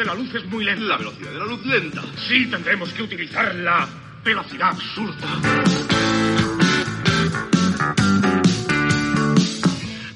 La 0.00 0.14
velocidad 0.14 0.14
de 0.14 0.14
la 0.14 0.14
luz 0.14 0.34
es 0.34 0.50
muy 0.50 0.64
lenta. 0.64 0.84
La 0.84 0.96
velocidad 0.96 1.30
de 1.30 1.38
la 1.38 1.44
luz 1.44 1.66
lenta. 1.66 2.02
Sí, 2.26 2.46
tendremos 2.46 2.90
que 2.90 3.02
utilizar 3.02 3.54
la 3.56 3.86
velocidad 4.24 4.68
absurda. 4.68 5.28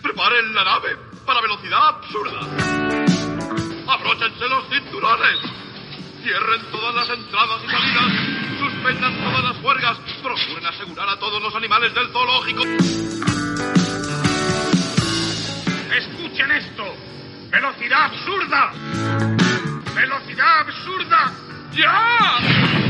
Preparen 0.03 0.55
la 0.55 0.65
nave 0.65 0.97
para 1.27 1.41
velocidad 1.43 1.89
absurda. 1.89 2.41
Abróchense 3.87 4.49
los 4.49 4.69
cinturones. 4.71 5.41
Cierren 6.23 6.63
todas 6.73 6.95
las 6.95 7.19
entradas 7.19 7.63
y 7.65 7.71
salidas. 7.71 8.59
Suspendan 8.59 9.19
todas 9.19 9.45
las 9.45 9.63
huelgas. 9.63 9.99
Procuren 10.23 10.67
asegurar 10.67 11.09
a 11.11 11.19
todos 11.19 11.43
los 11.43 11.55
animales 11.55 11.95
del 11.95 12.09
zoológico. 12.09 12.63
Escuchen 15.95 16.51
esto. 16.53 16.97
Velocidad 17.51 18.05
absurda. 18.05 19.14
Velocidad 20.05 20.59
absurda. 20.61 21.33
¡Ya! 21.73 22.84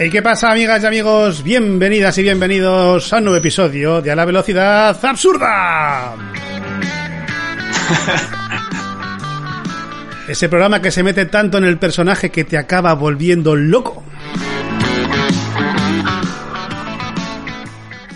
¿Y 0.00 0.10
qué 0.10 0.22
pasa, 0.22 0.52
amigas 0.52 0.84
y 0.84 0.86
amigos? 0.86 1.42
Bienvenidas 1.42 2.16
y 2.18 2.22
bienvenidos 2.22 3.12
a 3.12 3.16
un 3.16 3.24
nuevo 3.24 3.36
episodio 3.36 4.00
de 4.00 4.12
A 4.12 4.14
la 4.14 4.24
Velocidad 4.24 4.96
Absurda. 5.04 6.14
Ese 10.28 10.48
programa 10.48 10.80
que 10.80 10.92
se 10.92 11.02
mete 11.02 11.26
tanto 11.26 11.58
en 11.58 11.64
el 11.64 11.78
personaje 11.78 12.30
que 12.30 12.44
te 12.44 12.56
acaba 12.56 12.94
volviendo 12.94 13.56
loco. 13.56 14.04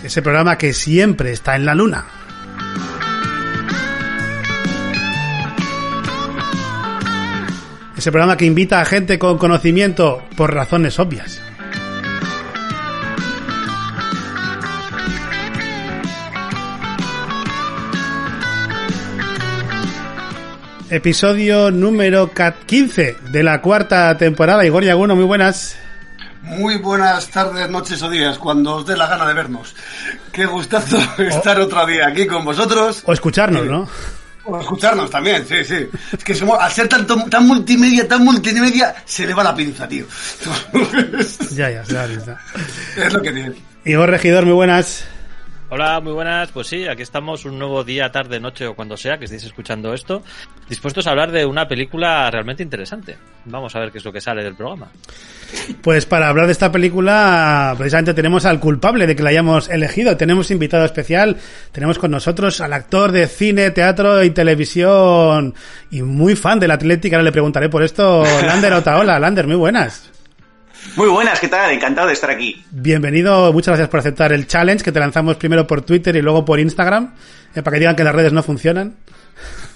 Ese 0.01 0.21
programa 0.21 0.57
que 0.57 0.71
siempre 0.71 1.33
está 1.33 1.57
en 1.57 1.65
la 1.65 1.75
luna. 1.75 2.05
Ese 7.97 8.09
programa 8.09 8.37
que 8.37 8.45
invita 8.45 8.79
a 8.79 8.85
gente 8.85 9.19
con 9.19 9.37
conocimiento 9.37 10.23
por 10.37 10.53
razones 10.53 10.97
obvias. 10.97 11.41
Episodio 20.93 21.71
número 21.71 22.29
15 22.67 23.17
de 23.31 23.41
la 23.41 23.61
cuarta 23.61 24.15
temporada. 24.15 24.63
Igor 24.63 24.83
Yaguno, 24.83 25.15
muy 25.15 25.25
buenas. 25.25 25.75
Muy 26.43 26.77
buenas 26.77 27.29
tardes, 27.29 27.67
noches 27.67 27.99
o 28.03 28.11
días, 28.11 28.37
cuando 28.37 28.75
os 28.75 28.85
dé 28.85 28.95
la 28.95 29.07
gana 29.07 29.25
de 29.25 29.33
vernos. 29.33 29.75
Qué 30.31 30.45
gustazo 30.45 30.99
estar 31.17 31.59
otro 31.59 31.83
día 31.87 32.05
aquí 32.09 32.27
con 32.27 32.45
vosotros. 32.45 33.01
O 33.07 33.11
escucharnos, 33.11 33.65
¿no? 33.65 33.89
O 34.43 34.59
escucharnos 34.59 35.09
también, 35.09 35.43
sí, 35.47 35.65
sí. 35.65 35.89
Es 36.11 36.23
que 36.23 36.35
somos, 36.35 36.59
al 36.59 36.71
ser 36.71 36.87
tanto, 36.87 37.25
tan 37.27 37.47
multimedia, 37.47 38.07
tan 38.07 38.23
multimedia, 38.23 38.93
se 39.03 39.25
le 39.25 39.33
va 39.33 39.43
la 39.43 39.55
pinza, 39.55 39.87
tío. 39.87 40.05
ya, 41.55 41.71
ya, 41.71 41.83
la 41.87 42.05
pinza. 42.05 42.37
Es 42.95 43.11
lo 43.11 43.19
que 43.19 43.31
tiene. 43.31 43.53
Igor 43.83 44.11
Regidor, 44.11 44.45
muy 44.45 44.53
buenas. 44.53 45.05
Hola, 45.75 45.99
muy 46.01 46.13
buenas. 46.13 46.51
Pues 46.51 46.67
sí, 46.67 46.87
aquí 46.87 47.01
estamos 47.01 47.45
un 47.45 47.57
nuevo 47.57 47.83
día, 47.83 48.11
tarde, 48.11 48.39
noche 48.39 48.67
o 48.67 48.75
cuando 48.75 48.95
sea 48.95 49.17
que 49.17 49.25
estéis 49.25 49.45
escuchando 49.45 49.91
esto, 49.91 50.21
dispuestos 50.69 51.07
a 51.07 51.09
hablar 51.09 51.31
de 51.31 51.47
una 51.47 51.67
película 51.67 52.29
realmente 52.29 52.61
interesante. 52.61 53.17
Vamos 53.45 53.75
a 53.75 53.79
ver 53.79 53.91
qué 53.91 53.97
es 53.97 54.05
lo 54.05 54.13
que 54.13 54.21
sale 54.21 54.43
del 54.43 54.53
programa. 54.53 54.91
Pues 55.81 56.05
para 56.05 56.29
hablar 56.29 56.45
de 56.45 56.51
esta 56.51 56.71
película, 56.71 57.73
precisamente 57.75 58.13
tenemos 58.13 58.45
al 58.45 58.59
culpable 58.59 59.07
de 59.07 59.15
que 59.15 59.23
la 59.23 59.31
hayamos 59.31 59.67
elegido. 59.67 60.15
Tenemos 60.15 60.51
invitado 60.51 60.85
especial, 60.85 61.37
tenemos 61.71 61.97
con 61.97 62.11
nosotros 62.11 62.61
al 62.61 62.73
actor 62.73 63.11
de 63.11 63.25
cine, 63.25 63.71
teatro 63.71 64.23
y 64.23 64.29
televisión 64.29 65.55
y 65.89 66.03
muy 66.03 66.35
fan 66.35 66.59
del 66.59 66.69
Atlético. 66.69 67.15
Ahora 67.15 67.23
le 67.23 67.31
preguntaré 67.31 67.69
por 67.69 67.81
esto, 67.81 68.23
Lander 68.45 68.73
Otaola. 68.73 69.17
Lander, 69.17 69.47
muy 69.47 69.55
buenas. 69.55 70.12
Muy 70.95 71.07
buenas, 71.07 71.39
¿qué 71.39 71.47
tal? 71.47 71.71
Encantado 71.71 72.07
de 72.07 72.13
estar 72.13 72.29
aquí. 72.29 72.63
Bienvenido, 72.69 73.51
muchas 73.51 73.71
gracias 73.71 73.89
por 73.89 73.99
aceptar 73.99 74.31
el 74.31 74.45
challenge 74.45 74.83
que 74.83 74.91
te 74.91 74.99
lanzamos 74.99 75.37
primero 75.37 75.65
por 75.65 75.81
Twitter 75.81 76.15
y 76.15 76.21
luego 76.21 76.45
por 76.45 76.59
Instagram, 76.59 77.15
eh, 77.55 77.63
para 77.63 77.75
que 77.75 77.79
digan 77.79 77.95
que 77.95 78.03
las 78.03 78.13
redes 78.13 78.31
no 78.31 78.43
funcionan. 78.43 78.95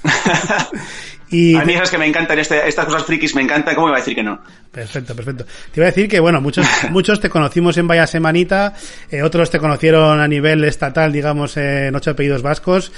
y 1.31 1.55
a 1.55 1.65
mí 1.65 1.73
es 1.73 1.89
que 1.89 1.97
me 1.97 2.05
encantan 2.05 2.37
este, 2.37 2.67
estas 2.67 2.85
cosas 2.85 3.03
frikis, 3.03 3.33
me 3.33 3.41
encanta, 3.41 3.73
¿cómo 3.73 3.87
me 3.87 3.93
va 3.93 3.97
a 3.97 4.01
decir 4.01 4.13
que 4.13 4.21
no? 4.21 4.39
Perfecto, 4.71 5.15
perfecto. 5.15 5.45
Te 5.45 5.79
iba 5.79 5.87
a 5.87 5.89
decir 5.89 6.07
que, 6.07 6.19
bueno, 6.19 6.39
muchos, 6.39 6.67
muchos 6.91 7.19
te 7.19 7.29
conocimos 7.31 7.77
en 7.77 7.87
Vaya 7.87 8.05
Semanita, 8.05 8.75
eh, 9.09 9.23
otros 9.23 9.49
te 9.49 9.57
conocieron 9.57 10.19
a 10.19 10.27
nivel 10.27 10.63
estatal, 10.65 11.11
digamos, 11.11 11.57
en 11.57 11.95
Ocho 11.95 12.11
Apellidos 12.11 12.43
Vascos. 12.43 12.91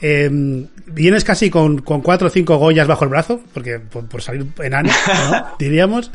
Eh, 0.00 0.30
vienes 0.86 1.24
casi 1.24 1.50
con, 1.50 1.82
con 1.82 2.02
cuatro 2.02 2.28
o 2.28 2.30
cinco 2.30 2.56
Goyas 2.56 2.86
bajo 2.86 3.04
el 3.04 3.10
brazo, 3.10 3.40
porque 3.52 3.80
por, 3.80 4.06
por 4.06 4.22
salir 4.22 4.46
enano, 4.62 4.90
¿no? 5.30 5.56
diríamos. 5.58 6.12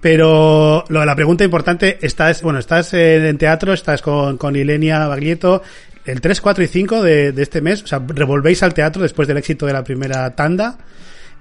Pero 0.00 0.84
lo 0.88 1.00
de 1.00 1.06
la 1.06 1.14
pregunta 1.14 1.44
importante, 1.44 1.98
estás, 2.00 2.42
bueno, 2.42 2.58
estás 2.58 2.94
en 2.94 3.36
teatro, 3.36 3.72
estás 3.72 4.00
con, 4.00 4.38
con 4.38 4.56
Ilenia 4.56 5.06
Baglietto, 5.06 5.62
el 6.06 6.20
3, 6.20 6.40
4 6.40 6.64
y 6.64 6.66
5 6.66 7.02
de, 7.02 7.32
de, 7.32 7.42
este 7.42 7.60
mes, 7.60 7.82
o 7.82 7.86
sea, 7.86 8.02
revolvéis 8.06 8.62
al 8.62 8.72
teatro 8.72 9.02
después 9.02 9.28
del 9.28 9.36
éxito 9.36 9.66
de 9.66 9.74
la 9.74 9.84
primera 9.84 10.34
tanda. 10.34 10.78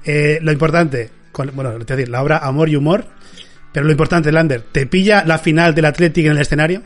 Eh, 0.03 0.39
lo 0.41 0.51
importante, 0.51 1.09
con, 1.31 1.51
bueno, 1.53 1.71
te 1.85 1.95
decir, 1.95 2.09
la 2.09 2.21
obra 2.21 2.39
Amor 2.39 2.69
y 2.69 2.75
Humor, 2.75 3.05
pero 3.71 3.85
lo 3.85 3.91
importante, 3.91 4.31
Lander, 4.31 4.61
¿te 4.61 4.85
pilla 4.85 5.23
la 5.25 5.37
final 5.37 5.73
del 5.73 5.85
Athletic 5.85 6.25
en 6.25 6.31
el 6.33 6.41
escenario? 6.41 6.81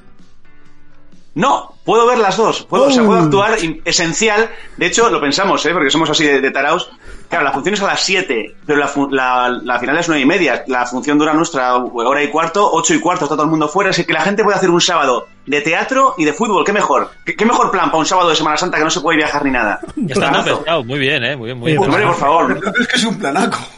No, 1.35 1.75
puedo 1.83 2.05
ver 2.05 2.19
las 2.19 2.37
dos. 2.37 2.65
Puedo, 2.65 2.85
uh. 2.85 2.87
o 2.87 2.91
sea, 2.91 3.03
puedo 3.03 3.19
actuar 3.19 3.57
esencial. 3.85 4.49
De 4.77 4.85
hecho, 4.85 5.09
lo 5.09 5.19
pensamos, 5.19 5.65
¿eh? 5.65 5.71
porque 5.73 5.89
somos 5.89 6.09
así 6.09 6.25
de, 6.25 6.41
de 6.41 6.51
taraos. 6.51 6.91
Claro, 7.33 7.45
la 7.45 7.51
función 7.51 7.73
es 7.73 7.81
a 7.81 7.87
las 7.87 7.99
7, 8.01 8.57
pero 8.63 8.77
la, 8.77 8.91
la, 9.09 9.59
la, 9.63 9.79
final 9.79 9.97
es 9.97 10.07
9 10.07 10.21
y 10.21 10.25
media. 10.27 10.63
La 10.67 10.85
función 10.85 11.17
dura 11.17 11.33
nuestra 11.33 11.75
hora 11.75 12.21
y 12.21 12.27
cuarto, 12.27 12.69
8 12.73 12.93
y 12.93 12.99
cuarto, 12.99 13.25
está 13.25 13.33
todo 13.33 13.45
el 13.45 13.49
mundo 13.49 13.67
fuera. 13.67 13.89
Así 13.89 14.05
que 14.05 14.13
la 14.13 14.21
gente 14.21 14.43
puede 14.43 14.55
hacer 14.55 14.69
un 14.69 14.79
sábado 14.79 15.25
de 15.47 15.61
teatro 15.61 16.13
y 16.19 16.25
de 16.25 16.33
fútbol. 16.33 16.63
¿Qué 16.63 16.71
mejor? 16.71 17.09
¿Qué, 17.25 17.35
qué 17.35 17.43
mejor 17.43 17.71
plan 17.71 17.87
para 17.87 17.97
un 17.97 18.05
sábado 18.05 18.29
de 18.29 18.35
Semana 18.35 18.55
Santa 18.55 18.77
que 18.77 18.83
no 18.83 18.91
se 18.91 19.01
puede 19.01 19.17
viajar 19.17 19.43
ni 19.43 19.49
nada? 19.49 19.79
Está 20.07 20.83
muy 20.83 20.99
bien, 20.99 21.23
¿eh? 21.23 21.35
Muy 21.35 21.47
bien, 21.47 21.57
muy 21.57 21.71
bien. 21.71 21.83
Hombre, 21.83 22.05
por 22.05 22.17
favor. 22.17 22.61
Es 22.79 22.87
que 22.87 22.97
es 22.97 23.03
un 23.03 23.17
planaco. 23.17 23.57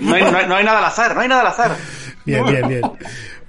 No 0.00 0.14
hay, 0.14 0.22
no, 0.22 0.38
hay, 0.38 0.46
no 0.46 0.54
hay 0.54 0.64
nada 0.64 0.78
al 0.78 0.84
azar, 0.84 1.12
no 1.16 1.22
hay 1.22 1.28
nada 1.28 1.40
al 1.40 1.46
azar. 1.48 1.76
Bien, 2.24 2.46
bien, 2.46 2.68
bien. 2.68 2.82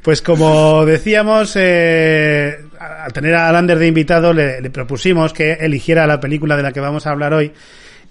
Pues 0.02 0.24
como 0.24 0.84
decíamos, 0.84 1.56
eh, 1.58 2.58
al 2.80 3.14
tener 3.14 3.35
a 3.35 3.52
Lander 3.52 3.78
de 3.78 3.85
invitado, 3.85 4.34
le, 4.34 4.62
le, 4.62 4.72
propusimos 4.72 5.31
que 5.31 5.53
eligiera 5.53 6.08
la 6.08 6.20
película 6.20 6.58
de 6.58 6.64
la 6.64 6.72
que 6.72 6.80
vamos 6.80 7.06
a 7.06 7.12
hablar 7.12 7.35
hoy. 7.35 7.53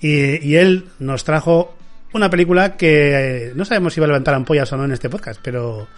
Y, 0.03 0.47
y 0.47 0.57
él 0.57 0.89
nos 0.99 1.25
trajo 1.25 1.75
una 2.13 2.29
película 2.29 2.77
que 2.77 3.47
eh, 3.49 3.53
no 3.55 3.65
sabemos 3.65 3.95
si 3.95 4.01
va 4.01 4.05
a 4.05 4.09
levantar 4.09 4.35
ampollas 4.35 4.71
o 4.73 4.77
no 4.77 4.85
en 4.85 4.93
este 4.93 5.09
podcast, 5.09 5.41
pero 5.43 5.89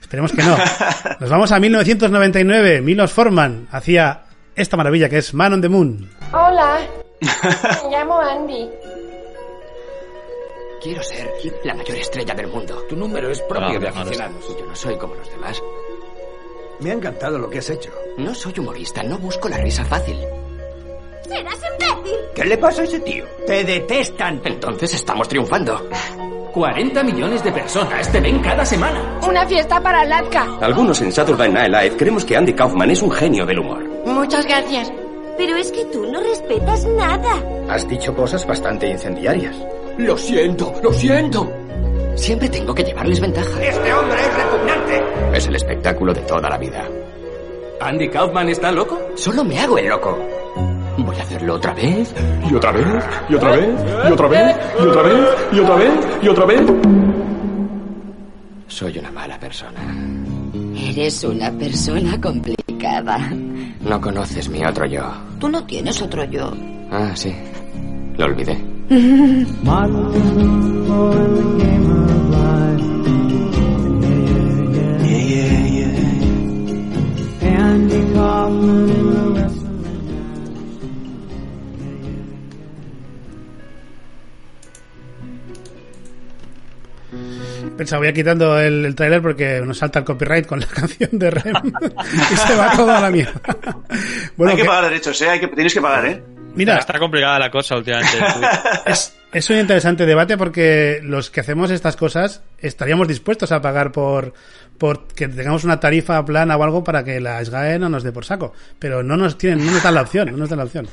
esperemos 0.00 0.32
que 0.32 0.42
no. 0.42 0.56
Nos 1.20 1.30
vamos 1.30 1.52
a 1.52 1.60
1999. 1.60 2.80
Milos 2.80 3.12
Forman 3.12 3.68
hacía 3.70 4.22
esta 4.54 4.76
maravilla 4.76 5.08
que 5.08 5.18
es 5.18 5.34
Man 5.34 5.54
on 5.54 5.60
the 5.60 5.68
Moon. 5.68 6.08
Hola, 6.32 6.80
me 7.20 7.90
llamo 7.90 8.20
Andy. 8.20 8.68
Quiero 10.82 11.02
ser 11.02 11.28
la 11.64 11.74
mayor 11.74 11.98
estrella 11.98 12.34
del 12.34 12.46
mundo. 12.46 12.84
Tu 12.88 12.96
número 12.96 13.30
es 13.30 13.40
propio 13.42 13.80
de 13.80 13.88
no, 13.88 13.94
no 13.94 14.00
aficionados. 14.00 14.58
Yo 14.58 14.66
no 14.66 14.76
soy 14.76 14.96
como 14.96 15.16
los 15.16 15.28
demás. 15.30 15.60
Me 16.80 16.90
ha 16.90 16.94
encantado 16.94 17.38
lo 17.38 17.50
que 17.50 17.58
has 17.58 17.68
hecho. 17.68 17.90
No 18.16 18.32
soy 18.34 18.54
humorista, 18.58 19.02
no 19.02 19.18
busco 19.18 19.48
la 19.48 19.58
risa 19.58 19.84
fácil. 19.84 20.16
¿Serás 21.28 21.54
imbécil? 21.54 22.18
¿Qué 22.34 22.44
le 22.44 22.58
pasa 22.58 22.82
a 22.82 22.84
ese 22.84 23.00
tío? 23.00 23.24
Te 23.46 23.64
detestan. 23.64 24.40
Entonces 24.44 24.94
estamos 24.94 25.28
triunfando. 25.28 25.88
40 26.52 27.02
millones 27.04 27.44
de 27.44 27.52
personas 27.52 28.10
te 28.10 28.20
ven 28.20 28.40
cada 28.40 28.64
semana. 28.64 29.20
Una 29.28 29.46
fiesta 29.46 29.80
para 29.80 30.04
Latka. 30.04 30.58
Algunos 30.60 31.00
en 31.02 31.12
Saturday 31.12 31.52
Night 31.52 31.70
Live 31.70 31.96
creemos 31.96 32.24
que 32.24 32.36
Andy 32.36 32.54
Kaufman 32.54 32.90
es 32.90 33.02
un 33.02 33.10
genio 33.10 33.46
del 33.46 33.58
humor. 33.60 33.84
Muchas 34.06 34.46
gracias. 34.46 34.90
Pero 35.36 35.56
es 35.56 35.70
que 35.70 35.84
tú 35.86 36.04
no 36.10 36.20
respetas 36.20 36.84
nada. 36.86 37.40
Has 37.68 37.86
dicho 37.86 38.14
cosas 38.14 38.44
bastante 38.46 38.88
incendiarias. 38.88 39.54
Lo 39.98 40.16
siento, 40.16 40.74
lo 40.82 40.92
siento. 40.92 41.48
Siempre 42.16 42.48
tengo 42.48 42.74
que 42.74 42.82
llevarles 42.82 43.20
ventaja. 43.20 43.62
Este 43.62 43.94
hombre 43.94 44.18
es 44.20 44.34
repugnante. 44.34 45.02
Es 45.34 45.46
el 45.46 45.54
espectáculo 45.54 46.12
de 46.12 46.22
toda 46.22 46.48
la 46.50 46.58
vida. 46.58 46.88
¿Andy 47.80 48.08
Kaufman 48.08 48.48
está 48.48 48.72
loco? 48.72 48.98
Solo 49.14 49.44
me 49.44 49.60
hago 49.60 49.78
el 49.78 49.86
loco. 49.86 50.18
Voy 50.98 51.16
a 51.16 51.22
hacerlo 51.22 51.54
otra 51.54 51.74
vez. 51.74 52.14
Y 52.50 52.54
otra 52.54 52.72
vez, 52.72 52.86
y 53.28 53.34
otra 53.34 53.50
vez, 53.52 53.68
y 54.08 54.12
otra 54.12 54.28
vez, 54.28 54.56
y 54.78 54.86
otra 54.86 55.02
vez, 55.02 55.28
y 55.52 55.58
otra 55.58 55.76
vez, 55.76 55.92
y 56.22 56.28
otra 56.28 56.46
vez. 56.46 56.62
Soy 58.66 58.98
una 58.98 59.10
mala 59.10 59.38
persona. 59.38 59.80
Eres 60.76 61.24
una 61.24 61.50
persona 61.52 62.20
complicada. 62.20 63.30
No 63.80 64.00
conoces 64.00 64.48
mi 64.48 64.64
otro 64.64 64.86
yo. 64.86 65.02
Tú 65.38 65.48
no 65.48 65.64
tienes 65.64 66.00
otro 66.02 66.24
yo. 66.24 66.52
Ah, 66.90 67.12
sí. 67.14 67.34
Lo 68.16 68.26
olvidé. 68.26 68.58
Pensaba, 87.78 88.00
voy 88.00 88.08
a 88.08 88.12
quitando 88.12 88.58
el, 88.58 88.84
el 88.84 88.94
tráiler 88.96 89.22
porque 89.22 89.62
nos 89.64 89.78
salta 89.78 90.00
el 90.00 90.04
copyright 90.04 90.46
con 90.46 90.58
la 90.58 90.66
canción 90.74 91.10
de 91.12 91.30
Rem 91.30 91.54
y 92.32 92.36
se 92.36 92.56
va 92.56 92.72
toda 92.76 93.00
la 93.00 93.10
mierda. 93.10 93.40
Bueno, 94.36 94.52
Hay 94.52 94.58
que, 94.58 94.64
pagar 94.64 94.84
derechos, 94.84 95.20
¿eh? 95.22 95.30
Hay 95.30 95.40
que, 95.40 95.48
tenéis 95.48 95.74
que 95.74 95.80
pagar, 95.80 96.06
¿eh? 96.06 96.22
Mira, 96.54 96.78
está 96.78 96.98
complicada 96.98 97.38
la 97.38 97.50
cosa 97.50 97.76
últimamente. 97.76 98.18
es, 98.86 99.16
es, 99.32 99.50
un 99.50 99.58
interesante 99.58 100.06
debate 100.06 100.36
porque 100.36 101.00
los 101.02 101.30
que 101.30 101.40
hacemos 101.40 101.70
estas 101.70 101.96
cosas 101.96 102.42
estaríamos 102.58 103.08
dispuestos 103.08 103.50
a 103.52 103.60
pagar 103.60 103.90
por, 103.90 104.32
por 104.76 105.06
que 105.08 105.28
tengamos 105.28 105.64
una 105.64 105.80
tarifa 105.80 106.24
plana 106.24 106.56
o 106.56 106.62
algo 106.62 106.84
para 106.84 107.04
que 107.04 107.20
la 107.20 107.44
SGAE 107.44 107.78
no 107.78 107.88
nos 107.88 108.02
dé 108.02 108.12
por 108.12 108.24
saco. 108.24 108.54
Pero 108.78 109.02
no 109.02 109.16
nos 109.16 109.38
tienen, 109.38 109.64
no 109.64 109.72
nos 109.72 109.82
dan 109.82 109.94
la 109.94 110.02
opción, 110.02 110.30
no 110.30 110.36
nos 110.36 110.48
dan 110.48 110.58
la 110.58 110.64
opción. 110.64 110.88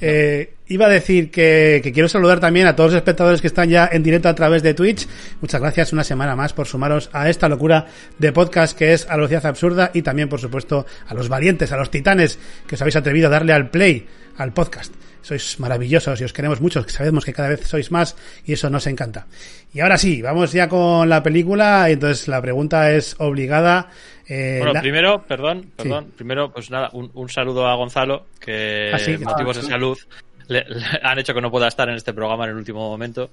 Eh, 0.00 0.54
iba 0.68 0.86
a 0.86 0.88
decir 0.88 1.30
que, 1.30 1.80
quiero 1.94 2.08
saludar 2.08 2.40
también 2.40 2.66
a 2.66 2.76
todos 2.76 2.92
los 2.92 2.98
espectadores 2.98 3.40
que 3.40 3.46
están 3.46 3.70
ya 3.70 3.88
en 3.90 4.02
directo 4.02 4.28
a 4.28 4.34
través 4.34 4.62
de 4.62 4.74
Twitch. 4.74 5.06
Muchas 5.40 5.60
gracias 5.60 5.92
una 5.92 6.04
semana 6.04 6.36
más 6.36 6.52
por 6.52 6.66
sumaros 6.66 7.08
a 7.12 7.28
esta 7.28 7.48
locura 7.48 7.86
de 8.18 8.32
podcast 8.32 8.76
que 8.76 8.92
es 8.92 9.06
a 9.08 9.14
absurda 9.14 9.90
y 9.94 10.02
también, 10.02 10.28
por 10.28 10.40
supuesto, 10.40 10.86
a 11.06 11.14
los 11.14 11.28
valientes, 11.28 11.72
a 11.72 11.76
los 11.76 11.90
titanes 11.90 12.38
que 12.66 12.74
os 12.74 12.80
habéis 12.80 12.96
atrevido 12.96 13.28
a 13.28 13.30
darle 13.30 13.52
al 13.52 13.70
play 13.70 14.06
al 14.36 14.52
podcast. 14.52 14.92
Sois 15.26 15.58
maravillosos 15.58 16.20
y 16.20 16.24
os 16.24 16.32
queremos 16.32 16.60
mucho, 16.60 16.88
sabemos 16.88 17.24
que 17.24 17.32
cada 17.32 17.48
vez 17.48 17.66
sois 17.66 17.90
más 17.90 18.14
y 18.44 18.52
eso 18.52 18.70
nos 18.70 18.86
encanta. 18.86 19.26
Y 19.74 19.80
ahora 19.80 19.98
sí, 19.98 20.22
vamos 20.22 20.52
ya 20.52 20.68
con 20.68 21.08
la 21.08 21.20
película. 21.20 21.90
Entonces 21.90 22.28
la 22.28 22.40
pregunta 22.40 22.92
es 22.92 23.16
obligada. 23.18 23.90
Eh, 24.28 24.58
bueno, 24.58 24.74
la... 24.74 24.80
primero, 24.80 25.24
perdón, 25.26 25.72
perdón, 25.74 26.04
sí. 26.04 26.12
primero, 26.18 26.52
pues 26.52 26.70
nada, 26.70 26.90
un, 26.92 27.10
un, 27.14 27.28
saludo 27.28 27.66
a 27.66 27.74
Gonzalo, 27.74 28.26
que 28.38 28.92
¿Ah, 28.94 29.00
sí? 29.00 29.18
motivos 29.18 29.58
ah, 29.58 29.60
de 29.62 29.66
salud 29.66 29.98
le, 30.46 30.64
le 30.68 30.84
han 31.02 31.18
hecho 31.18 31.34
que 31.34 31.40
no 31.40 31.50
pueda 31.50 31.66
estar 31.66 31.88
en 31.88 31.96
este 31.96 32.12
programa 32.12 32.44
en 32.44 32.50
el 32.50 32.56
último 32.56 32.88
momento. 32.88 33.28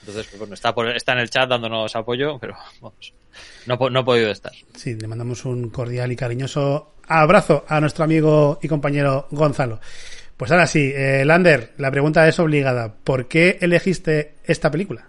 Entonces, 0.00 0.28
pues, 0.28 0.38
bueno, 0.38 0.54
está, 0.54 0.74
por, 0.74 0.88
está 0.88 1.12
en 1.12 1.18
el 1.18 1.28
chat 1.28 1.50
dándonos 1.50 1.94
apoyo, 1.96 2.38
pero 2.38 2.54
vamos, 2.80 3.12
no, 3.66 3.90
no 3.90 4.00
ha 4.00 4.04
podido 4.06 4.30
estar. 4.30 4.52
Sí, 4.74 4.94
le 4.94 5.06
mandamos 5.06 5.44
un 5.44 5.68
cordial 5.68 6.10
y 6.12 6.16
cariñoso 6.16 6.94
abrazo 7.06 7.64
a 7.68 7.78
nuestro 7.78 8.04
amigo 8.04 8.58
y 8.62 8.68
compañero 8.68 9.26
Gonzalo. 9.30 9.80
Pues 10.36 10.50
ahora 10.50 10.66
sí, 10.66 10.92
eh, 10.94 11.24
Lander, 11.24 11.72
la 11.78 11.90
pregunta 11.90 12.28
es 12.28 12.38
obligada. 12.38 12.92
¿Por 12.92 13.26
qué 13.26 13.58
elegiste 13.60 14.34
esta 14.44 14.70
película? 14.70 15.06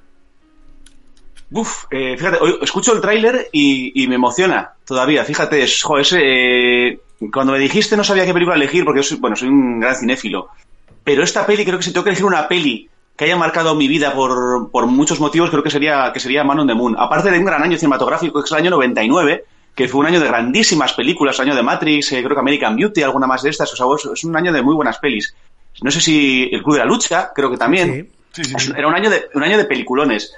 Uf, 1.51 1.85
eh, 1.91 2.15
fíjate, 2.17 2.37
escucho 2.61 2.93
el 2.93 3.01
tráiler 3.01 3.49
y, 3.51 4.05
me 4.07 4.15
emociona 4.15 4.71
todavía. 4.85 5.25
Fíjate, 5.25 5.63
es, 5.63 5.85
eh, 6.17 6.99
cuando 7.31 7.53
me 7.53 7.59
dijiste 7.59 7.95
no 7.97 8.03
sabía 8.03 8.25
qué 8.25 8.33
película 8.33 8.55
elegir 8.55 8.85
porque 8.85 8.99
yo 8.99 9.03
soy, 9.03 9.17
bueno, 9.17 9.35
soy 9.35 9.49
un 9.49 9.79
gran 9.79 9.95
cinéfilo. 9.95 10.49
Pero 11.03 11.23
esta 11.23 11.45
peli, 11.45 11.63
creo 11.65 11.77
que 11.77 11.83
si 11.83 11.91
tengo 11.91 12.03
que 12.03 12.11
elegir 12.11 12.25
una 12.25 12.47
peli 12.47 12.89
que 13.15 13.25
haya 13.25 13.37
marcado 13.37 13.75
mi 13.75 13.87
vida 13.87 14.13
por, 14.13 14.69
por 14.71 14.85
muchos 14.87 15.19
motivos, 15.19 15.49
creo 15.49 15.63
que 15.63 15.69
sería, 15.69 16.11
que 16.13 16.19
sería 16.19 16.43
Man 16.43 16.59
on 16.59 16.67
the 16.67 16.73
Moon. 16.73 16.95
Aparte 16.97 17.31
de 17.31 17.39
un 17.39 17.45
gran 17.45 17.63
año 17.63 17.77
cinematográfico, 17.77 18.41
que 18.41 18.45
es 18.45 18.51
el 18.51 18.57
año 18.59 18.71
99, 18.71 19.45
que 19.77 19.87
fue 19.87 19.99
un 19.99 20.07
año 20.07 20.19
de 20.19 20.27
grandísimas 20.27 20.93
películas, 20.93 21.39
año 21.39 21.55
de 21.55 21.61
Matrix, 21.61 22.11
eh, 22.11 22.23
creo 22.23 22.35
que 22.35 22.39
American 22.39 22.75
Beauty, 22.75 23.03
alguna 23.03 23.27
más 23.27 23.43
de 23.43 23.51
estas, 23.51 23.71
o 23.71 23.75
sea, 23.75 24.11
es 24.11 24.23
un 24.23 24.35
año 24.35 24.51
de 24.51 24.63
muy 24.63 24.73
buenas 24.73 24.97
pelis. 24.97 25.35
No 25.83 25.91
sé 25.91 26.01
si 26.01 26.49
El 26.51 26.63
Club 26.63 26.77
de 26.77 26.79
la 26.79 26.85
Lucha, 26.85 27.31
creo 27.33 27.51
que 27.51 27.57
también. 27.57 28.09
Sí, 28.31 28.43
sí, 28.43 28.55
sí. 28.57 28.71
Era 28.75 28.87
un 28.87 28.95
año 28.95 29.11
de, 29.11 29.29
un 29.35 29.43
año 29.43 29.55
de 29.55 29.65
peliculones. 29.65 30.33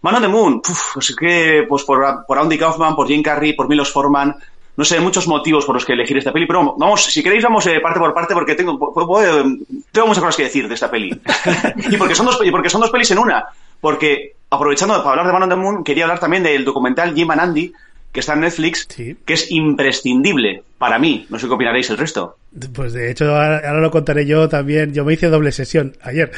Man 0.00 0.14
on 0.14 0.22
the 0.22 0.28
Moon, 0.28 0.62
uf, 0.66 0.94
pues 0.94 1.14
que, 1.14 1.66
pues 1.68 1.84
por, 1.84 2.24
por 2.26 2.38
Andy 2.38 2.56
Kaufman, 2.56 2.96
por 2.96 3.06
Jim 3.06 3.22
Carrey, 3.22 3.52
por 3.52 3.68
Milos 3.68 3.92
Forman, 3.92 4.34
no 4.74 4.84
sé, 4.86 4.98
muchos 5.00 5.28
motivos 5.28 5.66
por 5.66 5.74
los 5.74 5.84
que 5.84 5.92
elegir 5.92 6.16
esta 6.16 6.32
peli, 6.32 6.46
pero 6.46 6.74
vamos, 6.78 7.04
si 7.04 7.22
queréis 7.22 7.44
vamos 7.44 7.66
eh, 7.66 7.80
parte 7.80 7.98
por 7.98 8.14
parte 8.14 8.32
porque 8.32 8.54
tengo, 8.54 8.78
puedo, 8.78 9.44
tengo 9.92 10.06
muchas 10.06 10.24
cosas 10.24 10.36
que 10.36 10.44
decir 10.44 10.66
de 10.66 10.74
esta 10.74 10.90
peli. 10.90 11.10
y, 11.90 11.96
porque 11.98 12.14
son 12.14 12.24
dos, 12.24 12.40
y 12.42 12.50
porque 12.50 12.70
son 12.70 12.80
dos 12.80 12.90
pelis 12.90 13.10
en 13.10 13.18
una. 13.18 13.44
Porque, 13.82 14.36
aprovechando 14.48 14.94
para 15.02 15.10
hablar 15.10 15.26
de 15.26 15.32
Man 15.34 15.42
on 15.42 15.48
the 15.50 15.56
Moon, 15.56 15.84
quería 15.84 16.04
hablar 16.04 16.20
también 16.20 16.42
del 16.42 16.64
documental 16.64 17.14
Jim 17.14 17.30
and 17.32 17.40
Andy, 17.42 17.72
que 18.12 18.20
está 18.20 18.34
en 18.34 18.40
Netflix, 18.40 18.86
sí. 18.88 19.16
que 19.24 19.34
es 19.34 19.50
imprescindible 19.50 20.62
para 20.78 20.98
mí. 20.98 21.26
No 21.28 21.38
sé 21.38 21.46
qué 21.46 21.54
opinaréis 21.54 21.90
el 21.90 21.98
resto. 21.98 22.38
Pues 22.72 22.92
de 22.92 23.10
hecho, 23.10 23.26
ahora, 23.26 23.58
ahora, 23.58 23.80
lo 23.80 23.90
contaré 23.90 24.24
yo 24.24 24.48
también. 24.48 24.94
Yo 24.94 25.04
me 25.04 25.12
hice 25.12 25.28
doble 25.28 25.52
sesión 25.52 25.96
ayer. 26.02 26.32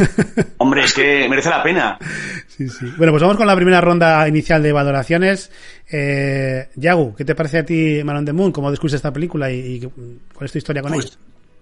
Hombre, 0.58 0.84
es 0.84 0.94
que 0.94 1.28
merece 1.28 1.50
la 1.50 1.62
pena. 1.62 1.98
Sí, 2.46 2.68
sí. 2.68 2.86
Bueno, 2.96 3.12
pues 3.12 3.22
vamos 3.22 3.36
con 3.36 3.46
la 3.46 3.56
primera 3.56 3.80
ronda 3.80 4.26
inicial 4.28 4.62
de 4.62 4.72
valoraciones. 4.72 5.50
Eh, 5.90 6.68
Yagu, 6.76 7.14
¿qué 7.16 7.24
te 7.24 7.34
parece 7.34 7.58
a 7.58 7.64
ti 7.64 8.00
Man 8.04 8.18
on 8.18 8.24
the 8.24 8.32
Moon? 8.32 8.52
¿Cómo 8.52 8.70
descubres 8.70 8.94
esta 8.94 9.12
película 9.12 9.50
y, 9.50 9.58
y 9.58 9.80
cuál 9.80 10.44
es 10.44 10.52
tu 10.52 10.58
historia 10.58 10.82
con 10.82 10.92
pues, 10.92 11.06
ella? 11.06 11.16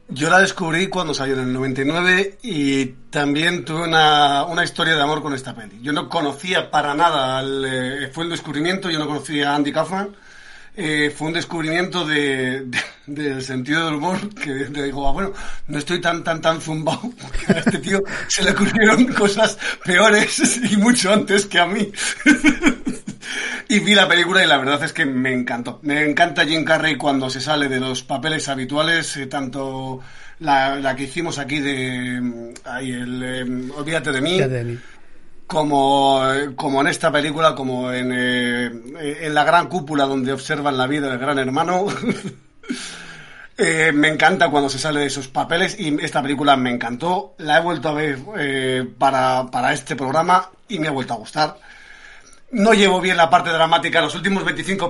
Yo 0.09 0.31
la 0.31 0.39
descubrí 0.39 0.87
cuando 0.87 1.13
salió 1.13 1.35
en 1.35 1.41
el 1.41 1.53
99 1.53 2.39
y 2.43 2.87
también 3.11 3.65
tuve 3.65 3.83
una, 3.83 4.45
una 4.45 4.63
historia 4.63 4.95
de 4.95 5.03
amor 5.03 5.21
con 5.21 5.35
esta 5.35 5.55
peli. 5.55 5.81
Yo 5.83 5.93
no 5.93 6.09
conocía 6.09 6.71
para 6.71 6.95
nada, 6.95 7.41
el, 7.41 7.65
eh, 7.65 8.11
fue 8.13 8.25
el 8.25 8.31
descubrimiento, 8.31 8.89
yo 8.89 9.01
no 9.01 9.09
conocía 9.09 9.51
a 9.51 9.57
Andy 9.57 9.73
Kaufman. 9.73 10.17
Eh, 10.77 11.13
fue 11.17 11.29
un 11.29 11.33
descubrimiento 11.33 12.05
de, 12.07 12.67
de, 12.67 12.79
del 13.07 13.43
sentido 13.43 13.87
del 13.87 13.95
humor 13.95 14.33
que 14.35 14.51
le 14.51 14.85
digo, 14.85 15.09
ah, 15.09 15.13
bueno, 15.13 15.33
no 15.67 15.79
estoy 15.79 16.01
tan, 16.01 16.23
tan, 16.23 16.41
tan 16.41 16.61
zumbado, 16.61 17.01
porque 17.21 17.53
a 17.53 17.59
este 17.61 17.79
tío 17.79 18.03
se 18.29 18.45
le 18.45 18.51
ocurrieron 18.51 19.07
cosas 19.15 19.59
peores 19.85 20.61
y 20.71 20.77
mucho 20.77 21.13
antes 21.13 21.47
que 21.47 21.59
a 21.59 21.67
mí. 21.67 21.91
y 23.69 23.79
vi 23.81 23.95
la 23.95 24.09
película 24.09 24.45
y 24.45 24.47
la 24.47 24.59
verdad 24.59 24.83
es 24.85 24.93
que 24.93 25.07
me 25.07 25.33
encantó. 25.33 25.79
Me 25.83 26.05
encanta 26.05 26.45
Jim 26.45 26.65
Carrey 26.65 26.97
cuando 26.97 27.31
se 27.31 27.41
sale 27.41 27.69
de 27.69 27.81
los 27.81 28.03
papeles 28.03 28.49
habituales, 28.49 29.17
eh, 29.17 29.27
tanto 29.27 30.01
la, 30.41 30.77
la, 30.77 30.95
que 30.97 31.05
hicimos 31.05 31.39
aquí 31.39 31.61
de 31.61 32.53
ay, 32.65 32.93
el, 32.93 33.23
eh, 33.23 33.73
Olvídate 33.77 34.13
de 34.13 34.21
mí. 34.21 34.41
De 34.41 34.65
mí. 34.65 34.79
Como, 35.47 36.23
como 36.57 36.81
en 36.81 36.89
esta 36.89 37.13
película, 37.13 37.55
como 37.55 37.93
en, 37.93 38.11
eh, 38.13 38.67
en 39.21 39.33
la 39.33 39.45
gran 39.45 39.69
cúpula 39.69 40.05
donde 40.05 40.33
observan 40.33 40.77
la 40.77 40.89
vida 40.89 41.09
del 41.09 41.19
gran 41.19 41.39
hermano. 41.39 41.87
Eh, 43.59 43.91
me 43.91 44.09
encanta 44.09 44.51
cuando 44.51 44.69
se 44.69 44.79
sale 44.79 45.01
de 45.01 45.07
esos 45.07 45.29
papeles 45.29 45.81
y 45.81 45.97
esta 46.05 46.23
película 46.23 46.57
me 46.57 46.71
encantó. 46.71 47.35
La 47.39 47.59
he 47.59 47.63
vuelto 47.63 47.89
a 47.89 47.93
ver 47.93 48.19
eh, 48.39 48.87
para, 48.99 49.47
para 49.51 49.73
este 49.73 49.97
programa 49.97 50.51
y 50.69 50.79
me 50.79 50.89
ha 50.89 50.91
vuelto 50.91 51.15
a 51.15 51.17
gustar. 51.17 51.57
No 52.53 52.73
llevo 52.73 53.01
bien 53.01 53.17
la 53.17 53.29
parte 53.29 53.51
dramática. 53.51 54.01
Los 54.01 54.15
últimos 54.15 54.45
25 54.45 54.89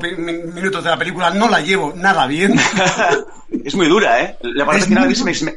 minutos 0.55 0.85
de 0.85 0.91
la 0.91 0.99
película 0.99 1.31
no 1.31 1.49
la 1.49 1.61
llevo 1.61 1.93
nada 1.97 2.27
bien. 2.27 2.55
es 3.65 3.75
muy 3.75 3.89
dura, 3.89 4.23
¿eh? 4.23 4.37
La 4.43 4.65
parte 4.67 4.81
es 4.81 4.87
final 4.87 5.07
muy... 5.07 5.15
se, 5.15 5.25
me, 5.25 5.35
se, 5.35 5.45
me, 5.47 5.57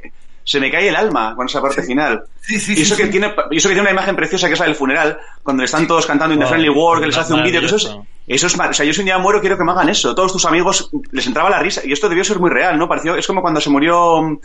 se 0.50 0.60
me 0.60 0.72
cae 0.72 0.90
el 0.90 0.96
alma 0.96 1.36
con 1.36 1.46
esa 1.46 1.62
parte 1.62 1.82
sí. 1.82 1.88
final. 1.90 2.24
Sí, 2.42 2.60
sí, 2.60 2.74
y 2.76 2.82
eso 2.82 2.96
sí, 2.96 3.02
que 3.02 3.06
sí. 3.06 3.12
tiene 3.12 3.36
y 3.52 3.58
eso 3.58 3.70
que 3.70 3.76
tiene 3.76 3.82
una 3.82 3.92
imagen 3.92 4.16
preciosa 4.16 4.48
que 4.48 4.54
es 4.54 4.60
la 4.60 4.66
del 4.66 4.74
funeral, 4.74 5.20
cuando 5.44 5.62
le 5.62 5.66
están 5.66 5.86
todos 5.86 6.08
cantando 6.08 6.34
In 6.34 6.40
the 6.40 6.48
Friendly 6.48 6.70
War, 6.70 7.00
que 7.00 7.06
les 7.06 7.18
hace 7.18 7.34
un 7.34 7.44
vídeo, 7.44 7.60
que 7.60 7.68
eso 7.68 7.76
es, 7.76 7.96
eso 8.26 8.48
es, 8.48 8.56
o 8.56 8.74
sea, 8.74 8.84
yo 8.84 8.92
si 8.92 9.02
un 9.02 9.06
día 9.06 9.20
muero 9.20 9.42
quiero 9.42 9.60
que 9.60 9.64
me 9.64 9.72
hagan 9.74 9.90
eso. 9.90 10.16
Todos 10.16 10.34
tus 10.34 10.46
amigos 10.46 10.90
les 11.12 11.28
entraba 11.28 11.52
la 11.52 11.60
risa 11.60 11.82
y 11.86 11.92
esto 11.92 12.10
debió 12.10 12.24
ser 12.24 12.40
muy 12.40 12.50
real, 12.50 12.80
¿no? 12.80 12.88
Pareció, 12.88 13.16
es 13.16 13.28
como 13.28 13.44
cuando 13.44 13.62
se 13.62 13.70
murió 13.70 14.40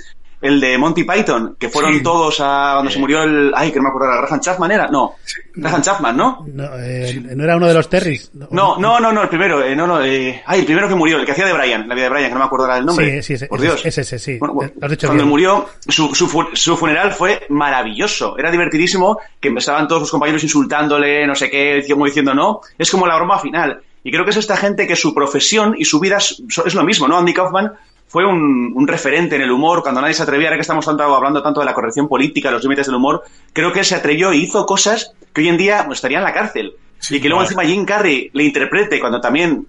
el 0.45 0.61
de 0.61 0.79
Monty 0.79 1.05
Python, 1.05 1.57
que 1.59 1.69
fueron 1.69 1.95
Sí. 1.95 2.03
todos 2.03 2.39
a 2.41 2.73
cuando 2.75 2.91
se 2.91 2.99
murió 2.99 3.23
el, 3.23 3.53
ay, 3.57 3.71
que 3.73 3.79
no 3.79 3.85
me 3.85 3.89
acuerdo, 3.89 4.13
era 4.13 4.21
Graham 4.23 4.41
Chapman 4.41 4.71
era, 4.71 4.87
no, 4.89 5.15
Graham 5.55 5.81
Chapman, 5.83 6.17
¿no? 6.17 6.45
No, 6.53 6.65
eh, 6.79 7.21
no 7.35 7.45
era 7.45 7.57
uno 7.57 7.67
de 7.67 7.75
los 7.75 7.89
Terrys. 7.89 8.31
No, 8.51 8.77
no, 8.79 9.01
no, 9.01 9.11
no, 9.13 9.23
el 9.23 9.29
primero, 9.29 9.63
eh, 9.65 9.75
no, 9.75 9.87
no, 9.87 10.05
eh, 10.05 10.43
ay, 10.47 10.61
el 10.61 10.67
primero 10.67 10.87
que 10.89 10.95
murió, 10.95 11.19
el 11.19 11.25
que 11.27 11.33
hacía 11.33 11.47
de 11.47 11.53
Brian, 11.53 11.89
la 11.89 11.95
vida 11.95 12.05
de 12.05 12.11
Brian, 12.11 12.29
que 12.29 12.35
no 12.35 12.41
me 12.41 12.45
acuerdo 12.47 12.67
ahora 12.67 12.79
el 12.79 12.85
nombre. 12.87 13.23
Sí, 13.23 13.35
sí, 13.35 13.39
sí, 13.39 13.47
por 13.47 13.59
ese- 13.59 13.67
Dios. 13.67 13.87
Es 13.87 13.99
ese, 13.99 14.19
sí. 14.19 14.39
Bueno, 14.39 14.55
bueno, 14.55 14.73
Lo 14.79 14.85
has 14.87 14.91
dicho 14.91 15.07
cuando 15.07 15.23
bien. 15.25 15.31
murió, 15.31 15.67
su, 15.89 16.15
su, 16.15 16.47
su 16.53 16.77
funeral 16.77 17.13
fue 17.13 17.47
maravilloso. 17.49 18.37
Era 18.39 18.51
divertidísimo, 18.51 19.19
que 19.41 19.49
empezaban 19.49 19.89
todos 19.89 20.03
sus 20.03 20.11
compañeros 20.11 20.43
insultándole, 20.43 21.27
no 21.27 21.35
sé 21.35 21.51
qué, 21.51 21.85
como 21.91 22.05
diciendo 22.07 22.35
no. 22.35 22.61
Es 22.79 22.91
como 22.91 23.07
la 23.07 23.17
broma 23.17 23.39
final. 23.39 23.81
Y 24.03 24.11
creo 24.11 24.25
que 24.25 24.33
es 24.33 24.37
esta 24.37 24.57
gente 24.59 24.87
que 24.87 24.97
su 24.97 25.15
profesión 25.15 25.75
y 25.79 25.87
su 25.87 25.99
vida 25.99 26.19
es, 26.19 26.43
es 26.67 26.75
lo 26.75 26.85
mismo, 26.85 27.09
¿no? 27.09 27.17
Andy 27.17 27.33
Kaufman 27.33 27.73
fue 28.15 28.25
un, 28.25 28.71
un 28.77 28.87
referente 28.87 29.35
en 29.35 29.43
el 29.43 29.51
humor, 29.51 29.83
cuando 29.83 30.01
nadie 30.01 30.15
se 30.15 30.23
atrevía, 30.23 30.47
ahora 30.47 30.57
que 30.59 30.61
estamos 30.61 30.87
tanto, 30.87 31.03
hablando 31.03 31.43
tanto 31.43 31.59
de 31.59 31.67
la 31.67 31.75
corrección 31.75 32.07
política, 32.07 32.53
los 32.53 32.63
límites 32.63 32.87
del 32.87 32.95
humor, 32.95 33.25
creo 33.53 33.73
que 33.73 33.81
él 33.81 33.85
se 33.85 33.97
atrevió 33.97 34.31
e 34.31 34.37
hizo 34.37 34.65
cosas 34.67 35.15
que 35.33 35.41
hoy 35.41 35.49
en 35.49 35.57
día 35.57 35.85
estaría 35.91 36.19
en 36.19 36.25
la 36.25 36.33
cárcel. 36.33 36.75
y 37.11 37.21
que 37.21 37.29
luego 37.29 37.45
claro. 37.45 37.61
encima 37.61 37.65
Jim 37.75 37.85
Carrey 37.85 38.31
le 38.33 38.45
interprete 38.45 39.01
cuando 39.01 39.21
también 39.21 39.67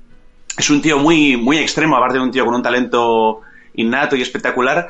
es 0.56 0.70
un 0.70 0.80
tío 0.80 1.00
muy, 1.00 1.38
muy 1.38 1.58
extremo, 1.58 1.98
aparte 1.98 2.20
de 2.20 2.24
un 2.24 2.30
tío 2.30 2.46
con 2.46 2.54
un 2.54 2.62
talento 2.62 3.42
innato 3.74 4.16
y 4.16 4.22
espectacular. 4.22 4.90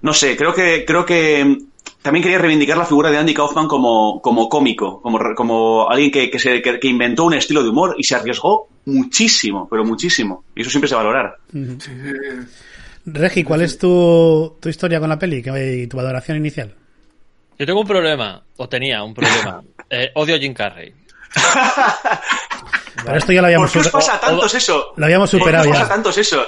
No 0.00 0.14
sé, 0.14 0.36
creo 0.36 0.54
que, 0.54 0.84
creo 0.86 1.04
que 1.04 1.58
también 2.02 2.22
quería 2.22 2.38
reivindicar 2.38 2.78
la 2.78 2.84
figura 2.84 3.10
de 3.10 3.18
Andy 3.18 3.34
Kaufman 3.34 3.66
como, 3.66 4.20
como 4.22 4.48
cómico, 4.48 5.02
como, 5.02 5.18
re- 5.18 5.34
como 5.34 5.88
alguien 5.90 6.12
que, 6.12 6.30
que, 6.30 6.38
se, 6.38 6.62
que, 6.62 6.78
que 6.78 6.86
inventó 6.88 7.24
un 7.24 7.34
estilo 7.34 7.64
de 7.64 7.68
humor 7.70 7.96
y 7.98 8.04
se 8.04 8.14
arriesgó 8.14 8.68
muchísimo, 8.86 9.66
pero 9.68 9.84
muchísimo. 9.84 10.44
Y 10.54 10.60
eso 10.62 10.70
siempre 10.70 10.88
se 10.88 10.94
va 10.94 11.00
a 11.00 11.04
valorar. 11.04 11.36
Regi, 13.04 13.42
¿cuál 13.42 13.62
es 13.62 13.78
tu, 13.78 14.58
tu 14.60 14.68
historia 14.68 15.00
con 15.00 15.08
la 15.08 15.18
peli 15.18 15.42
y 15.44 15.86
tu 15.86 15.96
valoración 15.96 16.36
inicial? 16.36 16.74
Yo 17.58 17.66
tengo 17.66 17.80
un 17.80 17.86
problema, 17.86 18.42
o 18.56 18.68
tenía 18.68 19.02
un 19.02 19.14
problema. 19.14 19.62
Eh, 19.94 20.10
odio 20.14 20.36
a 20.36 20.38
Jim 20.38 20.54
Carrey. 20.54 20.94
Pero 23.04 23.16
esto 23.18 23.30
ya 23.30 23.42
lo 23.42 23.46
habíamos 23.48 23.70
¿Por 23.70 23.82
qué 23.82 23.88
os 23.88 23.92
pasa 23.92 24.14
a 24.14 24.20
tantos 24.20 24.54
eso? 24.54 24.94
Lo 24.96 25.04
habíamos 25.04 25.30
¿Por 25.30 25.38
qué 25.38 25.44
superado 25.44 25.70
os 25.70 25.76
pasa 25.76 25.88
tantos 25.88 26.16
eso? 26.16 26.46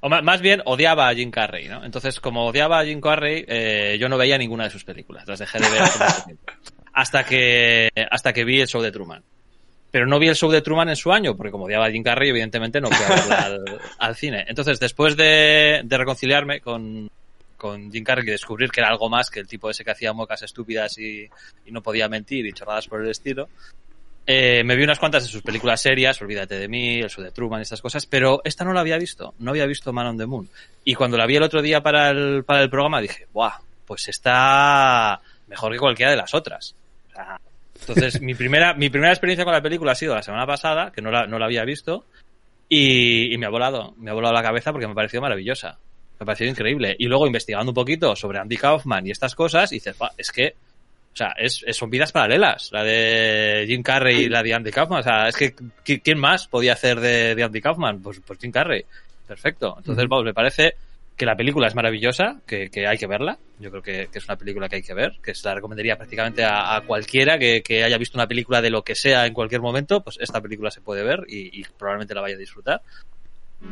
O 0.00 0.10
más 0.10 0.40
bien 0.42 0.60
odiaba 0.66 1.08
a 1.08 1.14
Jim 1.14 1.30
Carrey, 1.30 1.68
¿no? 1.68 1.82
Entonces, 1.86 2.20
como 2.20 2.44
odiaba 2.44 2.80
a 2.80 2.84
Jim 2.84 3.00
Carrey, 3.00 3.46
eh, 3.48 3.96
yo 3.98 4.10
no 4.10 4.18
veía 4.18 4.36
ninguna 4.36 4.64
de 4.64 4.70
sus 4.70 4.84
películas. 4.84 5.26
Las 5.26 5.38
dejé 5.38 5.58
de 5.58 5.70
ver 5.70 5.82
hasta 6.92 7.24
que 7.24 7.88
hasta 8.10 8.34
que 8.34 8.44
vi 8.44 8.60
el 8.60 8.68
show 8.68 8.82
de 8.82 8.92
Truman. 8.92 9.22
Pero 9.90 10.06
no 10.06 10.18
vi 10.18 10.28
el 10.28 10.36
show 10.36 10.50
de 10.50 10.62
Truman 10.62 10.88
en 10.88 10.96
su 10.96 11.12
año, 11.12 11.36
porque 11.36 11.50
como 11.50 11.64
odiaba 11.64 11.86
a 11.86 11.90
Jim 11.90 12.02
Carrey, 12.02 12.30
evidentemente 12.30 12.80
no 12.80 12.88
fui 12.88 13.04
a 13.04 13.08
verla 13.08 13.42
al, 13.44 13.80
al 13.98 14.16
cine. 14.16 14.44
Entonces, 14.48 14.78
después 14.80 15.16
de, 15.16 15.82
de 15.84 15.98
reconciliarme 15.98 16.60
con, 16.60 17.10
con 17.56 17.90
Jim 17.90 18.04
Carrey 18.04 18.26
y 18.26 18.30
descubrir 18.30 18.70
que 18.70 18.80
era 18.80 18.90
algo 18.90 19.08
más 19.08 19.30
que 19.30 19.40
el 19.40 19.46
tipo 19.46 19.70
ese 19.70 19.84
que 19.84 19.92
hacía 19.92 20.12
mocas 20.12 20.42
estúpidas 20.42 20.98
y, 20.98 21.28
y 21.64 21.70
no 21.72 21.82
podía 21.82 22.08
mentir 22.08 22.46
y 22.46 22.52
chorradas 22.52 22.88
por 22.88 23.02
el 23.02 23.10
estilo, 23.10 23.48
eh, 24.28 24.64
me 24.64 24.74
vi 24.74 24.82
unas 24.82 24.98
cuantas 24.98 25.22
de 25.22 25.28
sus 25.28 25.42
películas 25.42 25.80
serias, 25.80 26.20
Olvídate 26.20 26.58
de 26.58 26.66
mí, 26.66 26.98
El 26.98 27.08
show 27.08 27.22
de 27.22 27.30
Truman 27.30 27.60
y 27.60 27.62
estas 27.62 27.80
cosas, 27.80 28.06
pero 28.06 28.40
esta 28.44 28.64
no 28.64 28.72
la 28.72 28.80
había 28.80 28.98
visto, 28.98 29.34
no 29.38 29.52
había 29.52 29.66
visto 29.66 29.92
Man 29.92 30.08
on 30.08 30.18
the 30.18 30.26
Moon. 30.26 30.48
Y 30.84 30.94
cuando 30.94 31.16
la 31.16 31.26
vi 31.26 31.36
el 31.36 31.44
otro 31.44 31.62
día 31.62 31.80
para 31.80 32.10
el, 32.10 32.42
para 32.44 32.62
el 32.62 32.68
programa 32.68 33.00
dije, 33.00 33.28
¡buah! 33.32 33.60
Pues 33.86 34.08
está 34.08 35.20
mejor 35.46 35.72
que 35.72 35.78
cualquiera 35.78 36.10
de 36.10 36.16
las 36.16 36.34
otras. 36.34 36.74
O 37.08 37.12
sea, 37.12 37.40
entonces, 37.88 38.20
mi 38.20 38.34
primera, 38.34 38.74
mi 38.74 38.90
primera 38.90 39.12
experiencia 39.12 39.44
con 39.44 39.52
la 39.54 39.62
película 39.62 39.92
ha 39.92 39.94
sido 39.94 40.14
la 40.14 40.22
semana 40.22 40.46
pasada, 40.46 40.90
que 40.92 41.02
no 41.02 41.10
la, 41.10 41.26
no 41.26 41.38
la 41.38 41.46
había 41.46 41.64
visto, 41.64 42.04
y, 42.68 43.32
y 43.32 43.38
me 43.38 43.46
ha 43.46 43.50
volado, 43.50 43.94
me 43.98 44.10
ha 44.10 44.14
volado 44.14 44.34
la 44.34 44.42
cabeza 44.42 44.72
porque 44.72 44.86
me 44.86 44.92
ha 44.92 44.96
parecido 44.96 45.22
maravillosa. 45.22 45.78
Me 46.18 46.24
ha 46.24 46.26
parecido 46.26 46.50
increíble. 46.50 46.96
Y 46.98 47.06
luego 47.06 47.26
investigando 47.26 47.70
un 47.70 47.74
poquito 47.74 48.16
sobre 48.16 48.38
Andy 48.38 48.56
Kaufman 48.56 49.06
y 49.06 49.10
estas 49.10 49.34
cosas, 49.34 49.70
dices, 49.70 49.96
"Buah, 49.98 50.10
es 50.16 50.30
que 50.32 50.54
o 51.12 51.16
sea, 51.16 51.32
es, 51.38 51.62
es- 51.66 51.76
son 51.76 51.88
vidas 51.88 52.12
paralelas, 52.12 52.70
la 52.72 52.82
de 52.84 53.64
Jim 53.66 53.82
Carrey 53.82 54.24
y 54.24 54.28
la 54.28 54.42
de 54.42 54.52
Andy 54.52 54.70
Kaufman. 54.70 55.00
O 55.00 55.02
sea, 55.02 55.28
es 55.28 55.36
que 55.36 55.54
¿qui- 55.56 56.02
¿quién 56.02 56.18
más 56.18 56.46
podía 56.46 56.74
hacer 56.74 57.00
de, 57.00 57.34
de 57.34 57.42
Andy 57.42 57.60
Kaufman? 57.62 58.02
Pues, 58.02 58.20
pues 58.26 58.38
Jim 58.38 58.50
Carrey. 58.52 58.84
Perfecto. 59.26 59.74
Entonces, 59.78 60.06
vamos, 60.08 60.24
me 60.26 60.34
parece 60.34 60.74
que 61.16 61.24
la 61.24 61.34
película 61.34 61.66
es 61.66 61.74
maravillosa, 61.74 62.40
que, 62.46 62.68
que 62.68 62.86
hay 62.86 62.98
que 62.98 63.06
verla. 63.06 63.38
Yo 63.58 63.70
creo 63.70 63.82
que, 63.82 64.08
que 64.12 64.18
es 64.18 64.24
una 64.26 64.36
película 64.36 64.68
que 64.68 64.76
hay 64.76 64.82
que 64.82 64.92
ver, 64.92 65.18
que 65.22 65.34
se 65.34 65.48
la 65.48 65.54
recomendaría 65.54 65.96
prácticamente 65.96 66.44
a, 66.44 66.82
cualquiera 66.86 67.38
que, 67.38 67.62
que 67.62 67.82
haya 67.82 67.96
visto 67.96 68.18
una 68.18 68.26
película 68.26 68.60
de 68.60 68.68
lo 68.68 68.82
que 68.82 68.94
sea 68.94 69.26
en 69.26 69.32
cualquier 69.32 69.62
momento, 69.62 70.02
pues 70.02 70.18
esta 70.20 70.42
película 70.42 70.70
se 70.70 70.82
puede 70.82 71.02
ver 71.02 71.24
y, 71.26 71.64
probablemente 71.78 72.14
la 72.14 72.20
vaya 72.20 72.36
a 72.36 72.38
disfrutar. 72.38 72.82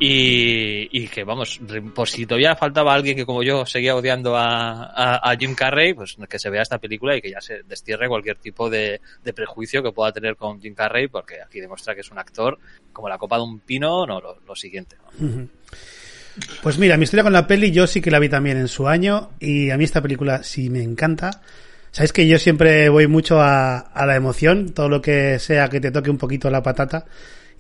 Y, 0.01 0.89
y 0.99 1.09
que 1.09 1.25
vamos, 1.25 1.61
por 1.95 2.09
si 2.09 2.25
todavía 2.25 2.57
faltaba 2.57 2.95
alguien 2.95 3.15
que 3.15 3.27
como 3.27 3.43
yo 3.43 3.67
seguía 3.67 3.95
odiando 3.95 4.35
a, 4.35 5.19
a, 5.19 5.37
Jim 5.37 5.55
Carrey, 5.55 5.93
pues 5.93 6.17
que 6.29 6.39
se 6.39 6.49
vea 6.49 6.63
esta 6.63 6.79
película 6.79 7.15
y 7.15 7.21
que 7.21 7.31
ya 7.31 7.43
se 7.43 7.63
destierre 7.65 8.09
cualquier 8.09 8.39
tipo 8.39 8.71
de, 8.71 9.03
de 9.23 9.33
prejuicio 9.35 9.83
que 9.83 9.93
pueda 9.93 10.11
tener 10.11 10.37
con 10.37 10.59
Jim 10.59 10.75
Carrey, 10.75 11.09
porque 11.09 11.43
aquí 11.43 11.61
demuestra 11.61 11.95
que 11.95 12.01
es 12.01 12.11
un 12.11 12.19
actor 12.19 12.59
como 12.95 13.11
la 13.11 13.19
copa 13.19 13.37
de 13.37 13.43
un 13.43 13.61
pino, 13.61 14.07
no, 14.07 14.21
lo, 14.21 14.57
siguiente. 14.57 14.97
¿no? 15.21 15.49
Pues 16.63 16.79
mira, 16.79 16.97
mi 16.97 17.05
historia 17.05 17.23
con 17.23 17.33
la 17.33 17.47
peli 17.47 17.71
yo 17.71 17.87
sí 17.87 18.01
que 18.01 18.11
la 18.11 18.19
vi 18.19 18.29
también 18.29 18.57
en 18.57 18.69
su 18.69 18.89
año 18.89 19.31
y 19.39 19.71
a 19.71 19.77
mí 19.77 19.85
esta 19.85 20.03
película 20.03 20.43
sí 20.43 20.71
me 20.71 20.83
encanta. 20.83 21.43
Sabes 21.93 22.13
que 22.13 22.27
yo 22.27 22.39
siempre 22.39 22.89
voy 22.89 23.07
mucho 23.07 23.41
a, 23.41 23.79
a 23.79 24.07
la 24.07 24.17
emoción, 24.17 24.71
todo 24.71 24.89
lo 24.89 25.01
que 25.01 25.39
sea 25.39 25.69
que 25.69 25.81
te 25.81 25.93
toque 25.93 26.11
un 26.11 26.19
poquito 26.19 26.51
la 26.51 26.63
patata. 26.63 27.07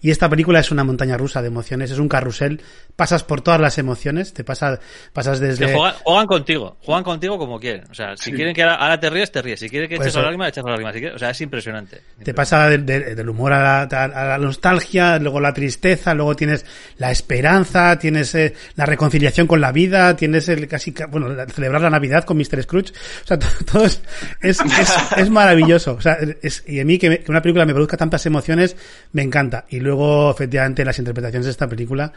Y 0.04 0.11
esta 0.11 0.28
película 0.28 0.61
es 0.61 0.70
una 0.70 0.84
montaña 0.84 1.16
rusa 1.16 1.40
de 1.40 1.49
emociones, 1.49 1.90
es 1.90 1.99
un 1.99 2.11
carrusel, 2.11 2.61
pasas 2.94 3.25
por 3.25 3.40
todas 3.40 3.58
las 3.58 3.78
emociones, 3.78 4.34
te 4.34 4.44
pasa, 4.44 4.78
pasas 5.14 5.40
Que 5.40 5.46
desde... 5.46 5.73
juegan, 5.75 5.94
juegan 6.04 6.26
contigo, 6.26 6.76
juegan 6.82 7.02
contigo 7.04 7.38
como 7.38 7.58
quieren. 7.58 7.84
O 7.90 7.94
sea, 7.94 8.14
si 8.14 8.25
Sí. 8.30 8.32
quieren 8.37 8.54
que 8.54 8.62
ahora, 8.64 8.75
ahora 8.75 9.00
te 9.00 9.08
ríes, 9.08 9.32
te 9.32 9.40
ríes. 9.40 9.61
Si 9.61 9.70
quieren 9.70 9.88
que 9.88 9.96
Pues 9.96 10.08
eches 10.08 10.16
la 10.16 10.23
lágrima, 10.25 10.46
echas 10.46 10.62
la 10.62 10.73
lágrima. 10.73 10.92
Si 10.92 11.06
o 11.06 11.18
sea, 11.18 11.30
es 11.30 11.40
impresionante. 11.40 12.02
Te 12.23 12.34
pasa 12.34 12.68
de- 12.68 12.76
de- 12.76 13.14
del 13.14 13.28
humor 13.30 13.54
a 13.54 13.87
la, 13.90 14.04
a 14.04 14.25
la 14.26 14.37
nostalgia, 14.38 15.18
luego 15.18 15.40
la 15.40 15.54
tristeza, 15.54 16.12
luego 16.12 16.37
tienes 16.37 16.66
la 16.99 17.11
esperanza, 17.11 17.99
tienes 17.99 18.34
eh, 18.34 18.52
la 18.76 18.84
reconciliación 18.84 19.46
con 19.46 19.62
la 19.62 19.73
vida, 19.73 20.14
tienes 20.16 20.50
el 20.50 20.68
casi, 20.68 20.92
ca- 20.92 21.06
bueno, 21.06 21.30
la- 21.30 21.46
celebrar 21.46 21.80
la 21.80 21.88
Navidad 21.88 22.25
con 22.25 22.37
Mr. 22.37 22.62
Scrooge. 22.62 22.92
O 23.25 23.26
sea, 23.26 23.38
to- 23.38 23.46
todo 23.73 23.87
es, 23.87 24.02
es, 24.42 24.61
es, 24.61 24.94
es 25.16 25.30
maravilloso. 25.30 25.94
O 25.94 26.00
sea, 26.02 26.18
es, 26.42 26.62
y 26.66 26.78
a 26.80 26.84
mí 26.84 26.99
que, 26.99 27.08
me- 27.08 27.18
que 27.20 27.30
una 27.30 27.40
película 27.40 27.64
me 27.64 27.73
produzca 27.73 27.96
tantas 27.96 28.26
emociones, 28.26 28.76
me 29.12 29.23
encanta. 29.23 29.64
Y 29.70 29.80
luego, 29.80 29.93
efectivamente, 30.30 30.84
las 30.84 30.98
interpretaciones 30.98 31.46
de 31.46 31.50
esta 31.52 31.68
película, 31.68 32.12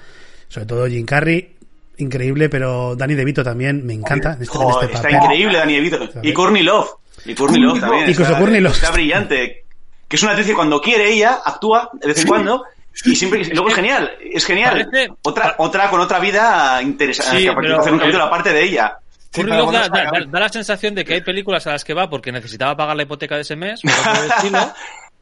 sobre 0.48 0.66
todo 0.66 0.88
Jim 0.88 1.06
Carrey, 1.06 1.56
increíble, 1.98 2.50
pero 2.50 2.96
Danny 2.96 3.16
DeVito 3.16 3.44
también 3.44 3.86
me 3.86 3.94
encanta 3.94 4.34
en 4.34 4.44
este, 4.44 4.58
en 4.58 4.70
este 4.70 4.86
está 4.86 5.02
papel. 5.02 5.16
increíble 5.16 5.58
Dani 5.58 5.74
DeVito. 5.76 6.10
Y 6.22 6.34
Courtney 6.34 6.64
Love. 6.64 6.90
Y 7.26 7.34
Courtney 7.36 7.62
Love 7.62 7.80
también. 7.80 8.02
Incluso 8.10 8.24
está, 8.24 8.38
Courtney 8.40 8.62
Love. 8.62 8.74
está 8.76 8.92
brillante. 8.92 9.64
Que 10.08 10.16
es 10.16 10.22
una 10.24 10.32
actriz 10.32 10.48
que 10.48 10.54
cuando 10.56 10.80
quiere 10.80 11.12
ella 11.12 11.40
actúa 11.44 11.90
de 11.94 12.08
vez 12.08 12.20
en 12.22 12.28
cuando. 12.28 12.64
Y 13.06 13.16
siempre, 13.16 13.42
y 13.42 13.50
luego 13.52 13.70
es 13.70 13.76
genial, 13.76 14.12
es 14.34 14.44
genial. 14.46 14.88
Parece- 14.92 15.14
Otra, 15.24 15.56
otra 15.60 15.90
con 15.90 16.00
otra 16.00 16.20
vida 16.20 16.82
interesante. 16.82 17.38
Sí, 17.42 17.46
que 17.48 17.54
pero- 17.54 17.80
hacer 17.80 17.94
un 17.94 18.00
capítulo 18.00 18.24
aparte 18.24 18.52
de 18.54 18.64
ella. 18.64 18.98
Love 19.36 19.72
da, 19.72 19.88
da- 19.90 20.04
da- 20.06 20.26
da 20.28 20.40
la 20.40 20.50
sensación 20.50 20.96
de 20.96 21.06
que 21.06 21.14
hay 21.16 21.22
películas 21.22 21.68
a 21.68 21.72
las 21.74 21.84
que 21.84 21.94
va 21.94 22.10
porque 22.10 22.32
necesitaba 22.32 22.76
pagar 22.76 22.96
la 22.96 23.04
hipoteca 23.04 23.36
de 23.36 23.42
ese 23.42 23.56
mes, 23.56 23.82
por 23.82 23.92
estilo, 24.38 24.74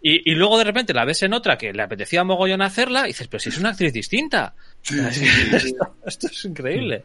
y, 0.08 0.32
y 0.32 0.36
luego 0.36 0.58
de 0.58 0.64
repente 0.66 0.94
la 0.94 1.06
ves 1.06 1.24
en 1.24 1.34
otra 1.34 1.58
que 1.58 1.74
le 1.74 1.82
apetecía 1.84 2.24
mogollón 2.24 2.62
hacerla 2.62 3.06
y 3.06 3.08
dices, 3.08 3.28
pero 3.28 3.40
si 3.40 3.50
es 3.50 3.58
una 3.58 3.70
actriz 3.70 3.92
distinta. 3.94 4.54
esto, 4.90 5.96
esto 6.06 6.28
es 6.28 6.46
increíble. 6.46 7.04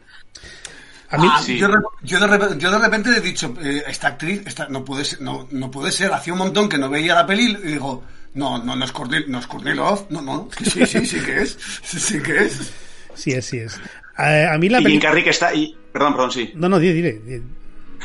A 1.09 1.17
mí, 1.17 1.27
Ah, 1.29 1.41
sí. 1.43 1.57
yo, 1.57 1.67
de- 1.67 1.73
yo 2.03 2.19
de 2.19 2.27
repente, 2.27 2.55
yo 2.57 2.71
de 2.71 2.77
repente 2.79 3.09
he 3.09 3.19
dicho, 3.21 3.53
eh, 3.61 3.83
esta 3.87 4.07
actriz 4.09 4.43
esta, 4.45 4.67
no, 4.69 4.85
puede 4.85 5.03
ser, 5.03 5.21
no, 5.21 5.47
no 5.51 5.69
puede 5.69 5.91
ser. 5.91 6.11
Hacía 6.13 6.31
un 6.33 6.39
montón 6.39 6.69
que 6.69 6.77
no 6.77 6.89
veía 6.89 7.15
la 7.15 7.25
peli 7.25 7.51
y 7.63 7.67
digo, 7.73 8.03
no, 8.35 8.63
no, 8.63 8.75
no 8.77 8.85
es 8.85 8.91
Courtney, 8.93 9.25
no 9.27 9.39
es 9.39 9.47
Courtney 9.47 9.75
Love, 9.75 10.05
no, 10.09 10.21
no, 10.21 10.47
sí, 10.63 10.85
sí, 10.85 11.05
sí 11.05 11.19
que 11.19 11.41
es, 11.41 11.57
sí, 11.83 11.99
sí 11.99 12.21
que 12.21 12.37
es. 12.45 12.73
sí 13.13 13.31
es, 13.31 13.45
sí 13.45 13.57
es. 13.57 13.77
A, 14.15 14.53
a 14.53 14.57
mí 14.57 14.69
la 14.69 14.79
Y 14.79 14.85
Jim. 14.85 15.01
Carrey 15.01 15.23
que 15.23 15.31
está. 15.31 15.53
Y, 15.53 15.75
perdón, 15.91 16.13
perdón, 16.13 16.31
sí. 16.31 16.51
No, 16.55 16.69
no, 16.69 16.79
dile, 16.79 16.93
dile, 16.93 17.11
dile. 17.25 17.43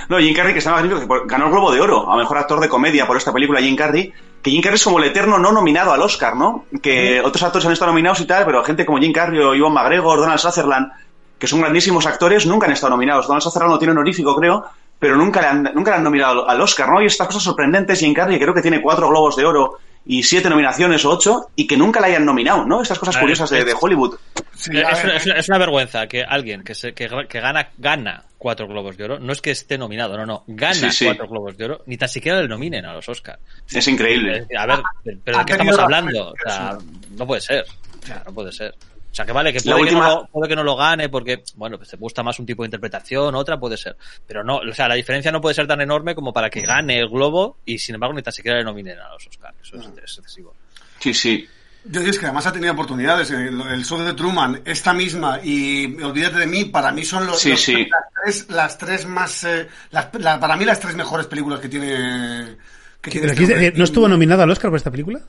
No, 0.08 0.18
Jim 0.18 0.34
Carrey 0.34 0.52
que 0.52 0.58
está 0.58 0.72
magnífico, 0.72 1.06
que 1.06 1.28
ganó 1.28 1.46
el 1.46 1.52
Globo 1.52 1.72
de 1.72 1.80
Oro 1.80 2.10
a 2.10 2.16
mejor 2.16 2.38
actor 2.38 2.58
de 2.60 2.68
comedia 2.68 3.06
por 3.06 3.16
esta 3.16 3.32
película, 3.32 3.60
Jim 3.60 3.76
Carrey. 3.76 4.12
Que 4.46 4.52
Jim 4.52 4.62
Carrey 4.62 4.76
es 4.76 4.84
como 4.84 5.00
el 5.00 5.06
eterno 5.06 5.40
no 5.40 5.50
nominado 5.50 5.92
al 5.92 6.00
Oscar, 6.00 6.36
¿no? 6.36 6.66
Que 6.80 7.20
otros 7.20 7.42
actores 7.42 7.66
han 7.66 7.72
estado 7.72 7.90
nominados 7.90 8.20
y 8.20 8.26
tal, 8.26 8.44
pero 8.44 8.62
gente 8.62 8.86
como 8.86 9.00
Jim 9.00 9.12
Carrey 9.12 9.40
o 9.40 9.56
Ivan 9.56 9.72
McGregor, 9.72 10.20
Donald 10.20 10.38
Sutherland, 10.38 10.92
que 11.36 11.48
son 11.48 11.62
grandísimos 11.62 12.06
actores, 12.06 12.46
nunca 12.46 12.66
han 12.66 12.72
estado 12.72 12.90
nominados. 12.90 13.26
Donald 13.26 13.42
Sutherland 13.42 13.72
no 13.72 13.78
tiene 13.80 13.90
honorífico, 13.90 14.36
creo, 14.36 14.64
pero 15.00 15.16
nunca 15.16 15.40
le 15.40 15.48
han, 15.48 15.70
nunca 15.74 15.90
le 15.90 15.96
han 15.96 16.04
nominado 16.04 16.48
al 16.48 16.60
Oscar, 16.60 16.88
¿no? 16.88 17.02
Y 17.02 17.06
estas 17.06 17.26
cosas 17.26 17.42
sorprendentes, 17.42 17.98
Jim 17.98 18.14
Carrey, 18.14 18.38
creo 18.38 18.54
que 18.54 18.62
tiene 18.62 18.80
cuatro 18.80 19.08
Globos 19.08 19.34
de 19.34 19.46
Oro 19.46 19.78
y 20.06 20.22
siete 20.22 20.48
nominaciones 20.48 21.04
o 21.04 21.10
ocho, 21.10 21.50
y 21.56 21.66
que 21.66 21.76
nunca 21.76 22.00
le 22.00 22.06
hayan 22.08 22.24
nominado, 22.24 22.64
¿no? 22.64 22.80
Estas 22.82 22.98
cosas 22.98 23.16
A 23.16 23.18
ver, 23.18 23.24
curiosas 23.24 23.50
de, 23.50 23.58
es- 23.60 23.66
de 23.66 23.74
Hollywood. 23.78 24.14
Sí, 24.54 24.70
Eh, 24.76 24.84
es, 24.90 25.02
ver, 25.02 25.16
es- 25.16 25.26
es 25.26 25.48
una 25.48 25.58
vergüenza 25.58 26.06
que 26.06 26.22
alguien 26.22 26.62
que, 26.62 26.74
se, 26.74 26.92
que, 26.94 27.08
que 27.28 27.40
gana, 27.40 27.68
gana 27.76 28.22
cuatro 28.38 28.66
globos 28.68 28.96
de 28.96 29.04
oro, 29.04 29.18
no 29.18 29.32
es 29.32 29.40
que 29.42 29.50
esté 29.50 29.76
nominado, 29.76 30.16
no, 30.16 30.24
no, 30.24 30.44
gana 30.46 30.74
Sí, 30.74 30.90
sí. 30.90 31.04
cuatro 31.06 31.26
globos 31.28 31.56
de 31.56 31.64
oro, 31.64 31.82
ni 31.86 31.96
tan 31.96 32.08
siquiera 32.08 32.40
le 32.40 32.48
nominen 32.48 32.86
a 32.86 32.92
los 32.94 33.08
Oscars. 33.08 33.40
Es 33.72 33.86
increíble. 33.88 34.46
A 34.56 34.66
ver, 34.66 34.78
pero 35.24 35.38
ha 35.38 35.40
¿de 35.40 35.46
qué 35.46 35.52
estamos 35.52 35.76
la- 35.76 35.82
hablando? 35.82 36.30
O 36.30 36.34
sea, 36.48 36.78
no 37.16 37.26
puede 37.26 37.40
ser. 37.40 37.64
O 38.02 38.06
sea, 38.06 38.22
no 38.24 38.32
puede 38.32 38.52
ser. 38.52 38.74
O 39.16 39.20
sea, 39.24 39.24
que 39.24 39.32
vale, 39.32 39.50
que 39.50 39.60
puede, 39.62 39.86
que, 39.88 39.92
no 39.92 40.02
lo, 40.02 40.26
puede 40.26 40.48
que 40.50 40.56
no 40.56 40.62
lo 40.62 40.76
gane 40.76 41.08
porque, 41.08 41.42
bueno, 41.54 41.78
pues 41.78 41.88
te 41.88 41.96
gusta 41.96 42.22
más 42.22 42.38
un 42.38 42.44
tipo 42.44 42.62
de 42.62 42.66
interpretación, 42.66 43.34
otra 43.34 43.58
puede 43.58 43.78
ser. 43.78 43.96
Pero 44.26 44.44
no, 44.44 44.56
o 44.58 44.74
sea, 44.74 44.88
la 44.88 44.94
diferencia 44.94 45.32
no 45.32 45.40
puede 45.40 45.54
ser 45.54 45.66
tan 45.66 45.80
enorme 45.80 46.14
como 46.14 46.34
para 46.34 46.50
que 46.50 46.60
gane 46.60 46.98
el 46.98 47.08
globo 47.08 47.56
y 47.64 47.78
sin 47.78 47.94
embargo 47.94 48.14
ni 48.14 48.20
tan 48.20 48.34
siquiera 48.34 48.58
le 48.58 48.64
nominen 48.64 48.98
a 48.98 49.08
los 49.14 49.26
Oscars. 49.26 49.56
Eso 49.62 49.76
es, 49.76 49.86
es 49.86 50.18
excesivo. 50.18 50.54
Sí, 50.98 51.14
sí. 51.14 51.48
Yo 51.86 52.00
digo, 52.00 52.10
es 52.10 52.18
que 52.18 52.26
además 52.26 52.46
ha 52.46 52.52
tenido 52.52 52.74
oportunidades. 52.74 53.30
El, 53.30 53.58
el 53.58 53.84
show 53.86 53.98
de 54.02 54.12
Truman, 54.12 54.60
esta 54.66 54.92
misma 54.92 55.40
y 55.42 55.86
Olvídate 56.02 56.40
de 56.40 56.46
mí, 56.46 56.66
para 56.66 56.92
mí 56.92 57.02
son 57.02 57.26
los, 57.26 57.40
Sí, 57.40 57.52
los- 57.52 57.62
sí. 57.62 57.72
las, 57.88 58.12
tres, 58.22 58.50
las 58.50 58.76
tres 58.76 59.06
más. 59.06 59.44
eh, 59.44 59.66
las- 59.92 60.08
la- 60.20 60.38
para 60.38 60.56
mí, 60.58 60.66
las 60.66 60.78
tres 60.78 60.94
mejores 60.94 61.26
películas 61.26 61.58
que 61.60 61.70
tiene. 61.70 62.56
Que 63.00 63.10
tiene 63.10 63.28
Pero 63.28 63.40
este 63.40 63.54
aquí, 63.54 63.64
eh, 63.64 63.72
¿No 63.76 63.84
estuvo 63.84 64.08
nominado 64.08 64.42
al 64.42 64.50
Oscar 64.50 64.70
por 64.70 64.76
esta 64.76 64.90
película? 64.90 65.20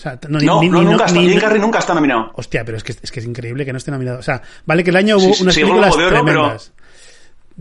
O 0.00 0.02
sea, 0.02 0.18
no, 0.30 0.38
ni- 0.38 0.46
No, 0.46 0.60
ni- 0.62 0.70
no, 0.70 0.78
ni- 0.82 0.84
nunca, 0.92 1.04
está, 1.04 1.20
ni- 1.20 1.36
Carrey 1.36 1.60
nunca 1.60 1.78
está 1.78 1.92
nominado. 1.92 2.30
Hostia, 2.34 2.64
pero 2.64 2.78
es 2.78 2.82
que, 2.84 2.92
es 3.02 3.12
que 3.12 3.20
es 3.20 3.26
increíble 3.26 3.66
que 3.66 3.72
no 3.72 3.76
esté 3.76 3.90
nominado. 3.90 4.18
O 4.18 4.22
sea, 4.22 4.40
vale 4.64 4.82
que 4.82 4.88
el 4.88 4.96
año 4.96 5.18
hubo 5.18 5.34
Sí, 5.34 5.42
unas 5.42 5.54
sí, 5.54 5.60
el 5.60 5.66
películas 5.66 5.94
Oro, 5.94 6.08
tremendas. 6.08 6.72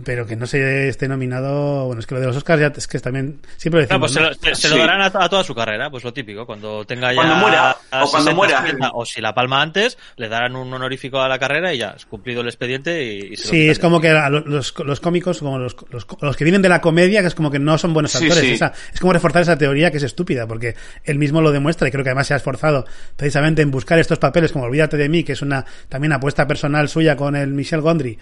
Pero 0.04 0.26
que 0.26 0.36
no 0.36 0.46
se 0.48 0.88
esté 0.90 1.08
nominado. 1.08 1.86
Bueno, 1.88 2.00
es 2.00 2.08
que 2.08 2.16
lo 2.16 2.22
de 2.22 2.28
los 2.28 2.36
Oscars 2.38 2.62
ya 2.62 2.68
es 2.76 2.88
que 2.88 3.00
también. 3.00 3.40
Siempre 3.58 3.82
lo 3.82 3.88
decimos. 3.88 4.00
pues 4.00 4.12
se, 4.14 4.20
¿no? 4.22 4.30
lo, 4.30 4.34
se- 4.36 4.56
se 4.62 4.70
lo 4.70 4.76
Sí. 4.76 4.80
darán 4.82 5.02
a, 5.02 5.06
a 5.08 5.30
toda 5.30 5.44
su 5.44 5.54
carrera, 5.54 5.90
pues 5.90 6.04
lo 6.04 6.14
típico. 6.14 6.46
Cuando 6.46 6.86
tenga 6.86 7.12
ya. 7.12 7.16
Cuando 7.16 7.36
muera, 7.36 7.78
a 7.92 8.04
o 8.06 8.10
cuando 8.12 8.34
muera. 8.34 8.62
70, 8.62 8.92
o 8.94 9.06
si 9.06 9.20
la 9.22 9.34
palma 9.34 9.62
antes, 9.62 9.98
le 10.16 10.30
darán 10.30 10.56
un 10.56 10.72
honorífico 10.74 11.22
a 11.22 11.28
la 11.28 11.38
carrera 11.40 11.74
y 11.74 11.78
ya, 11.80 11.96
es 11.98 12.06
cumplido 12.06 12.42
el 12.42 12.48
expediente 12.48 13.04
y, 13.04 13.34
y 13.34 13.38
se 13.38 13.44
lo 13.48 13.50
Sí, 13.52 13.58
quitan 13.58 13.72
es 13.72 13.80
como 13.80 14.00
que 14.02 14.12
los, 14.14 14.46
los, 14.46 14.74
los 14.86 15.00
cómicos, 15.00 15.40
como 15.40 15.58
los, 15.60 15.76
los, 15.90 16.08
los 16.22 16.38
que 16.38 16.44
vienen 16.46 16.62
de 16.62 16.70
la 16.70 16.82
comedia, 16.82 17.22
que 17.22 17.28
es 17.28 17.36
como 17.36 17.52
que 17.52 17.60
no 17.60 17.78
son 17.78 17.94
buenos 17.94 18.12
Sí, 18.12 18.24
actores. 18.26 18.44
sí. 18.46 18.52
Esa- 18.54 18.74
es 18.94 19.00
como 19.00 19.12
reforzar 19.14 19.42
esa 19.42 19.58
teoría 19.58 19.92
que 19.92 19.98
es 19.98 20.04
estúpida, 20.04 20.48
porque 20.48 20.76
él 21.04 21.18
mismo 21.18 21.42
lo 21.42 21.52
demuestra 21.52 21.88
y 21.88 21.92
creo 21.92 22.04
que 22.04 22.10
además 22.12 22.28
se 22.28 22.34
ha 22.34 22.38
esforzado 22.38 22.86
precisamente 23.18 23.62
en 23.62 23.72
buscar 23.72 24.00
estos 24.00 24.20
papeles, 24.20 24.52
como 24.52 24.66
Olvídate 24.66 24.98
de 24.98 25.10
mí, 25.10 25.24
que 25.24 25.34
es 25.34 25.42
una 25.42 25.66
también 25.90 26.14
apuesta 26.14 26.48
personal 26.48 26.88
suya 26.90 27.16
con 27.16 27.36
el 27.36 27.50
Michel 27.54 27.82
Gondry, 27.82 28.18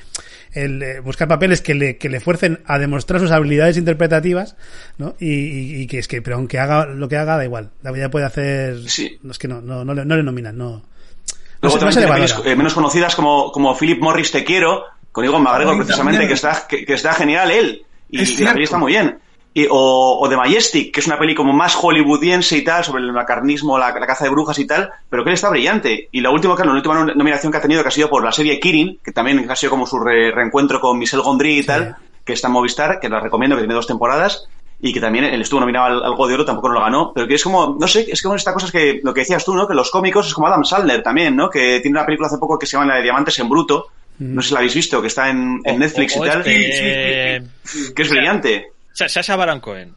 el 0.54 0.82
eh, 0.82 1.00
buscar 1.02 1.28
papeles 1.28 1.57
que 1.62 1.74
le, 1.74 1.98
que 1.98 2.10
le 2.10 2.20
fuercen 2.20 2.60
a 2.66 2.78
demostrar 2.80 3.20
sus 3.20 3.32
habilidades 3.32 3.78
interpretativas, 3.78 4.56
¿no? 4.98 5.16
Y, 5.20 5.32
y- 5.34 5.82
y 5.82 5.88
que 5.88 6.00
es 6.00 6.08
que, 6.08 6.22
pero 6.22 6.36
aunque 6.38 6.60
haga 6.60 6.86
lo 6.86 7.08
que 7.10 7.18
haga, 7.18 7.38
da 7.38 7.44
igual. 7.46 7.70
Ya 7.96 8.10
puede 8.10 8.26
hacer. 8.26 8.78
Sí. 8.90 9.18
No, 9.24 9.32
es 9.32 9.40
que 9.40 9.48
no, 9.48 9.62
no, 9.62 9.84
no, 9.86 9.94
le, 9.94 10.06
no 10.06 10.16
le 10.16 10.24
nominan, 10.24 10.58
no. 10.58 10.70
No 10.70 10.84
Luego 11.70 11.78
no 11.86 11.92
se 11.92 12.06
tiene 12.06 12.26
eh, 12.46 12.56
menos 12.56 12.74
conocidas 12.76 13.16
como, 13.16 13.52
como 13.52 13.76
Philip 13.76 14.00
Morris 14.00 14.32
Te 14.32 14.44
Quiero, 14.44 14.84
con 15.12 15.26
Ewan 15.26 15.42
McGregor 15.42 15.76
precisamente, 15.78 16.28
que 16.28 16.34
está, 16.34 16.66
que, 16.70 16.86
que 16.86 16.94
está 16.94 17.14
genial 17.14 17.50
él. 17.50 17.82
Y, 18.10 18.22
Es 18.22 18.30
y 18.30 18.32
la 18.34 18.38
cierto. 18.38 18.54
peli 18.54 18.64
está 18.66 18.78
muy 18.78 18.92
bien. 18.92 19.18
Y, 19.60 19.66
o, 19.72 20.20
o 20.22 20.30
The 20.30 20.38
Majestic, 20.38 20.94
que 20.94 21.00
es 21.00 21.08
una 21.08 21.18
peli 21.18 21.34
como 21.34 21.52
más 21.52 21.74
hollywoodiense 21.74 22.58
y 22.58 22.64
tal, 22.64 22.84
sobre 22.84 23.02
el 23.02 23.12
macarnismo, 23.12 23.78
la, 23.80 23.92
la 23.98 24.06
caza 24.06 24.26
de 24.26 24.30
brujas 24.30 24.60
y 24.60 24.68
tal, 24.68 24.90
pero 25.10 25.24
que 25.24 25.32
él 25.32 25.34
está 25.34 25.50
brillante. 25.50 26.10
Y 26.12 26.22
la 26.22 26.30
última, 26.30 26.56
claro, 26.56 26.72
la 26.74 26.78
última 26.78 26.94
nom- 26.96 27.16
nominación 27.16 27.52
que 27.52 27.58
ha 27.58 27.62
tenido, 27.62 27.82
que 27.82 27.88
ha 27.88 27.92
sido 27.92 28.08
por 28.10 28.24
la 28.24 28.32
serie 28.32 28.60
Kirin, 28.60 29.00
que 29.04 29.12
también 29.12 29.50
ha 29.50 29.56
sido 29.56 29.72
como 29.72 29.88
su 29.88 30.00
re- 30.00 30.32
reencuentro 30.32 30.80
con 30.80 31.00
Michel 31.00 31.22
Gondry 31.22 31.60
y 31.60 31.64
tal, 31.64 31.96
que 32.24 32.34
está 32.34 32.48
en 32.50 32.54
Movistar, 32.54 33.00
que 33.00 33.10
la 33.10 33.20
recomiendo, 33.20 33.56
que 33.56 33.62
tiene 33.64 33.74
dos 33.74 33.88
temporadas, 33.88 34.48
y 34.80 34.94
que 34.94 35.00
también 35.02 35.26
él 35.26 35.42
estuvo 35.42 35.60
nominado 35.60 35.86
al, 35.88 36.04
al 36.04 36.16
Go 36.16 36.28
de 36.28 36.36
Oro, 36.36 36.46
tampoco 36.46 36.68
no 36.68 36.76
lo 36.76 36.82
ganó, 36.82 37.12
pero 37.16 37.28
que 37.28 37.34
es 37.34 37.44
como, 37.44 37.78
no 37.80 37.88
sé, 37.88 38.06
es 38.12 38.22
como 38.22 38.36
esta 38.36 38.54
cosa 38.54 38.72
que, 38.72 39.00
lo 39.04 39.12
que 39.12 39.22
decías 39.22 39.44
tú, 39.44 39.56
¿no? 39.56 39.68
Que 39.68 39.74
los 39.74 39.90
cómicos 39.90 40.28
es 40.28 40.36
como 40.36 40.46
Adam 40.46 40.64
Sandler 40.66 41.02
también, 41.02 41.36
¿no? 41.36 41.50
Que 41.50 41.80
tiene 41.80 41.98
una 41.98 42.06
película 42.06 42.28
hace 42.28 42.38
poco 42.38 42.60
que 42.60 42.68
se 42.68 42.74
llama 42.78 42.86
La 42.86 42.98
de 42.98 43.02
Diamantes 43.02 43.40
en 43.40 43.50
Bruto, 43.50 43.88
no 44.20 44.42
sé 44.44 44.50
si 44.50 44.54
la 44.54 44.60
habéis 44.60 44.76
visto, 44.76 45.02
que 45.02 45.08
está 45.08 45.30
en, 45.32 45.62
en 45.64 45.80
Netflix 45.80 46.16
O- 46.16 46.20
o 46.22 46.26
y 46.26 46.30
tal, 46.30 46.44
este, 46.70 47.42
que 47.96 48.02
es 48.04 48.10
brillante. 48.10 48.68
Sa- 48.98 49.10
Sasha 49.10 49.36
Baron 49.36 49.60
Cohen. 49.60 49.94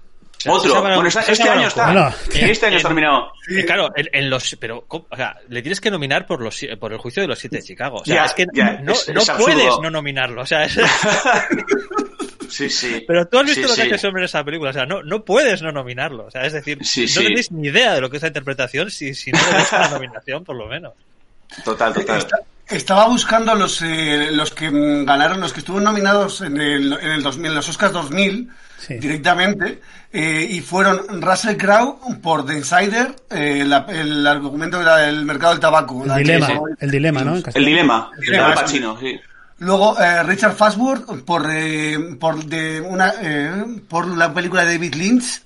Otro, 0.46 0.60
Sasha 0.70 0.80
Baron- 0.80 0.96
bueno, 0.96 1.08
está- 1.08 1.20
Sasha 1.20 1.32
este 1.32 1.44
Baron 1.44 1.58
año 1.58 1.68
está. 1.68 1.84
Bueno, 1.86 2.08
este 2.32 2.38
año 2.44 2.52
está 2.52 2.68
en- 2.68 2.82
terminado. 2.82 3.32
Eh, 3.50 3.64
Claro, 3.64 3.90
en, 3.96 4.08
en 4.12 4.30
los, 4.30 4.56
pero, 4.60 4.84
o 4.88 5.06
sea, 5.16 5.36
le 5.48 5.62
tienes 5.62 5.80
que 5.80 5.90
nominar 5.90 6.26
por 6.26 6.40
los, 6.42 6.58
por 6.78 6.92
el 6.92 6.98
juicio 6.98 7.22
de 7.22 7.28
los 7.28 7.38
siete 7.38 7.56
de 7.58 7.62
Chicago. 7.62 7.96
O 7.98 8.04
sea, 8.04 8.24
es 8.26 8.34
que 8.34 8.46
no, 8.46 8.92
es- 8.92 9.08
no 9.12 9.20
es 9.20 9.30
puedes 9.38 9.78
no 9.82 9.90
nominarlo. 9.90 10.42
O 10.42 10.46
sea, 10.46 10.64
es- 10.64 10.78
Sí, 12.48 12.68
sí. 12.68 13.04
pero 13.06 13.26
tú 13.28 13.38
has 13.38 13.44
visto 13.46 13.62
Sí, 13.62 13.68
lo 13.68 13.74
que 13.84 13.88
sí. 13.90 13.94
hace 13.94 14.08
en 14.08 14.18
esa 14.24 14.42
película. 14.44 14.70
O 14.70 14.72
sea, 14.72 14.84
no, 14.84 15.02
no 15.04 15.24
puedes 15.24 15.62
no 15.62 15.70
nominarlo. 15.70 16.26
O 16.26 16.30
sea, 16.30 16.42
es 16.46 16.52
decir, 16.52 16.78
Sí, 16.84 17.02
no 17.02 17.08
sí. 17.08 17.22
tenéis 17.24 17.52
ni 17.52 17.68
idea 17.68 17.94
de 17.94 18.00
lo 18.00 18.10
que 18.10 18.16
es 18.16 18.22
la 18.22 18.28
interpretación 18.28 18.90
si, 18.90 19.14
si 19.14 19.30
no 19.30 19.38
le 19.38 19.52
das 19.52 19.72
la 19.72 19.88
nominación, 19.88 20.42
por 20.44 20.56
lo 20.56 20.66
menos. 20.66 20.92
Total, 21.64 21.92
total. 21.94 22.18
Está- 22.18 22.38
estaba 22.68 23.06
buscando 23.08 23.54
los, 23.54 23.80
eh, 23.82 24.30
los 24.32 24.50
que 24.52 24.68
ganaron, 24.72 25.40
los 25.40 25.52
que 25.52 25.60
estuvieron 25.60 25.84
nominados 25.84 26.40
en 26.40 26.60
el, 26.60 26.92
en 26.94 27.10
el 27.12 27.22
2000, 27.22 27.46
en 27.50 27.54
los 27.54 27.68
Oscars 27.68 27.92
2000 27.92 28.50
Sí. 28.80 28.94
directamente, 28.94 29.80
eh, 30.12 30.48
y 30.50 30.60
fueron 30.60 31.20
Russell 31.22 31.56
Crowe 31.56 31.98
por 32.22 32.44
The 32.46 32.54
Insider, 32.56 33.14
eh, 33.30 33.62
la- 33.66 33.86
el 33.88 34.26
argumento 34.26 34.80
era 34.80 35.06
el 35.08 35.24
mercado 35.24 35.52
del 35.52 35.60
tabaco. 35.60 36.02
El 36.04 36.12
que- 36.12 36.18
dilema, 36.18 36.46
sí. 36.46 36.52
el 36.80 36.90
dilema, 36.90 37.24
¿no? 37.24 37.34
El 37.36 37.64
dilema, 37.64 38.10
El 38.16 38.20
dilema. 38.22 38.54
Pacino, 38.54 38.98
sí. 38.98 39.20
Luego 39.58 40.00
eh, 40.00 40.22
Richard 40.22 40.54
Fastwood 40.54 41.22
por 41.24 41.46
eh, 41.52 42.16
por 42.18 42.42
de 42.46 42.80
una 42.80 43.12
eh, 43.20 43.64
por 43.88 44.06
la 44.16 44.32
película 44.32 44.64
de 44.64 44.72
David 44.78 44.94
Lynch, 44.94 45.42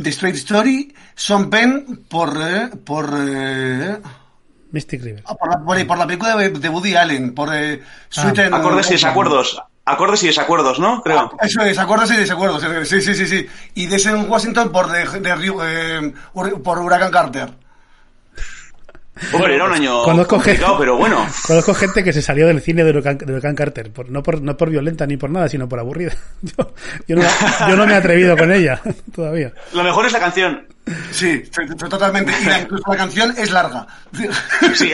The 0.00 0.10
Straight 0.10 0.36
Story, 0.36 0.94
Sean 1.16 1.50
Penn 1.50 2.04
por 2.08 2.36
eh, 2.40 2.70
por 2.84 3.10
eh, 3.18 3.96
Mystic 4.70 5.02
River. 5.02 5.22
ah, 5.26 5.34
por, 5.34 5.48
la, 5.50 5.58
por, 5.64 5.86
por 5.86 5.98
la 5.98 6.06
película 6.06 6.36
de, 6.36 6.50
de 6.50 6.68
Woody 6.68 6.94
Allen, 6.94 7.34
por 7.34 7.52
eh, 7.52 7.82
Sweet 8.08 8.38
and- 8.38 8.54
Acordes 8.54 8.88
y 8.90 8.94
desacuerdos. 8.94 9.60
Acordes 9.86 10.22
y 10.22 10.28
desacuerdos, 10.28 10.78
¿no? 10.78 11.02
Creo. 11.02 11.30
Eso 11.42 11.60
es, 11.62 11.78
acordes 11.78 12.10
y 12.12 12.16
desacuerdos. 12.16 12.62
Sí, 12.88 13.00
sí, 13.02 13.14
sí, 13.14 13.26
sí. 13.26 13.46
Y 13.74 13.86
Denzel 13.86 14.16
Washington 14.28 14.72
por 14.72 14.90
de, 14.90 15.00
de 15.20 15.34
Rio- 15.36 15.60
eh, 15.62 16.12
por 16.32 16.78
Huracán 16.78 17.10
Carter. 17.10 17.50
Hombre, 19.32 19.54
era 19.54 19.66
un 19.66 19.72
año 19.72 20.02
Conozco 20.02 20.36
complicado, 20.36 20.72
gente, 20.72 20.80
pero 20.80 20.96
bueno. 20.96 21.24
conozco 21.46 21.72
gente 21.72 22.02
que 22.02 22.12
se 22.12 22.20
salió 22.20 22.48
del 22.48 22.60
cine 22.60 22.82
de 22.82 22.90
Huracán, 22.90 23.16
de 23.18 23.32
Huracán 23.32 23.54
Carter, 23.54 23.92
por, 23.92 24.10
no, 24.10 24.24
por, 24.24 24.42
no 24.42 24.56
por 24.56 24.70
violenta 24.70 25.06
ni 25.06 25.16
por 25.16 25.30
nada, 25.30 25.48
sino 25.48 25.68
por 25.68 25.78
aburrida. 25.78 26.12
Yo, 26.42 26.74
yo, 27.06 27.16
no, 27.16 27.22
yo 27.68 27.76
no 27.76 27.86
me 27.86 27.92
he 27.92 27.96
atrevido 27.96 28.36
con 28.36 28.50
ella 28.52 28.80
todavía. 29.14 29.52
Lo 29.72 29.84
mejor 29.84 30.06
es 30.06 30.12
la 30.12 30.18
canción. 30.18 30.66
Sí, 31.12 31.44
totalmente. 31.88 32.32
Y 32.42 32.44
la, 32.44 32.60
incluso 32.62 32.82
la 32.90 32.96
canción 32.96 33.32
es 33.38 33.50
larga. 33.52 33.86
Sí. 34.74 34.90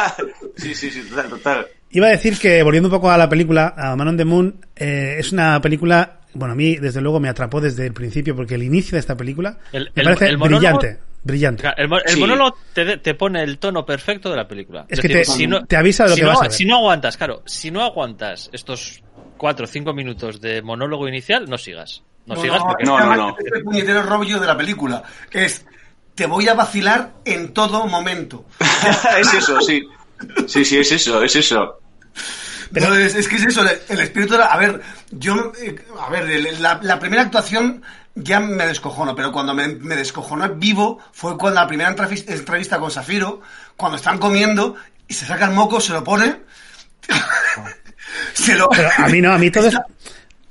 sí, 0.56 0.74
sí, 0.74 0.90
sí, 0.90 1.02
total, 1.02 1.28
total. 1.28 1.66
Iba 1.90 2.06
a 2.06 2.10
decir 2.10 2.38
que, 2.38 2.62
volviendo 2.62 2.88
un 2.88 2.94
poco 2.94 3.10
a 3.10 3.18
la 3.18 3.28
película, 3.28 3.74
a 3.76 3.96
Man 3.96 4.08
on 4.08 4.16
the 4.16 4.24
Moon, 4.24 4.64
eh, 4.76 5.16
es 5.18 5.32
una 5.32 5.60
película, 5.60 6.20
bueno, 6.34 6.52
a 6.52 6.56
mí 6.56 6.76
desde 6.76 7.00
luego 7.00 7.18
me 7.18 7.28
atrapó 7.28 7.60
desde 7.60 7.86
el 7.86 7.92
principio, 7.92 8.36
porque 8.36 8.54
el 8.54 8.62
inicio 8.62 8.92
de 8.96 9.00
esta 9.00 9.16
película 9.16 9.58
El- 9.72 9.90
me 9.94 10.02
el- 10.02 10.04
parece 10.04 10.26
el 10.26 10.38
monólogo- 10.38 10.58
brillante, 10.58 10.98
brillante. 11.24 11.68
El, 11.76 11.88
mo- 11.88 11.98
el 11.98 12.14
Sí. 12.14 12.20
monólogo 12.20 12.56
te, 12.72 12.98
te 12.98 13.14
pone 13.14 13.42
el 13.42 13.58
tono 13.58 13.84
perfecto 13.84 14.30
de 14.30 14.36
la 14.36 14.46
película. 14.46 14.86
Es 14.88 15.00
que 15.00 15.08
te- 15.08 15.24
si 15.24 15.48
no- 15.48 15.64
te 15.66 15.76
avisa 15.76 16.04
de 16.04 16.10
lo 16.10 16.14
si 16.14 16.20
que 16.20 16.24
no, 16.26 16.30
vas 16.32 16.38
a 16.38 16.42
ver. 16.42 16.52
Si 16.52 16.64
no 16.64 16.76
aguantas, 16.76 17.16
claro, 17.16 17.42
si 17.46 17.70
no 17.72 17.82
aguantas 17.82 18.50
estos 18.52 19.02
cuatro 19.36 19.64
o 19.64 19.68
cinco 19.68 19.92
minutos 19.92 20.40
de 20.40 20.62
monólogo 20.62 21.08
inicial, 21.08 21.48
no 21.50 21.58
sigas. 21.58 22.02
No, 22.26 22.36
sigas 22.36 22.60
porque 22.62 22.84
no, 22.84 23.00
no, 23.00 23.16
no. 23.16 23.36
Es 23.44 23.52
el 23.52 23.64
puñetero 23.64 24.02
rollo 24.04 24.38
de 24.38 24.46
la 24.46 24.56
película. 24.56 25.02
Es, 25.32 25.66
te 26.14 26.26
voy 26.26 26.46
a 26.46 26.54
vacilar 26.54 27.14
en 27.24 27.52
todo 27.52 27.86
momento. 27.88 28.44
es 29.18 29.34
eso, 29.34 29.60
sí. 29.60 29.82
Sí, 30.46 30.64
sí, 30.66 30.78
es 30.78 30.92
eso, 30.92 31.22
es 31.24 31.34
eso. 31.34 31.79
No, 32.72 32.94
es, 32.96 33.14
es 33.14 33.26
que 33.28 33.36
es 33.36 33.44
eso, 33.46 33.62
el, 33.62 33.78
el 33.88 34.00
espíritu 34.00 34.34
era, 34.34 34.46
a 34.46 34.56
ver, 34.56 34.80
yo, 35.10 35.52
eh, 35.60 35.74
a 35.98 36.08
ver, 36.10 36.30
el- 36.30 36.62
la, 36.62 36.78
la 36.82 36.98
primera 37.00 37.22
actuación 37.22 37.82
ya 38.14 38.38
me 38.40 38.66
descojono, 38.66 39.14
pero 39.16 39.32
cuando 39.32 39.54
me, 39.54 39.68
me 39.68 39.96
descojonó 39.96 40.48
vivo 40.54 40.98
fue 41.12 41.36
cuando 41.36 41.60
la 41.60 41.66
primera 41.66 41.90
entrevis- 41.94 42.24
entrevista 42.30 42.78
con 42.78 42.90
Safiro, 42.90 43.40
cuando 43.76 43.96
están 43.96 44.18
comiendo 44.18 44.76
y 45.08 45.14
se 45.14 45.26
saca 45.26 45.46
el 45.46 45.52
moco, 45.52 45.80
se 45.80 45.92
lo 45.92 46.04
pone, 46.04 46.36
se 48.34 48.54
lo... 48.56 48.68
Pero 48.70 48.88
a 48.98 49.08
mí 49.08 49.20
no, 49.20 49.32
a 49.32 49.38
mí 49.38 49.50
todo 49.50 49.68
es, 49.68 49.76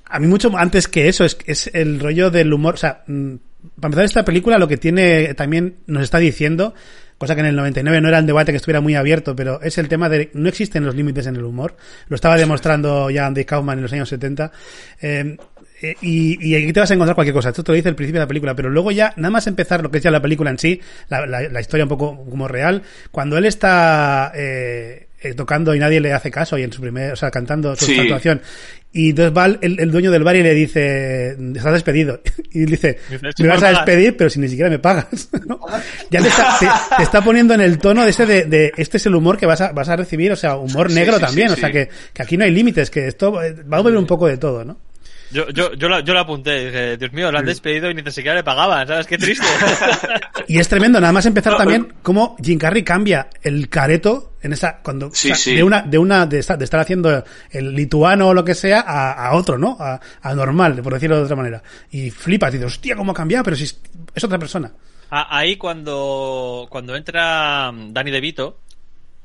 a 0.05 0.19
mí 0.19 0.27
mucho 0.27 0.51
antes 0.57 0.87
que 0.87 1.07
eso 1.07 1.25
es, 1.25 1.37
es 1.45 1.69
el 1.73 1.99
rollo 1.99 2.29
del 2.31 2.51
humor, 2.53 2.75
o 2.75 2.77
sea, 2.77 3.03
mm, 3.07 3.35
para 3.79 3.87
empezar 3.87 4.05
esta 4.05 4.25
película 4.25 4.57
lo 4.57 4.67
que 4.67 4.77
tiene 4.77 5.33
también 5.33 5.77
nos 5.87 6.03
está 6.03 6.17
diciendo, 6.17 6.73
cosa 7.19 7.35
que 7.35 7.41
en 7.41 7.47
el 7.47 7.55
99 7.55 8.01
no 8.01 8.07
era 8.07 8.17
un 8.19 8.25
debate 8.25 8.51
que 8.51 8.55
estuviera 8.55 8.81
muy 8.81 8.95
abierto, 8.95 9.35
pero 9.35 9.61
es 9.61 9.77
el 9.77 9.87
tema 9.87 10.09
de 10.09 10.31
no 10.33 10.49
existen 10.49 10.83
los 10.83 10.95
límites 10.95 11.27
en 11.27 11.35
el 11.35 11.43
humor. 11.43 11.75
Lo 12.07 12.15
estaba 12.15 12.35
demostrando 12.37 13.11
ya 13.11 13.27
Andy 13.27 13.45
Kaufman 13.45 13.77
en 13.77 13.83
los 13.83 13.93
años 13.93 14.09
70. 14.09 14.51
Eh, 15.01 15.37
eh, 15.81 15.95
y, 16.01 16.45
y 16.49 16.55
aquí 16.55 16.73
te 16.73 16.79
vas 16.81 16.91
a 16.91 16.93
encontrar 16.95 17.15
cualquier 17.15 17.33
cosa. 17.35 17.49
Esto 17.49 17.63
te 17.63 17.71
lo 17.71 17.75
dice 17.75 17.87
al 17.89 17.95
principio 17.95 18.19
de 18.19 18.25
la 18.25 18.27
película, 18.27 18.55
pero 18.55 18.69
luego 18.69 18.91
ya, 18.91 19.13
nada 19.15 19.29
más 19.29 19.47
empezar 19.47 19.81
lo 19.83 19.91
que 19.91 19.99
es 19.99 20.03
ya 20.03 20.11
la 20.11 20.21
película 20.21 20.49
en 20.49 20.57
sí, 20.59 20.81
la, 21.07 21.25
la- 21.25 21.47
la 21.47 21.61
historia 21.61 21.85
un 21.85 21.89
poco 21.89 22.25
como 22.29 22.47
real, 22.49 22.81
cuando 23.11 23.37
él 23.37 23.45
está 23.45 24.31
eh, 24.35 25.07
eh, 25.21 25.33
tocando 25.35 25.73
y 25.75 25.79
nadie 25.79 25.99
le 26.01 26.11
hace 26.13 26.31
caso 26.31 26.57
y 26.57 26.63
en 26.63 26.71
su 26.73 26.81
primer, 26.81 27.13
o 27.13 27.15
sea, 27.15 27.31
cantando 27.31 27.75
su 27.77 27.85
Sí. 27.85 27.97
actuación, 27.99 28.41
y 28.91 29.11
entonces 29.11 29.37
va 29.37 29.45
el, 29.45 29.79
el 29.79 29.91
dueño 29.91 30.11
del 30.11 30.23
bar 30.23 30.35
y 30.35 30.43
le 30.43 30.53
dice, 30.55 31.35
estás 31.55 31.73
despedido. 31.73 32.21
Y 32.51 32.65
dice, 32.65 32.97
Dice, 33.11 33.27
"Sí, 33.37 33.43
me 33.43 33.49
vas 33.49 33.59
a 33.59 33.67
pagar". 33.67 33.85
despedir, 33.85 34.17
pero 34.17 34.27
si 34.31 34.39
ni 34.39 34.47
siquiera 34.49 34.71
me 34.71 34.79
pagas. 34.79 35.29
¿no? 35.45 35.59
Ya 36.09 36.21
te 36.21 36.27
está, 36.29 36.57
te, 36.59 36.67
te 36.97 37.03
está 37.03 37.21
poniendo 37.23 37.53
en 37.53 37.61
el 37.61 37.77
tono 37.77 38.03
de 38.03 38.09
ese 38.09 38.25
de, 38.25 38.45
de 38.45 38.71
este 38.75 38.97
es 38.97 39.05
el 39.05 39.13
humor 39.13 39.37
que 39.37 39.45
vas 39.45 39.61
a, 39.61 39.71
vas 39.71 39.87
a 39.89 39.95
recibir, 39.95 40.31
o 40.31 40.35
sea, 40.35 40.55
humor 40.57 40.89
negro 40.91 41.15
sí, 41.17 41.21
también, 41.21 41.49
sí, 41.49 41.53
o 41.53 41.57
sea, 41.57 41.71
que, 41.71 41.89
que 42.13 42.23
aquí 42.23 42.37
no 42.37 42.45
hay 42.45 42.51
límites, 42.51 42.89
que 42.89 43.07
esto 43.07 43.31
va 43.33 43.43
a 43.77 43.81
beber 43.83 43.97
un 43.99 44.07
poco 44.07 44.25
de 44.27 44.37
todo, 44.37 44.65
¿no? 44.65 44.79
Yo, 45.31 45.47
yo, 45.49 45.73
yo, 45.73 45.89
la, 45.89 45.99
yo 45.99 46.13
la 46.13 46.21
apunté, 46.21 46.65
dije, 46.65 46.97
Dios 46.97 47.13
mío, 47.13 47.31
lo 47.31 47.37
han 47.39 47.45
despedido 47.45 47.89
y 47.91 47.93
ni 47.93 48.01
siquiera 48.11 48.35
le 48.35 48.43
pagaban, 48.43 48.87
¿sabes? 48.87 49.05
Qué 49.05 49.17
triste. 49.17 49.45
Y 50.47 50.57
es 50.57 50.67
tremendo, 50.67 50.99
nada 50.99 51.13
más 51.13 51.27
empezar 51.27 51.55
también 51.57 51.93
cómo 52.01 52.35
Jim 52.43 52.57
Carrey 52.57 52.83
cambia 52.83 53.29
el 53.43 53.69
careto 53.69 54.33
en 54.41 54.53
esa 54.53 54.77
cuando 54.81 55.11
Sí, 55.13 55.31
o 55.31 55.35
sea, 55.35 55.43
sí. 55.43 55.55
de 55.55 55.63
una 55.63 55.83
de 55.83 55.97
una 55.99 56.25
de 56.25 56.39
estar, 56.39 56.57
de 56.57 56.63
estar 56.63 56.79
haciendo 56.79 57.23
el 57.51 57.75
lituano 57.75 58.29
o 58.29 58.33
lo 58.33 58.43
que 58.43 58.55
sea 58.55 58.79
a, 58.79 59.27
a 59.27 59.35
otro, 59.35 59.59
¿no? 59.59 59.77
A, 59.79 59.99
a 60.23 60.33
normal, 60.33 60.81
por 60.81 60.93
decirlo 60.93 61.17
de 61.17 61.23
otra 61.23 61.35
manera. 61.35 61.61
Y 61.91 62.09
flipas 62.09 62.51
y 62.53 62.57
dices, 62.57 62.73
hostia, 62.73 62.95
cómo 62.95 63.11
ha 63.11 63.15
cambiado, 63.15 63.43
pero 63.43 63.55
si 63.55 63.65
es, 63.65 63.79
es 64.15 64.23
otra 64.23 64.39
persona. 64.39 64.71
Ah, 65.11 65.27
Ahí 65.37 65.55
cuando, 65.57 66.65
cuando 66.69 66.95
entra 66.95 67.71
mm, 67.71 67.93
Danny 67.93 68.09
DeVito, 68.09 68.59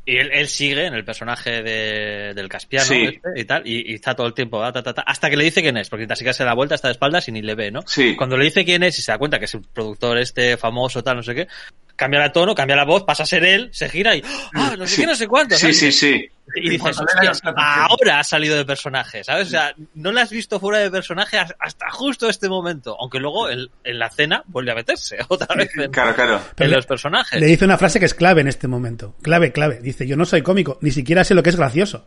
y 0.06 0.16
él, 0.16 0.30
él 0.32 0.48
sigue 0.48 0.86
en 0.86 0.94
el 0.94 1.04
personaje 1.04 1.62
de, 1.62 2.34
del 2.34 2.48
Caspiano 2.48 2.86
Sí. 2.86 3.04
este 3.04 3.40
y 3.40 3.44
tal, 3.44 3.66
y, 3.66 3.92
y 3.92 3.94
está 3.94 4.14
todo 4.14 4.26
el 4.26 4.34
tiempo, 4.34 4.60
ta, 4.72 4.82
ta, 4.82 4.92
ta, 4.94 5.02
hasta 5.02 5.30
que 5.30 5.36
le 5.36 5.44
dice 5.44 5.62
quién 5.62 5.76
es, 5.76 5.88
porque 5.88 6.06
así 6.08 6.24
que 6.24 6.32
se 6.34 6.44
da 6.44 6.54
vuelta, 6.54 6.74
está 6.74 6.88
de 6.88 6.92
espaldas 6.92 7.28
y 7.28 7.32
ni 7.32 7.42
le 7.42 7.54
ve, 7.54 7.70
¿no? 7.70 7.80
Sí. 7.86 8.14
Cuando 8.16 8.36
le 8.36 8.44
dice 8.44 8.64
quién 8.64 8.82
es 8.82 8.98
y 8.98 9.02
se 9.02 9.12
da 9.12 9.18
cuenta 9.18 9.38
que 9.38 9.46
es 9.46 9.54
el 9.54 9.62
productor 9.62 10.18
este 10.18 10.56
famoso, 10.56 11.02
tal, 11.02 11.16
no 11.16 11.22
sé 11.22 11.34
qué, 11.34 11.48
cambia 11.96 12.24
el 12.24 12.32
tono, 12.32 12.54
cambia 12.54 12.76
la 12.76 12.84
voz, 12.84 13.04
pasa 13.04 13.22
a 13.22 13.26
ser 13.26 13.44
él, 13.44 13.70
se 13.72 13.88
gira 13.88 14.14
y, 14.16 14.22
ah, 14.54 14.74
no 14.78 14.86
sé 14.86 14.96
Sí. 14.96 15.00
qué, 15.02 15.06
no 15.06 15.14
sé 15.14 15.26
cuánto. 15.28 15.54
Sí, 15.54 15.60
¿sabes? 15.60 15.78
sí, 15.78 15.92
sí. 15.92 16.28
y 16.56 16.68
dices, 16.70 16.96
la 16.96 17.04
"Hostias, 17.04 17.40
plataforma". 17.40 17.84
ahora 17.86 18.18
ha 18.20 18.24
salido 18.24 18.54
de 18.56 18.64
personaje, 18.66 19.24
¿sabes? 19.24 19.46
O 19.46 19.50
sea, 19.50 19.74
no 19.94 20.12
la 20.12 20.22
has 20.22 20.30
visto 20.30 20.60
fuera 20.60 20.78
de 20.78 20.90
personaje 20.90 21.38
has- 21.38 21.54
hasta 21.58 21.90
justo 21.90 22.28
este 22.28 22.48
momento, 22.50 22.96
aunque 23.00 23.18
luego 23.18 23.48
en, 23.48 23.68
en 23.82 23.98
la 23.98 24.10
cena 24.10 24.42
vuelve 24.46 24.70
a 24.72 24.74
meterse 24.74 25.16
otra 25.28 25.54
vez 25.56 25.70
en, 25.78 25.90
Claro, 25.90 26.14
claro. 26.14 26.34
en 26.36 26.42
Pero 26.54 26.70
los 26.72 26.84
personajes. 26.86 27.40
Le 27.40 27.46
dice 27.46 27.64
una 27.64 27.78
frase 27.78 27.98
que 27.98 28.04
es 28.06 28.12
clave 28.14 28.42
en 28.42 28.48
este 28.48 28.68
momento. 28.68 29.16
Clave, 29.22 29.52
clave. 29.52 29.80
Dice, 29.80 30.06
yo 30.06 30.16
no 30.16 30.26
soy 30.26 30.42
cómico, 30.42 30.78
ni 30.82 30.90
siquiera 30.90 31.24
sé 31.24 31.34
lo 31.34 31.42
que 31.42 31.50
es 31.50 31.56
gracioso. 31.56 32.06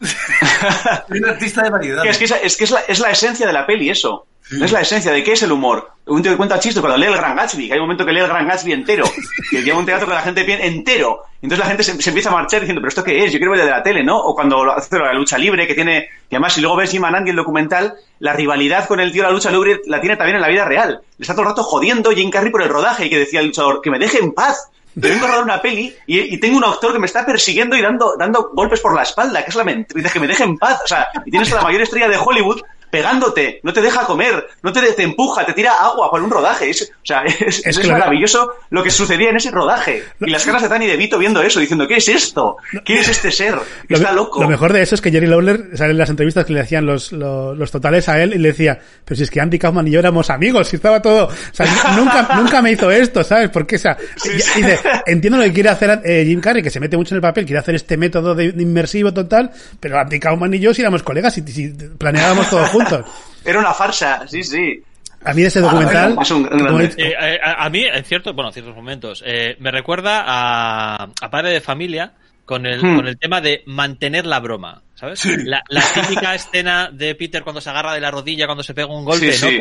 Un 1.10 1.28
artista 1.28 1.62
de 1.62 1.70
variedad. 1.70 2.04
Es 2.06 2.18
que, 2.18 2.24
es, 2.24 2.34
es 2.42 2.56
que 2.56 2.64
es, 2.64 2.70
la, 2.70 2.80
es 2.80 2.98
la 2.98 3.10
esencia 3.10 3.46
de 3.46 3.52
la 3.52 3.66
peli, 3.66 3.90
eso. 3.90 4.26
Es 4.50 4.72
la 4.72 4.80
esencia 4.80 5.12
de 5.12 5.22
qué 5.22 5.32
es 5.32 5.42
el 5.44 5.52
humor. 5.52 5.92
Un 6.06 6.22
tío 6.22 6.32
que 6.32 6.36
cuenta 6.36 6.58
chistes 6.58 6.80
cuando 6.80 6.98
lee 6.98 7.06
el 7.06 7.16
Gran 7.16 7.36
Gatsby, 7.36 7.68
que 7.68 7.74
hay 7.74 7.78
un 7.78 7.84
momento 7.84 8.04
que 8.04 8.12
lee 8.12 8.18
el 8.18 8.26
Gran 8.26 8.48
Gatsby 8.48 8.72
entero, 8.72 9.04
que 9.48 9.62
lleva 9.62 9.78
un 9.78 9.86
teatro 9.86 10.08
que 10.08 10.14
la 10.14 10.22
gente 10.22 10.42
viene 10.42 10.66
entero. 10.66 11.22
Entonces 11.40 11.60
la 11.60 11.66
gente 11.66 11.84
se, 11.84 12.02
se 12.02 12.10
empieza 12.10 12.30
a 12.30 12.32
marchar 12.32 12.60
diciendo, 12.60 12.80
pero 12.80 12.88
¿esto 12.88 13.04
qué 13.04 13.24
es? 13.24 13.32
Yo 13.32 13.38
quiero 13.38 13.52
ver 13.52 13.64
de 13.64 13.70
la 13.70 13.80
tele, 13.80 14.02
¿no? 14.02 14.18
O 14.18 14.34
cuando 14.34 14.64
lo 14.64 14.72
hace 14.72 14.98
la 14.98 15.12
lucha 15.14 15.38
libre, 15.38 15.68
que 15.68 15.74
tiene, 15.74 16.08
que 16.28 16.34
además 16.34 16.54
si 16.54 16.60
luego 16.60 16.76
ves 16.76 16.90
Jim 16.90 17.04
Andy 17.04 17.30
el 17.30 17.36
documental, 17.36 17.94
la 18.18 18.32
rivalidad 18.32 18.88
con 18.88 18.98
el 18.98 19.12
tío 19.12 19.22
de 19.22 19.28
la 19.28 19.34
lucha 19.34 19.52
libre 19.52 19.82
la 19.86 20.00
tiene 20.00 20.16
también 20.16 20.36
en 20.36 20.42
la 20.42 20.48
vida 20.48 20.64
real. 20.64 21.00
Le 21.16 21.22
está 21.22 21.34
todo 21.34 21.42
el 21.42 21.48
rato 21.50 21.62
jodiendo 21.62 22.10
Jim 22.10 22.30
Carrey 22.30 22.50
por 22.50 22.62
el 22.62 22.70
rodaje 22.70 23.06
y 23.06 23.10
que 23.10 23.20
decía 23.20 23.38
el 23.38 23.46
luchador, 23.46 23.80
que 23.80 23.90
me 23.92 24.00
deje 24.00 24.18
en 24.18 24.32
paz. 24.32 24.68
Vengo 24.94 25.26
a 25.26 25.40
una 25.40 25.62
peli 25.62 25.94
y, 26.06 26.38
tengo 26.38 26.56
un 26.56 26.64
actor 26.64 26.92
que 26.92 26.98
me 26.98 27.06
está 27.06 27.24
persiguiendo 27.24 27.76
y 27.76 27.82
dando, 27.82 28.16
dando 28.18 28.50
golpes 28.52 28.80
por 28.80 28.94
la 28.94 29.02
espalda, 29.02 29.42
que 29.44 29.50
es 29.50 29.56
la 29.56 29.64
mentira, 29.64 30.10
que 30.10 30.20
me 30.20 30.26
deje 30.26 30.42
en 30.42 30.58
paz. 30.58 30.80
O 30.84 30.86
sea, 30.86 31.08
y 31.24 31.30
tienes 31.30 31.52
a 31.52 31.56
la 31.56 31.62
mayor 31.62 31.82
estrella 31.82 32.08
de 32.08 32.16
Hollywood 32.16 32.60
pegándote, 32.90 33.60
no 33.62 33.72
te 33.72 33.80
deja 33.80 34.04
comer, 34.04 34.46
no 34.62 34.72
te, 34.72 34.80
te 34.92 35.02
empuja, 35.02 35.44
te 35.46 35.52
tira 35.52 35.72
agua 35.72 36.10
por 36.10 36.22
un 36.22 36.30
rodaje. 36.30 36.70
Es, 36.70 36.82
o 36.82 37.06
sea, 37.06 37.22
es, 37.24 37.64
es 37.64 37.88
maravilloso 37.88 38.54
lo 38.70 38.82
que 38.82 38.90
sucedía 38.90 39.30
en 39.30 39.36
ese 39.36 39.50
rodaje. 39.50 40.02
Y 40.20 40.30
las 40.30 40.44
caras 40.44 40.62
de 40.62 40.68
Danny 40.68 40.86
DeVito 40.86 41.18
viendo 41.18 41.42
eso, 41.42 41.60
diciendo, 41.60 41.86
¿qué 41.86 41.96
es 41.96 42.08
esto? 42.08 42.56
¿Quién 42.84 42.98
es 42.98 43.08
este 43.08 43.30
ser? 43.30 43.54
Lo, 43.88 43.96
Está 43.96 44.12
loco. 44.12 44.42
lo 44.42 44.48
mejor 44.48 44.72
de 44.72 44.82
eso 44.82 44.94
es 44.94 45.00
que 45.00 45.10
Jerry 45.10 45.26
Lawler 45.26 45.76
sale 45.76 45.92
en 45.92 45.98
las 45.98 46.10
entrevistas 46.10 46.44
que 46.44 46.52
le 46.52 46.60
hacían 46.60 46.86
los, 46.86 47.12
los, 47.12 47.56
los 47.56 47.70
totales 47.70 48.08
a 48.08 48.22
él 48.22 48.34
y 48.34 48.38
le 48.38 48.48
decía, 48.48 48.78
pero 49.04 49.16
si 49.16 49.22
es 49.22 49.30
que 49.30 49.40
Andy 49.40 49.58
Kaufman 49.58 49.86
y 49.88 49.92
yo 49.92 50.00
éramos 50.00 50.30
amigos, 50.30 50.72
y 50.72 50.76
estaba 50.76 51.00
todo, 51.00 51.26
o 51.26 51.32
sea, 51.52 51.66
nunca, 51.96 52.28
nunca 52.36 52.62
me 52.62 52.72
hizo 52.72 52.90
esto, 52.90 53.22
¿sabes? 53.24 53.50
Porque, 53.50 53.76
o 53.76 53.78
sea, 53.78 53.96
dice, 54.24 54.78
entiendo 55.06 55.38
lo 55.38 55.44
que 55.44 55.52
quiere 55.52 55.68
hacer 55.68 56.00
eh, 56.04 56.24
Jim 56.26 56.40
Carrey, 56.40 56.62
que 56.62 56.70
se 56.70 56.80
mete 56.80 56.96
mucho 56.96 57.14
en 57.14 57.16
el 57.16 57.22
papel, 57.22 57.44
quiere 57.44 57.58
hacer 57.60 57.74
este 57.74 57.96
método 57.96 58.34
de, 58.34 58.52
de 58.52 58.62
inmersivo 58.62 59.12
total, 59.12 59.50
pero 59.78 59.98
Andy 59.98 60.18
Kaufman 60.18 60.54
y 60.54 60.58
yo 60.58 60.74
si 60.74 60.82
éramos 60.82 61.02
colegas 61.02 61.36
y, 61.38 61.42
si 61.42 61.68
planeábamos 61.68 62.48
todos 62.48 62.68
juntos. 62.70 62.79
Era 63.44 63.58
una 63.58 63.72
farsa, 63.72 64.26
sí, 64.28 64.42
sí. 64.44 64.82
A 65.24 65.34
mí 65.34 65.42
de 65.42 65.48
ese 65.48 65.60
documental, 65.60 66.16
un- 66.30 66.46
un 66.72 66.80
Eh, 66.82 66.92
eh, 66.96 67.38
a, 67.42 67.64
a 67.66 67.70
mí, 67.70 67.84
en 67.84 68.04
ciertos, 68.04 68.34
bueno, 68.34 68.48
en 68.48 68.54
ciertos 68.54 68.74
momentos, 68.74 69.22
eh, 69.26 69.56
me 69.60 69.70
recuerda 69.70 70.24
a, 70.26 71.08
a 71.20 71.30
Padre 71.30 71.50
de 71.50 71.60
Familia 71.60 72.12
con 72.46 72.64
el, 72.66 72.82
Hmm. 72.82 72.96
con 72.96 73.06
el 73.06 73.18
tema 73.18 73.40
de 73.40 73.62
mantener 73.66 74.24
la 74.26 74.40
broma, 74.40 74.82
¿sabes? 74.94 75.24
La, 75.44 75.62
la 75.68 75.82
típica 75.94 76.34
escena 76.34 76.90
de 76.92 77.14
Peter 77.14 77.42
cuando 77.42 77.60
se 77.60 77.68
agarra 77.70 77.92
de 77.94 78.00
la 78.00 78.10
rodilla 78.10 78.46
cuando 78.46 78.62
se 78.62 78.72
pega 78.74 78.88
un 78.88 79.04
golpe, 79.04 79.32
Sí, 79.32 79.44
¿no? 79.44 79.50
sí. 79.50 79.60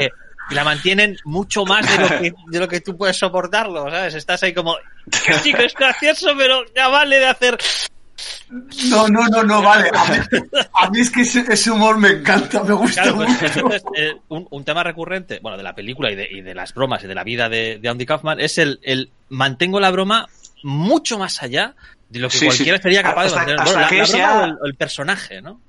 Que 0.49 0.55
la 0.55 0.63
mantienen 0.63 1.17
mucho 1.25 1.65
más 1.65 1.85
de 1.87 2.01
lo, 2.03 2.07
que, 2.21 2.33
de 2.47 2.59
lo 2.59 2.67
que 2.67 2.79
tú 2.81 2.97
puedes 2.97 3.17
soportarlo, 3.17 3.89
¿sabes? 3.91 4.15
Estás 4.15 4.41
ahí 4.43 4.53
como, 4.53 4.75
sí 5.43 5.53
que 5.53 5.65
es 5.65 5.73
gracioso, 5.75 6.31
pero 6.37 6.63
ya 6.75 6.87
vale 6.87 7.19
de 7.19 7.27
hacer... 7.27 7.57
No, 8.89 9.07
no, 9.07 9.27
no, 9.27 9.43
no, 9.43 9.61
vale. 9.61 9.89
A 9.93 10.05
mí, 10.11 10.17
a 10.73 10.89
mí 10.89 10.99
es 10.99 11.09
que 11.11 11.21
ese, 11.21 11.45
ese 11.47 11.69
humor 11.71 11.97
me 11.97 12.09
encanta, 12.09 12.63
me 12.63 12.73
gusta 12.73 13.03
Claro, 13.03 13.17
pues, 13.17 13.29
mucho. 13.29 13.45
entonces, 13.55 13.83
eh, 13.95 14.15
un, 14.29 14.47
un 14.49 14.63
tema 14.63 14.83
recurrente, 14.83 15.39
bueno, 15.41 15.57
de 15.57 15.63
la 15.63 15.75
película 15.75 16.11
y 16.11 16.15
de, 16.15 16.27
y 16.31 16.41
de 16.41 16.55
las 16.55 16.73
bromas 16.73 17.03
y 17.03 17.07
de 17.07 17.15
la 17.15 17.23
vida 17.23 17.47
de, 17.49 17.77
de 17.79 17.89
Andy 17.89 18.05
Kaufman 18.05 18.39
es 18.39 18.57
el, 18.57 18.79
el 18.83 19.11
mantengo 19.29 19.79
la 19.79 19.91
broma 19.91 20.27
mucho 20.63 21.19
más 21.19 21.41
allá 21.43 21.75
de 22.09 22.19
lo 22.19 22.29
que 22.29 22.37
Sí, 22.37 22.45
cualquiera 22.47 22.77
sí. 22.79 22.83
sería 22.83 23.03
capaz 23.03 23.25
Hasta- 23.25 23.45
de 23.45 23.55
mantener. 23.55 23.59
hasta 23.59 23.71
Bueno, 23.71 23.81
la, 23.81 23.89
que 23.89 23.97
la 23.99 24.05
sea- 24.05 24.27
broma 24.37 24.41
o 24.61 24.65
el, 24.65 24.71
el 24.71 24.75
personaje, 24.75 25.41
¿no? 25.41 25.61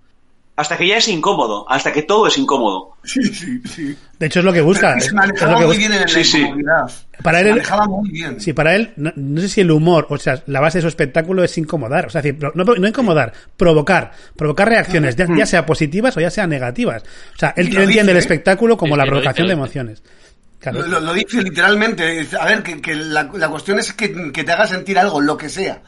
Hasta 0.61 0.77
que 0.77 0.87
ya 0.87 0.99
es 0.99 1.09
incómodo, 1.09 1.64
hasta 1.70 1.90
que 1.92 2.03
todo 2.03 2.27
es 2.27 2.37
incómodo. 2.37 2.96
Sí, 3.03 3.23
sí, 3.25 3.61
sí. 3.66 3.96
de 4.18 4.27
hecho 4.27 4.40
es 4.40 4.44
lo 4.44 4.53
que 4.53 4.61
busca. 4.61 4.92
Se 5.01 5.07
es 5.07 5.12
manejaba 5.14 5.53
lo 5.53 5.59
que 5.61 5.66
muy 5.66 5.79
bien 5.79 5.92
en 5.94 6.07
Sí, 6.09 6.18
la 6.18 6.25
sí. 6.25 6.38
incomodidad. 6.40 6.90
Para 7.23 7.38
Se 7.38 7.44
él- 7.44 7.51
manejaba 7.51 7.87
muy 7.87 8.11
bien. 8.11 8.40
Sí, 8.40 8.53
para 8.53 8.77
él, 8.77 8.92
no, 8.96 9.11
no 9.16 9.40
sé 9.40 9.49
si 9.49 9.61
el 9.62 9.70
humor, 9.70 10.07
o 10.11 10.18
sea, 10.18 10.42
la 10.46 10.61
base 10.61 10.79
de 10.79 10.83
su 10.83 10.88
espectáculo 10.88 11.42
es 11.42 11.57
incomodar, 11.57 12.07
o 12.07 12.11
sea, 12.11 12.20
decir, 12.20 12.38
no, 12.55 12.64
no 12.64 12.87
incomodar, 12.88 13.33
provocar, 13.57 14.12
provocar 14.37 14.68
reacciones, 14.68 15.16
ya, 15.16 15.27
ya 15.35 15.46
sea 15.46 15.64
positivas 15.64 16.14
o 16.16 16.20
ya 16.20 16.31
sea 16.31 16.46
negativas. 16.46 17.03
O 17.35 17.38
sea, 17.38 17.55
él 17.57 17.66
lo 17.73 17.81
entiende 17.83 18.12
el 18.12 18.18
dice, 18.18 18.18
¿eh? 18.18 18.18
espectáculo 18.18 18.77
como 18.77 18.94
Sí, 18.94 18.99
la 18.99 19.05
sí, 19.05 19.11
provocación 19.11 19.46
de 19.46 19.53
emociones. 19.55 20.03
Claro. 20.59 20.87
Lo, 20.87 21.01
lo- 21.01 21.14
dice 21.14 21.40
literalmente. 21.42 22.29
A 22.38 22.44
ver, 22.44 22.62
que, 22.62 22.83
que 22.83 22.94
la, 22.94 23.31
la 23.33 23.49
cuestión 23.49 23.79
es 23.79 23.94
que, 23.94 24.31
que 24.31 24.44
te 24.44 24.53
haga 24.53 24.66
sentir 24.66 24.99
algo, 24.99 25.18
lo 25.20 25.38
que 25.38 25.49
sea. 25.49 25.81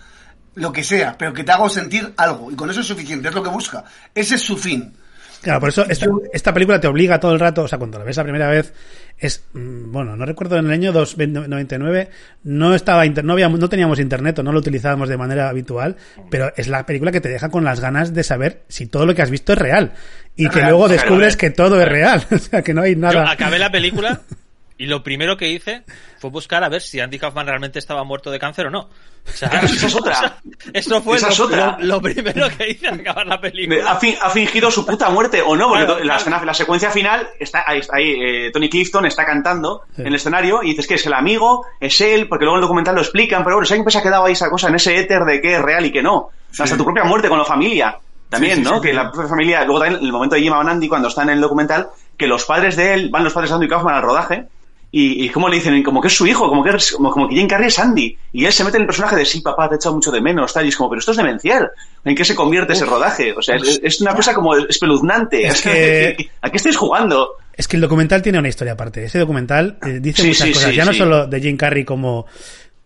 Lo 0.54 0.72
que 0.72 0.84
sea, 0.84 1.16
pero 1.16 1.32
que 1.32 1.44
te 1.44 1.52
haga 1.52 1.68
sentir 1.68 2.12
algo. 2.16 2.50
Y 2.50 2.54
con 2.54 2.68
eso 2.70 2.80
es 2.80 2.86
suficiente, 2.86 3.28
es 3.28 3.34
lo 3.34 3.42
que 3.42 3.48
busca. 3.50 3.84
Ese 4.14 4.34
es 4.34 4.42
su 4.42 4.56
fin. 4.56 4.92
Claro, 5.40 5.58
por 5.58 5.70
eso 5.70 5.84
esta, 5.88 6.06
esta 6.32 6.54
película 6.54 6.78
te 6.78 6.86
obliga 6.86 7.18
todo 7.18 7.32
el 7.32 7.40
rato, 7.40 7.62
o 7.62 7.68
sea, 7.68 7.76
cuando 7.76 7.98
la 7.98 8.04
ves 8.04 8.16
la 8.16 8.22
primera 8.22 8.48
vez, 8.48 8.72
es, 9.18 9.42
mm, 9.54 9.90
bueno, 9.90 10.14
no 10.14 10.24
recuerdo, 10.24 10.56
en 10.56 10.66
el 10.66 10.70
año 10.70 10.92
2, 10.92 11.16
99 11.18 12.10
no 12.44 12.72
estaba, 12.76 13.04
inter- 13.06 13.24
no, 13.24 13.32
había, 13.32 13.48
no 13.48 13.68
teníamos 13.68 13.98
internet 13.98 14.38
o 14.38 14.44
no 14.44 14.52
lo 14.52 14.60
utilizábamos 14.60 15.08
de 15.08 15.16
manera 15.16 15.48
habitual, 15.48 15.96
pero 16.30 16.52
es 16.56 16.68
la 16.68 16.86
película 16.86 17.10
que 17.10 17.20
te 17.20 17.28
deja 17.28 17.48
con 17.48 17.64
las 17.64 17.80
ganas 17.80 18.14
de 18.14 18.22
saber 18.22 18.62
si 18.68 18.86
todo 18.86 19.04
lo 19.04 19.16
que 19.16 19.22
has 19.22 19.30
visto 19.30 19.52
es 19.54 19.58
real. 19.58 19.94
Y 20.36 20.46
que 20.48 20.56
real, 20.58 20.68
luego 20.68 20.88
descubres 20.88 21.36
que 21.36 21.50
todo 21.50 21.80
es 21.82 21.88
real, 21.88 22.24
o 22.30 22.38
sea, 22.38 22.62
que 22.62 22.72
no 22.72 22.82
hay 22.82 22.94
Yo 22.94 23.00
nada. 23.00 23.28
acabé 23.32 23.58
la 23.58 23.72
película 23.72 24.20
y 24.82 24.86
lo 24.86 25.02
primero 25.02 25.36
que 25.36 25.48
hice 25.48 25.82
fue 26.18 26.30
buscar 26.30 26.64
a 26.64 26.68
ver 26.68 26.82
si 26.82 26.98
Andy 27.00 27.18
Kaufman 27.18 27.46
realmente 27.46 27.78
estaba 27.78 28.02
muerto 28.04 28.30
de 28.30 28.38
cáncer 28.38 28.66
o 28.66 28.70
no. 28.70 28.80
O 28.80 29.30
sea, 29.32 29.48
Esa 29.62 29.86
es 29.86 29.94
otra. 30.00 30.38
eso 30.72 31.00
fue 31.02 31.16
Esa 31.18 31.28
es 31.28 31.38
lo, 31.38 31.44
otra. 31.44 31.76
lo- 31.78 31.86
lo 31.86 32.02
primero 32.02 32.48
que 32.56 32.70
hice 32.70 32.88
al 32.88 32.98
acabar 33.00 33.26
la 33.26 33.40
película. 33.40 33.92
Ha, 33.92 33.96
fi- 33.96 34.16
ha 34.20 34.28
fingido 34.30 34.70
su 34.70 34.84
puta 34.84 35.08
muerte 35.10 35.40
o 35.40 35.54
no, 35.56 35.68
porque 35.68 35.84
Claro, 35.84 35.98
la, 36.00 36.04
claro. 36.04 36.18
escena- 36.20 36.44
la 36.44 36.54
secuencia 36.54 36.90
final 36.90 37.28
está 37.38 37.62
ahí, 37.66 37.78
está 37.78 37.96
ahí, 37.98 38.10
eh, 38.20 38.50
Tony 38.52 38.68
Clifton 38.68 39.06
está 39.06 39.24
cantando 39.24 39.82
Sí. 39.94 40.02
en 40.02 40.08
el 40.08 40.14
escenario 40.16 40.62
y 40.62 40.70
dices 40.70 40.86
que 40.88 40.94
es 40.94 41.06
el 41.06 41.14
amigo, 41.14 41.64
es 41.78 42.00
él, 42.00 42.26
porque 42.28 42.44
luego 42.44 42.56
en 42.56 42.62
el 42.62 42.66
documental 42.66 42.94
lo 42.96 43.02
explican, 43.02 43.44
pero 43.44 43.56
bueno, 43.56 43.66
siempre 43.66 43.92
se 43.92 43.98
ha 43.98 44.02
quedado 44.02 44.24
ahí 44.24 44.32
esa 44.32 44.50
cosa 44.50 44.68
en 44.68 44.74
ese 44.74 44.98
éter 44.98 45.22
de 45.24 45.40
que 45.40 45.54
es 45.54 45.62
real 45.62 45.86
y 45.86 45.92
que 45.92 46.02
no. 46.02 46.30
Hasta 46.58 46.76
tu 46.76 46.84
propia 46.84 47.04
muerte 47.04 47.28
con 47.28 47.38
la 47.38 47.44
familia. 47.44 47.96
También, 48.28 48.56
Sí, 48.56 48.62
¿no? 48.62 48.76
sí, 48.76 48.80
que 48.80 48.88
sí. 48.88 48.94
la 48.94 49.10
propia 49.12 49.28
familia, 49.28 49.64
luego 49.64 49.78
también 49.80 50.00
en 50.00 50.06
el 50.06 50.12
momento 50.12 50.34
de 50.36 50.40
Jim 50.40 50.54
Andy 50.54 50.88
cuando 50.88 51.08
está 51.08 51.22
en 51.22 51.28
el 51.30 51.40
documental, 51.42 51.88
que 52.16 52.26
los 52.26 52.44
padres 52.46 52.76
de 52.76 52.94
él, 52.94 53.10
van 53.10 53.24
los 53.24 53.32
padres 53.34 53.50
de 53.50 53.56
Andy 53.56 53.68
Kaufman 53.68 53.94
al 53.94 54.02
rodaje, 54.02 54.46
y, 54.94 55.24
y 55.24 55.28
como 55.30 55.48
le 55.48 55.56
dicen, 55.56 55.82
como 55.82 56.00
que 56.00 56.08
es 56.08 56.14
su 56.14 56.26
hijo, 56.26 56.48
como 56.48 56.62
que, 56.62 56.70
es- 56.70 56.92
como, 56.92 57.10
como 57.10 57.26
que 57.28 57.34
Jim 57.34 57.48
Carrey 57.48 57.68
es 57.68 57.78
Andy. 57.78 58.16
Y 58.32 58.44
él 58.44 58.52
se 58.52 58.62
mete 58.62 58.76
en 58.76 58.82
el 58.82 58.86
personaje 58.86 59.16
de 59.16 59.24
sí, 59.24 59.40
papá, 59.40 59.68
te 59.68 59.74
he 59.74 59.76
echado 59.76 59.94
mucho 59.94 60.10
de 60.10 60.20
menos, 60.20 60.52
tal. 60.52 60.64
Y 60.66 60.68
es 60.68 60.76
como, 60.76 60.90
pero 60.90 61.00
esto 61.00 61.10
es 61.12 61.16
demencial. 61.16 61.70
¿En 62.04 62.14
qué 62.14 62.24
se 62.24 62.34
convierte 62.34 62.74
ese 62.74 62.84
rodaje? 62.84 63.32
O 63.32 63.40
sea, 63.42 63.56
es, 63.56 63.80
es 63.82 64.00
una 64.02 64.14
cosa 64.14 64.34
como 64.34 64.54
espeluznante. 64.54 65.46
Es 65.46 65.62
que- 65.62 66.30
¿A 66.42 66.50
qué 66.50 66.56
estáis 66.58 66.76
jugando? 66.76 67.36
Es 67.56 67.68
que 67.68 67.76
el 67.76 67.82
documental 67.82 68.22
tiene 68.22 68.38
una 68.38 68.48
historia 68.48 68.72
aparte. 68.74 69.04
Ese 69.04 69.18
documental 69.18 69.78
eh, 69.86 69.98
dice 70.00 70.22
Sí, 70.22 70.28
muchas 70.28 70.46
sí, 70.48 70.52
cosas, 70.54 70.70
sí, 70.70 70.76
ya 70.76 70.84
no 70.84 70.92
solo 70.92 71.26
de 71.26 71.40
Jim 71.40 71.56
Carrey 71.56 71.84
como, 71.84 72.26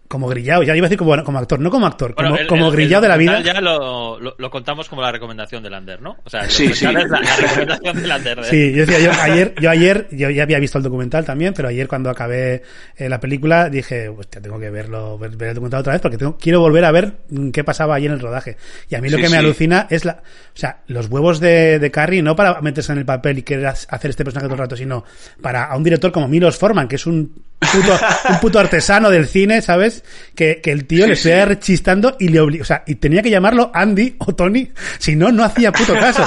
como 0.08 0.28
grillado, 0.28 0.62
ya 0.62 0.76
iba 0.76 0.86
a 0.86 0.88
decir 0.88 0.98
como, 0.98 1.22
como 1.24 1.38
actor, 1.38 1.58
no 1.60 1.70
como 1.70 1.86
actor, 1.86 2.14
Bueno, 2.14 2.30
como, 2.30 2.40
el- 2.40 2.46
como 2.46 2.66
el- 2.68 2.72
grillado 2.72 2.98
el 2.98 3.02
de 3.02 3.08
la 3.08 3.16
vida. 3.16 3.40
Ya 3.40 3.60
lo, 3.60 4.18
lo- 4.20 4.34
lo 4.38 4.50
contamos 4.50 4.88
como 4.88 5.02
la 5.02 5.12
recomendación 5.12 5.62
de 5.62 5.70
Lander, 5.70 6.00
¿no? 6.00 6.16
O 6.24 6.30
sea, 6.30 6.42
el 6.44 6.50
Sí, 6.50 6.68
sí. 6.72 6.86
es 6.86 6.92
la, 6.92 6.92
la 7.20 7.36
recomendación 7.36 8.02
de 8.02 8.06
Lander. 8.08 8.38
¿eh? 8.38 8.44
Sí, 8.44 8.72
yo 8.72 8.86
decía, 8.86 8.98
yo 9.00 9.10
ayer, 9.20 9.54
yo 9.60 9.70
ayer, 9.70 10.08
yo 10.12 10.30
ya 10.30 10.42
había 10.42 10.58
visto 10.58 10.78
el 10.78 10.84
documental 10.84 11.24
también, 11.24 11.52
pero 11.54 11.68
ayer 11.68 11.88
cuando 11.88 12.10
acabé 12.10 12.62
eh, 12.96 13.08
la 13.08 13.20
película 13.20 13.68
dije, 13.68 14.08
hostia, 14.08 14.40
tengo 14.40 14.58
que 14.58 14.70
verlo, 14.70 15.18
ver, 15.18 15.36
ver 15.36 15.48
el 15.50 15.54
documental 15.54 15.80
otra 15.80 15.92
vez 15.94 16.02
porque 16.02 16.18
tengo, 16.18 16.36
quiero 16.38 16.60
volver 16.60 16.84
a 16.84 16.90
ver 16.92 17.12
qué 17.52 17.64
pasaba 17.64 17.94
allí 17.96 18.06
en 18.06 18.12
el 18.12 18.20
rodaje. 18.20 18.56
Y 18.88 18.94
a 18.94 19.00
mí 19.00 19.08
lo 19.08 19.16
Sí, 19.16 19.22
que 19.22 19.28
me 19.28 19.36
sí. 19.36 19.44
alucina 19.44 19.86
es 19.90 20.04
la, 20.04 20.22
o 20.22 20.58
sea, 20.58 20.80
los 20.86 21.08
huevos 21.08 21.40
de, 21.40 21.78
de 21.78 21.90
Carrie 21.90 22.22
no 22.22 22.36
para 22.36 22.60
meterse 22.60 22.92
en 22.92 22.98
el 22.98 23.04
papel 23.04 23.38
y 23.38 23.42
querer 23.42 23.66
hacer 23.66 24.10
este 24.10 24.24
personaje 24.24 24.46
todo 24.46 24.54
el 24.54 24.60
rato, 24.60 24.76
sino 24.76 25.04
para 25.40 25.64
a 25.64 25.76
un 25.76 25.82
director 25.84 26.12
como 26.12 26.28
Milos 26.28 26.56
Forman, 26.58 26.88
que 26.88 26.96
es 26.96 27.06
un 27.06 27.45
puto, 27.58 27.98
un 28.30 28.40
puto 28.40 28.58
artesano 28.58 29.10
del 29.10 29.26
cine, 29.26 29.62
¿sabes? 29.62 30.02
Que, 30.34 30.60
que 30.62 30.72
el 30.72 30.84
tío 30.86 31.04
Sí, 31.04 31.10
le 31.10 31.16
sí. 31.16 31.30
rechistando 31.44 32.16
y 32.20 32.28
le 32.28 32.40
obliga, 32.40 32.62
o 32.62 32.66
sea, 32.66 32.82
y 32.86 32.96
tenía 32.96 33.22
que 33.22 33.30
llamarlo 33.30 33.70
Andy 33.74 34.16
o 34.18 34.34
Tony, 34.34 34.70
si 34.98 35.16
no, 35.16 35.32
no 35.32 35.44
hacía 35.44 35.72
puto 35.72 35.94
caso. 35.94 36.24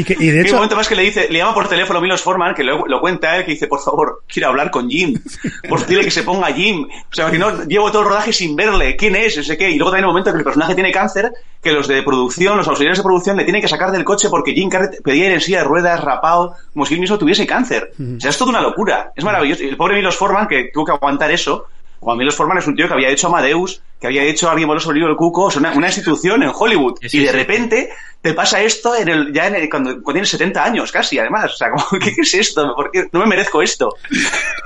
Y, 0.00 0.04
que, 0.04 0.14
y 0.14 0.26
de 0.26 0.30
Hay 0.30 0.38
un 0.38 0.46
hecho, 0.46 0.54
momento 0.54 0.76
más 0.76 0.88
que 0.88 0.94
le 0.94 1.02
dice, 1.02 1.28
le 1.28 1.38
llama 1.38 1.52
por 1.52 1.68
teléfono 1.68 2.00
Milos 2.00 2.22
Forman, 2.22 2.54
que 2.54 2.64
lo, 2.64 2.86
lo 2.86 3.00
cuenta 3.00 3.36
él, 3.36 3.44
que 3.44 3.52
dice, 3.52 3.66
por 3.66 3.82
favor, 3.82 4.22
quiero 4.26 4.48
hablar 4.48 4.70
con 4.70 4.88
Jim. 4.88 5.20
Por 5.68 5.84
dile 5.86 6.04
que 6.04 6.10
se 6.10 6.22
ponga 6.22 6.46
Jim. 6.52 6.84
O 6.84 7.14
sea, 7.14 7.30
que 7.30 7.38
no, 7.38 7.64
llevo 7.64 7.90
todo 7.90 8.02
el 8.02 8.08
rodaje 8.08 8.32
sin 8.32 8.56
verle. 8.56 8.96
¿Quién 8.96 9.14
es? 9.14 9.36
No 9.36 9.42
sé 9.42 9.58
qué. 9.58 9.68
Y 9.70 9.76
luego 9.76 9.90
también 9.90 10.04
hay 10.04 10.08
un 10.08 10.14
momento 10.14 10.32
que 10.32 10.38
el 10.38 10.44
personaje 10.44 10.74
tiene 10.74 10.90
cáncer, 10.90 11.32
que 11.62 11.72
los 11.72 11.86
de 11.86 12.02
producción, 12.02 12.56
los 12.56 12.66
auxiliares 12.66 12.98
de 12.98 13.04
producción, 13.04 13.36
le 13.36 13.44
tienen 13.44 13.60
que 13.60 13.68
sacar 13.68 13.92
del 13.92 14.04
coche 14.04 14.28
porque 14.30 14.52
Jim 14.52 14.70
Carrey 14.70 14.88
pedía 15.04 15.26
ir 15.26 15.32
en 15.32 15.40
silla 15.42 15.58
de 15.58 15.64
ruedas, 15.64 16.02
rapado, 16.02 16.54
como 16.72 16.86
si 16.86 16.94
él 16.94 17.00
mismo 17.00 17.18
tuviese 17.18 17.46
cáncer. 17.46 17.92
O 18.16 18.20
sea, 18.20 18.30
es 18.30 18.38
toda 18.38 18.50
una 18.50 18.62
locura. 18.62 19.12
Es 19.14 19.24
maravilloso. 19.24 19.62
Y 19.64 19.68
el 19.68 19.76
pobre 19.76 19.96
Milos 19.96 20.16
Forman, 20.16 20.48
que 20.48 20.70
tuvo 20.72 20.86
que 20.86 20.92
aguantar 20.92 21.30
eso, 21.30 21.66
Juan 22.00 22.16
Milos 22.18 22.34
Forman 22.34 22.58
es 22.58 22.66
un 22.66 22.74
tío 22.74 22.88
que 22.88 22.94
había 22.94 23.10
hecho 23.10 23.26
Amadeus, 23.28 23.82
que 24.00 24.06
había 24.06 24.22
hecho 24.24 24.48
alguien 24.50 24.66
bueno 24.66 24.80
sobre 24.80 24.94
el 24.94 25.00
libro 25.00 25.10
del 25.12 25.18
cuco, 25.18 25.44
o 25.44 25.50
sea, 25.50 25.60
una, 25.60 25.72
una 25.72 25.86
institución 25.88 26.42
en 26.42 26.50
Hollywood. 26.54 26.94
Sí, 27.02 27.08
sí, 27.10 27.18
y 27.18 27.20
de 27.24 27.30
sí. 27.30 27.36
repente 27.36 27.90
te 28.22 28.32
pasa 28.34 28.60
esto 28.62 28.96
en 28.96 29.08
el, 29.08 29.32
ya 29.34 29.46
en 29.48 29.54
el- 29.56 29.68
cuando, 29.68 29.90
cuando 30.02 30.12
tienes 30.14 30.30
70 30.30 30.64
años 30.64 30.90
casi, 30.92 31.18
además. 31.18 31.52
O 31.52 31.56
sea, 31.56 31.70
como, 31.70 31.84
¿qué, 32.02 32.14
qué 32.14 32.22
es 32.22 32.34
esto? 32.34 32.72
¿Por 32.74 32.90
qué 32.90 33.06
no 33.12 33.20
me 33.20 33.26
merezco 33.26 33.60
esto? 33.60 33.94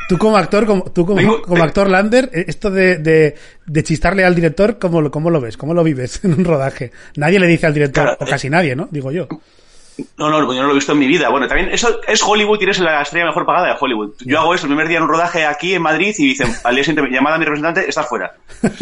Tú 0.09 0.17
como 0.19 0.37
actor, 0.37 0.65
como, 0.67 0.85
tú 0.85 1.05
como, 1.05 1.19
Vengo- 1.21 1.43
como 1.43 1.63
actor 1.65 1.91
Lander, 1.91 2.31
eh, 2.33 2.45
esto 2.47 2.71
de, 2.71 2.99
de, 2.99 3.35
de 3.67 3.83
chistarle 3.83 4.25
al 4.25 4.35
director, 4.35 4.79
¿cómo 4.79 5.01
lo, 5.01 5.11
¿cómo 5.11 5.31
lo 5.31 5.41
ves? 5.41 5.57
¿Cómo 5.57 5.75
lo 5.75 5.83
vives 5.83 6.21
en 6.25 6.35
un 6.35 6.45
rodaje? 6.45 6.93
Nadie 7.17 7.41
le 7.41 7.47
dice 7.49 7.67
al 7.67 7.75
director, 7.75 8.05
Claro, 8.05 8.19
o 8.21 8.27
casi 8.27 8.49
nadie, 8.49 8.77
¿no? 8.77 8.87
Digo 8.91 9.11
yo. 9.11 9.27
No, 10.17 10.29
no, 10.29 10.53
yo 10.53 10.61
no 10.61 10.67
lo 10.67 10.73
he 10.73 10.75
visto 10.75 10.93
en 10.93 10.99
mi 10.99 11.07
vida. 11.07 11.29
Bueno, 11.29 11.47
también 11.47 11.71
eso 11.71 12.01
es 12.07 12.23
Hollywood 12.23 12.61
y 12.61 12.65
eres 12.65 12.79
la 12.81 13.03
estrella 13.03 13.27
mejor 13.27 13.47
pagada 13.47 13.69
de 13.69 13.77
Hollywood. 13.79 14.15
Yo 14.25 14.41
hago 14.41 14.55
eso 14.55 14.67
el 14.67 14.71
primer 14.71 14.89
día 14.89 14.99
en 14.99 15.05
un 15.05 15.09
rodaje 15.09 15.47
aquí 15.47 15.75
en 15.75 15.83
Madrid 15.83 16.15
y 16.19 16.29
dicen, 16.29 16.53
al 16.65 16.75
día 16.75 16.85
siguiente, 16.85 17.15
llamada 17.15 17.37
a 17.37 17.39
mi 17.39 17.45
representante, 17.45 17.89
estás 17.89 18.09
fuera. 18.09 18.33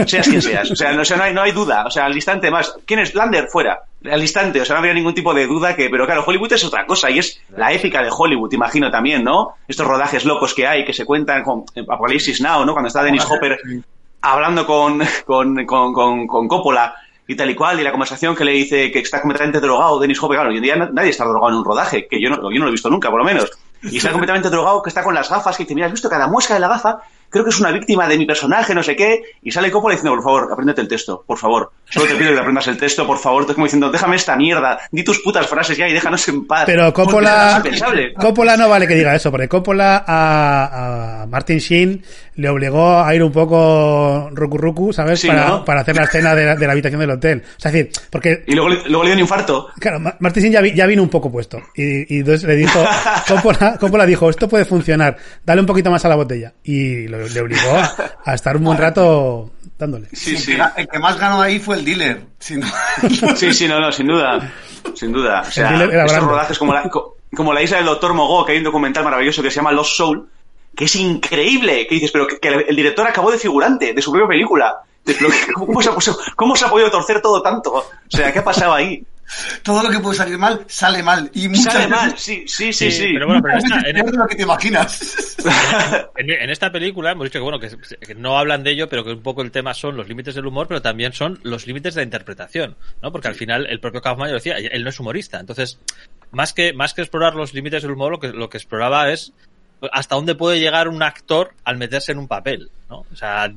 Seas 0.06 0.28
quien 0.28 0.40
seas. 0.40 0.70
O 0.70 0.76
sea, 0.76 0.92
no, 0.92 1.02
o 1.02 1.04
sea, 1.04 1.16
no, 1.16 1.24
hay, 1.24 1.34
no 1.34 1.42
hay 1.42 1.52
duda. 1.52 1.84
O 1.86 1.90
sea, 1.90 2.06
al 2.06 2.14
instante 2.14 2.50
más. 2.50 2.74
¿Quién 2.86 3.00
es? 3.00 3.14
Lander, 3.14 3.48
fuera. 3.48 3.80
Al 4.10 4.20
instante. 4.20 4.60
O 4.60 4.64
sea, 4.64 4.74
no 4.74 4.80
había 4.80 4.94
ningún 4.94 5.14
tipo 5.14 5.34
de 5.34 5.46
duda 5.46 5.76
que... 5.76 5.90
Pero 5.90 6.06
claro, 6.06 6.24
Hollywood 6.26 6.52
es 6.52 6.64
otra 6.64 6.86
cosa 6.86 7.10
y 7.10 7.18
es 7.18 7.40
la 7.56 7.72
épica 7.72 8.02
de 8.02 8.10
Hollywood, 8.10 8.52
imagino 8.52 8.90
también, 8.90 9.22
¿no? 9.22 9.54
Estos 9.68 9.86
rodajes 9.86 10.24
locos 10.24 10.54
que 10.54 10.66
hay, 10.66 10.84
que 10.84 10.92
se 10.92 11.04
cuentan 11.04 11.42
con 11.42 11.64
eh, 11.74 11.84
Apocalipsis 11.88 12.40
Now, 12.40 12.64
¿no? 12.64 12.72
Cuando 12.72 12.88
está 12.88 13.02
Dennis 13.02 13.24
Hopper 13.24 13.58
hablando 14.22 14.64
con, 14.66 15.02
con, 15.26 15.66
con, 15.66 15.92
con, 15.92 16.26
con 16.26 16.48
Coppola 16.48 16.94
y 17.26 17.36
tal 17.36 17.50
y 17.50 17.54
cual, 17.54 17.78
y 17.80 17.82
la 17.82 17.90
conversación 17.92 18.34
que 18.34 18.44
le 18.44 18.52
dice 18.52 18.90
que 18.90 18.98
está 18.98 19.20
completamente 19.20 19.60
drogado 19.60 19.98
Dennis 20.00 20.22
Hopper, 20.22 20.36
claro, 20.36 20.50
hoy 20.50 20.56
en 20.56 20.62
día 20.62 20.76
na- 20.76 20.90
nadie 20.92 21.10
está 21.10 21.24
drogado 21.24 21.50
en 21.52 21.58
un 21.58 21.64
rodaje, 21.64 22.06
que 22.08 22.20
yo 22.20 22.28
no, 22.30 22.36
yo 22.50 22.58
no 22.58 22.64
lo 22.64 22.68
he 22.68 22.72
visto 22.72 22.90
nunca, 22.90 23.10
por 23.10 23.18
lo 23.18 23.24
menos. 23.24 23.50
Y 23.82 23.96
está 23.96 24.10
completamente 24.12 24.48
drogado, 24.48 24.82
que 24.82 24.90
está 24.90 25.02
con 25.02 25.14
las 25.14 25.28
gafas, 25.28 25.56
que 25.56 25.64
dice, 25.64 25.74
mira, 25.74 25.86
¿has 25.86 25.92
visto 25.92 26.08
cada 26.08 26.26
muesca 26.28 26.54
de 26.54 26.60
la 26.60 26.68
gafa? 26.68 26.98
Creo 27.32 27.44
que 27.44 27.50
es 27.50 27.58
una 27.60 27.72
víctima 27.72 28.06
de 28.06 28.18
mi 28.18 28.26
personaje, 28.26 28.74
no 28.74 28.82
sé 28.82 28.94
qué. 28.94 29.22
Y 29.42 29.50
sale 29.50 29.70
Coppola 29.70 29.94
diciendo, 29.94 30.14
por 30.14 30.22
favor, 30.22 30.48
apréndete 30.52 30.82
el 30.82 30.88
texto, 30.88 31.24
por 31.26 31.38
favor. 31.38 31.72
Solo 31.88 32.06
te 32.06 32.14
pido 32.14 32.32
que 32.32 32.38
aprendas 32.38 32.68
el 32.68 32.76
texto, 32.78 33.06
por 33.06 33.18
favor. 33.18 33.46
Como 33.52 33.66
diciendo, 33.66 33.90
déjame 33.90 34.16
esta 34.16 34.36
mierda, 34.36 34.78
di 34.90 35.02
tus 35.02 35.18
putas 35.20 35.46
frases 35.46 35.76
ya 35.76 35.88
y 35.88 35.92
déjanos 35.92 36.26
en 36.28 36.46
paz. 36.46 36.64
Pero 36.66 36.92
Coppola. 36.92 37.62
Coppola 38.18 38.56
no 38.56 38.68
vale 38.68 38.86
que 38.86 38.94
diga 38.94 39.14
eso, 39.14 39.30
porque 39.30 39.48
Coppola 39.48 40.04
a, 40.06 41.22
a 41.22 41.26
Martin 41.26 41.58
Sheen 41.58 42.02
le 42.36 42.48
obligó 42.48 42.98
a 43.02 43.14
ir 43.14 43.22
un 43.22 43.32
poco 43.32 44.30
ruku 44.32 44.56
ruku, 44.58 44.92
¿sabes? 44.92 45.20
Sí, 45.20 45.28
para, 45.28 45.48
¿no? 45.48 45.64
para 45.64 45.80
hacer 45.82 45.96
la 45.96 46.04
escena 46.04 46.34
de 46.34 46.46
la, 46.46 46.56
de 46.56 46.66
la 46.66 46.72
habitación 46.72 47.00
del 47.00 47.10
hotel. 47.10 47.42
O 47.44 47.60
sea, 47.60 47.70
es 47.70 47.74
decir, 47.74 47.90
porque 48.10 48.42
Y 48.46 48.54
luego, 48.54 48.70
le- 48.70 48.82
luego 48.88 49.02
le 49.04 49.08
dio 49.10 49.14
un 49.16 49.20
infarto. 49.20 49.68
Claro, 49.78 50.00
Ma- 50.00 50.16
Martin 50.20 50.42
Sheen 50.44 50.52
ya, 50.54 50.60
vi- 50.60 50.72
ya 50.74 50.86
vino 50.86 51.02
un 51.02 51.08
poco 51.10 51.30
puesto. 51.30 51.60
Y, 51.74 52.14
y 52.14 52.18
entonces 52.20 52.44
le 52.44 52.56
dijo, 52.56 52.82
Coppola, 53.28 53.76
Coppola 53.78 54.06
dijo, 54.06 54.30
esto 54.30 54.48
puede 54.48 54.64
funcionar, 54.64 55.16
dale 55.44 55.60
un 55.60 55.66
poquito 55.66 55.90
más 55.90 56.04
a 56.04 56.08
la 56.08 56.14
botella. 56.16 56.54
Y 56.64 57.06
lo- 57.08 57.21
le 57.28 57.40
obligó 57.40 57.70
a, 57.76 57.94
a 58.24 58.34
estar 58.34 58.56
un 58.56 58.64
buen 58.64 58.78
rato 58.78 59.50
dándole. 59.78 60.08
Sí, 60.12 60.32
el, 60.36 60.38
sí. 60.38 60.56
El 60.76 60.88
que 60.88 60.98
más 60.98 61.18
ganó 61.18 61.40
ahí 61.42 61.58
fue 61.58 61.76
el 61.76 61.84
dealer. 61.84 62.24
Sí, 63.36 63.52
sí, 63.52 63.68
no, 63.68 63.80
no, 63.80 63.90
sin 63.92 64.06
duda. 64.06 64.52
Sin 64.94 65.12
duda. 65.12 65.42
O 65.46 65.50
sea, 65.50 65.70
estos 65.84 66.22
rodajes 66.24 66.58
como 66.58 66.72
la, 66.74 66.88
co- 66.88 67.16
como 67.34 67.52
la 67.52 67.62
isla 67.62 67.78
del 67.78 67.86
Doctor 67.86 68.14
Mogó, 68.14 68.44
que 68.44 68.52
hay 68.52 68.58
un 68.58 68.64
documental 68.64 69.04
maravilloso 69.04 69.42
que 69.42 69.50
se 69.50 69.56
llama 69.56 69.72
Lost 69.72 69.96
Soul, 69.96 70.28
que 70.76 70.84
es 70.84 70.94
increíble. 70.96 71.86
Que 71.86 71.94
dices, 71.96 72.10
pero 72.12 72.26
que, 72.26 72.38
que 72.38 72.48
el 72.48 72.76
director 72.76 73.06
acabó 73.06 73.30
de 73.30 73.38
figurante 73.38 73.92
de 73.94 74.02
su 74.02 74.10
propia 74.12 74.28
película. 74.28 74.76
¿cómo, 75.54 75.82
se 75.82 75.90
ha, 75.90 75.94
¿Cómo 76.36 76.54
se 76.56 76.64
ha 76.64 76.68
podido 76.70 76.90
torcer 76.90 77.20
todo 77.20 77.42
tanto? 77.42 77.72
O 77.74 77.84
sea, 78.08 78.32
¿qué 78.32 78.38
ha 78.38 78.44
pasado 78.44 78.72
ahí? 78.74 79.04
Todo 79.62 79.82
lo 79.82 79.90
que 79.90 79.98
puede 80.00 80.16
salir 80.16 80.38
mal, 80.38 80.64
sale 80.68 81.02
mal. 81.02 81.30
Y 81.34 81.48
muchas 81.48 81.64
Sale 81.72 81.86
veces- 81.86 81.90
mal, 81.90 82.18
sí, 82.18 82.44
sí, 82.46 82.72
sí, 82.72 82.90
sí. 82.90 83.10
Pero 83.14 83.26
bueno, 83.26 83.42
pero 83.42 83.58
esta, 83.58 83.76
en, 83.88 83.94
peor 83.96 84.10
de 84.10 84.16
lo 84.18 84.26
que 84.26 84.36
te 84.36 84.42
imaginas. 84.42 85.36
en- 86.16 86.30
en 86.30 86.50
esta 86.50 86.70
película 86.72 87.12
hemos 87.12 87.24
dicho 87.24 87.38
que 87.38 87.42
bueno 87.42 87.58
que, 87.58 87.70
que 88.00 88.14
no 88.14 88.38
hablan 88.38 88.62
de 88.62 88.72
ello, 88.72 88.88
pero 88.88 89.04
que 89.04 89.12
un 89.12 89.22
poco 89.22 89.42
el 89.42 89.50
tema 89.50 89.74
son 89.74 89.96
los 89.96 90.08
límites 90.08 90.34
del 90.34 90.46
humor, 90.46 90.66
pero 90.68 90.82
también 90.82 91.12
son 91.12 91.38
los 91.42 91.66
límites 91.66 91.94
de 91.94 92.00
la 92.00 92.04
interpretación, 92.04 92.76
¿no? 93.02 93.12
Porque 93.12 93.28
al 93.28 93.34
final 93.34 93.66
el 93.68 93.80
propio 93.80 94.00
Kaufman 94.02 94.28
lo 94.28 94.34
decía, 94.34 94.56
él 94.56 94.82
no 94.84 94.90
es 94.90 95.00
humorista, 95.00 95.40
entonces 95.40 95.78
más 96.30 96.52
que 96.52 96.72
más 96.72 96.94
que 96.94 97.02
explorar 97.02 97.34
los 97.34 97.54
límites 97.54 97.82
del 97.82 97.92
humor, 97.92 98.12
lo 98.12 98.20
que 98.20 98.28
lo 98.28 98.48
que 98.50 98.58
exploraba 98.58 99.10
es 99.10 99.32
hasta 99.92 100.14
dónde 100.14 100.34
puede 100.34 100.60
llegar 100.60 100.88
un 100.88 101.02
actor 101.02 101.54
al 101.64 101.76
meterse 101.76 102.12
en 102.12 102.18
un 102.18 102.28
papel, 102.28 102.70
¿no? 102.88 103.04
O 103.12 103.16
sea, 103.16 103.52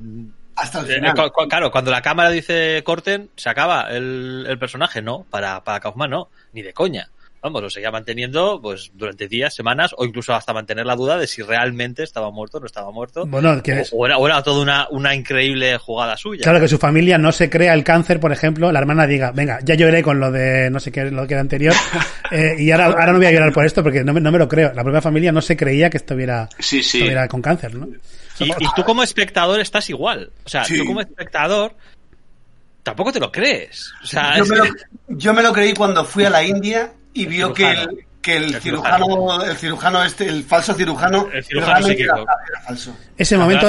Hasta 0.55 0.79
el 0.79 0.91
eh, 0.91 0.95
final. 0.95 1.31
claro, 1.49 1.71
cuando 1.71 1.91
la 1.91 2.01
cámara 2.01 2.29
dice 2.29 2.81
corten, 2.85 3.29
se 3.35 3.49
acaba 3.49 3.89
el, 3.89 4.45
el 4.47 4.57
personaje, 4.57 5.01
no, 5.01 5.25
para, 5.29 5.63
para 5.63 5.79
Kaufman 5.79 6.09
no, 6.09 6.29
ni 6.53 6.61
de 6.61 6.73
coña. 6.73 7.09
Vamos, 7.45 7.61
lo 7.61 7.69
seguía 7.69 7.91
manteniendo 7.91 8.59
pues 8.59 8.89
durante 8.95 9.27
días, 9.27 9.53
semanas 9.53 9.91
o 9.95 10.03
incluso 10.03 10.33
hasta 10.33 10.51
mantener 10.51 10.83
la 10.87 10.95
duda 10.95 11.15
de 11.19 11.27
si 11.27 11.43
realmente 11.43 12.01
estaba 12.01 12.31
muerto 12.31 12.57
o 12.57 12.59
no 12.59 12.65
estaba 12.65 12.89
muerto. 12.89 13.23
Bueno, 13.27 13.61
que 13.61 13.81
es- 13.81 13.91
o, 13.93 14.03
era, 14.07 14.17
o 14.17 14.25
era 14.25 14.41
toda 14.41 14.63
una, 14.63 14.87
una 14.89 15.13
increíble 15.13 15.77
jugada 15.77 16.17
suya. 16.17 16.41
Claro 16.41 16.59
que 16.59 16.67
su 16.67 16.79
familia 16.79 17.19
no 17.19 17.31
se 17.31 17.47
crea 17.47 17.75
el 17.75 17.83
cáncer, 17.83 18.19
por 18.19 18.31
ejemplo, 18.31 18.71
la 18.71 18.79
hermana 18.79 19.05
diga, 19.05 19.31
venga, 19.31 19.59
ya 19.63 19.75
lloré 19.75 20.01
con 20.01 20.19
lo 20.19 20.31
de 20.31 20.71
no 20.71 20.79
sé 20.79 20.91
qué, 20.91 21.05
lo 21.11 21.27
que 21.27 21.35
era 21.35 21.41
anterior, 21.41 21.75
eh, 22.31 22.55
y 22.57 22.71
ahora, 22.71 22.85
ahora 22.87 23.11
no 23.11 23.17
voy 23.19 23.27
a 23.27 23.31
llorar 23.31 23.53
por 23.53 23.63
esto 23.63 23.83
porque 23.83 24.03
no 24.03 24.11
me, 24.11 24.21
no 24.21 24.31
me 24.31 24.39
lo 24.39 24.47
creo. 24.47 24.73
La 24.73 24.83
propia 24.83 25.01
familia 25.03 25.31
no 25.31 25.41
se 25.41 25.55
creía 25.55 25.87
que 25.91 25.97
estuviera, 25.97 26.49
Sí, 26.57 26.81
sí. 26.81 26.97
estuviera 26.97 27.27
con 27.27 27.43
cáncer, 27.43 27.75
¿no? 27.75 27.87
Y, 28.39 28.45
y 28.45 28.65
tú 28.75 28.83
como 28.83 29.03
espectador 29.03 29.59
estás 29.59 29.87
igual. 29.91 30.31
O 30.45 30.49
sea, 30.49 30.65
Sí. 30.65 30.79
tú 30.79 30.85
como 30.85 30.99
espectador 31.01 31.75
tampoco 32.83 33.11
te 33.11 33.19
lo 33.19 33.31
crees. 33.31 33.91
O 34.03 34.07
sea, 34.07 34.35
Yo 34.37 34.43
es- 34.45 34.49
me, 34.49 34.55
lo, 34.57 34.63
yo 35.09 35.33
me 35.33 35.43
lo 35.43 35.53
creí 35.53 35.73
cuando 35.75 36.03
fui 36.05 36.23
a 36.25 36.29
la 36.31 36.43
India 36.43 36.91
y 37.15 37.25
vio 37.25 37.51
que 37.53 37.71
el, 37.71 38.05
que 38.21 38.37
el, 38.37 38.53
El 38.55 38.61
cirujano, 38.61 39.05
cirujano. 39.05 39.43
el 39.45 39.57
cirujano 39.57 40.03
este, 40.03 40.27
el 40.27 40.43
falso 40.43 40.73
cirujano, 40.73 41.27
El 41.33 41.43
cirujano 41.43 41.73
realmente 41.73 42.03
era, 42.03 42.15
falso. 42.67 42.95
Ese 43.17 43.37
momento, 43.37 43.67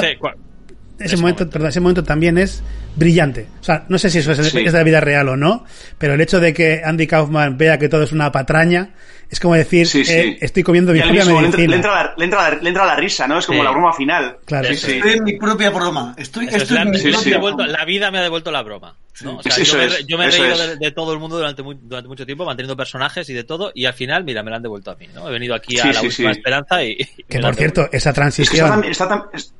ese 0.99 1.17
momento, 1.17 1.49
perdón, 1.49 1.69
ese 1.69 1.79
momento 1.79 2.03
también 2.03 2.37
es 2.37 2.63
brillante. 2.95 3.47
O 3.61 3.63
sea, 3.63 3.85
no 3.87 3.97
sé 3.99 4.09
si 4.09 4.17
eso 4.19 4.31
es, 4.31 4.37
Sí. 4.49 4.59
es 4.65 4.71
de 4.73 4.77
la 4.79 4.83
vida 4.83 4.99
real 4.99 5.29
o 5.29 5.37
no, 5.37 5.63
pero 5.99 6.13
el 6.15 6.21
hecho 6.21 6.39
de 6.39 6.53
que 6.53 6.81
Andy 6.83 7.05
Kaufman 7.07 7.57
vea 7.57 7.77
que 7.77 7.87
todo 7.87 8.01
es 8.03 8.11
una 8.11 8.31
patraña, 8.31 8.89
es 9.29 9.39
como 9.39 9.53
decir, 9.53 9.85
Sí, 9.87 10.03
sí. 10.03 10.11
eh, 10.13 10.37
estoy 10.41 10.63
comiendo 10.63 10.93
mi 10.93 11.01
propia 11.01 11.23
mismo 11.25 11.39
le 11.41 11.45
entra, 11.47 11.57
medicina. 11.59 11.69
le, 11.69 11.75
entra 11.75 11.95
la, 12.03 12.13
le, 12.17 12.23
entra 12.25 12.49
la, 12.49 12.55
le 12.61 12.69
entra 12.69 12.85
la 12.85 12.95
risa, 12.95 13.27
¿no? 13.27 13.37
Es 13.37 13.45
como 13.45 13.59
Sí. 13.59 13.65
la 13.65 13.71
broma 13.71 13.93
final. 13.93 14.37
Claro. 14.45 14.67
Sí, 14.69 14.75
sí. 14.77 14.91
Estoy 14.93 15.11
en 15.13 15.23
mi 15.23 15.37
propia 15.37 15.69
broma. 15.69 16.15
Estoy, 16.17 16.47
Eso 16.47 16.55
es, 16.57 16.63
esto 16.63 16.73
es 16.75 16.79
la, 16.79 16.85
mi 16.85 16.97
devuelto- 17.31 17.65
la 17.67 17.85
vida 17.85 18.09
me 18.09 18.17
ha 18.17 18.21
devuelto 18.23 18.51
la 18.51 18.63
broma. 18.63 18.95
¿No? 19.23 19.37
O 19.37 19.41
sea, 19.43 19.51
Sí, 19.51 19.61
eso 19.63 19.73
yo, 19.73 19.77
me, 19.77 19.83
he 19.83 19.87
es, 19.87 19.93
re- 19.97 20.05
yo 20.07 20.17
me 20.17 20.25
he 20.25 20.27
eso 20.29 20.41
reído 20.43 20.57
de, 20.57 20.75
de 20.77 20.91
todo 20.91 21.13
el 21.13 21.19
mundo 21.19 21.37
durante, 21.37 21.63
mu- 21.63 21.73
durante 21.73 22.07
mucho 22.07 22.25
tiempo, 22.25 22.45
manteniendo 22.45 22.75
personajes 22.77 23.29
y 23.29 23.33
de 23.33 23.43
todo, 23.43 23.71
y 23.73 23.85
al 23.85 23.93
final, 23.93 24.23
mira, 24.23 24.43
me 24.43 24.51
la 24.51 24.57
han 24.57 24.63
devuelto 24.63 24.91
a 24.91 24.95
mí. 24.95 25.07
¿no? 25.13 25.27
He 25.27 25.31
venido 25.31 25.55
aquí 25.55 25.79
a 25.79 25.83
Sí, 25.83 25.87
la 25.93 25.99
sí, 26.01 26.07
última 26.07 26.33
sí. 26.33 26.39
esperanza 26.39 26.83
y. 26.83 26.97
Que 27.27 27.39
por 27.39 27.55
cierto, 27.55 27.81
esa 27.81 27.87
Es 27.87 27.91
que 27.91 27.97
está 27.97 28.13
transición, 28.13 28.69
tan, 28.69 28.83
está 28.83 29.07
tan- 29.09 29.23
es- 29.33 29.53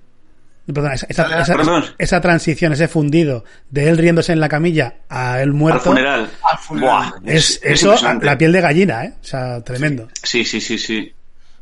perdona, 0.66 0.94
esa, 0.96 1.06
esa- 1.10 1.24
Dale, 1.30 1.42
esa- 1.44 1.56
perdón. 1.56 1.86
esa 1.98 2.22
transición, 2.22 2.74
ese 2.74 2.88
fundido 2.90 3.44
de 3.70 3.90
él 3.90 3.98
riéndose 3.98 4.34
en 4.34 4.40
la 4.42 4.50
camilla 4.50 4.96
a 5.10 5.38
él 5.42 5.50
al 5.50 5.54
muerto, 5.54 5.80
funeral. 5.82 6.30
Al 6.44 6.58
funeral. 6.58 6.90
Buah, 7.24 7.34
es, 7.34 7.60
es 7.64 7.84
eso, 7.84 7.96
la 8.22 8.38
piel 8.38 8.52
de 8.52 8.62
gallina, 8.62 9.06
¿eh? 9.06 9.14
O 9.22 9.24
sea, 9.26 9.62
tremendo. 9.64 10.10
Sí, 10.24 10.44
sí, 10.44 10.60
sí, 10.60 10.78
sí. 10.78 11.14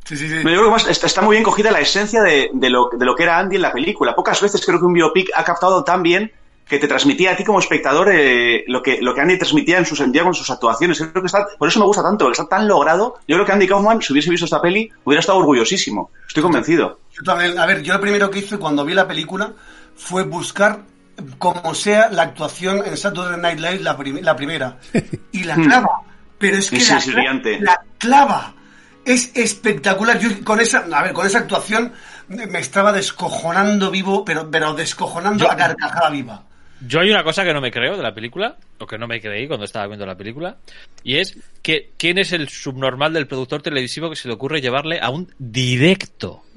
Sí, 0.08 0.16
sí, 0.18 0.28
sí. 0.28 0.36
Pero 0.44 0.50
yo 0.52 0.56
creo 0.58 0.66
que 0.66 0.72
más 0.72 0.88
está, 0.88 1.08
está 1.08 1.22
muy 1.24 1.36
bien 1.36 1.44
cogida 1.44 1.72
la 1.72 1.80
esencia 1.80 2.22
de, 2.22 2.52
de 2.54 2.70
lo, 2.70 2.90
de 2.96 3.04
lo 3.06 3.16
que 3.16 3.24
era 3.24 3.40
Andy 3.40 3.56
en 3.56 3.64
la 3.64 3.72
película. 3.72 4.14
Pocas 4.16 4.40
veces 4.40 4.64
creo 4.64 4.78
que 4.80 4.86
un 4.86 4.94
biopic 4.94 5.30
ha 5.36 5.44
captado 5.44 5.84
tan 5.84 6.04
bien 6.04 6.32
que 6.68 6.80
te 6.80 6.88
transmitía 6.88 7.32
a 7.32 7.36
ti 7.36 7.44
como 7.44 7.60
espectador 7.60 8.10
eh, 8.12 8.64
lo, 8.68 8.82
que, 8.82 9.00
lo 9.02 9.14
que 9.14 9.22
Andy 9.22 9.38
transmitía 9.38 9.78
en 9.78 9.86
sus, 9.86 10.00
en 10.00 10.12
con 10.12 10.34
sus 10.34 10.50
actuaciones. 10.50 10.98
Creo 11.00 11.22
que 11.22 11.28
está, 11.28 11.46
por 11.60 11.68
eso 11.70 11.80
me 11.80 11.86
gusta 11.86 12.02
tanto, 12.02 12.26
que 12.26 12.32
está 12.32 12.48
tan 12.48 12.68
logrado. 12.68 13.20
Yo 13.28 13.36
creo 13.36 13.46
que 13.46 13.52
Andy 13.52 13.68
Kaufman, 13.68 14.02
si 14.02 14.12
hubiese 14.14 14.30
visto 14.32 14.46
esta 14.46 14.62
peli, 14.62 14.92
hubiera 15.04 15.20
estado 15.20 15.38
orgullosísimo. 15.38 16.10
Estoy 16.28 16.42
convencido. 16.44 17.00
A 17.28 17.66
ver, 17.66 17.82
yo 17.84 17.94
lo 17.94 18.02
primero 18.02 18.30
que 18.32 18.40
hice 18.40 18.58
cuando 18.58 18.84
vi 18.84 18.94
la 18.94 19.08
película 19.08 19.54
fue 19.96 20.24
buscar 20.24 20.80
como 21.38 21.74
sea 21.76 22.10
la 22.10 22.24
actuación 22.24 22.82
en 22.86 22.98
Saturday 22.98 23.40
Night 23.40 23.60
Live 23.60 23.80
la, 23.80 23.96
prim- 23.96 24.20
la 24.22 24.36
primera. 24.36 24.78
Y 25.32 25.44
la 25.44 25.56
clava. 25.56 26.02
Pero 26.38 26.58
es 26.58 26.70
que 26.70 26.80
Sí, 26.80 26.92
la, 26.94 27.00
sí, 27.00 27.10
cla- 27.12 27.14
brillante. 27.14 27.60
la 27.62 27.82
clava. 27.98 28.54
Es 29.06 29.32
espectacular. 29.36 30.20
Yo 30.20 30.30
con 30.44 30.60
esa, 30.60 30.86
a 30.92 31.04
ver, 31.04 31.14
con 31.14 31.26
esa 31.28 31.38
actuación 31.40 31.94
me 32.28 32.60
estaba 32.60 32.92
descojonando 32.92 33.92
vivo, 33.92 34.26
pero, 34.26 34.50
pero 34.50 34.74
descojonando 34.74 35.46
Yo- 35.46 35.52
a 35.52 35.56
carcajada 35.56 36.10
viva. 36.10 36.44
Yo 36.82 37.00
hay 37.00 37.10
una 37.10 37.24
cosa 37.24 37.44
que 37.44 37.54
no 37.54 37.62
me 37.62 37.72
creo 37.72 37.96
de 37.96 38.04
la 38.04 38.14
película, 38.14 38.58
o 38.80 38.86
que 38.86 38.98
no 38.98 39.08
me 39.08 39.22
creí 39.22 39.48
cuando 39.48 39.66
estaba 39.66 39.88
viendo 39.88 40.06
la 40.06 40.16
película, 40.18 40.58
y 41.04 41.18
es 41.18 41.38
que 41.62 41.92
quién 41.98 42.18
es 42.18 42.34
el 42.34 42.50
subnormal 42.50 43.14
del 43.14 43.28
productor 43.28 43.62
televisivo 43.62 44.10
que 44.10 44.16
se 44.16 44.28
le 44.28 44.34
ocurre 44.34 44.60
llevarle 44.62 45.00
a 45.02 45.10
un 45.10 45.34
directo. 45.40 46.44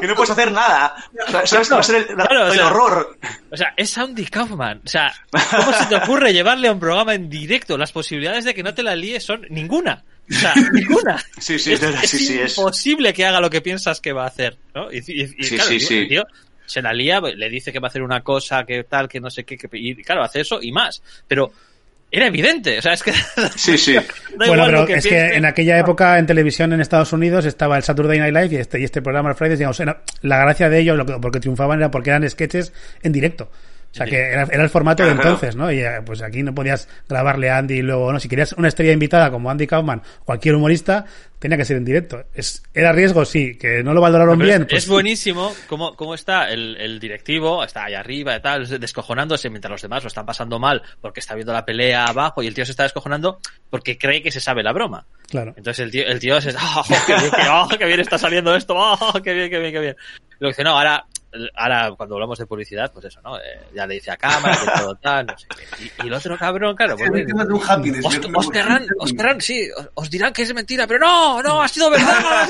que 0.00 0.06
no 0.06 0.14
puedes 0.14 0.30
hacer 0.30 0.52
nada. 0.52 0.94
O 1.28 1.30
sea, 1.30 1.46
¿sabes? 1.46 1.72
Va 1.72 1.78
a 1.78 1.82
ser 1.82 1.96
el, 1.96 2.06
Claro, 2.06 2.44
o 2.44 2.48
el 2.48 2.54
sea, 2.54 2.66
horror. 2.66 3.18
O 3.50 3.56
sea, 3.56 3.72
es 3.76 3.96
Andy 3.98 4.26
Kaufman. 4.26 4.80
O 4.84 4.88
sea, 4.88 5.12
¿cómo 5.50 5.72
se 5.72 5.86
te 5.86 5.96
ocurre 5.96 6.32
llevarle 6.32 6.68
a 6.68 6.72
un 6.72 6.80
programa 6.80 7.14
en 7.14 7.28
directo? 7.28 7.76
Las 7.78 7.92
posibilidades 7.92 8.44
de 8.44 8.54
que 8.54 8.62
no 8.62 8.74
te 8.74 8.82
la 8.82 8.94
líes 8.94 9.24
son 9.24 9.46
ninguna. 9.50 10.04
O 10.30 10.34
sea, 10.34 10.54
ninguna. 10.72 11.18
Sí, 11.38 11.58
sí, 11.58 11.72
es, 11.72 11.80
es 11.80 11.80
verdad, 11.80 12.04
es 12.04 12.10
sí, 12.10 12.38
es. 12.38 12.56
imposible 12.56 13.12
que 13.12 13.26
haga 13.26 13.40
lo 13.40 13.50
que 13.50 13.60
piensas 13.60 14.00
que 14.00 14.12
va 14.12 14.24
a 14.24 14.28
hacer, 14.28 14.56
¿no? 14.74 14.92
Y, 14.92 14.98
y- 14.98 15.22
y, 15.38 15.44
Sí, 15.44 15.56
claro, 15.56 15.70
tío 16.08 16.24
se 16.70 16.80
la 16.82 16.92
lía, 16.92 17.20
le 17.20 17.48
dice 17.50 17.72
que 17.72 17.78
va 17.80 17.88
a 17.88 17.90
hacer 17.90 18.02
una 18.02 18.20
cosa, 18.22 18.64
que 18.64 18.84
tal, 18.84 19.08
que 19.08 19.20
no 19.20 19.28
sé 19.30 19.44
qué, 19.44 19.56
que, 19.58 19.68
y 19.72 19.94
claro, 19.96 20.22
hace 20.22 20.40
eso 20.40 20.58
y 20.62 20.70
más. 20.72 21.02
Pero 21.26 21.52
era 22.12 22.26
evidente. 22.26 22.78
O 22.78 22.82
sea, 22.82 22.92
es 22.92 23.02
que. 23.02 23.12
Sí, 23.56 23.76
sí. 23.78 23.94
da 23.94 24.02
Bueno, 24.36 24.54
igual 24.54 24.66
pero 24.66 24.80
lo 24.82 24.86
que 24.86 24.94
es 24.94 25.06
que 25.06 25.34
en 25.34 25.44
aquella 25.44 25.78
época 25.78 26.18
en 26.18 26.26
televisión 26.26 26.72
en 26.72 26.80
Estados 26.80 27.12
Unidos 27.12 27.44
estaba 27.44 27.76
el 27.76 27.82
Saturday 27.82 28.18
Night 28.18 28.34
Live 28.34 28.48
y 28.52 28.56
este, 28.56 28.80
y 28.80 28.84
este 28.84 29.02
programa 29.02 29.30
el 29.30 29.34
Fridays, 29.36 29.58
digamos, 29.58 29.78
era- 29.80 30.02
la 30.22 30.38
gracia 30.38 30.68
de 30.68 30.80
ellos, 30.80 30.96
lo 30.96 31.06
que, 31.06 31.14
porque 31.20 31.40
triunfaban 31.40 31.78
era 31.78 31.90
porque 31.90 32.10
eran 32.10 32.28
sketches 32.28 32.72
en 33.02 33.12
directo. 33.12 33.50
O 33.92 33.94
sea, 33.94 34.06
que 34.06 34.16
era, 34.16 34.44
era 34.44 34.62
el 34.62 34.70
formato 34.70 35.04
de 35.04 35.10
entonces, 35.10 35.56
¿no? 35.56 35.70
Y 35.72 35.80
eh, 35.80 36.00
pues 36.06 36.22
aquí 36.22 36.44
no 36.44 36.54
podías 36.54 36.88
grabarle 37.08 37.50
a 37.50 37.58
Andy 37.58 37.78
y 37.78 37.82
luego, 37.82 38.12
¿no? 38.12 38.20
Si 38.20 38.28
querías 38.28 38.52
una 38.52 38.68
estrella 38.68 38.92
invitada 38.92 39.30
como 39.32 39.50
Andy 39.50 39.66
Kaufman, 39.66 40.00
cualquier 40.24 40.54
humorista, 40.54 41.06
tenía 41.40 41.56
que 41.56 41.64
ser 41.64 41.76
en 41.76 41.84
directo. 41.84 42.24
Es, 42.32 42.62
era 42.72 42.92
riesgo, 42.92 43.24
sí, 43.24 43.56
que 43.58 43.82
no 43.82 43.92
lo 43.92 44.00
valoraron 44.00 44.38
Pero 44.38 44.48
bien. 44.48 44.62
es, 44.62 44.68
pues 44.68 44.84
es 44.84 44.88
buenísimo 44.88 45.52
cómo, 45.66 45.96
cómo 45.96 46.14
está 46.14 46.50
el, 46.50 46.76
el 46.76 47.00
directivo, 47.00 47.64
está 47.64 47.86
ahí 47.86 47.94
arriba 47.94 48.36
y 48.36 48.40
tal, 48.40 48.68
descojonándose 48.78 49.50
mientras 49.50 49.72
los 49.72 49.82
demás 49.82 50.04
lo 50.04 50.08
están 50.08 50.26
pasando 50.26 50.60
mal 50.60 50.82
porque 51.00 51.18
está 51.18 51.34
viendo 51.34 51.52
la 51.52 51.64
pelea 51.64 52.04
abajo 52.04 52.42
y 52.42 52.46
el 52.46 52.54
tío 52.54 52.64
se 52.64 52.72
está 52.72 52.84
descojonando 52.84 53.40
porque 53.70 53.98
cree 53.98 54.22
que 54.22 54.30
se 54.30 54.40
sabe 54.40 54.62
la 54.62 54.72
broma. 54.72 55.06
Claro. 55.28 55.54
Entonces 55.56 55.84
el 55.84 55.90
tío, 55.90 56.06
el 56.06 56.20
tío 56.20 56.40
se 56.40 56.54
¡Ah, 56.56 56.82
qué, 57.06 57.14
bien, 57.16 57.30
qué, 57.30 57.42
ah, 57.42 57.68
qué 57.76 57.86
bien 57.86 58.00
está 58.00 58.18
saliendo 58.18 58.54
esto! 58.54 58.74
¡Ah, 58.78 59.20
qué 59.24 59.32
bien, 59.32 59.50
qué 59.50 59.58
bien, 59.58 59.72
qué 59.72 59.80
bien! 59.80 59.96
Lo 60.38 60.48
que 60.48 60.52
dice, 60.52 60.64
no, 60.64 60.76
ahora, 60.76 61.04
ahora 61.54 61.92
cuando 61.96 62.16
hablamos 62.16 62.38
de 62.38 62.46
publicidad, 62.46 62.90
pues 62.92 63.06
eso, 63.06 63.20
¿no? 63.22 63.38
Eh, 63.38 63.60
ya 63.74 63.86
le 63.86 63.94
dice 63.94 64.10
a 64.10 64.16
cámara 64.16 64.56
que 64.56 64.80
todo 64.80 64.94
tal, 64.96 65.26
no 65.26 65.38
sé 65.38 65.46
qué. 65.48 65.84
Y, 65.84 66.04
y 66.04 66.08
el 66.08 66.14
otro 66.14 66.36
cabrón, 66.36 66.74
claro, 66.76 66.96
pues, 66.96 67.10
El 67.12 67.26
tema 67.26 67.44
de 67.44 67.52
un 67.52 67.60
happiness, 67.66 68.04
os, 68.04 68.20
os 68.34 68.50
querrán, 68.50 68.86
os 68.98 69.12
querrán, 69.12 69.40
sí, 69.40 69.68
os, 69.76 69.88
os 69.94 70.10
dirán 70.10 70.32
que 70.32 70.42
es 70.42 70.54
mentira, 70.54 70.86
pero 70.86 71.00
no, 71.00 71.42
no, 71.42 71.62
ha 71.62 71.68
sido 71.68 71.90
verdad. 71.90 72.48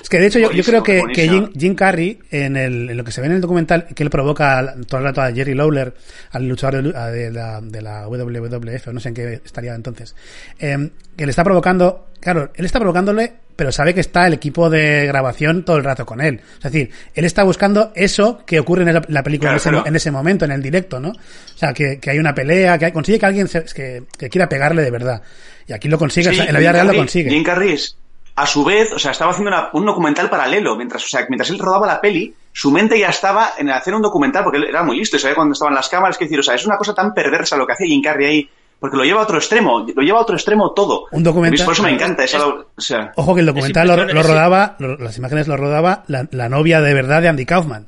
Es 0.00 0.08
que 0.08 0.18
de 0.18 0.26
hecho 0.26 0.38
yo, 0.38 0.52
yo 0.52 0.62
creo 0.64 0.82
que, 0.82 1.02
que. 1.12 1.28
Jim, 1.28 1.50
Jim 1.56 1.74
Carrey, 1.74 2.18
en, 2.30 2.56
el, 2.56 2.90
en 2.90 2.96
lo 2.96 3.04
que 3.04 3.12
se 3.12 3.20
ve 3.20 3.26
en 3.28 3.34
el 3.34 3.40
documental, 3.40 3.86
que 3.94 4.02
él 4.02 4.10
provoca 4.10 4.74
todo 4.86 4.98
el 4.98 5.04
rato 5.04 5.22
a 5.22 5.32
Jerry 5.32 5.54
Lawler, 5.54 5.94
al 6.30 6.48
luchador 6.48 6.82
de, 6.82 6.92
de 6.92 7.30
la, 7.30 7.60
de 7.60 7.82
la 7.82 8.08
WWF, 8.08 8.88
no 8.88 9.00
sé 9.00 9.08
en 9.08 9.14
qué 9.14 9.40
estaría 9.44 9.74
entonces, 9.74 10.14
eh, 10.58 10.90
que 11.16 11.26
le 11.26 11.30
está 11.30 11.44
provocando, 11.44 12.08
claro, 12.20 12.50
él 12.54 12.64
está 12.64 12.78
provocándole, 12.78 13.32
pero 13.56 13.72
sabe 13.72 13.94
que 13.94 14.00
está 14.00 14.26
el 14.26 14.32
equipo 14.34 14.68
de 14.70 15.06
grabación 15.06 15.64
todo 15.64 15.76
el 15.76 15.84
rato 15.84 16.04
con 16.06 16.20
él. 16.20 16.40
Es 16.58 16.62
decir, 16.72 16.90
él 17.14 17.24
está 17.24 17.42
buscando 17.44 17.92
eso 17.94 18.42
que 18.46 18.58
ocurre 18.60 18.82
en 18.82 18.94
la, 18.94 19.02
la 19.08 19.22
película 19.22 19.50
Claro, 19.50 19.54
en, 19.54 19.56
ese, 19.56 19.68
claro. 19.68 19.82
mo- 19.82 19.86
en 19.88 19.96
ese 19.96 20.10
momento, 20.10 20.44
en 20.44 20.52
el 20.52 20.62
directo, 20.62 21.00
¿no? 21.00 21.10
O 21.10 21.56
sea, 21.58 21.72
que, 21.72 21.98
que 22.00 22.10
hay 22.10 22.18
una 22.18 22.34
pelea, 22.34 22.78
que 22.78 22.86
hay- 22.86 22.92
consigue 22.92 23.18
que 23.18 23.26
alguien 23.26 23.48
se- 23.48 23.64
que, 23.64 24.02
que 24.18 24.28
quiera 24.28 24.48
pegarle 24.48 24.82
de 24.82 24.90
verdad. 24.90 25.22
Y 25.66 25.72
aquí 25.72 25.88
lo 25.88 25.98
consigue, 25.98 26.30
o 26.30 26.32
sea, 26.32 26.44
en 26.44 26.52
la 26.52 26.58
vida 26.60 26.70
Jim 26.70 26.74
real 26.82 26.86
lo 26.88 26.94
consigue. 26.94 27.30
Jim 27.30 27.44
Carrey 27.44 27.72
es- 27.72 27.96
a 28.34 28.46
su 28.46 28.64
vez, 28.64 28.90
o 28.92 28.98
sea, 28.98 29.10
estaba 29.10 29.30
haciendo 29.32 29.50
una- 29.50 29.68
un 29.74 29.84
documental 29.84 30.30
paralelo. 30.30 30.74
Mientras, 30.76 31.04
o 31.04 31.08
sea, 31.08 31.26
mientras 31.28 31.50
él 31.50 31.58
rodaba 31.58 31.86
la 31.86 32.00
peli, 32.00 32.34
su 32.52 32.70
mente 32.70 32.98
ya 32.98 33.08
estaba 33.08 33.52
en 33.58 33.68
hacer 33.70 33.94
un 33.94 34.00
documental, 34.02 34.42
porque 34.42 34.58
él 34.58 34.64
era 34.64 34.82
muy 34.82 34.96
listo 34.98 35.16
y 35.16 35.20
sabía 35.20 35.34
cuando 35.34 35.52
estaban 35.52 35.74
las 35.74 35.88
cámaras. 35.88 36.16
Que 36.16 36.24
decir, 36.24 36.38
o 36.40 36.42
sea, 36.42 36.54
es 36.54 36.64
una 36.66 36.76
cosa 36.78 36.94
tan 36.94 37.12
perversa 37.12 37.56
lo 37.56 37.66
que 37.66 37.74
hace 37.74 37.86
Jim 37.86 38.02
Carrey 38.02 38.26
ahí, 38.26 38.50
porque 38.82 38.96
lo 38.98 39.04
lleva 39.04 39.20
a 39.20 39.22
otro 39.22 39.38
extremo, 39.38 39.86
lo 39.94 40.02
lleva 40.02 40.18
a 40.18 40.22
otro 40.22 40.34
extremo 40.36 40.72
todo. 40.72 41.06
Un 41.12 41.22
documental- 41.24 41.64
Por 41.64 41.72
eso 41.72 41.82
me 41.84 41.90
encanta 41.90 42.24
esa, 42.24 42.44
o 42.46 42.66
sea, 42.76 43.12
Ojo 43.16 43.34
que 43.34 43.40
el 43.40 43.46
documental 43.46 43.86
lo, 43.88 44.22
rodaba, 44.22 44.76
lo- 44.80 44.96
las 44.98 45.16
imágenes 45.16 45.46
lo 45.48 45.56
rodaba 45.56 46.02
la, 46.08 46.26
la 46.32 46.48
novia 46.48 46.80
de 46.80 46.92
verdad 46.92 47.22
de 47.22 47.28
Andy 47.28 47.46
Kaufman. 47.46 47.86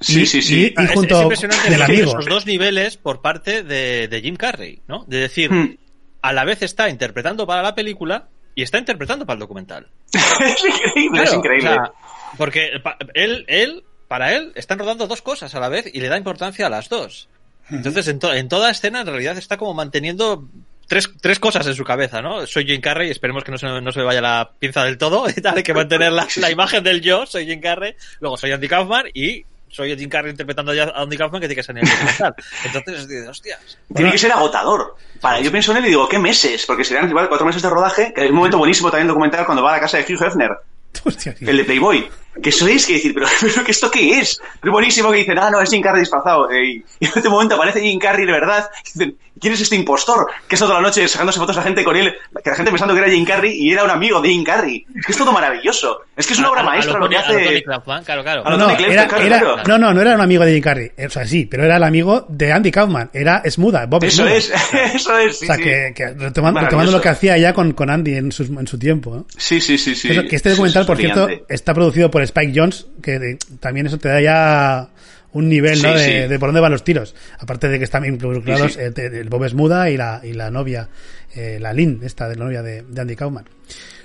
sí, 0.00 0.22
y- 0.22 0.26
sí, 0.26 0.40
sí. 0.42 0.74
y- 0.76 0.82
Es- 0.82 0.90
junto 0.92 1.14
es 1.16 1.22
impresionante 1.22 1.70
del 1.70 1.78
ver 1.80 1.90
amigo. 1.90 2.08
esos 2.10 2.26
dos 2.26 2.46
niveles 2.46 2.96
por 2.96 3.20
parte 3.20 3.62
de, 3.62 4.08
de 4.08 4.20
Jim 4.22 4.36
Carrey, 4.36 4.80
¿no? 4.88 5.04
De 5.06 5.18
decir, 5.18 5.52
Hmm. 5.52 5.76
a 6.22 6.32
la 6.32 6.44
vez 6.44 6.62
está 6.62 6.88
interpretando 6.88 7.46
para 7.46 7.62
la 7.62 7.74
película 7.74 8.28
y 8.54 8.62
está 8.62 8.78
interpretando 8.78 9.26
para 9.26 9.34
el 9.34 9.40
documental. 9.40 9.88
es 10.14 10.64
increíble, 10.64 11.22
es 11.22 11.32
increíble. 11.34 11.68
o 11.70 11.74
sea, 11.74 11.92
porque 12.38 12.70
él, 13.14 13.44
él, 13.46 13.84
para 14.08 14.32
él, 14.34 14.52
están 14.54 14.78
rodando 14.78 15.06
dos 15.06 15.20
cosas 15.22 15.54
a 15.54 15.60
la 15.60 15.68
vez 15.68 15.86
y 15.92 16.00
le 16.00 16.08
da 16.08 16.16
importancia 16.16 16.66
a 16.66 16.70
las 16.70 16.88
dos. 16.88 17.28
Entonces, 17.70 18.08
en, 18.08 18.18
to- 18.18 18.32
en 18.34 18.48
toda 18.48 18.70
escena, 18.70 19.00
en 19.00 19.06
realidad, 19.06 19.36
está 19.38 19.56
como 19.56 19.74
manteniendo 19.74 20.46
tres, 20.86 21.10
tres 21.20 21.38
cosas 21.38 21.66
en 21.66 21.74
su 21.74 21.84
cabeza, 21.84 22.20
¿no? 22.22 22.46
Soy 22.46 22.66
Jim 22.66 22.80
Carrey, 22.80 23.10
esperemos 23.10 23.42
que 23.44 23.50
no 23.52 23.58
se, 23.58 23.66
no 23.66 23.90
se 23.92 23.98
me 24.00 24.04
vaya 24.04 24.20
la 24.20 24.50
pinza 24.58 24.84
del 24.84 24.98
todo 24.98 25.26
y 25.34 25.40
tal, 25.40 25.56
hay 25.56 25.62
que 25.62 25.74
mantener 25.74 26.12
la, 26.12 26.26
la 26.36 26.50
imagen 26.50 26.84
del 26.84 27.00
yo, 27.00 27.24
soy 27.26 27.46
Jim 27.46 27.60
Carrey, 27.60 27.94
luego 28.20 28.36
soy 28.36 28.52
Andy 28.52 28.68
Kaufman 28.68 29.06
y 29.14 29.44
soy 29.70 29.96
Jim 29.96 30.08
Carrey 30.08 30.30
interpretando 30.30 30.72
ya 30.72 30.84
a 30.84 31.02
Andy 31.02 31.16
Kaufman 31.16 31.40
que 31.40 31.48
tiene 31.48 31.60
que 31.60 31.64
ser 31.64 31.76
en 31.78 31.84
el 31.84 31.90
documental. 31.90 32.34
Entonces, 32.64 33.08
dices, 33.08 33.28
hostias. 33.28 33.78
Tiene 33.92 34.12
que 34.12 34.18
ser 34.18 34.30
agotador. 34.30 34.94
Para, 35.20 35.40
yo 35.40 35.50
pienso 35.50 35.72
en 35.72 35.78
él 35.78 35.86
y 35.86 35.88
digo, 35.88 36.08
¿qué 36.08 36.18
meses? 36.18 36.64
Porque 36.66 36.84
serían 36.84 37.08
igual 37.08 37.28
cuatro 37.28 37.44
meses 37.46 37.60
de 37.62 37.70
rodaje, 37.70 38.12
que 38.14 38.20
hay 38.20 38.28
un 38.28 38.36
momento 38.36 38.58
buenísimo 38.58 38.90
también 38.90 39.08
documental 39.08 39.44
cuando 39.46 39.64
va 39.64 39.70
a 39.70 39.76
la 39.76 39.80
casa 39.80 39.96
de 39.98 40.04
Hugh 40.04 40.22
Hefner, 40.22 40.50
Hostia, 41.04 41.34
tío. 41.34 41.50
el 41.50 41.56
de 41.56 41.64
Playboy. 41.64 42.08
Que 42.42 42.50
eso 42.50 42.66
es 42.66 42.86
que 42.86 42.94
decir, 42.94 43.14
pero, 43.14 43.26
pero 43.40 43.64
¿que 43.64 43.70
¿esto 43.70 43.90
qué 43.90 44.18
es? 44.18 44.40
Es 44.62 44.70
buenísimo 44.70 45.10
que 45.10 45.18
dicen, 45.18 45.38
ah, 45.38 45.50
no, 45.50 45.60
es 45.60 45.70
Jim 45.70 45.82
Carrey 45.82 46.00
disfrazado. 46.00 46.52
y 46.54 46.82
en 47.00 47.12
este 47.14 47.28
momento 47.28 47.54
aparece 47.54 47.80
Jim 47.80 47.98
Carrey 47.98 48.26
de 48.26 48.32
verdad. 48.32 48.70
Y 48.84 48.98
dicen, 48.98 49.18
¿quién 49.40 49.52
es 49.54 49.60
este 49.60 49.76
impostor? 49.76 50.26
Que 50.48 50.54
está 50.54 50.66
toda 50.66 50.80
la 50.80 50.86
noche 50.86 51.06
sacándose 51.08 51.38
fotos 51.38 51.56
a 51.56 51.60
la 51.60 51.64
gente 51.66 51.84
con 51.84 51.96
él, 51.96 52.14
que 52.42 52.50
la 52.50 52.56
gente 52.56 52.70
pensando 52.70 52.94
que 52.94 53.00
era 53.00 53.10
Jim 53.10 53.24
Carrey 53.24 53.52
y 53.56 53.72
era 53.72 53.84
un 53.84 53.90
amigo 53.90 54.20
de 54.20 54.28
Jim 54.28 54.44
Carrey. 54.44 54.86
Es 54.98 55.06
que 55.06 55.12
es 55.12 55.18
todo 55.18 55.32
maravilloso. 55.32 56.00
Es 56.16 56.26
que 56.26 56.32
es 56.34 56.38
una 56.38 56.50
obra 56.50 56.60
A- 56.60 56.64
a- 56.64 56.66
a 56.66 56.70
maestra 56.70 56.94
lo 56.94 57.00
lo 57.00 57.08
que 57.08 57.16
hace. 57.16 57.62
Kaufman, 57.64 58.04
claro, 58.04 58.22
No, 58.44 58.58
Tony 58.58 58.76
Clayton, 58.76 58.92
era, 58.92 59.08
claro, 59.08 59.24
era- 59.24 59.38
claro. 59.40 59.62
no, 59.66 59.78
no, 59.78 59.94
no 59.94 60.00
era 60.00 60.14
un 60.14 60.20
amigo 60.20 60.44
de 60.44 60.52
Jim 60.52 60.62
Carrey. 60.62 60.92
O 61.06 61.10
sea, 61.10 61.26
sí, 61.26 61.46
pero 61.46 61.64
era 61.64 61.76
el 61.76 61.82
amigo 61.82 62.26
de 62.28 62.52
Andy 62.52 62.70
Kaufman. 62.70 63.10
Era 63.12 63.42
Smuda, 63.50 63.86
Bob 63.86 64.04
Eso 64.04 64.22
Smuda. 64.22 64.34
es, 64.36 64.52
eso 64.94 65.18
es. 65.18 65.38
Sí, 65.38 65.44
o 65.44 65.46
sea, 65.48 65.56
sí. 65.56 65.62
que, 65.62 65.92
que 65.94 66.06
retomando, 66.14 66.60
lo 66.90 67.00
que 67.00 67.08
hacía 67.08 67.36
ya 67.36 67.52
con, 67.52 67.72
con 67.72 67.90
Andy 67.90 68.14
en, 68.16 68.32
sus- 68.32 68.48
en 68.50 68.66
su 68.66 68.78
tiempo. 68.78 69.14
¿no? 69.16 69.26
Sí, 69.36 69.60
sí, 69.60 69.76
sí, 69.78 69.94
sí. 69.94 70.10
Eso, 70.10 70.22
que 70.22 70.36
este 70.36 70.50
Sí, 70.50 70.56
documental, 70.56 70.82
es 70.82 70.86
por 70.86 70.96
cierto, 70.96 71.28
está 71.48 71.74
producido 71.74 72.10
por 72.10 72.22
Spike 72.22 72.52
Jones, 72.54 72.86
que 73.02 73.18
de- 73.18 73.38
también 73.60 73.86
eso 73.86 73.98
te 73.98 74.08
da 74.08 74.20
ya 74.20 74.88
un 75.34 75.48
nivel 75.50 75.82
¿no? 75.82 75.96
Sí, 75.98 76.10
de, 76.10 76.28
de 76.28 76.38
por 76.38 76.48
dónde 76.48 76.60
van 76.62 76.72
los 76.72 76.82
tiros. 76.84 77.14
Aparte 77.38 77.68
de 77.68 77.76
que 77.78 77.84
están 77.84 78.04
involucrados 78.06 78.72
Sí. 78.72 78.80
El, 78.80 78.98
el 78.98 79.28
Bob 79.28 79.46
Smuda 79.48 79.90
y 79.90 79.96
la, 79.98 80.20
y 80.24 80.32
la 80.32 80.50
novia, 80.50 80.88
eh, 81.34 81.58
la 81.60 81.72
Lynn, 81.74 82.00
esta 82.02 82.28
de 82.28 82.36
la 82.36 82.44
novia 82.46 82.62
de, 82.62 82.82
de 82.82 83.00
Andy 83.00 83.14
Kaufman. 83.16 83.44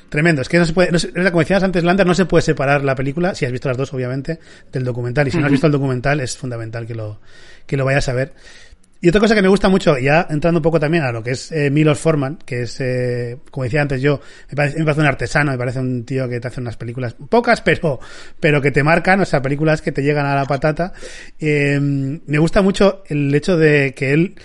Tremendo, 0.09 0.41
es 0.41 0.49
que 0.49 0.57
no 0.57 0.65
se 0.65 0.73
puede, 0.73 0.91
no 0.91 0.97
se- 0.97 1.11
como 1.13 1.39
decías 1.39 1.61
antes, 1.61 1.83
Lander, 1.83 2.07
no 2.07 2.15
se 2.15 2.25
puede 2.25 2.41
separar 2.41 2.83
la 2.83 2.95
película, 2.95 3.35
si 3.35 3.45
has 3.45 3.51
visto 3.51 3.67
las 3.69 3.77
dos, 3.77 3.93
obviamente, 3.93 4.39
del 4.71 4.83
documental. 4.83 5.27
Y 5.27 5.31
si 5.31 5.37
no 5.37 5.45
has 5.45 5.51
visto 5.51 5.67
el 5.67 5.71
documental, 5.73 6.19
es 6.19 6.35
fundamental 6.35 6.87
que 6.87 6.95
lo, 6.95 7.19
que 7.67 7.77
lo 7.77 7.85
vayas 7.85 8.09
a 8.09 8.13
ver. 8.13 8.33
Y 9.01 9.07
otra 9.07 9.21
cosa 9.21 9.33
que 9.33 9.41
me 9.41 9.47
gusta 9.47 9.69
mucho, 9.69 9.97
ya 9.97 10.27
entrando 10.29 10.59
un 10.59 10.61
poco 10.61 10.77
también 10.77 11.03
a 11.03 11.11
lo 11.13 11.23
que 11.23 11.31
es 11.31 11.53
eh, 11.53 11.69
Milos 11.69 11.99
Forman, 11.99 12.37
que 12.45 12.63
es, 12.63 12.81
eh, 12.81 13.37
como 13.49 13.63
decía 13.63 13.81
antes 13.81 14.01
yo, 14.01 14.19
me 14.49 14.55
parece, 14.55 14.81
un 14.81 15.05
artesano, 15.05 15.51
me 15.51 15.57
parece 15.57 15.79
un 15.79 16.03
tío 16.03 16.27
que 16.27 16.41
te 16.41 16.49
hace 16.49 16.59
unas 16.59 16.75
películas 16.75 17.15
pocas, 17.29 17.61
pero, 17.61 18.01
pero 18.41 18.61
que 18.61 18.71
te 18.71 18.83
marcan, 18.83 19.21
o 19.21 19.25
sea, 19.25 19.41
películas 19.41 19.81
que 19.81 19.93
te 19.93 20.03
llegan 20.03 20.25
a 20.25 20.35
la 20.35 20.43
patata. 20.43 20.91
Eh, 21.39 21.79
me 21.79 22.39
gusta 22.39 22.61
mucho 22.61 23.03
el 23.07 23.33
hecho 23.33 23.57
de 23.57 23.93
que 23.93 24.11
él, 24.11 24.35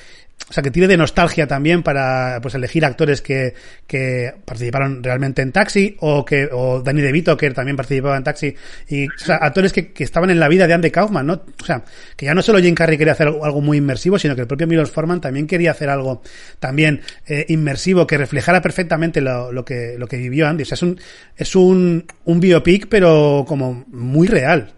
o 0.47 0.53
sea, 0.53 0.63
que 0.63 0.71
tire 0.71 0.87
de 0.87 0.99
nostalgia 0.99 1.47
también 1.47 1.83
para 1.83 2.39
pues 2.43 2.55
elegir 2.55 2.85
actores 2.85 3.23
que, 3.23 3.55
que 3.87 4.35
participaron 4.45 5.03
realmente 5.03 5.41
en 5.41 5.53
Taxi 5.53 5.97
o 6.01 6.23
que 6.23 6.51
o 6.53 6.83
Danny 6.83 7.01
DeVito 7.01 7.35
que 7.37 7.51
también 7.51 7.77
participaba 7.77 8.17
en 8.17 8.25
Taxi 8.25 8.55
y 8.89 9.07
o 9.07 9.11
sea, 9.17 9.37
actores 9.37 9.73
que, 9.73 9.93
que 9.93 10.05
estaban 10.05 10.29
en 10.29 10.39
la 10.39 10.49
vida 10.49 10.67
de 10.67 10.75
Andy 10.75 10.91
Kaufman, 10.91 11.27
¿no? 11.27 11.43
O 11.61 11.65
sea, 11.65 11.83
que 12.15 12.27
ya 12.27 12.35
no 12.35 12.43
solo 12.43 12.59
Jim 12.59 12.75
Carrey 12.75 12.99
quería 12.99 13.15
hacer 13.15 13.29
algo, 13.29 13.61
muy 13.63 13.79
inmersivo, 13.79 14.19
sino 14.19 14.35
que 14.35 14.43
el 14.43 14.47
propio 14.47 14.67
Milos 14.67 14.91
Forman 14.91 15.21
también 15.21 15.47
quería 15.47 15.71
hacer 15.71 15.89
algo 15.89 16.21
también 16.59 17.01
eh, 17.27 17.47
inmersivo 17.49 18.07
que 18.07 18.19
reflejara 18.19 18.61
perfectamente 18.61 19.23
lo, 19.23 19.51
lo 19.51 19.65
que 19.65 19.97
lo 19.99 20.07
que 20.07 20.19
vivió 20.19 20.47
Andy. 20.47 20.65
O 20.65 20.67
sea, 20.67 20.75
es 20.75 20.83
un 20.83 21.01
es 21.37 21.57
un 21.57 22.05
un 22.25 22.41
biopic 22.41 22.89
pero 22.91 23.47
como 23.49 23.87
muy 23.89 24.29
real. 24.29 24.75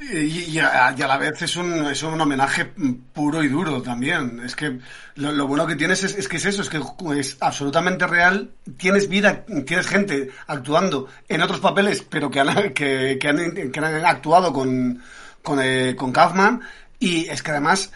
Y, 0.00 0.58
a, 0.60 0.94
y 0.96 1.02
a 1.02 1.08
la 1.08 1.18
vez 1.18 1.42
es 1.42 1.56
un, 1.56 1.86
es 1.86 2.02
un 2.04 2.20
homenaje 2.20 2.64
puro 3.12 3.42
y 3.42 3.48
duro 3.48 3.82
también. 3.82 4.40
Es 4.44 4.54
que 4.54 4.78
lo, 5.16 5.32
lo 5.32 5.46
bueno 5.48 5.66
que 5.66 5.74
tienes 5.74 6.04
es, 6.04 6.16
es 6.16 6.28
que 6.28 6.36
es 6.36 6.44
eso, 6.44 6.62
es 6.62 6.70
que 6.70 6.80
es 7.18 7.36
absolutamente 7.40 8.06
real. 8.06 8.50
Tienes 8.76 9.08
vida, 9.08 9.44
tienes 9.66 9.88
gente 9.88 10.30
actuando 10.46 11.08
en 11.28 11.42
otros 11.42 11.58
papeles, 11.58 12.06
pero 12.08 12.30
que 12.30 12.40
han, 12.40 12.72
que, 12.72 13.18
que 13.20 13.28
han, 13.28 14.06
actuado 14.06 14.52
con, 14.52 15.02
con, 15.42 15.60
eh, 15.60 15.96
con 15.96 16.12
Kaufman. 16.12 16.60
Y 17.00 17.28
es 17.28 17.42
que 17.42 17.50
además, 17.50 17.90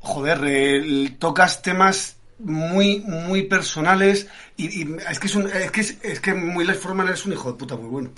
joder, 0.00 0.40
tocas 1.18 1.62
temas 1.62 2.17
muy, 2.38 3.00
muy 3.00 3.42
personales 3.44 4.28
y, 4.56 4.82
y 4.82 4.96
es 5.10 5.18
que 5.18 5.26
es 5.26 5.34
un, 5.34 5.46
es 5.48 5.70
que 5.70 5.80
es, 5.80 5.98
es 6.02 6.20
que 6.20 6.34
Miles 6.34 6.78
Forman 6.78 7.08
es 7.08 7.26
un 7.26 7.32
hijo 7.32 7.52
de 7.52 7.58
puta 7.58 7.76
muy 7.76 7.88
bueno. 7.88 8.10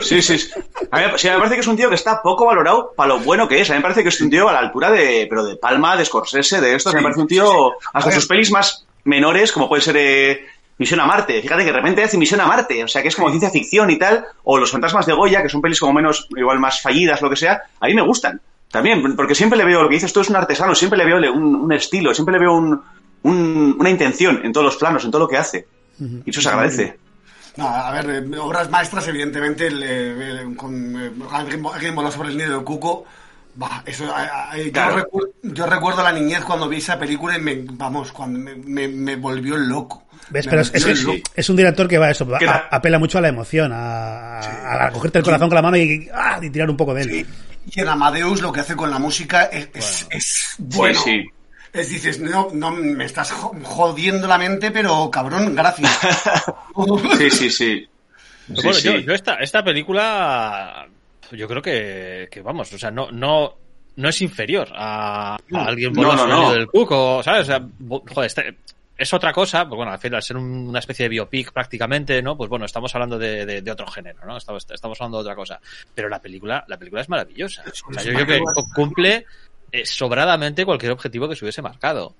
Sí, 0.00 0.22
sí. 0.22 0.38
sí. 0.38 0.50
A 0.90 0.98
mí, 0.98 1.04
sí, 1.16 1.28
me 1.28 1.36
parece 1.36 1.54
que 1.54 1.60
es 1.60 1.66
un 1.66 1.76
tío 1.76 1.88
que 1.88 1.94
está 1.94 2.22
poco 2.22 2.46
valorado 2.46 2.92
para 2.96 3.14
lo 3.14 3.20
bueno 3.20 3.48
que 3.48 3.60
es. 3.60 3.70
A 3.70 3.74
mí 3.74 3.78
me 3.78 3.82
parece 3.82 4.02
que 4.02 4.08
es 4.08 4.20
un 4.20 4.30
tío 4.30 4.48
a 4.48 4.52
la 4.52 4.60
altura 4.60 4.90
de, 4.90 5.26
pero 5.28 5.44
de 5.44 5.56
Palma, 5.56 5.96
de 5.96 6.04
Scorsese, 6.04 6.60
de 6.60 6.74
estos. 6.74 6.92
Sí, 6.92 6.96
me 6.96 7.02
parece 7.02 7.20
un 7.20 7.28
tío, 7.28 7.72
sí. 7.78 7.86
hasta 7.92 8.12
sus 8.12 8.26
pelis 8.26 8.50
más 8.50 8.86
menores, 9.04 9.52
como 9.52 9.68
puede 9.68 9.82
ser 9.82 9.96
eh, 9.98 10.46
Misión 10.78 11.00
a 11.00 11.06
Marte. 11.06 11.42
Fíjate 11.42 11.64
que 11.64 11.72
de 11.72 11.76
repente 11.76 12.02
hace 12.02 12.18
Misión 12.18 12.40
a 12.40 12.46
Marte, 12.46 12.82
o 12.84 12.88
sea 12.88 13.02
que 13.02 13.08
es 13.08 13.16
como 13.16 13.28
ciencia 13.28 13.50
ficción 13.50 13.90
y 13.90 13.98
tal, 13.98 14.24
o 14.44 14.58
Los 14.58 14.70
Fantasmas 14.70 15.06
de 15.06 15.12
Goya, 15.12 15.42
que 15.42 15.48
son 15.48 15.62
pelis 15.62 15.80
como 15.80 15.92
menos, 15.92 16.28
igual 16.36 16.58
más 16.58 16.80
fallidas, 16.80 17.22
lo 17.22 17.30
que 17.30 17.36
sea. 17.36 17.62
A 17.80 17.86
mí 17.86 17.94
me 17.94 18.02
gustan. 18.02 18.40
También, 18.74 19.14
porque 19.14 19.36
siempre 19.36 19.56
le 19.56 19.64
veo, 19.64 19.82
lo 19.84 19.88
que 19.88 19.94
dices 19.94 20.12
tú 20.12 20.20
es 20.20 20.28
un 20.28 20.34
artesano, 20.34 20.74
siempre 20.74 20.98
le 20.98 21.04
veo 21.04 21.32
un, 21.32 21.54
un 21.54 21.72
estilo, 21.72 22.12
siempre 22.12 22.32
le 22.32 22.40
veo 22.40 22.54
un, 22.54 22.82
un- 23.22 23.76
una 23.78 23.88
intención 23.88 24.40
en 24.42 24.52
todos 24.52 24.64
los 24.64 24.76
planos, 24.76 25.04
en 25.04 25.12
todo 25.12 25.20
lo 25.22 25.28
que 25.28 25.36
hace. 25.36 25.68
Y 26.26 26.28
eso 26.30 26.40
se 26.40 26.48
agradece. 26.48 26.98
No, 27.56 27.68
a 27.68 27.92
ver, 27.92 28.10
eh, 28.10 28.38
obras 28.40 28.68
maestras, 28.68 29.06
evidentemente, 29.06 29.68
el, 29.68 29.80
eh, 29.80 30.40
el- 30.42 30.56
con 30.56 30.74
eh, 31.00 31.12
alguien, 31.30 31.62
alguien 31.72 31.94
voló 31.94 32.10
sobre 32.10 32.30
el 32.30 32.36
nido 32.36 32.58
de 32.58 32.64
Cuco, 32.64 33.04
Bah, 33.56 33.84
eso, 33.86 34.12
a- 34.12 34.50
a- 34.50 34.58
yo, 34.58 34.72
Claro. 34.72 34.96
recuerdo, 34.96 35.28
yo 35.44 35.66
recuerdo 35.66 36.02
la 36.02 36.10
niñez 36.10 36.42
cuando 36.44 36.68
vi 36.68 36.78
esa 36.78 36.98
película 36.98 37.38
y 37.38 37.40
me, 37.40 37.64
vamos, 37.74 38.10
cuando 38.10 38.36
me, 38.40 38.56
me, 38.56 38.88
me 38.88 39.14
volvió 39.14 39.56
loco. 39.56 40.08
¿Ves? 40.30 40.48
Pero 40.48 40.62
es, 40.62 40.74
es- 40.74 41.06
es 41.36 41.48
un 41.48 41.54
director 41.54 41.86
que 41.86 41.96
va 41.96 42.06
a 42.06 42.10
eso, 42.10 42.26
a- 42.34 42.68
apela 42.72 42.98
mucho 42.98 43.18
a 43.18 43.20
la 43.20 43.28
emoción, 43.28 43.70
a, 43.72 44.40
a- 44.40 44.86
a 44.86 44.90
cogerte 44.90 45.18
el 45.18 45.24
corazón 45.24 45.48
con 45.48 45.54
la 45.54 45.62
mano 45.62 45.76
y, 45.76 46.08
ah, 46.12 46.40
y 46.42 46.50
tirar 46.50 46.68
un 46.68 46.76
poco 46.76 46.94
de 46.94 47.02
él. 47.02 47.26
Y 47.72 47.80
en 47.80 47.88
Amadeus 47.88 48.40
lo 48.42 48.52
que 48.52 48.60
hace 48.60 48.76
con 48.76 48.90
la 48.90 48.98
música 48.98 49.44
es, 49.44 49.68
es, 49.74 50.06
es 50.10 50.54
bueno. 50.58 50.98
Sí, 51.00 51.22
sí. 51.22 51.28
Es 51.72 51.88
dices, 51.90 52.20
no, 52.20 52.48
no, 52.52 52.70
me 52.70 53.04
estás 53.04 53.32
jo- 53.32 53.52
jodiendo 53.64 54.28
la 54.28 54.38
mente, 54.38 54.70
pero 54.70 55.10
cabrón, 55.10 55.54
gracias. 55.54 55.90
Sí, 57.18 57.30
sí, 57.30 57.50
sí. 57.50 57.88
Pero 58.48 58.62
bueno, 58.62 58.74
sí. 58.78 58.84
Yo, 58.88 58.98
yo 58.98 59.12
esta, 59.14 59.34
esta 59.36 59.64
película, 59.64 60.86
yo 61.32 61.48
creo 61.48 61.62
que, 61.62 62.28
que 62.30 62.42
vamos, 62.42 62.72
o 62.72 62.78
sea, 62.78 62.90
no, 62.90 63.10
no, 63.10 63.54
no 63.96 64.08
es 64.08 64.22
inferior 64.22 64.68
a, 64.74 65.34
a 65.34 65.64
alguien 65.64 65.92
por 65.92 66.06
No, 66.06 66.26
no, 66.26 66.52
del 66.52 66.66
Cuco, 66.68 67.22
¿sabes? 67.22 67.42
O 67.42 67.44
sea, 67.46 67.66
joder, 67.88 68.26
este- 68.26 68.56
es 68.96 69.12
otra 69.12 69.32
cosa, 69.32 69.66
pues 69.68 69.76
bueno, 69.76 69.92
al 69.92 69.98
final, 69.98 70.16
al 70.16 70.22
ser 70.22 70.36
un- 70.36 70.68
una 70.68 70.78
especie 70.78 71.04
de 71.04 71.08
biopic 71.08 71.52
prácticamente, 71.52 72.22
¿no? 72.22 72.36
Pues 72.36 72.48
bueno, 72.48 72.64
estamos 72.64 72.94
hablando 72.94 73.18
de, 73.18 73.44
de- 73.44 73.60
de 73.62 73.70
otro 73.70 73.86
género, 73.88 74.20
¿no? 74.26 74.36
Estamos, 74.36 74.66
estamos 74.70 75.00
hablando 75.00 75.18
de 75.18 75.22
otra 75.22 75.34
cosa. 75.34 75.60
Pero 75.94 76.08
la 76.08 76.20
película, 76.20 76.64
la 76.68 76.76
película 76.78 77.02
es 77.02 77.08
maravillosa. 77.08 77.62
O 77.88 77.92
sea, 77.92 78.02
yo 78.04 78.12
creo 78.14 78.26
que 78.26 78.38
cu- 78.40 78.70
cumple 78.74 79.26
eh, 79.72 79.84
sobradamente 79.84 80.64
cualquier 80.64 80.92
objetivo 80.92 81.28
que 81.28 81.34
se 81.34 81.44
hubiese 81.44 81.60
marcado. 81.62 82.14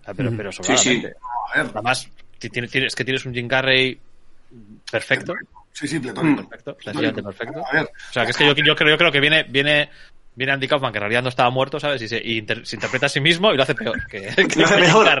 O 0.00 0.04
sea, 0.04 0.14
pero, 0.14 0.30
pero 0.34 0.50
Sí, 0.50 0.62
sobradamente. 0.62 1.08
sí. 1.08 1.14
A 1.54 1.62
ver, 1.62 1.70
Además, 1.74 2.08
ti- 2.38 2.48
tienes, 2.48 2.70
tienes- 2.70 2.86
es 2.88 2.94
que 2.96 3.04
tienes 3.04 3.26
un 3.26 3.34
Jim 3.34 3.46
Carrey 3.48 4.00
perfecto. 4.90 5.34
sí, 5.72 5.86
sí. 5.86 6.00
Perfecto, 6.00 6.74
perfecto. 7.22 7.62
A 7.66 7.72
ver, 7.72 7.84
O 7.84 8.12
sea, 8.12 8.24
que 8.24 8.30
es 8.30 8.36
que 8.36 8.46
yo, 8.46 8.54
yo 8.54 8.74
creo, 8.74 8.90
yo 8.90 8.98
creo 8.98 9.12
que 9.12 9.20
viene, 9.20 9.42
viene, 9.44 9.90
viene 10.34 10.52
Andy 10.52 10.68
Kaufman, 10.68 10.92
que 10.92 10.98
en 10.98 11.02
realidad 11.02 11.22
no 11.22 11.28
estaba 11.28 11.50
muerto, 11.50 11.78
¿sabes? 11.80 12.00
Y 12.02 12.08
se, 12.08 12.18
y 12.22 12.38
inter- 12.38 12.66
se 12.66 12.76
interpreta 12.76 13.06
a 13.06 13.08
sí 13.08 13.20
mismo 13.20 13.52
y 13.52 13.56
lo 13.56 13.62
hace 13.62 13.74
peor. 13.74 14.06
Que, 14.06 14.20
que 14.48 14.58
Lo 14.58 14.64
hace 14.66 14.74
película. 14.76 15.18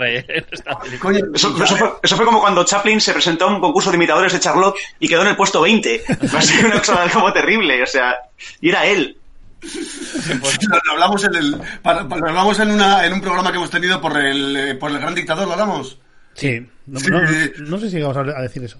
coño, 0.98 1.20
Eso, 1.34 1.62
eso 1.62 1.76
fue, 1.76 1.90
eso 2.02 2.16
fue 2.16 2.24
como 2.24 2.40
cuando 2.40 2.64
Chaplin 2.64 3.00
se 3.00 3.12
presentó 3.12 3.44
a 3.46 3.54
un 3.54 3.60
concurso 3.60 3.90
de 3.90 3.96
imitadores 3.96 4.32
de 4.32 4.40
Charlotte 4.40 4.76
y 4.98 5.08
quedó 5.08 5.22
en 5.22 5.28
el 5.28 5.36
puesto 5.36 5.60
20. 5.60 6.02
Va 6.34 6.38
a 6.38 6.42
ser 6.42 6.64
una 6.66 6.78
cosa 6.78 7.08
como 7.12 7.32
terrible, 7.32 7.82
o 7.82 7.86
sea, 7.86 8.16
y 8.60 8.68
era 8.70 8.86
él. 8.86 9.16
lo, 9.62 10.78
lo 10.84 10.92
hablamos 10.92 11.24
en 11.24 11.34
el, 11.34 11.56
para- 11.82 12.08
para- 12.08 12.20
lo 12.22 12.28
hablamos 12.28 12.58
en 12.60 12.70
una, 12.70 13.04
en 13.06 13.12
un 13.12 13.20
programa 13.20 13.50
que 13.50 13.58
hemos 13.58 13.70
tenido 13.70 14.00
por 14.00 14.16
el, 14.18 14.56
eh, 14.56 14.74
por 14.76 14.90
el 14.90 14.98
gran 14.98 15.14
dictador, 15.14 15.46
¿lo 15.46 15.52
hablamos? 15.52 15.98
Sí, 16.34 16.66
no, 16.86 17.00
Sí. 17.00 17.10
no- 17.10 17.20
no 17.66 17.78
sé 17.78 17.90
si 17.90 18.00
vamos 18.00 18.16
a 18.16 18.22
decir 18.42 18.64
eso. 18.64 18.78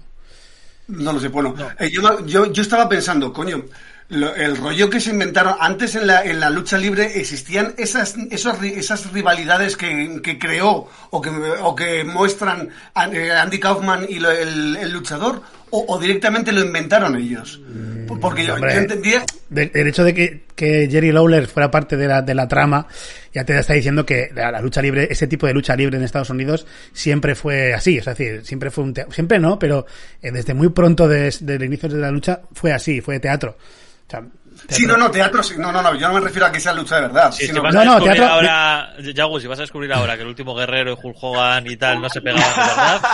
No 0.87 1.13
lo 1.13 1.19
sé, 1.19 1.27
bueno. 1.29 1.55
eh, 1.79 1.89
yo, 1.91 2.25
yo, 2.25 2.51
yo 2.51 2.61
estaba 2.61 2.89
pensando, 2.89 3.31
coño, 3.31 3.63
lo- 4.11 4.35
el 4.35 4.55
rollo 4.57 4.89
que 4.89 4.99
se 5.01 5.09
inventaron 5.09 5.55
antes 5.59 5.95
en 5.95 6.05
la, 6.07 6.23
en 6.23 6.39
la 6.39 6.49
lucha 6.49 6.77
libre 6.77 7.19
existían 7.19 7.73
esas, 7.77 8.15
esos 8.29 8.61
esas 8.63 9.11
rivalidades 9.11 9.75
que, 9.77 10.19
que 10.23 10.37
creó 10.37 10.87
o 11.09 11.21
que, 11.21 11.29
o 11.29 11.75
que 11.75 12.03
muestran 12.03 12.69
An- 12.93 13.15
eh, 13.15 13.31
Andy 13.31 13.59
Kaufman 13.59 14.05
y 14.07 14.19
lo- 14.19 14.29
el, 14.31 14.75
el 14.77 14.91
luchador 14.91 15.41
o, 15.71 15.85
o 15.87 15.99
directamente 15.99 16.51
lo 16.51 16.61
inventaron 16.61 17.15
ellos. 17.15 17.59
Porque 18.19 18.45
yo, 18.45 18.55
hombre. 18.55 18.73
yo 18.73 18.79
entendía... 18.81 19.23
De- 19.49 19.71
el 19.73 19.87
hecho 19.87 20.03
de 20.03 20.13
que, 20.13 20.43
que 20.53 20.89
Jerry 20.91 21.11
Lawler 21.13 21.47
fuera 21.47 21.71
parte 21.71 21.95
de 21.95 22.07
la, 22.07 22.21
de 22.21 22.35
la 22.35 22.47
trama, 22.47 22.85
ya 23.33 23.45
te 23.45 23.57
está 23.57 23.73
diciendo 23.73 24.05
que 24.05 24.29
la, 24.35 24.51
la 24.51 24.61
lucha 24.61 24.81
libre, 24.81 25.07
ese 25.09 25.27
tipo 25.27 25.47
de 25.47 25.53
lucha 25.53 25.75
libre 25.77 25.97
en 25.97 26.03
Estados 26.03 26.29
Unidos 26.29 26.67
siempre 26.91 27.35
fue 27.35 27.73
así, 27.73 27.97
es 27.97 28.05
decir, 28.05 28.45
siempre 28.45 28.69
fue 28.69 28.83
un 28.83 28.93
teatro, 28.93 29.13
siempre 29.13 29.39
no, 29.39 29.57
pero 29.57 29.85
eh, 30.21 30.29
desde 30.31 30.53
muy 30.53 30.69
pronto 30.69 31.07
de- 31.07 31.33
del 31.39 31.63
inicio 31.63 31.87
de 31.87 31.97
la 31.99 32.11
lucha 32.11 32.41
fue 32.53 32.73
así, 32.73 32.99
fue 32.99 33.19
teatro. 33.21 33.55
O 34.07 34.11
sea, 34.11 34.23
Sí, 34.69 34.85
no, 34.85 34.95
no, 34.97 35.09
teatro, 35.11 35.43
sí, 35.43 35.55
no, 35.57 35.71
no, 35.71 35.81
no, 35.81 35.95
yo 35.95 36.07
no 36.07 36.13
me 36.13 36.19
refiero 36.21 36.45
a 36.45 36.51
que 36.51 36.59
sea 36.59 36.73
lucha 36.73 36.95
de 36.95 37.01
verdad. 37.01 37.31
Sí, 37.31 37.41
si 37.41 37.47
sino- 37.47 37.61
vas 37.61 37.73
No, 37.73 37.83
no, 37.83 38.01
teatro- 38.01 38.25
ahora, 38.27 38.93
Yagu, 39.13 39.39
si 39.39 39.47
vas 39.47 39.59
a 39.59 39.63
descubrir 39.63 39.91
ahora 39.93 40.15
que 40.15 40.21
el 40.21 40.27
último 40.29 40.55
guerrero 40.55 40.91
y 40.93 40.97
Hulk 41.01 41.17
Hogan 41.21 41.67
y 41.67 41.75
tal 41.77 42.01
no 42.01 42.09
se 42.09 42.21
pegaban 42.21 42.43
de 42.55 42.61
verdad. 42.61 43.01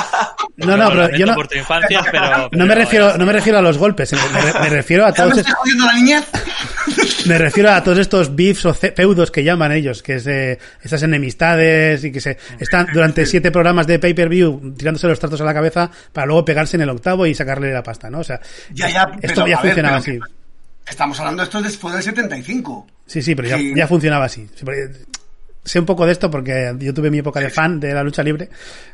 No, 0.57 0.75
no, 0.75 0.89
pero 0.89 1.15
yo 1.15 1.25
no- 1.27 1.35
por 1.35 1.47
tu 1.47 1.55
infancia, 1.57 2.01
pero. 2.11 2.49
no 2.51 2.65
me 2.65 2.73
refiero, 2.75 3.15
no 3.17 3.25
me 3.27 3.33
refiero 3.33 3.59
a 3.59 3.61
los 3.61 3.77
golpes, 3.77 4.11
me, 4.13 4.41
re- 4.41 4.59
me 4.59 4.69
refiero 4.69 5.05
a 5.05 5.13
¿Ya 5.13 5.25
me 5.27 5.31
todos, 5.33 5.53
jodiendo 5.53 5.85
la 5.85 5.93
niñez? 5.93 6.25
Me 7.27 7.37
refiero 7.37 7.71
a 7.71 7.83
todos 7.83 7.97
estos 7.97 8.33
beefs 8.33 8.65
o 8.65 8.73
feudos 8.73 9.29
que 9.31 9.43
llaman 9.43 9.73
ellos, 9.73 10.01
que 10.01 10.15
es 10.15 10.27
eh, 10.27 10.57
esas 10.81 11.03
enemistades 11.03 12.01
y 12.05 12.11
que 12.13 12.21
se 12.21 12.37
están 12.59 12.87
durante 12.93 13.25
siete 13.25 13.51
programas 13.51 13.85
de 13.85 13.99
pay-per-view 13.99 14.73
tirándose 14.77 15.07
los 15.07 15.19
tratos 15.19 15.41
a 15.41 15.43
la 15.43 15.53
cabeza 15.53 15.91
para 16.13 16.25
luego 16.25 16.45
pegarse 16.45 16.77
en 16.77 16.83
el 16.83 16.89
octavo 16.89 17.25
y 17.25 17.35
sacarle 17.35 17.73
la 17.73 17.83
pasta, 17.83 18.09
¿no? 18.09 18.19
O 18.19 18.23
sea, 18.23 18.39
Ya, 18.71 18.87
ya, 18.89 19.01
esto 19.21 19.43
pero, 19.43 19.47
ya 19.47 19.57
ver, 19.57 19.65
funcionaba 19.65 19.99
pero- 20.01 20.23
así. 20.23 20.33
Estamos 20.89 21.19
hablando 21.19 21.41
de 21.41 21.45
esto 21.45 21.61
después 21.61 21.93
del 21.93 22.03
75. 22.03 22.87
Sí, 23.05 23.21
sí, 23.21 23.35
pero 23.35 23.47
ya, 23.49 23.57
Sí. 23.57 23.73
ya 23.75 23.87
funcionaba 23.87 24.25
así. 24.25 24.47
Sí, 24.55 24.63
porque 24.65 24.89
Sé 25.63 25.79
un 25.81 25.85
poco 25.85 26.05
de 26.05 26.13
esto 26.13 26.31
porque 26.31 26.73
yo 26.79 26.93
tuve 26.93 27.11
mi 27.11 27.17
época 27.17 27.41
de 27.41 27.49
fan 27.49 27.77
de 27.81 27.93
la 27.93 28.01
lucha 28.01 28.23
libre, 28.23 28.47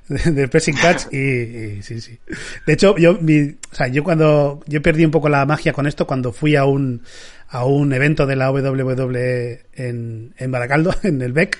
de- 0.07 0.47
pressing 0.47 0.73
catch 0.75 1.03
y, 1.13 1.17
y 1.19 1.83
sí, 1.83 2.01
sí. 2.01 2.17
De 2.65 2.73
hecho, 2.73 2.97
yo, 2.97 3.13
mi, 3.21 3.41
o 3.43 3.75
sea, 3.75 3.89
yo 3.89 4.03
cuando, 4.03 4.59
yo 4.65 4.81
perdí 4.81 5.05
un 5.05 5.11
poco 5.11 5.29
la 5.29 5.45
magia 5.45 5.71
con 5.71 5.85
esto 5.85 6.07
cuando 6.07 6.33
fui 6.33 6.55
a 6.55 6.65
un, 6.65 7.03
a 7.49 7.63
un 7.65 7.93
evento 7.93 8.25
de 8.25 8.35
la 8.37 8.49
WWE 8.51 9.65
en, 9.73 10.33
en 10.35 10.51
Baracaldo, 10.51 10.95
en 11.03 11.21
el 11.21 11.31
BEC, 11.31 11.59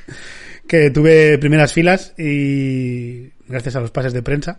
que 0.68 0.90
tuve 0.90 1.38
primeras 1.38 1.74
filas 1.74 2.16
y 2.18 3.30
gracias 3.48 3.76
a 3.76 3.82
los 3.82 3.92
pases 3.92 4.14
de 4.14 4.24
prensa. 4.24 4.58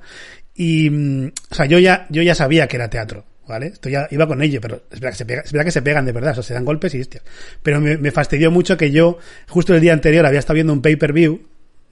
Y, 0.55 0.89
mm, 0.89 1.33
o 1.51 1.55
sea, 1.57 1.67
yo 1.67 1.81
ya, 1.81 2.07
yo 2.11 2.23
ya 2.23 2.37
sabía 2.37 2.69
que 2.69 2.77
era 2.77 2.89
teatro. 2.89 3.25
¿Vale? 3.47 3.67
Esto 3.67 3.91
ya 3.91 4.09
iba 4.11 4.27
con 4.27 4.41
ello, 4.41 4.59
pero 4.61 4.83
es 4.91 5.01
verdad 5.01 5.11
que 5.11 5.17
se, 5.19 5.27
pega- 5.27 5.43
es 5.45 5.53
verdad 5.53 5.67
que 5.67 5.71
se 5.73 5.83
pegan 5.83 6.07
de 6.07 6.13
verdad, 6.13 6.31
o 6.33 6.35
sea, 6.37 6.43
se 6.43 6.55
dan 6.55 6.65
golpes 6.65 6.95
y 6.95 7.01
hostias. 7.03 7.23
Pero 7.63 7.79
me, 7.81 7.99
me 7.99 8.11
fastidió 8.11 8.51
mucho 8.51 8.77
que 8.79 8.91
yo, 8.91 9.19
justo 9.49 9.75
el 9.75 9.81
día 9.83 9.93
anterior, 9.93 10.25
había 10.25 10.39
estado 10.39 10.55
viendo 10.55 10.73
un 10.73 10.81
pay-per-view, 10.81 11.43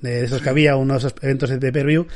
de 0.01 0.25
esos 0.25 0.41
que 0.43 0.49
había, 0.49 0.77
unos 0.77 1.15
eventos 1.21 1.51
de 1.51 1.59
pay-per-view, 1.59 2.07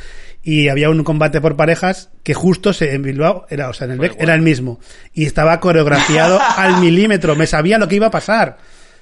y 0.43 0.69
había 0.69 0.89
un 0.91 1.05
combate 1.05 1.41
por 1.41 1.55
parejas 1.55 2.09
que 2.23 2.33
justo 2.35 2.73
se, 2.73 2.95
en 2.95 3.03
Bilbao, 3.03 3.47
era, 3.51 3.69
o 3.69 3.75
sea, 3.75 3.85
en 3.85 3.93
el 3.93 3.99
BEC, 3.99 4.13
era 4.19 4.35
el 4.35 4.41
mismo. 4.43 4.81
Y 5.13 5.27
estaba 5.27 5.61
coreografiado 5.61 6.41
al 6.57 6.81
milímetro, 6.81 7.37
me 7.37 7.47
sabía 7.47 7.79
lo 7.79 7.89
que 7.89 7.97
iba 7.97 8.07
a 8.07 8.11
pasar. 8.11 8.57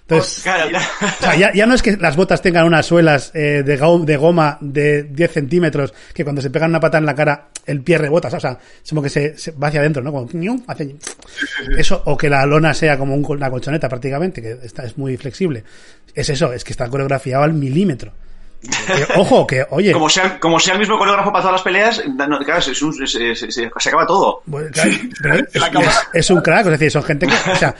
Entonces, 0.07 0.43
Claro, 0.43 0.69
claro. 0.69 0.85
o 1.01 1.23
sea, 1.23 1.35
ya, 1.35 1.53
ya 1.55 1.65
no 1.65 1.75
es 1.75 1.81
que 1.83 1.97
las 1.97 2.15
botas 2.15 2.43
tengan 2.43 2.67
unas 2.67 2.85
suelas 2.85 3.31
eh, 3.35 3.63
de, 3.65 3.77
de 4.05 4.17
goma 4.19 4.59
de 4.61 5.05
10 5.05 5.33
centímetros 5.33 5.95
que 6.13 6.25
cuando 6.25 6.43
se 6.43 6.51
pegan 6.51 6.69
una 6.71 6.81
pata 6.81 6.99
en 6.99 7.07
la 7.07 7.15
cara 7.15 7.49
el 7.65 7.81
pie 7.81 7.97
rebota, 7.97 8.29
o 8.29 8.39
sea, 8.41 8.59
es 8.83 8.91
como 8.91 9.03
que 9.03 9.09
se, 9.09 9.39
se 9.39 9.53
va 9.53 9.69
hacia 9.69 9.81
adentro, 9.81 10.03
¿no? 10.03 10.13
Como, 10.13 10.29
hace- 10.67 10.97
eso, 11.79 12.03
o 12.05 12.19
que 12.19 12.29
la 12.29 12.45
lona 12.45 12.75
sea 12.75 12.99
como 12.99 13.15
un 13.15 13.25
una 13.27 13.51
colchoneta 13.51 13.89
prácticamente, 13.89 14.43
que 14.43 14.59
está, 14.63 14.85
es 14.85 14.99
muy 14.99 15.17
flexible. 15.17 15.65
Es 16.15 16.29
eso, 16.29 16.53
es 16.53 16.63
que 16.65 16.73
está 16.73 16.89
coreografiado 16.91 17.43
al 17.45 17.55
milímetro. 17.55 18.13
Eh, 18.63 19.07
ojo, 19.17 19.47
que, 19.47 19.65
oye, 19.71 19.93
Como 19.93 20.11
sea, 20.11 20.39
como 20.39 20.61
sea 20.61 20.75
el 20.75 20.81
mismo 20.81 20.99
coreógrafo 20.99 21.33
para 21.33 21.41
todas 21.43 21.55
las 21.55 21.63
peleas, 21.63 22.03
no, 22.07 22.39
claro, 22.41 22.61
es 22.61 22.83
un- 22.83 23.03
es- 23.03 23.15
es- 23.15 23.43
es- 23.43 23.55
se 23.55 23.89
acaba 23.89 24.07
todo. 24.07 24.43
Bueno, 24.45 24.69
claro, 24.71 24.91
pero 25.23 25.35
es, 25.53 25.55
es- 25.55 26.09
es 26.13 26.31
un 26.31 26.43
crack, 26.43 26.67
es 26.67 26.73
decir, 26.73 26.91
son 26.91 27.03
gente 27.05 27.27
que, 27.27 27.51
o 27.51 27.57
sea, 27.57 27.75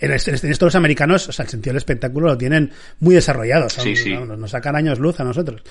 en, 0.00 0.12
es- 0.12 0.28
en 0.28 0.50
esto 0.50 0.64
los 0.64 0.74
americanos, 0.74 1.28
o 1.28 1.32
sea, 1.32 1.44
el 1.44 1.48
sentido 1.50 1.72
del 1.72 1.78
espectáculo 1.78 2.28
lo 2.28 2.38
tienen 2.38 2.72
muy 3.00 3.14
desarrollado, 3.14 3.68
Sí, 3.68 3.94
sí. 3.96 4.14
nos 4.14 4.50
sacan 4.50 4.76
años 4.76 4.98
luz 4.98 5.18
a 5.20 5.24
nosotros. 5.24 5.62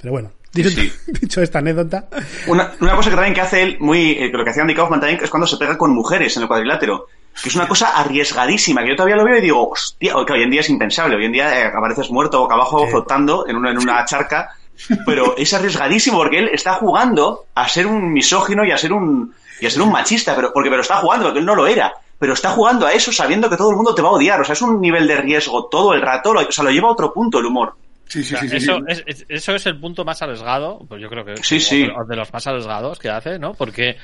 Pero 0.00 0.12
bueno, 0.12 0.32
dicho, 0.52 0.70
Sí, 0.70 0.90
dicho 1.20 1.42
esta 1.42 1.58
anécdota, 1.58 2.06
Una, 2.46 2.72
una 2.80 2.94
cosa 2.96 3.10
que 3.10 3.16
también 3.16 3.34
que 3.34 3.40
hace 3.40 3.62
él, 3.62 3.76
muy, 3.80 4.12
eh, 4.12 4.30
lo 4.32 4.44
que 4.44 4.50
hacía 4.50 4.62
Andy 4.62 4.74
Kaufman 4.74 5.00
también, 5.00 5.20
es 5.22 5.30
cuando 5.30 5.46
se 5.46 5.56
pega 5.56 5.76
con 5.76 5.90
mujeres 5.92 6.36
en 6.36 6.42
el 6.42 6.48
cuadrilátero. 6.48 7.06
Que 7.42 7.48
es 7.48 7.54
una 7.54 7.68
cosa 7.68 7.90
arriesgadísima, 7.96 8.82
que 8.82 8.88
yo 8.90 8.96
todavía 8.96 9.16
lo 9.16 9.24
veo 9.24 9.38
y 9.38 9.40
digo, 9.40 9.70
hostia, 9.70 10.14
que 10.26 10.32
hoy 10.32 10.42
en 10.42 10.50
día 10.50 10.60
es 10.62 10.68
impensable. 10.68 11.14
Hoy 11.16 11.26
en 11.26 11.32
día 11.32 11.60
eh, 11.60 11.72
apareces 11.74 12.10
muerto 12.10 12.40
boca 12.40 12.54
abajo 12.54 12.86
flotando 12.88 13.46
en 13.46 13.54
una, 13.56 13.70
en 13.70 13.78
una 13.78 14.04
charca. 14.04 14.48
Pero 15.06 15.36
es 15.36 15.52
arriesgadísimo 15.54 16.18
porque 16.18 16.38
él 16.38 16.50
está 16.52 16.72
jugando 16.74 17.44
a 17.54 17.68
ser 17.68 17.86
un 17.86 18.12
misógino 18.12 18.64
y 18.64 18.72
a 18.72 18.76
ser 18.78 18.92
un, 18.92 19.32
y 19.60 19.66
a 19.66 19.70
ser 19.70 19.80
un 19.82 19.92
machista, 19.92 20.34
pero, 20.34 20.52
porque, 20.52 20.70
pero 20.70 20.80
está 20.82 20.96
jugando, 20.96 21.26
porque 21.26 21.38
él 21.38 21.44
no 21.46 21.54
lo 21.54 21.66
era. 21.66 21.92
Pero 22.20 22.34
está 22.34 22.50
jugando 22.50 22.86
a 22.86 22.92
eso 22.92 23.10
sabiendo 23.10 23.50
que 23.50 23.56
todo 23.56 23.70
el 23.70 23.76
mundo 23.76 23.94
te 23.94 24.02
va 24.02 24.10
a 24.10 24.12
odiar. 24.12 24.40
O 24.40 24.44
sea, 24.44 24.52
es 24.52 24.62
un 24.62 24.80
nivel 24.80 25.08
de 25.08 25.16
riesgo 25.16 25.66
todo 25.68 25.94
el 25.94 26.02
rato. 26.02 26.32
Lo, 26.32 26.42
o 26.46 26.52
sea, 26.52 26.62
lo 26.62 26.70
lleva 26.70 26.88
a 26.88 26.92
otro 26.92 27.12
punto 27.12 27.38
el 27.40 27.46
humor. 27.46 27.74
Sí, 28.06 28.22
sí, 28.22 28.34
O 28.34 28.38
sea, 28.38 28.40
sí, 28.42 28.48
sí, 28.50 28.56
eso, 28.58 28.76
sí. 28.76 28.82
Es, 28.88 29.02
es- 29.06 29.26
eso 29.28 29.54
es 29.54 29.66
el 29.66 29.80
punto 29.80 30.04
más 30.04 30.20
arriesgado, 30.20 30.80
pues 30.88 31.00
yo 31.00 31.08
creo 31.08 31.24
que 31.24 31.36
Sí, 31.42 31.58
sí. 31.58 31.88
de 32.08 32.16
los 32.16 32.32
más 32.32 32.46
arriesgados 32.46 32.98
que 32.98 33.08
hace, 33.08 33.38
¿no? 33.38 33.54
Porque 33.54 33.96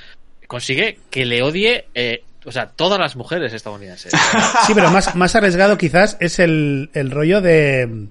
consigue 0.47 0.99
que 1.11 1.25
le 1.27 1.43
odie, 1.43 1.87
eh, 1.95 2.23
o 2.45 2.53
sea, 2.53 2.69
todas 2.69 2.99
las 2.99 3.17
mujeres 3.17 3.53
estadounidenses. 3.53 4.13
sí, 4.67 4.73
pero 4.75 4.91
más, 4.91 5.15
más 5.15 5.35
arriesgado 5.37 5.77
quizás 5.77 6.17
es 6.21 6.39
el, 6.39 6.89
el 6.95 7.11
rollo 7.11 7.41
de, 7.41 8.07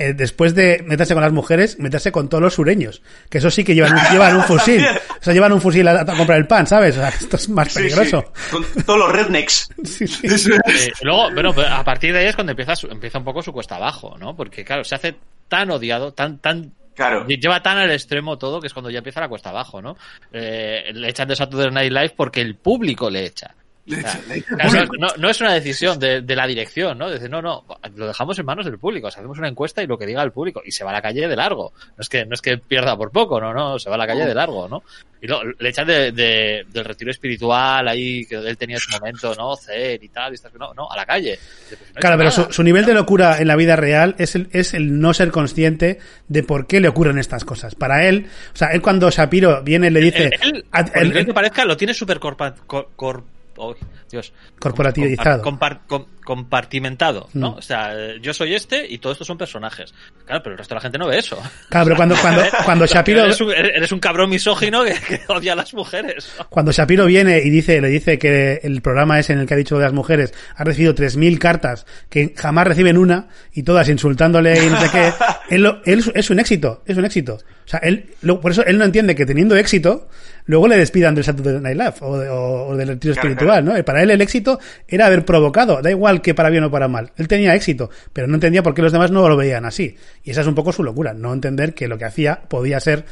eh, 0.00 0.14
después 0.14 0.54
de 0.54 0.82
meterse 0.86 1.14
con 1.14 1.22
las 1.22 1.32
mujeres, 1.32 1.78
meterse 1.78 2.10
con 2.10 2.28
todos 2.28 2.42
los 2.42 2.54
sureños, 2.54 3.02
que 3.28 3.38
eso 3.38 3.50
sí 3.50 3.62
que 3.64 3.74
llevan, 3.74 3.92
un- 3.94 4.12
llevan 4.12 4.36
un 4.36 4.42
fusil, 4.44 4.84
o 4.84 5.22
sea, 5.22 5.32
llevan 5.34 5.52
un 5.52 5.60
fusil 5.60 5.86
a, 5.86 6.00
a 6.00 6.16
comprar 6.16 6.38
el 6.38 6.46
pan, 6.46 6.66
¿sabes? 6.66 6.96
O 6.96 7.00
sea, 7.00 7.08
esto 7.10 7.36
es 7.36 7.48
más 7.48 7.72
peligroso. 7.74 8.24
sí. 8.34 8.50
Con 8.50 8.64
todos 8.84 8.98
los 8.98 9.12
rednecks. 9.12 9.68
Sí, 9.84 10.06
sí. 10.06 10.26
Eh, 10.26 10.90
luego, 11.02 11.30
bueno, 11.32 11.54
a 11.68 11.84
partir 11.84 12.12
de 12.12 12.20
ahí 12.20 12.26
es 12.26 12.34
cuando 12.34 12.52
empieza, 12.52 12.74
su- 12.74 12.88
empieza 12.88 13.18
un 13.18 13.24
poco 13.24 13.42
su 13.42 13.52
cuesta 13.52 13.76
abajo, 13.76 14.16
¿no? 14.18 14.34
Porque, 14.34 14.64
claro, 14.64 14.82
se 14.84 14.94
hace 14.94 15.14
tan 15.48 15.70
odiado, 15.70 16.12
tan, 16.12 16.38
tan. 16.38 16.72
Claro. 16.94 17.26
Lleva 17.26 17.62
tan 17.62 17.78
al 17.78 17.90
extremo 17.92 18.36
todo 18.36 18.60
que 18.60 18.66
es 18.66 18.72
cuando 18.74 18.90
ya 18.90 18.98
empieza 18.98 19.20
la 19.20 19.28
cuesta 19.28 19.50
abajo, 19.50 19.80
¿no? 19.80 19.96
Eh, 20.32 20.90
le 20.92 21.08
echan 21.08 21.28
de 21.28 21.36
Saturday 21.36 21.70
Night 21.70 21.92
Live 21.92 22.14
porque 22.16 22.40
el 22.40 22.56
público 22.56 23.08
le 23.08 23.24
echa. 23.24 23.54
Claro, 24.46 24.90
no, 24.98 25.08
no, 25.16 25.30
es 25.30 25.40
una 25.40 25.54
decisión 25.54 25.98
de, 25.98 26.20
de 26.22 26.36
la 26.36 26.46
dirección, 26.46 26.98
¿no? 26.98 27.10
Decir, 27.10 27.30
no, 27.30 27.40
no, 27.40 27.64
lo 27.96 28.06
dejamos 28.06 28.38
en 28.38 28.46
manos 28.46 28.64
del 28.64 28.78
público, 28.78 29.08
o 29.08 29.10
sea, 29.10 29.20
hacemos 29.20 29.38
una 29.38 29.48
encuesta 29.48 29.82
y 29.82 29.86
lo 29.86 29.98
que 29.98 30.06
diga 30.06 30.22
el 30.22 30.32
público, 30.32 30.62
y 30.64 30.70
se 30.70 30.84
va 30.84 30.90
a 30.90 30.94
la 30.94 31.02
calle 31.02 31.26
de 31.26 31.36
largo. 31.36 31.72
No 31.96 32.00
es 32.00 32.08
que, 32.08 32.24
no 32.24 32.34
es 32.34 32.42
que 32.42 32.58
pierda 32.58 32.96
por 32.96 33.10
poco, 33.10 33.40
no, 33.40 33.52
no, 33.52 33.78
se 33.78 33.88
va 33.88 33.96
a 33.96 33.98
la 33.98 34.06
calle 34.06 34.26
de 34.26 34.34
largo, 34.34 34.68
¿no? 34.68 34.82
Y 35.22 35.26
lo, 35.26 35.42
le 35.44 35.68
echan 35.68 35.86
de, 35.86 36.12
de, 36.12 36.64
del 36.72 36.84
retiro 36.84 37.10
espiritual 37.10 37.86
ahí, 37.88 38.24
que 38.24 38.36
él 38.36 38.56
tenía 38.56 38.78
su 38.78 38.90
momento, 38.90 39.34
¿no? 39.34 39.54
Zen 39.56 40.02
y 40.02 40.08
tal, 40.08 40.32
y 40.32 40.34
estas, 40.34 40.54
no, 40.54 40.72
no, 40.72 40.90
a 40.90 40.96
la 40.96 41.04
calle. 41.04 41.38
Pues 41.68 41.80
no 41.94 42.00
claro, 42.00 42.16
pero 42.16 42.30
su, 42.30 42.50
su, 42.50 42.62
nivel 42.62 42.86
de 42.86 42.94
locura 42.94 43.38
en 43.38 43.48
la 43.48 43.56
vida 43.56 43.76
real 43.76 44.14
es 44.18 44.34
el, 44.34 44.48
es 44.52 44.72
el 44.72 44.98
no 44.98 45.12
ser 45.12 45.30
consciente 45.30 45.98
de 46.28 46.42
por 46.42 46.66
qué 46.66 46.80
le 46.80 46.88
ocurren 46.88 47.18
estas 47.18 47.44
cosas. 47.44 47.74
Para 47.74 48.06
él, 48.06 48.26
o 48.54 48.56
sea, 48.56 48.68
él 48.68 48.80
cuando 48.80 49.10
Shapiro 49.10 49.62
viene 49.62 49.90
le 49.90 50.00
dice... 50.00 50.30
Él, 50.40 50.64
él, 50.94 51.16
él 51.16 51.26
que 51.26 51.34
parezca, 51.34 51.64
lo 51.64 51.76
tiene 51.76 51.92
súper 51.92 52.18
corpa, 52.18 52.54
cor, 52.66 52.88
cor, 52.96 53.24
oh, 53.60 53.76
Dios, 54.10 54.32
corporativizado. 54.58 55.42
Compar, 55.42 55.82
com, 55.86 56.06
compartimentado, 56.24 57.28
¿no? 57.34 57.52
Mm. 57.52 57.54
O 57.58 57.62
sea, 57.62 58.16
yo 58.20 58.32
soy 58.32 58.54
este 58.54 58.86
y 58.88 58.98
todos 58.98 59.14
estos 59.14 59.26
son 59.26 59.38
personajes. 59.38 59.92
Claro, 60.24 60.42
pero 60.42 60.52
el 60.54 60.58
resto 60.58 60.74
de 60.74 60.76
la 60.76 60.80
gente 60.80 60.98
no 60.98 61.08
ve 61.08 61.18
eso. 61.18 61.36
Claro, 61.68 61.86
pero 61.86 61.96
cuando, 61.96 62.16
cuando, 62.20 62.42
cuando 62.64 62.86
Shapiro... 62.86 63.24
Eres 63.24 63.40
un, 63.40 63.50
eres 63.50 63.92
un 63.92 63.98
cabrón 63.98 64.30
misógino 64.30 64.84
que, 64.84 64.94
que, 64.94 65.20
odia 65.28 65.54
a 65.54 65.56
las 65.56 65.74
mujeres. 65.74 66.30
Cuando 66.48 66.72
Shapiro 66.72 67.06
viene 67.06 67.38
y 67.38 67.50
dice, 67.50 67.80
le 67.80 67.88
dice 67.88 68.18
que 68.18 68.60
el 68.62 68.80
programa 68.80 69.18
es 69.18 69.30
en 69.30 69.40
el 69.40 69.46
que 69.46 69.54
ha 69.54 69.56
dicho 69.56 69.76
de 69.76 69.84
las 69.84 69.92
mujeres 69.92 70.32
ha 70.56 70.64
recibido 70.64 70.94
3.000 70.94 71.38
cartas 71.38 71.86
que 72.08 72.34
jamás 72.36 72.66
reciben 72.66 72.96
una 72.96 73.28
y 73.52 73.62
todas 73.62 73.88
insultándole 73.88 74.64
y 74.64 74.68
no 74.68 74.80
sé 74.80 74.90
qué, 74.90 75.12
él, 75.54 75.62
lo, 75.62 75.80
él 75.84 76.04
es 76.14 76.30
un 76.30 76.38
éxito, 76.38 76.82
es 76.86 76.96
un 76.96 77.04
éxito. 77.04 77.34
O 77.34 77.68
sea, 77.68 77.80
él, 77.80 78.14
lo, 78.22 78.40
por 78.40 78.52
eso 78.52 78.64
él 78.64 78.78
no 78.78 78.84
entiende 78.84 79.14
que 79.14 79.26
teniendo 79.26 79.56
éxito, 79.56 80.08
luego 80.46 80.68
le 80.68 80.76
despidan 80.76 81.14
del 81.14 81.24
Saturday 81.24 81.60
Night 81.60 81.76
Live 81.76 81.94
o, 82.00 82.18
de, 82.18 82.28
o, 82.28 82.68
o 82.68 82.76
del 82.76 82.88
retiro 82.88 83.14
claro, 83.14 83.28
espiritual, 83.28 83.64
claro. 83.64 83.78
¿no? 83.78 83.84
Para 83.84 84.02
él 84.02 84.10
el 84.10 84.20
éxito 84.20 84.58
era 84.86 85.06
haber 85.06 85.24
provocado, 85.24 85.80
da 85.82 85.90
igual 85.90 86.22
que 86.22 86.34
para 86.34 86.50
bien 86.50 86.64
o 86.64 86.70
para 86.70 86.88
mal. 86.88 87.12
Él 87.16 87.28
tenía 87.28 87.54
éxito, 87.54 87.90
pero 88.12 88.26
no 88.26 88.34
entendía 88.34 88.62
por 88.62 88.74
qué 88.74 88.82
los 88.82 88.92
demás 88.92 89.10
no 89.10 89.28
lo 89.28 89.36
veían 89.36 89.64
así. 89.64 89.96
Y 90.24 90.30
esa 90.30 90.42
es 90.42 90.46
un 90.46 90.54
poco 90.54 90.72
su 90.72 90.82
locura, 90.82 91.14
no 91.14 91.32
entender 91.32 91.74
que 91.74 91.88
lo 91.88 91.98
que 91.98 92.04
hacía 92.04 92.40
podía 92.48 92.80
ser 92.80 93.04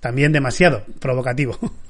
también 0.00 0.32
demasiado 0.32 0.82
provocativo. 1.00 1.58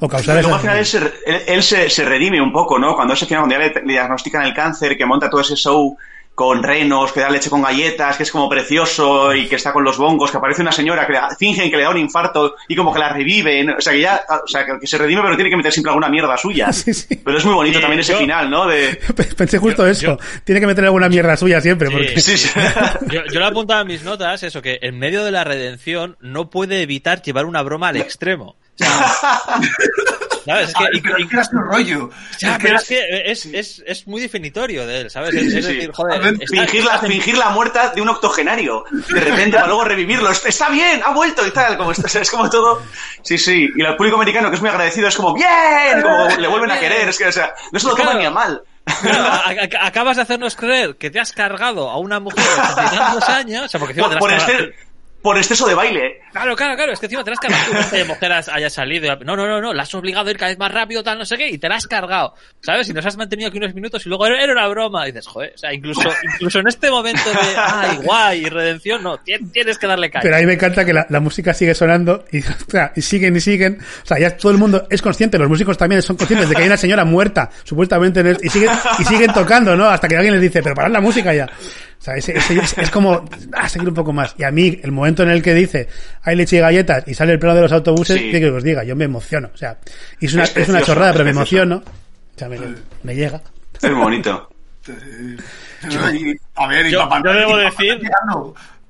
o 0.00 0.08
causar 0.08 0.36
Luego 0.40 0.54
al 0.54 0.60
final 0.60 0.78
él, 0.78 0.86
se, 0.86 0.98
él, 0.98 1.42
él 1.46 1.62
se, 1.62 1.88
se, 1.88 2.04
redime 2.04 2.40
un 2.40 2.52
poco, 2.52 2.78
¿no? 2.78 2.94
Cuando 2.96 3.14
ese 3.14 3.26
final, 3.26 3.44
cuando 3.44 3.58
ya 3.58 3.80
le, 3.80 3.86
le 3.86 3.92
diagnostican 3.92 4.42
el 4.44 4.54
cáncer, 4.54 4.96
que 4.96 5.06
monta 5.06 5.30
todo 5.30 5.40
ese 5.40 5.54
show 5.54 5.96
con 6.38 6.62
renos, 6.62 7.12
que 7.12 7.18
da 7.18 7.28
leche 7.28 7.50
con 7.50 7.62
galletas, 7.62 8.16
que 8.16 8.22
es 8.22 8.30
como 8.30 8.48
precioso 8.48 9.34
y 9.34 9.48
que 9.48 9.56
está 9.56 9.72
con 9.72 9.82
los 9.82 9.98
bongos, 9.98 10.30
que 10.30 10.36
aparece 10.36 10.62
una 10.62 10.70
señora 10.70 11.04
que 11.04 11.14
le, 11.14 11.18
fingen 11.36 11.68
que 11.68 11.76
le 11.76 11.82
da 11.82 11.90
un 11.90 11.98
infarto 11.98 12.54
y 12.68 12.76
como 12.76 12.92
que 12.92 13.00
la 13.00 13.08
reviven, 13.08 13.70
o 13.70 13.80
sea 13.80 13.92
que 13.92 14.02
ya, 14.02 14.24
o 14.44 14.46
sea 14.46 14.64
que, 14.64 14.86
se 14.86 14.98
redime 14.98 15.20
pero 15.22 15.34
tiene 15.34 15.50
que 15.50 15.56
meter 15.56 15.72
siempre 15.72 15.90
alguna 15.90 16.08
mierda 16.08 16.36
suya. 16.36 16.68
Sí, 16.78 16.94
sí. 16.94 17.20
Pero 17.24 17.38
es 17.38 17.44
muy 17.44 17.54
bonito 17.54 17.80
también 17.80 17.98
ese 17.98 18.14
final, 18.14 18.48
¿no? 18.48 18.68
De... 18.68 19.00
Pensé 19.36 19.58
justo 19.58 19.82
yo, 19.82 19.90
eso, 19.90 20.02
yo, 20.02 20.18
tiene 20.44 20.60
que 20.60 20.68
meter 20.68 20.84
alguna 20.84 21.08
mierda 21.08 21.36
suya 21.36 21.60
siempre. 21.60 21.90
Porque... 21.90 22.20
Sí, 22.20 22.48
yo, 23.08 23.22
yo 23.26 23.40
lo 23.40 23.46
he 23.46 23.48
apuntado 23.48 23.80
en 23.80 23.88
mis 23.88 24.04
notas, 24.04 24.44
eso, 24.44 24.62
que 24.62 24.78
en 24.80 24.96
medio 24.96 25.24
de 25.24 25.32
la 25.32 25.42
redención 25.42 26.16
no 26.20 26.50
puede 26.50 26.82
evitar 26.82 27.20
llevar 27.20 27.46
una 27.46 27.62
broma 27.62 27.88
al 27.88 27.96
extremo. 27.96 28.54
O 28.80 28.84
sea, 28.84 29.60
¿Sabes? 30.48 30.68
Es 30.68 30.74
que, 30.74 30.84
Ay, 30.84 31.00
pero 31.02 31.18
y, 31.18 31.28
era 31.30 31.44
su 31.44 31.58
rollo. 31.58 32.10
Ya, 32.38 32.52
es 32.52 32.58
pero 32.62 32.76
es 32.76 32.88
que 32.88 33.22
es, 33.26 33.46
es, 33.46 33.82
es, 33.86 34.06
muy 34.06 34.22
definitorio 34.22 34.86
de 34.86 35.02
él, 35.02 35.10
¿sabes? 35.10 35.30
Sí, 35.30 35.38
es, 35.38 35.52
sí, 35.52 35.60
decir, 35.60 35.92
joder, 35.92 36.38
fingir, 36.48 36.84
la, 36.84 36.98
fingir 36.98 37.36
la 37.36 37.50
muerta 37.50 37.90
de 37.90 38.00
un 38.00 38.08
octogenario. 38.08 38.84
De 38.90 39.20
repente, 39.20 39.56
para 39.56 39.66
luego 39.66 39.84
revivirlo. 39.84 40.30
Está 40.30 40.70
bien, 40.70 41.02
ha 41.04 41.10
vuelto 41.10 41.46
y 41.46 41.50
tal. 41.50 41.76
Como, 41.76 41.92
es 41.92 42.30
como 42.30 42.48
todo. 42.48 42.82
Sí, 43.20 43.36
sí. 43.36 43.68
Y 43.76 43.82
el 43.82 43.94
público 43.96 44.16
americano, 44.16 44.48
que 44.48 44.56
es 44.56 44.62
muy 44.62 44.70
agradecido, 44.70 45.08
es 45.08 45.16
como, 45.16 45.34
¡bien! 45.34 46.00
Como 46.02 46.28
le 46.28 46.48
vuelven 46.48 46.70
a 46.70 46.80
querer. 46.80 47.10
Es 47.10 47.18
que, 47.18 47.26
o 47.26 47.32
sea, 47.32 47.52
no 47.70 47.78
se 47.78 47.86
lo 47.86 47.94
toman 47.94 48.18
ni 48.18 48.24
a 48.24 48.30
mal. 48.30 48.62
Acabas 49.80 50.16
de 50.16 50.22
hacernos 50.22 50.56
creer 50.56 50.96
que 50.96 51.10
te 51.10 51.20
has 51.20 51.32
cargado 51.32 51.90
a 51.90 51.98
una 51.98 52.20
mujer 52.20 52.42
de 52.42 52.96
tantos 52.96 53.28
años. 53.28 53.64
O 53.66 53.68
sea, 53.68 53.80
porque 53.80 54.00
por, 54.00 54.18
por 54.18 54.32
este, 54.32 54.74
por 55.22 55.36
exceso 55.36 55.66
de 55.66 55.74
baile. 55.74 56.20
Claro, 56.32 56.54
claro, 56.54 56.76
claro, 56.76 56.92
es 56.92 57.00
que 57.00 57.06
encima 57.06 57.24
te 57.24 57.30
la 57.30 57.34
has 57.34 57.40
cargado. 57.40 57.64
Tú 57.66 57.74
no 57.74 57.90
que 57.90 58.04
mujer 58.04 58.32
haya 58.32 58.70
salido. 58.70 59.16
No, 59.24 59.36
no, 59.36 59.46
no, 59.46 59.60
no, 59.60 59.74
la 59.74 59.82
has 59.82 59.94
obligado 59.94 60.28
a 60.28 60.30
ir 60.30 60.36
cada 60.36 60.50
vez 60.50 60.58
más 60.58 60.70
rápido, 60.70 61.02
tal, 61.02 61.18
no 61.18 61.24
sé 61.24 61.36
qué, 61.36 61.48
y 61.48 61.58
te 61.58 61.68
la 61.68 61.76
has 61.76 61.86
cargado. 61.86 62.34
¿Sabes? 62.60 62.88
Y 62.88 62.92
nos 62.92 63.04
has 63.04 63.16
mantenido 63.16 63.48
aquí 63.48 63.58
unos 63.58 63.74
minutos 63.74 64.04
y 64.06 64.08
luego 64.08 64.26
era 64.26 64.52
una 64.52 64.68
broma. 64.68 65.08
Y 65.08 65.12
dices, 65.12 65.26
joder, 65.26 65.52
o 65.54 65.58
sea, 65.58 65.72
incluso, 65.72 66.08
incluso 66.34 66.60
en 66.60 66.68
este 66.68 66.90
momento 66.90 67.30
de, 67.30 67.56
ay, 67.56 67.98
guay, 68.02 68.46
y 68.46 68.48
redención, 68.48 69.02
no, 69.02 69.18
tienes 69.18 69.78
que 69.78 69.86
darle 69.86 70.10
caña. 70.10 70.22
Pero 70.22 70.36
a 70.36 70.38
mí 70.38 70.46
me 70.46 70.54
encanta 70.54 70.84
que 70.84 70.92
la, 70.92 71.06
la 71.08 71.20
música 71.20 71.52
sigue 71.52 71.74
sonando 71.74 72.24
y, 72.30 72.38
o 72.46 72.70
sea, 72.70 72.92
y 72.94 73.02
siguen 73.02 73.36
y 73.36 73.40
siguen. 73.40 73.78
O 74.04 74.06
sea, 74.06 74.18
ya 74.18 74.36
todo 74.36 74.52
el 74.52 74.58
mundo 74.58 74.86
es 74.90 75.02
consciente, 75.02 75.38
los 75.38 75.48
músicos 75.48 75.76
también 75.76 76.02
son 76.02 76.16
conscientes 76.16 76.48
de 76.48 76.54
que 76.54 76.62
hay 76.62 76.68
una 76.68 76.76
señora 76.76 77.04
muerta, 77.04 77.50
supuestamente, 77.64 78.20
en 78.20 78.28
el, 78.28 78.38
y 78.42 78.48
siguen, 78.48 78.70
y 78.98 79.04
siguen 79.04 79.32
tocando, 79.32 79.74
¿no? 79.74 79.86
Hasta 79.86 80.06
que 80.06 80.16
alguien 80.16 80.34
les 80.34 80.42
dice, 80.42 80.62
pero 80.62 80.74
parad 80.74 80.92
la 80.92 81.00
música 81.00 81.34
ya. 81.34 81.48
O 81.98 82.02
sea, 82.02 82.14
es, 82.14 82.28
es, 82.28 82.50
es, 82.50 82.78
es 82.78 82.90
como 82.90 83.24
a 83.52 83.68
seguir 83.68 83.88
un 83.88 83.94
poco 83.94 84.12
más. 84.12 84.34
Y 84.38 84.44
a 84.44 84.50
mí, 84.50 84.78
el 84.82 84.92
momento 84.92 85.24
en 85.24 85.30
el 85.30 85.42
que 85.42 85.52
dice 85.54 85.88
hay 86.22 86.36
leche 86.36 86.56
y 86.56 86.60
galletas 86.60 87.06
y 87.08 87.14
sale 87.14 87.32
el 87.32 87.38
plano 87.38 87.56
de 87.56 87.62
los 87.62 87.72
autobuses, 87.72 88.16
sí. 88.18 88.30
¿qué 88.30 88.40
que 88.40 88.50
os 88.50 88.62
diga? 88.62 88.84
Yo 88.84 88.94
me 88.94 89.04
emociono. 89.04 89.50
O 89.52 89.56
sea, 89.56 89.78
y 90.20 90.26
es 90.26 90.34
una, 90.34 90.44
es, 90.44 90.56
es 90.56 90.68
una 90.68 90.82
chorrada, 90.82 91.12
pero 91.12 91.24
me 91.24 91.30
emociono. 91.30 91.76
O 91.76 92.38
sea, 92.38 92.48
me, 92.48 92.58
me 93.02 93.14
llega. 93.14 93.42
Es 93.82 93.94
bonito. 93.94 94.48
yo, 95.88 96.00
a 96.54 96.66
ver, 96.68 96.86
y 96.86 96.90
yo, 96.92 97.00
papá, 97.00 97.22
yo 97.24 97.32
debo 97.34 97.60
y 97.60 97.64
decir. 97.64 98.00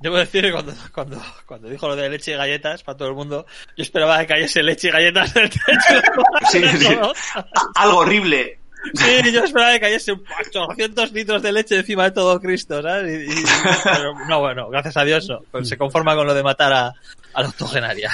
Debo 0.01 0.17
decir 0.17 0.43
que 0.43 0.51
cuando, 0.53 0.73
cuando, 0.93 1.21
cuando 1.45 1.67
dijo 1.67 1.87
lo 1.87 1.95
de 1.95 2.09
leche 2.09 2.31
y 2.31 2.35
galletas 2.35 2.83
para 2.83 2.97
todo 2.97 3.09
el 3.09 3.15
mundo, 3.15 3.45
yo 3.75 3.83
esperaba 3.83 4.19
que 4.19 4.27
cayese 4.27 4.63
leche 4.63 4.87
y 4.87 4.91
galletas 4.91 5.33
del 5.33 5.49
techo. 5.49 6.01
Sí, 6.49 6.63
sí. 6.77 6.87
Algo 7.75 7.97
horrible. 7.97 8.59
Sí, 8.93 9.31
yo 9.31 9.43
esperaba 9.43 9.73
que 9.73 9.79
cayese 9.81 10.13
800 10.13 11.11
litros 11.11 11.41
de 11.41 11.51
leche 11.51 11.77
encima 11.77 12.05
de 12.05 12.11
todo 12.11 12.39
Cristo, 12.39 12.81
¿sabes? 12.81 13.27
Y, 13.27 13.31
y, 13.31 13.43
pero, 13.83 14.13
no, 14.27 14.39
bueno, 14.39 14.69
gracias 14.69 14.97
a 14.97 15.03
Dios. 15.03 15.31
Pues 15.51 15.67
se 15.67 15.77
conforma 15.77 16.15
con 16.15 16.25
lo 16.25 16.33
de 16.33 16.43
matar 16.43 16.71
a, 16.73 16.93
a 17.33 17.41
la 17.41 17.49
octogenaria. 17.49 18.11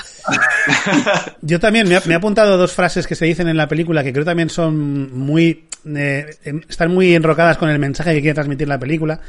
Yo 1.42 1.60
también 1.60 1.88
me, 1.88 2.00
me 2.06 2.14
he 2.14 2.18
apuntado 2.18 2.58
dos 2.58 2.74
frases 2.74 3.08
que 3.08 3.16
se 3.16 3.26
dicen 3.26 3.48
en 3.48 3.58
la 3.58 3.68
película 3.68 4.04
que 4.04 4.14
creo 4.14 4.26
también 4.26 4.50
son 4.50 5.18
muy... 5.18 5.68
Eh, 5.96 6.26
están 6.68 6.92
muy 6.92 7.14
enrocadas 7.14 7.58
con 7.58 7.70
el 7.70 7.78
mensaje 7.78 8.14
que 8.16 8.22
quiere 8.22 8.34
transmitir 8.34 8.68
la 8.68 8.80
película 8.80 9.22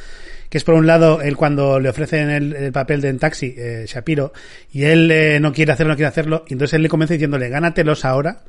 que 0.49 0.59
es 0.59 0.65
por 0.65 0.75
un 0.75 0.87
lado 0.87 1.21
él 1.21 1.37
cuando 1.37 1.81
le 1.81 1.89
ofrecen 1.89 2.31
el, 2.31 2.55
el 2.55 2.73
papel 2.73 3.01
de 3.01 3.09
en 3.09 3.19
taxi, 3.19 3.55
eh, 3.57 3.85
Shapiro, 3.87 4.33
y 4.73 4.85
él 4.85 5.11
eh, 5.11 5.41
no 5.41 5.53
quiere 5.53 5.73
hacerlo, 5.73 5.93
no 5.93 5.97
quiere 5.97 6.09
hacerlo, 6.09 6.45
y 6.47 6.53
entonces 6.53 6.75
él 6.75 6.83
le 6.83 6.89
convence 6.89 7.15
diciéndole, 7.15 7.49
gánatelos 7.49 8.05
ahora, 8.05 8.43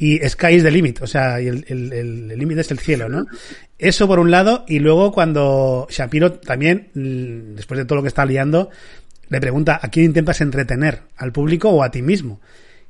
y 0.00 0.18
sky 0.30 0.54
is 0.54 0.62
the 0.62 0.70
limit, 0.70 1.02
o 1.02 1.06
sea, 1.06 1.42
y 1.42 1.48
el 1.48 2.28
límite 2.28 2.62
es 2.62 2.70
el 2.70 2.78
cielo, 2.78 3.10
¿no? 3.10 3.26
Eso 3.78 4.08
por 4.08 4.18
un 4.18 4.30
lado, 4.30 4.64
y 4.66 4.78
luego 4.78 5.12
cuando 5.12 5.86
Shapiro 5.90 6.32
también, 6.32 6.88
después 7.54 7.76
de 7.76 7.84
todo 7.84 7.96
lo 7.96 8.02
que 8.02 8.08
está 8.08 8.24
liando, 8.24 8.70
le 9.28 9.40
pregunta 9.42 9.78
a 9.80 9.88
quién 9.90 10.06
intentas 10.06 10.40
entretener, 10.40 11.02
al 11.18 11.32
público 11.32 11.68
o 11.68 11.82
a 11.82 11.90
ti 11.90 12.00
mismo. 12.00 12.40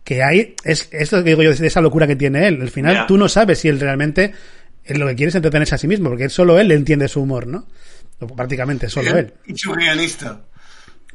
Que 0.05 0.23
hay, 0.23 0.55
es 0.63 0.89
esto 0.93 1.25
que 1.25 1.31
digo 1.31 1.43
yo, 1.43 1.53
de 1.53 1.67
esa 1.67 1.81
locura 1.81 2.07
que 2.07 2.15
tiene 2.15 2.47
él. 2.47 2.63
Al 2.63 2.71
final 2.71 2.95
yeah. 2.95 3.07
tú 3.09 3.17
no 3.17 3.29
sabes 3.29 3.59
si 3.59 3.67
él 3.67 3.81
realmente 3.81 4.33
es 4.85 4.97
lo 4.97 5.09
que 5.09 5.17
quiere 5.17 5.31
es 5.31 5.35
entretenerse 5.35 5.75
a 5.75 5.79
sí 5.79 5.89
mismo, 5.89 6.11
porque 6.11 6.29
solo 6.29 6.61
él 6.61 6.69
le 6.69 6.77
entiende 6.77 7.09
su 7.09 7.23
humor, 7.23 7.49
¿no? 7.49 7.67
Prácticamente 8.37 8.89
solo 8.89 9.17
él. 9.17 9.33
Y 9.47 9.59
su 9.59 9.73
guionista. 9.73 10.43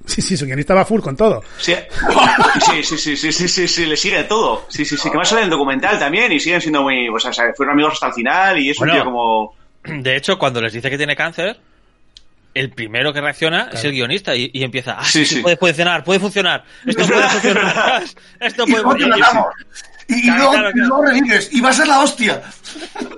Sí, 0.05 0.21
sí, 0.21 0.37
su 0.37 0.45
guionista 0.45 0.73
va 0.73 0.85
full 0.85 1.01
con 1.01 1.15
todo. 1.15 1.43
Sí, 1.57 1.75
sí, 2.65 2.83
sí, 2.83 2.97
sí, 2.97 3.17
sí, 3.17 3.31
sí, 3.31 3.47
sí, 3.47 3.67
sí, 3.67 3.85
le 3.85 3.97
sigue 3.97 4.23
todo. 4.23 4.65
Sí, 4.69 4.85
sí, 4.85 4.97
sí, 4.97 5.09
que 5.09 5.17
más 5.17 5.29
sale 5.29 5.41
en 5.41 5.45
el 5.45 5.51
documental 5.51 5.97
también 5.99 6.31
y 6.31 6.39
siguen 6.39 6.61
siendo 6.61 6.83
muy, 6.83 7.09
o 7.09 7.19
sea, 7.19 7.31
fueron 7.55 7.73
amigos 7.73 7.93
hasta 7.93 8.07
el 8.07 8.13
final 8.13 8.59
y 8.59 8.69
es 8.69 8.77
bueno, 8.77 8.93
un 8.93 8.99
tío 8.99 9.05
como... 9.05 9.55
De 9.83 10.15
hecho, 10.15 10.37
cuando 10.37 10.61
les 10.61 10.73
dice 10.73 10.89
que 10.89 10.97
tiene 10.97 11.15
cáncer, 11.15 11.59
el 12.55 12.69
primero 12.71 13.13
que 13.13 13.21
reacciona 13.21 13.63
claro. 13.63 13.77
es 13.77 13.83
el 13.83 13.91
guionista 13.91 14.35
y, 14.35 14.49
y 14.53 14.63
empieza, 14.63 14.95
ah, 14.97 15.03
sí, 15.03 15.25
sí, 15.25 15.35
sí. 15.35 15.41
Puede, 15.41 15.57
puede 15.57 15.73
funcionar, 15.73 16.03
puede 16.03 16.19
funcionar, 16.19 16.63
esto 16.85 17.05
puede 17.07 17.29
funcionar, 17.29 18.03
esto 18.39 18.65
puede 18.65 18.83
funcionar. 18.83 19.19
Y, 20.07 20.27
y, 20.27 20.31
luego, 20.31 20.51
claro, 20.51 20.71
claro. 20.71 20.77
y 20.77 20.79
luego 20.87 21.05
revives, 21.05 21.49
y 21.51 21.61
va 21.61 21.69
a 21.69 21.73
ser 21.73 21.87
la 21.87 21.99
hostia. 22.01 22.41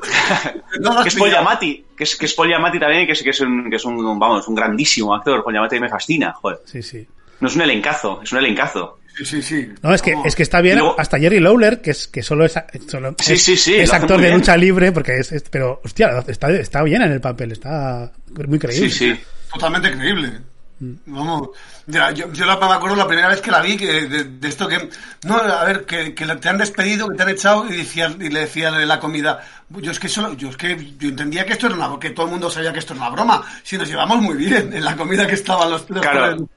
no 0.80 1.04
que 1.04 1.10
es 1.10 1.16
Paul 1.16 1.30
Giamatti, 1.30 1.86
que 1.96 2.04
es, 2.04 2.16
que 2.16 2.26
es 2.26 2.34
Paul 2.34 2.48
Giamatti 2.48 2.80
también, 2.80 3.06
que 3.06 3.12
es, 3.12 3.22
que 3.22 3.30
es, 3.32 3.42
un, 3.42 3.70
que 3.70 3.76
es 3.76 3.86
un, 3.86 4.20
vamos, 4.20 4.48
un 4.48 4.56
grandísimo 4.56 5.14
actor. 5.14 5.44
Paul 5.44 5.54
Giamatti 5.54 5.80
me 5.80 5.90
fascina, 5.90 6.34
joder. 6.34 6.60
Sí, 6.66 6.82
sí. 6.82 7.06
No 7.40 7.48
es 7.48 7.56
un 7.56 7.62
elencazo, 7.62 8.22
es 8.24 8.32
un 8.32 8.40
elencazo. 8.40 9.00
Sí, 9.18 9.26
sí, 9.26 9.42
sí. 9.42 9.70
No, 9.82 9.94
es 9.94 10.02
que, 10.02 10.16
es 10.26 10.36
que 10.36 10.44
está 10.44 10.62
bien, 10.62 10.78
luego, 10.78 10.96
hasta 10.98 11.18
Jerry 11.18 11.40
Lawler, 11.40 11.82
que 11.82 11.92
es, 11.92 12.08
que 12.08 12.22
solo 12.22 12.46
es, 12.46 12.54
solo 12.88 13.16
sí, 13.20 13.34
es, 13.34 13.44
sí, 13.44 13.58
sí, 13.58 13.76
es 13.76 13.92
actor 13.92 14.22
de 14.22 14.32
lucha 14.32 14.56
libre, 14.56 14.92
porque 14.92 15.18
es, 15.18 15.32
es, 15.32 15.44
pero, 15.50 15.82
hostia, 15.84 16.24
está, 16.28 16.52
está 16.52 16.84
bien 16.84 17.02
en 17.02 17.12
el 17.12 17.22
papel, 17.22 17.52
está 17.52 18.12
muy 18.48 18.60
creíble. 18.60 18.90
Sí, 18.90 19.14
sí. 19.14 19.20
Totalmente 19.52 19.92
creíble. 19.92 20.34
Vamos, 20.80 21.50
yo, 21.88 22.32
yo 22.32 22.46
la, 22.46 22.56
me 22.58 22.74
acuerdo 22.74 22.96
la 22.96 23.08
primera 23.08 23.30
vez 23.30 23.42
que 23.42 23.50
la 23.50 23.62
vi, 23.62 23.78
que 23.78 24.08
de, 24.08 24.24
de 24.26 24.48
esto 24.48 24.68
que, 24.68 24.90
no, 25.24 25.36
a 25.36 25.64
ver, 25.64 25.86
que, 25.86 26.14
que, 26.14 26.26
te 26.26 26.50
han 26.50 26.60
despedido, 26.60 27.08
que 27.08 27.16
te 27.16 27.24
han 27.24 27.30
echado 27.30 27.66
y, 27.68 27.78
decía, 27.78 28.16
y 28.20 28.30
le 28.30 28.42
decían 28.42 28.76
en 28.76 28.88
la 28.88 29.00
comida, 29.00 29.44
yo 29.70 29.92
es 29.92 30.00
que 30.00 30.08
solo, 30.08 30.34
yo 30.34 30.50
es 30.50 30.58
que 30.58 30.94
yo 31.00 31.10
entendía 31.10 31.46
que 31.46 31.54
esto 31.54 31.66
era 31.66 31.76
una, 31.76 32.00
que 32.00 32.12
todo 32.12 32.28
el 32.28 32.34
mundo 32.34 32.52
sabía 32.52 32.72
que 32.74 32.80
esto 32.80 32.94
era 32.94 33.02
una 33.02 33.12
broma, 33.12 33.44
si 33.64 33.76
nos 33.78 33.88
llevamos 33.88 34.22
muy 34.22 34.36
bien 34.36 34.72
en 34.72 34.86
la 34.86 34.96
comida 34.96 35.26
que 35.26 35.34
estaban 35.34 35.72
los, 35.72 35.84
claro. 35.84 36.48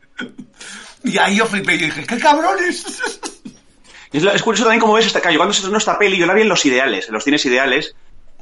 Y 1.02 1.16
ahí 1.16 1.36
yo 1.36 1.46
flipé 1.46 1.76
y 1.76 1.78
dije, 1.78 2.04
¡qué 2.04 2.18
cabrones! 2.18 2.84
Y 4.12 4.18
es, 4.26 4.42
curioso 4.42 4.64
también 4.64 4.80
como 4.80 4.94
ves 4.94 5.06
esta, 5.06 5.20
cuando 5.20 5.54
no 5.70 5.78
esta 5.78 5.98
peli, 5.98 6.18
yo 6.18 6.26
la 6.26 6.34
vi 6.34 6.42
en 6.42 6.48
los 6.48 6.66
ideales, 6.66 7.06
en 7.06 7.14
los 7.14 7.22
cines 7.22 7.44
ideales, 7.46 7.94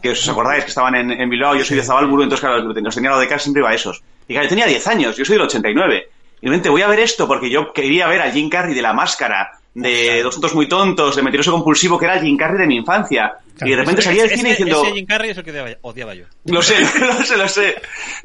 que 0.02 0.10
os 0.10 0.28
acordáis 0.28 0.64
que 0.64 0.70
estaban 0.70 0.94
en, 0.94 1.10
en 1.10 1.28
Bilbao, 1.28 1.56
yo 1.56 1.64
soy 1.64 1.76
de 1.76 1.82
Zabalburu, 1.82 2.22
entonces 2.22 2.46
claro, 2.46 2.62
los 2.62 2.94
tenía 2.94 3.10
lo 3.10 3.18
de 3.18 3.28
casa 3.28 3.44
siempre 3.44 3.60
iba 3.60 3.70
a 3.70 3.74
esos. 3.74 4.02
Y 4.26 4.32
claro, 4.32 4.44
yo 4.44 4.50
tenía 4.50 4.66
10 4.66 4.86
años, 4.86 5.16
yo 5.16 5.24
soy 5.24 5.34
del 5.36 5.46
89. 5.46 6.08
Y 6.40 6.46
de 6.46 6.50
repente 6.50 6.68
voy 6.68 6.82
a 6.82 6.88
ver 6.88 7.00
esto 7.00 7.26
porque 7.26 7.50
yo 7.50 7.72
quería 7.72 8.06
ver 8.06 8.20
a 8.20 8.30
Jim 8.30 8.48
Carrey 8.48 8.74
de 8.74 8.82
la 8.82 8.92
máscara, 8.92 9.58
de 9.74 10.22
Dos 10.22 10.34
tontos 10.34 10.54
muy 10.54 10.68
tontos, 10.68 11.16
de 11.16 11.22
Mentiroso 11.22 11.52
compulsivo, 11.52 11.98
que 11.98 12.04
era 12.04 12.14
el 12.14 12.24
Jim 12.24 12.36
Carrey 12.36 12.58
de 12.58 12.66
mi 12.66 12.76
infancia. 12.76 13.38
y 13.60 13.70
de 13.70 13.76
repente 13.76 14.02
salía 14.02 14.22
del 14.22 14.30
cine 14.30 14.50
ese, 14.50 14.64
diciendo... 14.64 14.84
Ese 14.84 14.94
Jim 14.94 15.06
Carrey 15.06 15.30
es 15.30 15.38
el 15.38 15.44
que 15.44 15.50
odiaba, 15.50 15.70
odiaba 15.82 16.14
yo. 16.14 16.24
Lo 16.46 16.62
sé, 16.62 16.74
lo 17.00 17.24
sé, 17.24 17.36
lo 17.36 17.48
sé. 17.48 17.76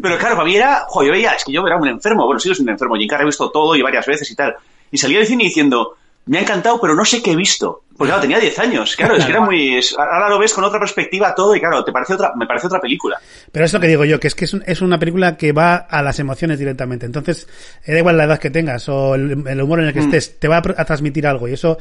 Pero 0.02 0.18
claro, 0.18 0.36
para 0.36 0.46
mí 0.48 0.56
era, 0.56 0.86
joder, 0.88 1.08
yo 1.08 1.14
veía, 1.14 1.32
es 1.32 1.44
que 1.44 1.52
yo 1.52 1.66
era 1.66 1.78
un 1.78 1.88
enfermo, 1.88 2.26
bueno, 2.26 2.40
sí, 2.40 2.50
yo 2.50 2.56
soy 2.56 2.64
un 2.64 2.72
enfermo, 2.72 2.96
Jim 2.96 3.08
Carrey 3.08 3.24
he 3.24 3.28
visto 3.28 3.50
todo 3.50 3.76
y 3.76 3.82
varias 3.82 4.06
veces 4.06 4.30
y 4.30 4.36
tal. 4.36 4.56
Y 4.92 4.98
salía 4.98 5.20
del 5.20 5.28
cine 5.28 5.46
diciendo, 5.46 5.98
me 6.26 6.38
ha 6.38 6.42
encantado, 6.42 6.80
pero 6.80 6.96
no 6.96 7.04
sé 7.06 7.22
qué 7.22 7.32
he 7.32 7.36
visto. 7.36 7.84
Porque 7.98 8.10
claro, 8.10 8.22
tenía 8.24 8.40
10 8.40 8.58
años, 8.60 8.96
claro, 8.96 9.16
es 9.16 9.24
que 9.24 9.32
era 9.32 9.42
muy... 9.42 9.80
ahora 10.00 10.28
lo 10.28 10.40
ves 10.40 10.52
con 10.52 10.64
otra 10.64 10.80
perspectiva 10.80 11.36
todo 11.36 11.56
y 11.56 11.60
claro, 11.60 11.84
te 11.86 11.92
parece 11.92 12.16
otra, 12.16 12.32
me 12.36 12.48
parece 12.48 12.66
otra 12.66 12.82
película. 12.82 13.20
Pero 13.52 13.66
es 13.66 13.72
lo 13.74 13.80
que 13.80 13.88
digo 13.88 14.04
yo, 14.04 14.20
que 14.20 14.28
es 14.30 14.34
que 14.36 14.46
es, 14.46 14.54
un- 14.56 14.64
es 14.66 14.82
una 14.82 14.98
película 14.98 15.38
que 15.38 15.52
va 15.52 15.76
a 15.76 16.02
las 16.02 16.18
emociones 16.18 16.58
directamente. 16.58 17.06
Entonces, 17.06 17.48
eh, 17.86 17.92
da 17.94 18.00
igual 18.00 18.18
la 18.18 18.24
edad 18.24 18.40
que 18.40 18.50
tengas 18.50 18.90
o 18.90 19.14
el, 19.14 19.48
el 19.48 19.62
humor 19.62 19.80
en 19.82 19.88
el 19.88 19.94
que 19.94 20.02
Mm. 20.02 20.06
estés, 20.06 20.40
te 20.40 20.48
va 20.48 20.58
a, 20.58 20.86
transmitir 20.86 21.28
algo. 21.28 21.48
Y 21.48 21.54
eso, 21.54 21.78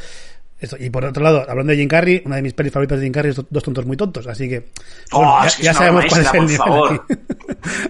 Y 0.79 0.91
por 0.91 1.05
otro 1.07 1.23
lado, 1.25 1.47
hablando 1.49 1.71
de 1.73 1.79
Jim 1.79 1.89
Carrey, 1.89 2.23
una 2.27 2.37
de 2.37 2.43
mis 2.43 2.53
pelis 2.53 2.73
favoritas 2.73 2.99
de 3.01 3.07
Jim 3.07 3.13
Carrey 3.15 3.31
es 3.31 3.37
Do- 3.37 3.47
Dos 3.49 3.63
tontos 3.63 3.87
muy 3.87 3.97
tontos. 3.97 4.27
Así 4.27 4.49
que, 4.51 4.69
Oh, 5.13 5.19
bueno, 5.19 5.39
ya, 5.41 5.47
es 5.49 5.57
que 5.57 5.63
ya 5.63 5.71
es 5.71 5.77
una 5.79 5.87
sabemos 5.87 6.05
cuál 6.11 6.21
es 6.21 6.27
el 6.27 6.33
por 6.33 6.41
nivel 6.43 6.57
favor. 6.59 7.07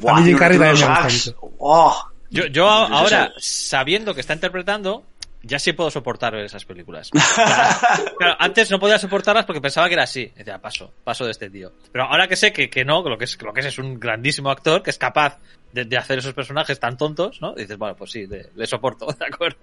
Buah, 0.00 0.12
a 0.16 0.20
mí 0.20 0.26
Jim 0.28 0.38
Carrey 0.38 0.58
también 0.58 0.88
me 0.88 0.94
gusta 0.94 1.02
mucho. 1.32 1.54
Oh. 1.58 2.04
Yo, 2.30 2.66
ahora, 2.70 3.30
sabiendo 3.38 4.14
que 4.14 4.20
está 4.22 4.32
interpretando, 4.32 5.04
ya 5.42 5.58
sí 5.58 5.72
puedo 5.72 5.90
soportar 5.90 6.32
ver 6.34 6.44
esas 6.44 6.64
películas. 6.64 7.10
Claro, 8.18 8.36
antes 8.38 8.70
no 8.70 8.78
podía 8.78 8.98
soportarlas 8.98 9.44
porque 9.44 9.60
pensaba 9.60 9.88
que 9.88 9.94
era 9.94 10.04
así. 10.04 10.30
Decía, 10.36 10.58
paso, 10.58 10.92
paso 11.02 11.24
de 11.24 11.32
este 11.32 11.50
tío. 11.50 11.72
Pero 11.90 12.04
ahora 12.04 12.28
que 12.28 12.36
sé 12.36 12.52
que, 12.52 12.70
que 12.70 12.84
no, 12.84 13.02
que 13.02 13.10
lo 13.10 13.18
que, 13.18 13.24
es, 13.24 13.36
que 13.36 13.44
lo 13.44 13.52
que 13.52 13.60
es 13.60 13.66
es 13.66 13.78
un 13.78 13.98
grandísimo 13.98 14.50
actor, 14.50 14.82
que 14.82 14.90
es 14.90 14.98
capaz 14.98 15.38
de, 15.72 15.84
de 15.84 15.96
hacer 15.96 16.18
esos 16.18 16.32
personajes 16.34 16.78
tan 16.78 16.96
tontos, 16.96 17.40
¿no? 17.40 17.52
Y 17.56 17.62
dices, 17.62 17.76
bueno, 17.78 17.96
pues 17.96 18.12
sí, 18.12 18.26
le, 18.26 18.50
le 18.54 18.66
soporto, 18.66 19.06
¿de 19.18 19.26
acuerdo? 19.26 19.58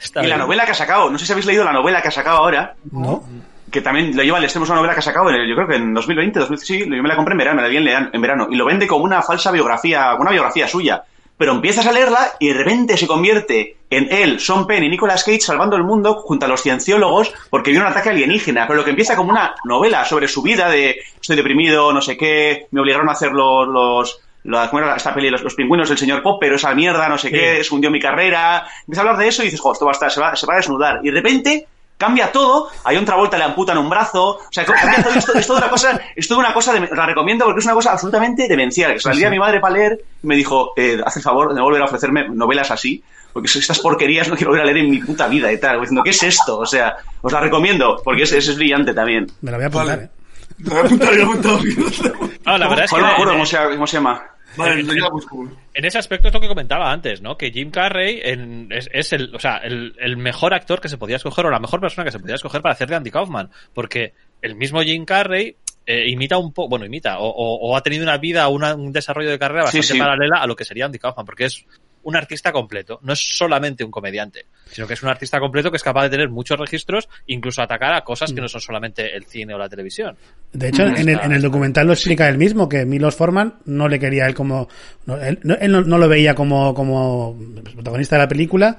Está 0.00 0.24
Y 0.24 0.26
la 0.28 0.36
novela 0.36 0.64
que 0.64 0.72
ha 0.72 0.74
sacado, 0.74 1.10
no 1.10 1.18
sé 1.18 1.26
si 1.26 1.32
habéis 1.32 1.46
leído 1.46 1.64
la 1.64 1.72
novela 1.72 2.02
que 2.02 2.08
ha 2.08 2.12
sacado 2.12 2.38
ahora, 2.38 2.74
¿No? 2.90 3.22
que 3.70 3.80
también 3.80 4.16
lo 4.16 4.22
lleva 4.22 4.38
al 4.38 4.44
extremo, 4.44 4.64
es 4.64 4.70
una 4.70 4.78
novela 4.80 4.94
que 4.94 5.00
ha 5.00 5.02
sacado, 5.02 5.30
en 5.30 5.36
el- 5.36 5.48
yo 5.48 5.54
creo 5.54 5.68
que 5.68 5.76
en 5.76 5.94
2020, 5.94 6.40
2000, 6.40 6.58
sí, 6.58 6.78
yo 6.80 7.02
me 7.02 7.08
la 7.08 7.16
compré 7.16 7.32
en 7.32 7.38
verano, 7.38 7.56
me 7.56 7.62
la 7.62 7.68
vi 7.68 7.76
en, 7.78 7.84
lean- 7.84 8.10
en 8.12 8.20
verano, 8.20 8.48
y 8.50 8.56
lo 8.56 8.64
vende 8.66 8.86
como 8.86 9.04
una 9.04 9.22
falsa 9.22 9.50
biografía, 9.50 10.14
una 10.18 10.30
biografía 10.30 10.66
suya. 10.68 11.02
Pero 11.42 11.54
empiezas 11.54 11.84
a 11.88 11.92
leerla 11.92 12.34
y 12.38 12.46
de 12.50 12.54
repente 12.54 12.96
se 12.96 13.08
convierte 13.08 13.78
en 13.90 14.06
él, 14.12 14.38
Sean 14.38 14.64
Penn 14.64 14.84
y 14.84 14.88
Nicolas 14.88 15.24
Cage 15.24 15.40
salvando 15.40 15.74
el 15.74 15.82
mundo 15.82 16.14
junto 16.14 16.46
a 16.46 16.48
los 16.48 16.62
cienciólogos 16.62 17.34
porque 17.50 17.72
viene 17.72 17.84
un 17.84 17.90
ataque 17.90 18.10
alienígena. 18.10 18.68
Pero 18.68 18.76
lo 18.76 18.84
que 18.84 18.90
empieza 18.90 19.16
como 19.16 19.32
una 19.32 19.52
novela 19.64 20.04
sobre 20.04 20.28
su 20.28 20.40
vida 20.40 20.68
de 20.70 21.00
estoy 21.20 21.34
deprimido, 21.34 21.92
no 21.92 22.00
sé 22.00 22.16
qué, 22.16 22.68
me 22.70 22.80
obligaron 22.80 23.08
a 23.08 23.12
hacer 23.12 23.32
los... 23.32 23.66
los 23.66 24.20
la- 24.44 24.70
¿cómo 24.70 24.84
era 24.84 24.94
esta 24.94 25.12
peli? 25.12 25.30
Los, 25.30 25.42
los 25.42 25.56
pingüinos 25.56 25.88
del 25.88 25.98
señor 25.98 26.22
Popper, 26.22 26.52
esa 26.52 26.72
mierda, 26.76 27.08
no 27.08 27.18
sé 27.18 27.30
qué, 27.32 27.64
se 27.64 27.74
hundió 27.74 27.90
mi 27.90 27.98
carrera. 27.98 28.64
Empieza 28.82 29.00
a 29.00 29.04
hablar 29.04 29.18
de 29.18 29.26
eso 29.26 29.42
y 29.42 29.46
dices, 29.46 29.58
jo, 29.60 29.72
esto 29.72 29.84
va 29.84 29.90
a 29.90 29.94
estar, 29.94 30.12
se 30.12 30.20
va, 30.20 30.36
se 30.36 30.46
va 30.46 30.54
a 30.54 30.56
desnudar. 30.58 31.00
Y 31.02 31.06
de 31.10 31.12
repente 31.12 31.66
cambia 32.02 32.32
todo, 32.32 32.68
hay 32.84 32.96
otra 32.96 33.14
vuelta 33.16 33.38
le 33.38 33.44
amputan 33.44 33.78
un 33.78 33.88
brazo, 33.88 34.30
o 34.38 34.40
sea, 34.50 34.64
cambia 34.64 35.02
todo, 35.02 35.14
esto, 35.14 35.32
es 35.38 35.46
toda 35.46 35.60
una 35.60 35.70
cosa, 35.70 36.00
es 36.16 36.26
toda 36.26 36.40
una 36.40 36.52
cosa, 36.52 36.72
de- 36.74 36.88
la 36.94 37.06
recomiendo 37.06 37.44
porque 37.44 37.60
es 37.60 37.64
una 37.66 37.74
cosa 37.74 37.92
absolutamente 37.92 38.48
demencial, 38.48 39.00
salía 39.00 39.30
mi 39.30 39.38
madre 39.38 39.60
para 39.60 39.74
leer 39.74 40.00
y 40.22 40.26
me 40.26 40.34
dijo, 40.36 40.72
eh, 40.76 41.00
haz 41.06 41.16
el 41.16 41.22
favor 41.22 41.50
de 41.50 41.54
no 41.54 41.62
volver 41.62 41.80
a 41.82 41.84
ofrecerme 41.84 42.28
novelas 42.28 42.70
así, 42.72 43.02
porque 43.32 43.46
estas 43.56 43.78
porquerías 43.78 44.28
no 44.28 44.34
quiero 44.36 44.50
volver 44.50 44.64
a 44.64 44.66
leer 44.66 44.78
en 44.84 44.90
mi 44.90 44.98
puta 44.98 45.28
vida 45.28 45.52
y 45.52 45.58
tal, 45.60 45.78
diciendo, 45.80 46.02
¿qué 46.02 46.10
es 46.10 46.22
esto? 46.24 46.58
O 46.58 46.66
sea, 46.66 46.96
os 47.22 47.32
la 47.32 47.40
recomiendo, 47.40 48.00
porque 48.04 48.24
es, 48.24 48.32
es, 48.32 48.48
es 48.48 48.56
brillante 48.56 48.92
también. 48.92 49.26
Me 49.40 49.50
la 49.52 49.56
voy 49.58 49.64
a 49.64 49.68
apuntar, 49.68 49.86
Vale. 49.96 50.02
¿eh? 50.04 50.10
Me 50.58 50.68
voy 50.70 50.78
a 50.78 50.82
apuntar, 50.82 51.10
me 51.12 51.24
voy 51.24 51.34
a 51.34 51.38
apuntar. 51.38 52.12
No, 52.44 52.58
la 52.58 52.68
verdad 52.68 52.84
es 52.84 52.90
que 52.90 52.96
no 53.00 53.06
me 53.06 53.12
acuerdo 53.12 53.32
cómo 53.32 53.86
se 53.86 53.96
llama. 53.96 54.22
Vale, 54.56 54.82
busco. 55.10 55.48
En 55.74 55.84
ese 55.84 55.98
aspecto 55.98 56.28
es 56.28 56.34
lo 56.34 56.40
que 56.40 56.48
comentaba 56.48 56.92
antes, 56.92 57.22
¿no? 57.22 57.36
Que 57.36 57.50
Jim 57.50 57.70
Carrey 57.70 58.20
en- 58.22 58.68
es, 58.70 58.88
es 58.92 59.12
el, 59.12 59.34
o 59.34 59.38
sea, 59.38 59.56
el, 59.58 59.94
el 59.98 60.16
mejor 60.16 60.54
actor 60.54 60.80
que 60.80 60.88
se 60.88 60.98
podía 60.98 61.16
escoger 61.16 61.46
o 61.46 61.50
la 61.50 61.58
mejor 61.60 61.80
persona 61.80 62.04
que 62.04 62.10
se 62.12 62.18
podía 62.18 62.34
escoger 62.34 62.60
para 62.62 62.72
hacer 62.74 62.88
de 62.88 62.96
Andy 62.96 63.10
Kaufman. 63.10 63.50
Porque 63.72 64.12
el 64.42 64.54
mismo 64.54 64.82
Jim 64.82 65.04
Carrey 65.04 65.56
eh, 65.86 66.08
imita 66.10 66.38
un 66.38 66.52
poco, 66.52 66.68
bueno, 66.68 66.84
imita, 66.84 67.18
o, 67.18 67.26
o- 67.28 67.56
o 67.70 67.76
ha 67.76 67.82
tenido 67.82 68.02
una 68.04 68.16
vida, 68.18 68.46
una- 68.48 68.74
un 68.74 68.92
desarrollo 68.92 69.30
de 69.30 69.38
carrera 69.38 69.62
Sí, 69.66 69.78
bastante 69.78 69.94
sí. 69.94 69.98
paralela 69.98 70.36
a 70.40 70.46
lo 70.46 70.54
que 70.54 70.64
sería 70.64 70.84
Andy 70.86 70.98
Kaufman, 70.98 71.26
porque 71.26 71.46
es 71.46 71.64
un 72.04 72.16
artista 72.16 72.52
completo, 72.52 72.98
no 73.02 73.12
es 73.12 73.20
solamente 73.36 73.84
un 73.84 73.90
comediante, 73.90 74.46
sino 74.70 74.86
que 74.86 74.94
es 74.94 75.02
un 75.02 75.08
artista 75.08 75.38
completo 75.38 75.70
que 75.70 75.76
es 75.76 75.82
capaz 75.82 76.04
de 76.04 76.10
tener 76.10 76.28
muchos 76.28 76.58
registros, 76.58 77.08
incluso 77.26 77.62
atacar 77.62 77.94
a 77.94 78.02
cosas 78.04 78.32
que 78.32 78.40
no 78.40 78.48
son 78.48 78.60
solamente 78.60 79.14
el 79.16 79.24
cine 79.24 79.54
o 79.54 79.58
la 79.58 79.68
televisión. 79.68 80.16
De 80.52 80.68
hecho, 80.68 80.84
Mm, 80.86 80.96
en 80.96 81.08
el, 81.08 81.20
en 81.20 81.32
el 81.32 81.42
documental 81.42 81.86
lo 81.86 81.92
explica 81.92 82.28
él 82.28 82.38
mismo, 82.38 82.68
que 82.68 82.84
Milos 82.84 83.14
Forman 83.14 83.54
no 83.66 83.88
le 83.88 83.98
quería 83.98 84.26
él 84.26 84.34
como... 84.34 84.68
No, 85.06 85.16
él, 85.20 85.38
no, 85.42 85.54
él 85.54 85.70
no- 85.72 85.82
no 85.82 85.98
lo 85.98 86.08
veía 86.08 86.34
como, 86.34 86.74
como 86.74 87.36
protagonista 87.74 88.16
de 88.16 88.22
la 88.22 88.28
película. 88.28 88.76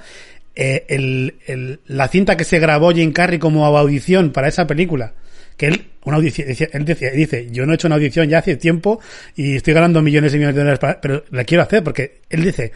Eh, 0.55 0.86
el, 0.89 1.36
el- 1.47 1.80
la 1.88 2.07
cinta 2.07 2.38
que 2.38 2.43
se 2.43 2.59
grabó 2.59 2.91
Jim 2.91 3.11
Carrey 3.11 3.39
como 3.39 3.65
audición 3.65 4.32
para 4.32 4.47
esa 4.47 4.67
película, 4.67 5.13
que 5.57 5.65
él, 5.67 5.86
una 6.05 6.17
audición, 6.17 6.47
él 6.74 6.86
decía- 6.86 7.09
dice, 7.09 7.47
yo 7.51 7.65
no 7.65 7.71
he 7.71 7.76
hecho 7.76 7.88
una 7.88 7.95
audición 7.95 8.30
ya 8.30 8.38
hace 8.38 8.55
tiempo 8.57 8.99
y 9.36 9.55
estoy 9.55 9.74
ganando 9.74 10.01
millones 10.03 10.32
y 10.34 10.38
millones 10.38 10.55
de 10.55 10.61
dólares, 10.61 10.80
para- 10.80 11.01
pero 11.01 11.24
la 11.32 11.43
quiero 11.43 11.63
hacer 11.63 11.84
porque 11.84 12.21
él 12.30 12.43
dice, 12.43 12.71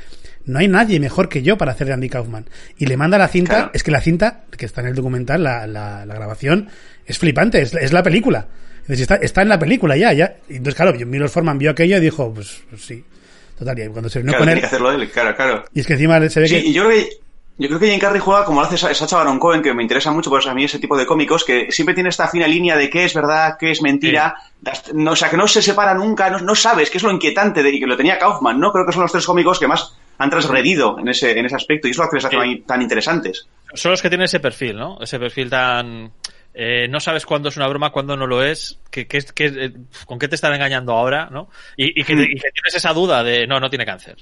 no 0.47 0.57
hay 0.59 0.67
nadie 0.67 0.99
mejor 0.99 1.29
que 1.29 1.43
yo 1.43 1.57
para 1.57 1.73
hacer 1.73 1.85
de 1.87 1.93
Andy 1.93 2.09
Kaufman. 2.09 2.45
Y 2.77 2.87
le 2.87 2.97
manda 2.97 3.17
la 3.19 3.27
cinta, 3.27 3.53
Claro. 3.55 3.71
es 3.73 3.83
que 3.83 3.91
la 3.91 4.01
cinta, 4.01 4.41
que 4.57 4.65
está 4.65 4.81
en 4.81 4.87
el 4.87 4.95
documental, 4.95 5.43
la, 5.43 5.67
la, 5.67 6.05
la 6.05 6.15
grabación, 6.15 6.69
es 7.05 7.19
flipante, 7.19 7.61
es, 7.61 7.73
es 7.75 7.93
la 7.93 8.01
película. 8.01 8.47
Está, 8.87 9.15
está 9.17 9.41
en 9.43 9.49
la 9.49 9.59
película 9.59 9.95
ya, 9.97 10.13
ya. 10.13 10.37
Entonces, 10.49 10.75
claro, 10.75 10.93
Milos 11.05 11.31
Forman 11.31 11.57
vio 11.59 11.71
aquello 11.71 11.97
y 11.97 11.99
dijo, 11.99 12.33
pues, 12.33 12.63
pues 12.69 12.83
sí. 12.85 13.03
Total, 13.59 13.77
y 13.79 13.87
cuando 13.89 14.09
se 14.09 14.19
reunió 14.19 14.31
Claro, 14.33 14.45
con 14.45 14.49
él, 14.53 14.59
que 14.59 14.65
hacerlo 14.65 14.91
él, 14.91 15.09
claro, 15.09 15.35
claro. 15.35 15.65
y 15.73 15.79
es 15.81 15.87
que 15.87 15.93
encima 15.93 16.29
se 16.29 16.39
ve 16.39 16.47
Sí, 16.47 16.61
que... 16.61 16.67
y 16.67 16.73
yo 16.73 16.85
creo 16.85 16.97
que 16.97 17.09
yo 17.59 17.67
creo 17.69 17.79
que 17.79 17.89
Jim 17.89 17.99
Carrey 17.99 18.21
juega 18.21 18.45
como 18.45 18.61
lo 18.61 18.67
hace 18.67 18.77
Sa- 18.77 18.93
Sacha 18.93 19.17
Baron 19.17 19.39
Cohen, 19.39 19.63
que 19.63 19.73
me 19.73 19.81
interesa 19.81 20.11
mucho, 20.11 20.29
pues 20.29 20.45
a 20.45 20.53
mí 20.53 20.63
ese 20.65 20.77
tipo 20.77 20.95
de 20.95 21.07
cómicos, 21.07 21.43
que 21.43 21.71
siempre 21.71 21.95
tiene 21.95 22.09
esta 22.09 22.27
fina 22.27 22.47
línea 22.47 22.77
de 22.77 22.87
qué 22.87 23.03
es 23.05 23.15
verdad, 23.15 23.57
qué 23.59 23.71
es 23.71 23.81
mentira, 23.81 24.35
no, 24.93 25.11
o 25.13 25.15
sea, 25.15 25.27
que 25.31 25.37
no 25.37 25.47
se 25.47 25.63
separa 25.63 25.95
nunca, 25.95 26.29
no, 26.29 26.37
no 26.39 26.53
sabes, 26.53 26.91
que 26.91 26.99
es 26.99 27.03
lo 27.03 27.09
inquietante, 27.11 27.63
de, 27.63 27.69
y 27.71 27.79
que 27.79 27.87
lo 27.87 27.97
tenía 27.97 28.19
Kaufman, 28.19 28.59
¿no? 28.59 28.71
Creo 28.71 28.85
que 28.85 28.91
son 28.93 29.01
los 29.01 29.11
tres 29.11 29.25
cómicos 29.25 29.57
que 29.59 29.67
más 29.67 29.91
han 30.17 30.29
transgredido 30.29 30.97
en 30.99 31.07
ese, 31.09 31.37
en 31.37 31.45
ese 31.45 31.55
aspecto, 31.55 31.87
y 31.87 31.91
es 31.91 31.97
lo 31.97 32.09
que 32.09 32.15
les 32.17 32.25
hace 32.25 32.37
Sí. 32.41 32.63
tan 32.67 32.81
interesantes. 32.81 33.47
son 33.73 33.91
los 33.91 34.01
que 34.01 34.09
tienen 34.09 34.25
ese 34.25 34.39
perfil, 34.39 34.77
¿no? 34.77 34.97
Ese 35.01 35.19
perfil 35.19 35.49
tan... 35.49 36.11
eh, 36.53 36.87
no 36.89 36.99
sabes 36.99 37.25
cuándo 37.25 37.49
es 37.49 37.57
una 37.57 37.67
broma, 37.67 37.91
cuándo 37.91 38.15
no 38.17 38.25
lo 38.25 38.41
es, 38.43 38.79
que, 38.89 39.05
que, 39.07 39.19
que, 39.35 39.45
eh, 39.45 39.73
con 40.05 40.17
qué 40.17 40.27
te 40.27 40.35
están 40.35 40.53
engañando 40.53 40.93
ahora, 40.93 41.29
¿no? 41.31 41.49
Y, 41.75 41.99
y 42.01 42.03
que, 42.03 42.15
Mm. 42.15 42.21
y 42.21 42.35
que 42.35 42.51
tienes 42.51 42.75
esa 42.75 42.93
duda 42.93 43.23
de, 43.23 43.45
no, 43.45 43.59
no 43.59 43.69
tiene 43.69 43.85
cáncer. 43.85 44.15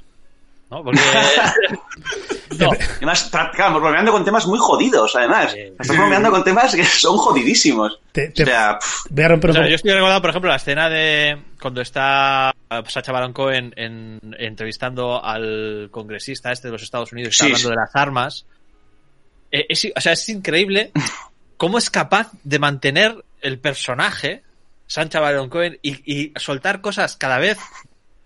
¿No? 0.71 0.83
Porque... 0.83 0.99
no, 2.59 2.71
Además, 2.97 3.29
claro, 3.53 3.79
bromeando 3.79 4.11
con 4.11 4.25
temas 4.25 4.47
muy 4.47 4.57
jodidos, 4.59 5.15
además. 5.15 5.53
Estás 5.55 5.87
bromeando 5.89 6.31
con 6.31 6.43
temas 6.43 6.73
que 6.75 6.83
son 6.83 7.17
jodidísimos. 7.17 7.99
Te- 8.11 8.29
te- 8.29 8.43
o 8.43 8.45
sea, 8.45 8.79
Voy 9.09 9.23
a 9.23 9.27
romper 9.27 9.49
O 9.51 9.53
sea, 9.53 9.67
yo 9.67 9.75
estoy 9.75 9.91
recordando, 9.91 10.21
por 10.21 10.29
ejemplo, 10.31 10.49
la 10.49 10.55
escena 10.57 10.89
de 10.89 11.37
cuando 11.61 11.81
está 11.81 12.51
Sacha 12.87 13.11
Baron 13.11 13.33
Cohen 13.33 13.73
en, 13.75 14.19
entrevistando 14.39 15.23
al 15.23 15.89
congresista 15.91 16.51
este 16.51 16.67
de 16.69 16.71
los 16.73 16.83
Estados 16.83 17.11
Unidos, 17.11 17.31
está 17.33 17.45
Sí, 17.45 17.51
hablando 17.51 17.67
sí. 17.69 17.71
de 17.71 17.75
las 17.81 17.95
armas. 17.95 18.45
Eh, 19.51 19.65
es, 19.69 19.87
o 19.95 20.01
sea, 20.01 20.13
es 20.13 20.29
increíble 20.29 20.91
cómo 21.57 21.77
es 21.77 21.89
capaz 21.89 22.31
de 22.43 22.57
mantener 22.59 23.23
el 23.41 23.59
personaje, 23.59 24.41
Sacha 24.87 25.19
Baron 25.19 25.49
Cohen, 25.49 25.77
y, 25.83 26.01
y 26.11 26.33
soltar 26.37 26.81
cosas 26.81 27.15
cada 27.17 27.37
vez 27.37 27.59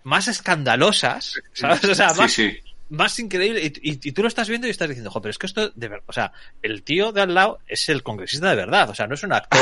más 0.04 0.28
escandalosas, 0.28 1.40
¿sabes? 1.52 1.84
O 1.84 1.94
sea, 1.94 2.12
más, 2.14 2.32
sí. 2.32 2.56
más 2.88 3.18
increíble. 3.18 3.60
Y, 3.82 3.90
y- 3.90 4.00
y 4.02 4.12
tú 4.12 4.22
lo 4.22 4.28
estás 4.28 4.48
viendo 4.48 4.66
y 4.66 4.70
estás 4.70 4.88
diciendo, 4.88 5.10
jo, 5.10 5.20
pero 5.20 5.30
es 5.30 5.38
que 5.38 5.46
esto, 5.46 5.70
de 5.74 5.88
verdad, 5.88 6.04
o 6.06 6.12
sea, 6.12 6.32
el 6.62 6.82
tío 6.82 7.12
de 7.12 7.20
al 7.22 7.34
lado 7.34 7.58
es 7.68 7.88
el 7.88 8.02
congresista 8.02 8.50
de 8.50 8.56
verdad, 8.56 8.88
o 8.90 8.94
sea, 8.94 9.06
no 9.06 9.14
es 9.14 9.22
un 9.22 9.32
actor. 9.32 9.60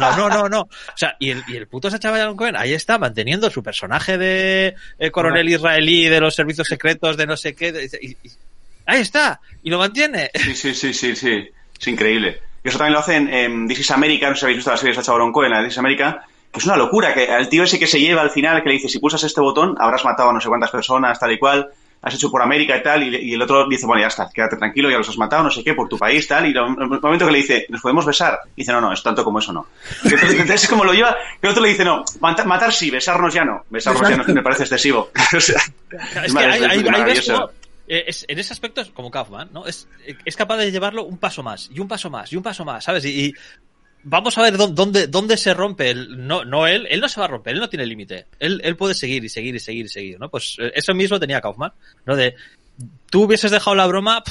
no, 0.00 0.16
no, 0.16 0.28
no, 0.28 0.48
no. 0.48 0.60
O 0.62 0.96
sea, 0.96 1.16
y 1.18 1.30
el, 1.30 1.42
y 1.48 1.56
el 1.56 1.66
puto 1.68 1.90
Sacha 1.90 2.10
Baron 2.10 2.36
Cohen 2.36 2.56
ahí 2.56 2.72
está 2.74 2.98
manteniendo 2.98 3.48
su 3.50 3.62
personaje 3.62 4.18
de 4.18 4.74
eh, 4.98 5.10
coronel 5.10 5.48
israelí 5.48 6.08
de 6.08 6.20
los 6.20 6.34
servicios 6.34 6.66
secretos 6.68 7.16
de 7.16 7.26
no 7.26 7.36
sé 7.36 7.54
qué. 7.54 7.72
de- 7.72 7.88
y- 8.02 8.16
ahí 8.86 9.00
está, 9.00 9.40
y 9.62 9.70
lo 9.70 9.78
mantiene. 9.78 10.30
Sí, 10.34 10.54
sí, 10.54 10.74
sí, 10.74 10.92
sí, 10.94 11.16
sí. 11.16 11.48
Es 11.78 11.86
increíble. 11.88 12.40
Y 12.64 12.68
eso 12.68 12.78
también 12.78 12.94
lo 12.94 12.98
hacen 13.00 13.28
en 13.32 13.68
This 13.68 13.80
is 13.80 13.90
America, 13.92 14.28
no 14.28 14.34
sé 14.34 14.40
si 14.40 14.44
habéis 14.46 14.56
visto 14.58 14.70
la 14.72 14.76
serie 14.76 14.92
de 14.92 14.96
Sacha 14.96 15.12
Baron 15.12 15.30
Cohen, 15.32 15.52
de 15.52 15.62
This 15.64 15.72
is 15.74 15.78
America, 15.78 16.26
que 16.52 16.58
es 16.60 16.64
una 16.66 16.76
locura, 16.76 17.12
que 17.14 17.30
al 17.30 17.48
tío 17.48 17.64
ese 17.64 17.78
que 17.78 17.86
se 17.86 18.00
lleva 18.00 18.22
al 18.22 18.30
final, 18.30 18.62
que 18.62 18.68
le 18.68 18.74
dice, 18.76 18.88
si 18.88 18.98
pulsas 18.98 19.22
este 19.24 19.40
botón, 19.40 19.74
habrás 19.78 20.04
matado 20.04 20.30
a 20.30 20.32
no 20.32 20.40
sé 20.40 20.48
cuántas 20.48 20.70
personas, 20.70 21.18
tal 21.18 21.32
y 21.32 21.38
cual, 21.38 21.68
has 22.02 22.14
hecho 22.14 22.30
por 22.30 22.40
América 22.40 22.76
y 22.76 22.82
tal, 22.82 23.02
y, 23.02 23.16
y 23.30 23.34
el 23.34 23.42
otro 23.42 23.66
dice, 23.68 23.84
bueno, 23.84 24.00
ya 24.02 24.06
está, 24.08 24.28
quédate 24.32 24.56
tranquilo, 24.56 24.88
ya 24.90 24.98
los 24.98 25.08
has 25.08 25.18
matado, 25.18 25.42
no 25.42 25.50
sé 25.50 25.64
qué, 25.64 25.74
por 25.74 25.88
tu 25.88 25.98
país, 25.98 26.28
tal, 26.28 26.46
y 26.46 26.52
lo- 26.52 26.66
el 26.66 27.00
momento 27.00 27.26
que 27.26 27.32
le 27.32 27.38
dice, 27.38 27.66
¿nos 27.68 27.80
podemos 27.80 28.06
besar? 28.06 28.38
dice, 28.54 28.70
no, 28.70 28.80
no, 28.80 28.92
es 28.92 29.02
tanto 29.02 29.24
como 29.24 29.38
eso 29.40 29.52
no. 29.52 29.66
Entonces, 30.04 30.30
entonces 30.32 30.62
es 30.64 30.68
como 30.68 30.84
lo 30.84 30.92
lleva, 30.92 31.16
que 31.40 31.46
el 31.46 31.50
otro 31.50 31.62
le 31.62 31.70
dice, 31.70 31.84
no, 31.84 32.04
mata- 32.20 32.44
matar 32.44 32.72
sí, 32.72 32.90
besarnos 32.90 33.34
ya 33.34 33.44
no, 33.44 33.64
besarnos 33.70 34.08
ya 34.08 34.16
no, 34.16 34.24
me 34.32 34.42
parece 34.42 34.62
excesivo. 34.62 35.10
O 35.36 35.40
sea, 35.40 35.60
Es 36.24 36.32
que 36.34 36.38
hay, 36.44 36.60
veces 36.60 36.84
maravilloso. 36.90 37.50
eh, 37.88 38.04
es- 38.06 38.24
en 38.28 38.38
ese 38.38 38.52
aspecto 38.52 38.80
es 38.82 38.90
como 38.90 39.10
Kaufman, 39.10 39.48
¿no? 39.52 39.66
Es, 39.66 39.88
es 40.24 40.36
capaz 40.36 40.58
de 40.58 40.70
llevarlo 40.70 41.04
un 41.04 41.18
paso 41.18 41.42
más, 41.42 41.68
y 41.72 41.80
un 41.80 41.88
paso 41.88 42.08
más, 42.10 42.32
y 42.32 42.36
un 42.36 42.42
paso 42.42 42.64
más, 42.64 42.84
¿sabes? 42.84 43.04
Y, 43.04 43.26
y 43.26 43.34
vamos 44.08 44.38
a 44.38 44.42
ver 44.42 44.56
dó- 44.56 44.68
dónde, 44.68 45.06
dónde 45.08 45.36
se 45.36 45.52
rompe. 45.52 45.90
El, 45.90 46.26
no, 46.26 46.44
no 46.44 46.66
él, 46.66 46.86
él 46.90 47.00
no 47.00 47.08
se 47.08 47.20
va 47.20 47.26
a 47.26 47.28
romper, 47.28 47.54
él 47.54 47.60
no 47.60 47.68
tiene 47.68 47.84
límite. 47.86 48.26
Él, 48.38 48.60
él 48.64 48.76
puede 48.76 48.94
seguir 48.94 49.24
y 49.24 49.28
seguir 49.28 49.54
y 49.54 49.58
seguir 49.60 49.86
y 49.86 49.88
seguir, 49.88 50.18
¿no? 50.20 50.28
Pues 50.28 50.56
eh, 50.60 50.72
eso 50.74 50.94
mismo 50.94 51.18
tenía 51.20 51.40
Kaufman, 51.40 51.72
¿no? 52.04 52.16
De, 52.16 52.34
tú 53.10 53.24
hubieses 53.24 53.50
dejado 53.50 53.74
la 53.76 53.86
broma 53.86 54.22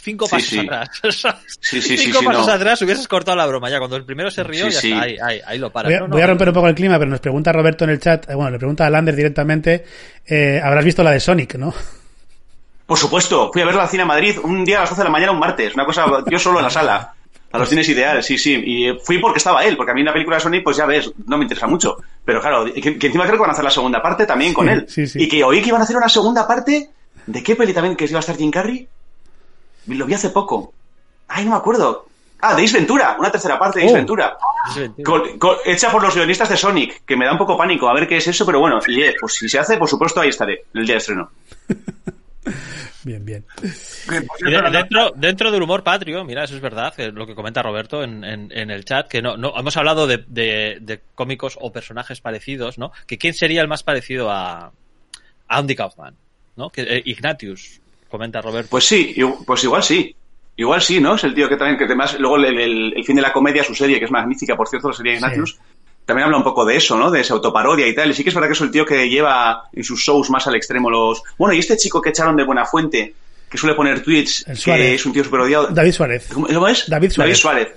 cinco 0.00 0.26
pasos 0.26 0.48
sí. 0.48 0.58
atrás. 0.58 0.88
Sí, 1.60 1.80
sí, 1.80 1.96
sí, 1.96 1.96
cinco 1.98 2.18
sí, 2.20 2.26
pasos 2.26 2.46
no. 2.46 2.52
atrás 2.54 2.80
hubieses 2.82 3.06
cortado 3.06 3.36
la 3.36 3.46
broma. 3.46 3.70
Ya 3.70 3.78
cuando 3.78 3.96
el 3.96 4.04
primero 4.04 4.30
se 4.30 4.42
rió, 4.42 4.66
Sí, 4.66 4.72
ya 4.72 4.80
sí. 4.80 4.90
está, 4.92 5.02
ahí, 5.02 5.16
ahí, 5.22 5.40
ahí 5.46 5.58
lo 5.58 5.70
para. 5.70 5.88
Voy 5.88 5.94
a, 5.96 6.00
No, 6.00 6.08
no, 6.08 6.12
voy 6.14 6.22
a 6.22 6.26
romper 6.26 6.48
un 6.48 6.54
poco 6.54 6.68
el 6.68 6.74
clima, 6.74 6.98
pero 6.98 7.10
nos 7.10 7.20
pregunta 7.20 7.52
Roberto 7.52 7.84
en 7.84 7.90
el 7.90 8.00
chat, 8.00 8.28
eh, 8.30 8.34
bueno, 8.34 8.50
le 8.50 8.58
pregunta 8.58 8.86
a 8.86 8.90
Lander 8.90 9.14
directamente, 9.14 9.84
eh, 10.26 10.60
habrás 10.62 10.84
visto 10.84 11.02
la 11.02 11.10
de 11.12 11.20
Sonic, 11.20 11.54
¿no? 11.56 11.72
Por 12.86 12.98
supuesto, 12.98 13.50
fui 13.52 13.62
a 13.62 13.64
verla 13.66 13.82
al 13.84 13.88
cine 13.88 14.02
a 14.02 14.06
Madrid 14.06 14.36
un 14.42 14.64
día 14.64 14.78
a 14.78 14.80
las 14.80 14.90
12 14.90 15.00
de 15.02 15.04
la 15.04 15.10
mañana, 15.12 15.32
un 15.32 15.38
martes, 15.38 15.74
una 15.74 15.84
cosa, 15.84 16.04
yo 16.30 16.38
solo 16.38 16.58
en 16.58 16.64
la 16.64 16.70
sala. 16.70 17.14
A 17.52 17.58
los 17.58 17.68
cines 17.68 17.88
ideales, 17.88 18.24
sí, 18.24 18.38
sí. 18.38 18.62
Y 18.64 18.88
eh, 18.88 18.98
fui 19.02 19.18
porque 19.18 19.38
estaba 19.38 19.64
él, 19.64 19.76
porque 19.76 19.92
a 19.92 19.94
mí 19.94 20.02
la 20.02 20.12
película 20.12 20.36
de 20.36 20.42
Sonic, 20.42 20.64
pues 20.64 20.76
ya 20.76 20.86
ves, 20.86 21.10
no 21.26 21.36
me 21.36 21.44
interesa 21.44 21.66
mucho. 21.66 21.98
Pero 22.24 22.40
claro, 22.40 22.64
que, 22.64 22.98
que 22.98 23.06
encima 23.06 23.24
creo 23.24 23.36
que 23.36 23.40
van 23.42 23.50
a 23.50 23.52
hacer 23.52 23.64
la 23.64 23.70
segunda 23.70 24.00
parte 24.02 24.24
también 24.26 24.54
con 24.54 24.66
Sí, 24.66 24.72
él. 24.72 24.86
sí, 24.88 25.06
sí. 25.06 25.22
Y 25.24 25.28
que 25.28 25.44
oí 25.44 25.60
que 25.60 25.68
iban 25.68 25.80
a 25.80 25.84
hacer 25.84 25.96
una 25.96 26.08
segunda 26.08 26.46
parte. 26.48 26.90
¿De 27.26 27.42
qué 27.42 27.54
peli 27.54 27.72
también 27.72 27.94
que 27.94 28.06
iba 28.06 28.18
a 28.18 28.20
estar 28.20 28.36
Jim 28.36 28.50
Carrey? 28.50 28.88
Lo 29.86 30.06
vi 30.06 30.14
hace 30.14 30.30
poco. 30.30 30.72
Ay, 31.28 31.44
no 31.44 31.50
me 31.52 31.56
acuerdo. 31.58 32.06
Ah, 32.40 32.54
de 32.56 32.64
Ace 32.64 32.76
Ventura, 32.76 33.16
una 33.18 33.30
tercera 33.30 33.58
parte 33.58 33.78
de 33.78 33.84
Ace 33.84 33.94
Oh. 33.94 33.96
Ventura. 33.98 34.36
Con- 35.04 35.38
con- 35.38 35.56
hecha 35.64 35.92
por 35.92 36.02
los 36.02 36.14
guionistas 36.14 36.48
de 36.48 36.56
Sonic, 36.56 37.04
que 37.04 37.16
me 37.16 37.24
da 37.24 37.32
un 37.32 37.38
poco 37.38 37.56
pánico 37.56 37.88
a 37.88 37.94
ver 37.94 38.08
qué 38.08 38.16
es 38.16 38.26
eso, 38.26 38.44
pero 38.46 38.58
bueno, 38.60 38.80
y, 38.88 39.00
eh, 39.02 39.14
pues 39.20 39.34
si 39.34 39.48
se 39.48 39.58
hace, 39.58 39.76
por 39.76 39.88
supuesto, 39.88 40.20
ahí 40.20 40.30
estaré, 40.30 40.64
el 40.74 40.84
día 40.86 40.94
de 40.94 40.98
estreno. 40.98 41.30
Bien, 43.04 43.24
bien. 43.24 43.44
Y 44.46 44.50
de- 44.50 44.70
dentro, 44.70 45.12
dentro 45.16 45.50
del 45.50 45.62
humor 45.62 45.82
patrio, 45.82 46.24
mira, 46.24 46.44
eso 46.44 46.54
es 46.54 46.60
verdad, 46.60 46.94
que 46.94 47.10
lo 47.10 47.26
que 47.26 47.34
comenta 47.34 47.62
Roberto 47.62 48.02
en, 48.04 48.22
en- 48.24 48.52
en 48.52 48.70
el 48.70 48.84
chat, 48.84 49.08
que 49.08 49.20
no, 49.22 49.36
no 49.36 49.52
hemos 49.58 49.76
hablado 49.76 50.06
de, 50.06 50.24
de- 50.28 50.78
de 50.80 51.00
cómicos 51.14 51.58
o 51.60 51.72
personajes 51.72 52.20
parecidos, 52.20 52.78
¿no? 52.78 52.92
Que 53.06 53.18
quién 53.18 53.34
sería 53.34 53.60
el 53.60 53.68
más 53.68 53.82
parecido 53.82 54.30
a, 54.30 54.66
a 54.66 54.72
Andy 55.48 55.74
Kaufman, 55.74 56.14
¿no? 56.56 56.70
Que, 56.70 56.82
eh, 56.82 57.02
Ignatius, 57.06 57.80
comenta 58.08 58.40
Roberto. 58.40 58.70
Pues 58.70 58.84
sí, 58.84 59.14
pues 59.46 59.64
igual 59.64 59.82
sí. 59.82 60.14
Igual 60.54 60.82
sí, 60.82 61.00
¿no? 61.00 61.14
Es 61.14 61.24
el 61.24 61.34
tío 61.34 61.48
que 61.48 61.56
también, 61.56 61.78
que 61.78 61.84
además, 61.84 62.16
luego 62.20 62.36
el, 62.36 62.44
el- 62.60 62.92
el 62.96 63.04
fin 63.04 63.16
de 63.16 63.22
la 63.22 63.32
comedia, 63.32 63.64
su 63.64 63.74
serie, 63.74 63.98
que 63.98 64.04
es 64.04 64.10
magnífica, 64.10 64.54
por 64.54 64.68
cierto, 64.68 64.88
la 64.88 64.94
serie 64.94 65.12
de 65.12 65.18
Ignatius, 65.18 65.58
también 66.04 66.24
habla 66.26 66.36
un 66.38 66.44
poco 66.44 66.64
de 66.64 66.76
eso, 66.76 66.96
¿no? 66.96 67.10
De 67.10 67.20
esa 67.20 67.34
autoparodia 67.34 67.86
y 67.86 67.94
tal. 67.94 68.10
Y 68.10 68.14
sí 68.14 68.22
que 68.22 68.30
es 68.30 68.34
verdad 68.34 68.48
que 68.48 68.54
es 68.54 68.60
el 68.60 68.70
tío 68.70 68.84
que 68.84 69.08
lleva 69.08 69.64
en 69.72 69.84
sus 69.84 70.00
shows 70.00 70.30
más 70.30 70.46
al 70.46 70.54
extremo 70.56 70.90
los... 70.90 71.22
Bueno, 71.38 71.54
y 71.54 71.58
este 71.58 71.76
chico 71.76 72.00
que 72.02 72.10
echaron 72.10 72.36
de 72.36 72.44
Buena 72.44 72.64
Fuente, 72.64 73.14
que 73.50 73.58
suele 73.58 73.74
poner 73.76 74.02
tweets, 74.02 74.44
que 74.64 74.94
es 74.94 75.06
un 75.06 75.12
tío 75.12 75.22
súper 75.24 75.40
odiado. 75.40 75.68
David 75.68 75.92
Suárez. 75.92 76.28
¿Cómo, 76.32 76.68
es? 76.68 76.88
David 76.88 77.10
Suárez. 77.10 77.38
Suárez. 77.38 77.68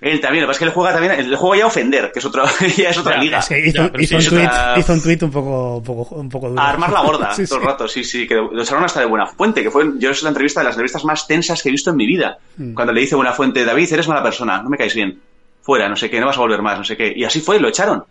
Él 0.00 0.18
también, 0.18 0.42
lo 0.44 0.46
que 0.46 0.52
pasa 0.52 0.56
es 0.56 0.58
que 0.60 0.64
él 0.64 0.70
juega 0.70 0.92
también, 0.94 1.12
él 1.12 1.36
juega 1.36 1.58
ya 1.58 1.64
a 1.64 1.66
ofender, 1.66 2.10
que 2.10 2.20
es 2.20 2.24
otra, 2.24 2.44
ya 2.76 2.88
es 2.88 2.96
otra 2.96 3.16
Ya, 3.16 3.22
liga. 3.22 3.38
Es 3.40 3.48
que 3.48 3.66
hizo, 3.68 3.76
Ya, 3.82 3.92
pero 3.92 4.02
hizo 4.02 4.18
sí, 4.20 4.28
un 4.28 4.34
tweet, 4.34 4.46
otra- 4.46 4.78
hizo 4.78 4.92
un 4.94 5.02
tweet 5.02 5.18
un 5.20 5.30
poco, 5.30 5.76
un 5.76 5.84
poco, 5.84 6.14
un 6.14 6.28
poco 6.30 6.48
duro. 6.48 6.60
a 6.62 6.70
armar 6.70 6.90
la 6.90 7.02
gorda 7.02 7.34
Sí, 7.34 7.44
todo 7.44 7.56
el 7.58 7.62
sí. 7.64 7.68
rato, 7.68 7.88
sí, 7.88 8.04
sí, 8.04 8.26
que 8.26 8.34
lo 8.36 8.62
echaron 8.62 8.82
hasta 8.84 9.00
de 9.00 9.06
Buena 9.06 9.26
Fuente, 9.26 9.62
que 9.62 9.70
fue, 9.70 9.84
yo 9.98 10.10
es 10.10 10.22
la 10.22 10.30
entrevista 10.30 10.60
de 10.60 10.64
las 10.64 10.74
entrevistas 10.74 11.04
más 11.04 11.26
tensas 11.26 11.62
que 11.62 11.68
he 11.68 11.72
visto 11.72 11.90
en 11.90 11.96
mi 11.96 12.06
vida. 12.06 12.38
Mm. 12.56 12.72
Cuando 12.72 12.94
le 12.94 13.02
dice 13.02 13.14
Buena 13.14 13.34
Fuente, 13.34 13.62
David, 13.62 13.92
eres 13.92 14.08
mala 14.08 14.22
persona, 14.22 14.62
no 14.62 14.70
me 14.70 14.78
caes 14.78 14.94
bien, 14.94 15.20
fuera, 15.62 15.88
no 15.88 15.96
sé 15.96 16.10
qué, 16.10 16.20
no 16.20 16.26
vas 16.26 16.36
a 16.36 16.40
volver 16.40 16.62
más, 16.62 16.78
no 16.78 16.84
sé 16.84 16.96
qué. 16.96 17.12
Y 17.14 17.24
así 17.24 17.40
fue, 17.40 17.58
lo 17.60 17.68
echaron. 17.68 18.04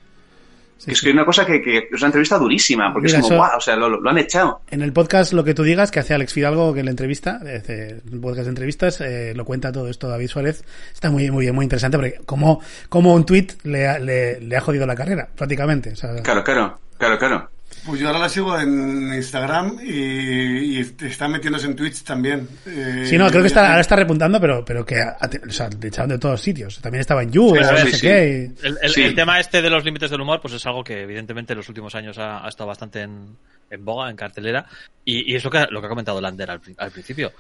que 0.86 0.91
es 0.91 1.02
que 1.02 1.12
una 1.12 1.26
cosa 1.26 1.45
que, 1.45 1.62
que 1.62 1.78
es 1.91 1.97
una 1.97 2.08
entrevista 2.08 2.38
durísima, 2.38 2.93
porque 2.93 3.08
Mira, 3.08 3.20
es 3.20 3.24
como, 3.26 3.38
guau, 3.38 3.58
o 3.58 3.62
sea, 3.62 3.76
lo, 3.76 3.89
lo 3.89 4.10
han 4.10 4.18
echado. 4.18 4.62
En 4.70 4.82
el 4.82 4.93
podcast 4.93 5.34
Lo 5.34 5.43
que 5.43 5.54
tú 5.54 5.64
digas, 5.64 5.91
que 5.91 6.00
hace 6.00 6.14
Alex 6.14 6.34
Fidalgo, 6.34 6.74
que 6.74 6.80
en 6.80 6.86
la 6.86 6.91
entrevista, 6.91 7.39
hace 7.43 8.02
un 8.12 8.22
podcast 8.22 8.43
de 8.45 8.50
entrevistas, 8.50 9.02
eh, 9.02 9.34
lo 9.36 9.45
cuenta 9.45 9.72
todo 9.72 9.89
esto 9.89 10.08
David 10.08 10.28
Suárez. 10.28 10.64
Está 10.93 11.12
muy, 11.12 11.30
muy, 11.32 11.52
muy 11.52 11.66
interesante, 11.66 11.97
porque 11.97 12.22
como, 12.26 12.62
como 12.88 13.14
un 13.14 13.26
tweet 13.26 13.47
le 13.64 13.88
ha, 13.88 14.00
le, 14.00 14.39
le 14.39 14.56
ha 14.58 14.62
jodido 14.62 14.86
la 14.86 14.95
carrera, 14.95 15.28
prácticamente. 15.36 15.91
O 15.91 15.95
sea, 15.95 16.16
Claro, 16.22 16.43
claro, 16.43 16.80
claro, 16.97 17.18
claro. 17.20 17.50
Pues 17.86 18.01
yo 18.01 18.07
ahora 18.07 18.20
la 18.20 18.30
sigo 18.30 18.59
en 18.59 19.13
Instagram 19.13 19.80
y, 19.82 20.78
y 20.78 20.80
está 21.01 21.28
metiéndose 21.28 21.65
en 21.67 21.76
Twitch 21.76 22.03
también. 22.03 22.47
Eh, 22.65 23.05
Sí, 23.07 23.17
no, 23.17 23.30
creo 23.30 23.41
que 23.41 23.47
está, 23.47 23.70
ahora 23.70 23.82
está 23.82 23.95
repuntando, 23.95 24.39
pero, 24.41 24.65
pero 24.65 24.86
que 24.86 24.97
o 25.01 25.51
sea, 25.51 25.70
le 25.70 25.88
echaron 25.88 26.09
de 26.09 26.20
todos 26.20 26.41
sitios. 26.41 26.80
También 26.82 26.99
estaba 27.01 27.24
en 27.24 27.32
You, 27.32 27.53
Sí, 27.55 27.61
no 27.61 27.78
sé 27.78 27.91
sí, 27.93 28.01
qué. 28.01 28.51
y- 28.61 28.65
El, 28.67 28.78
el- 28.82 28.89
Sí. 28.91 29.01
el 29.03 29.15
tema 29.15 29.39
este 29.39 29.61
de 29.61 29.70
los 29.70 29.84
límites 29.86 30.09
del 30.11 30.20
humor, 30.22 30.41
pues 30.41 30.53
es 30.55 30.65
algo 30.65 30.84
que 30.84 31.01
evidentemente 31.03 31.53
en 31.53 31.57
los 31.57 31.70
últimos 31.70 31.95
años 31.95 32.17
ha, 32.17 32.45
ha 32.45 32.49
estado 32.49 32.67
bastante 32.67 33.01
en, 33.01 33.38
en 33.70 33.86
boga, 33.86 34.09
en 34.09 34.15
cartelera, 34.17 34.65
y, 35.05 35.32
y 35.32 35.36
es 35.36 35.43
lo 35.43 35.49
que, 35.49 35.65
lo 35.70 35.80
que 35.80 35.86
ha 35.86 35.89
comentado 35.89 36.20
Lander 36.20 36.51
al, 36.51 36.61
al 36.78 36.91
principio. 36.91 37.32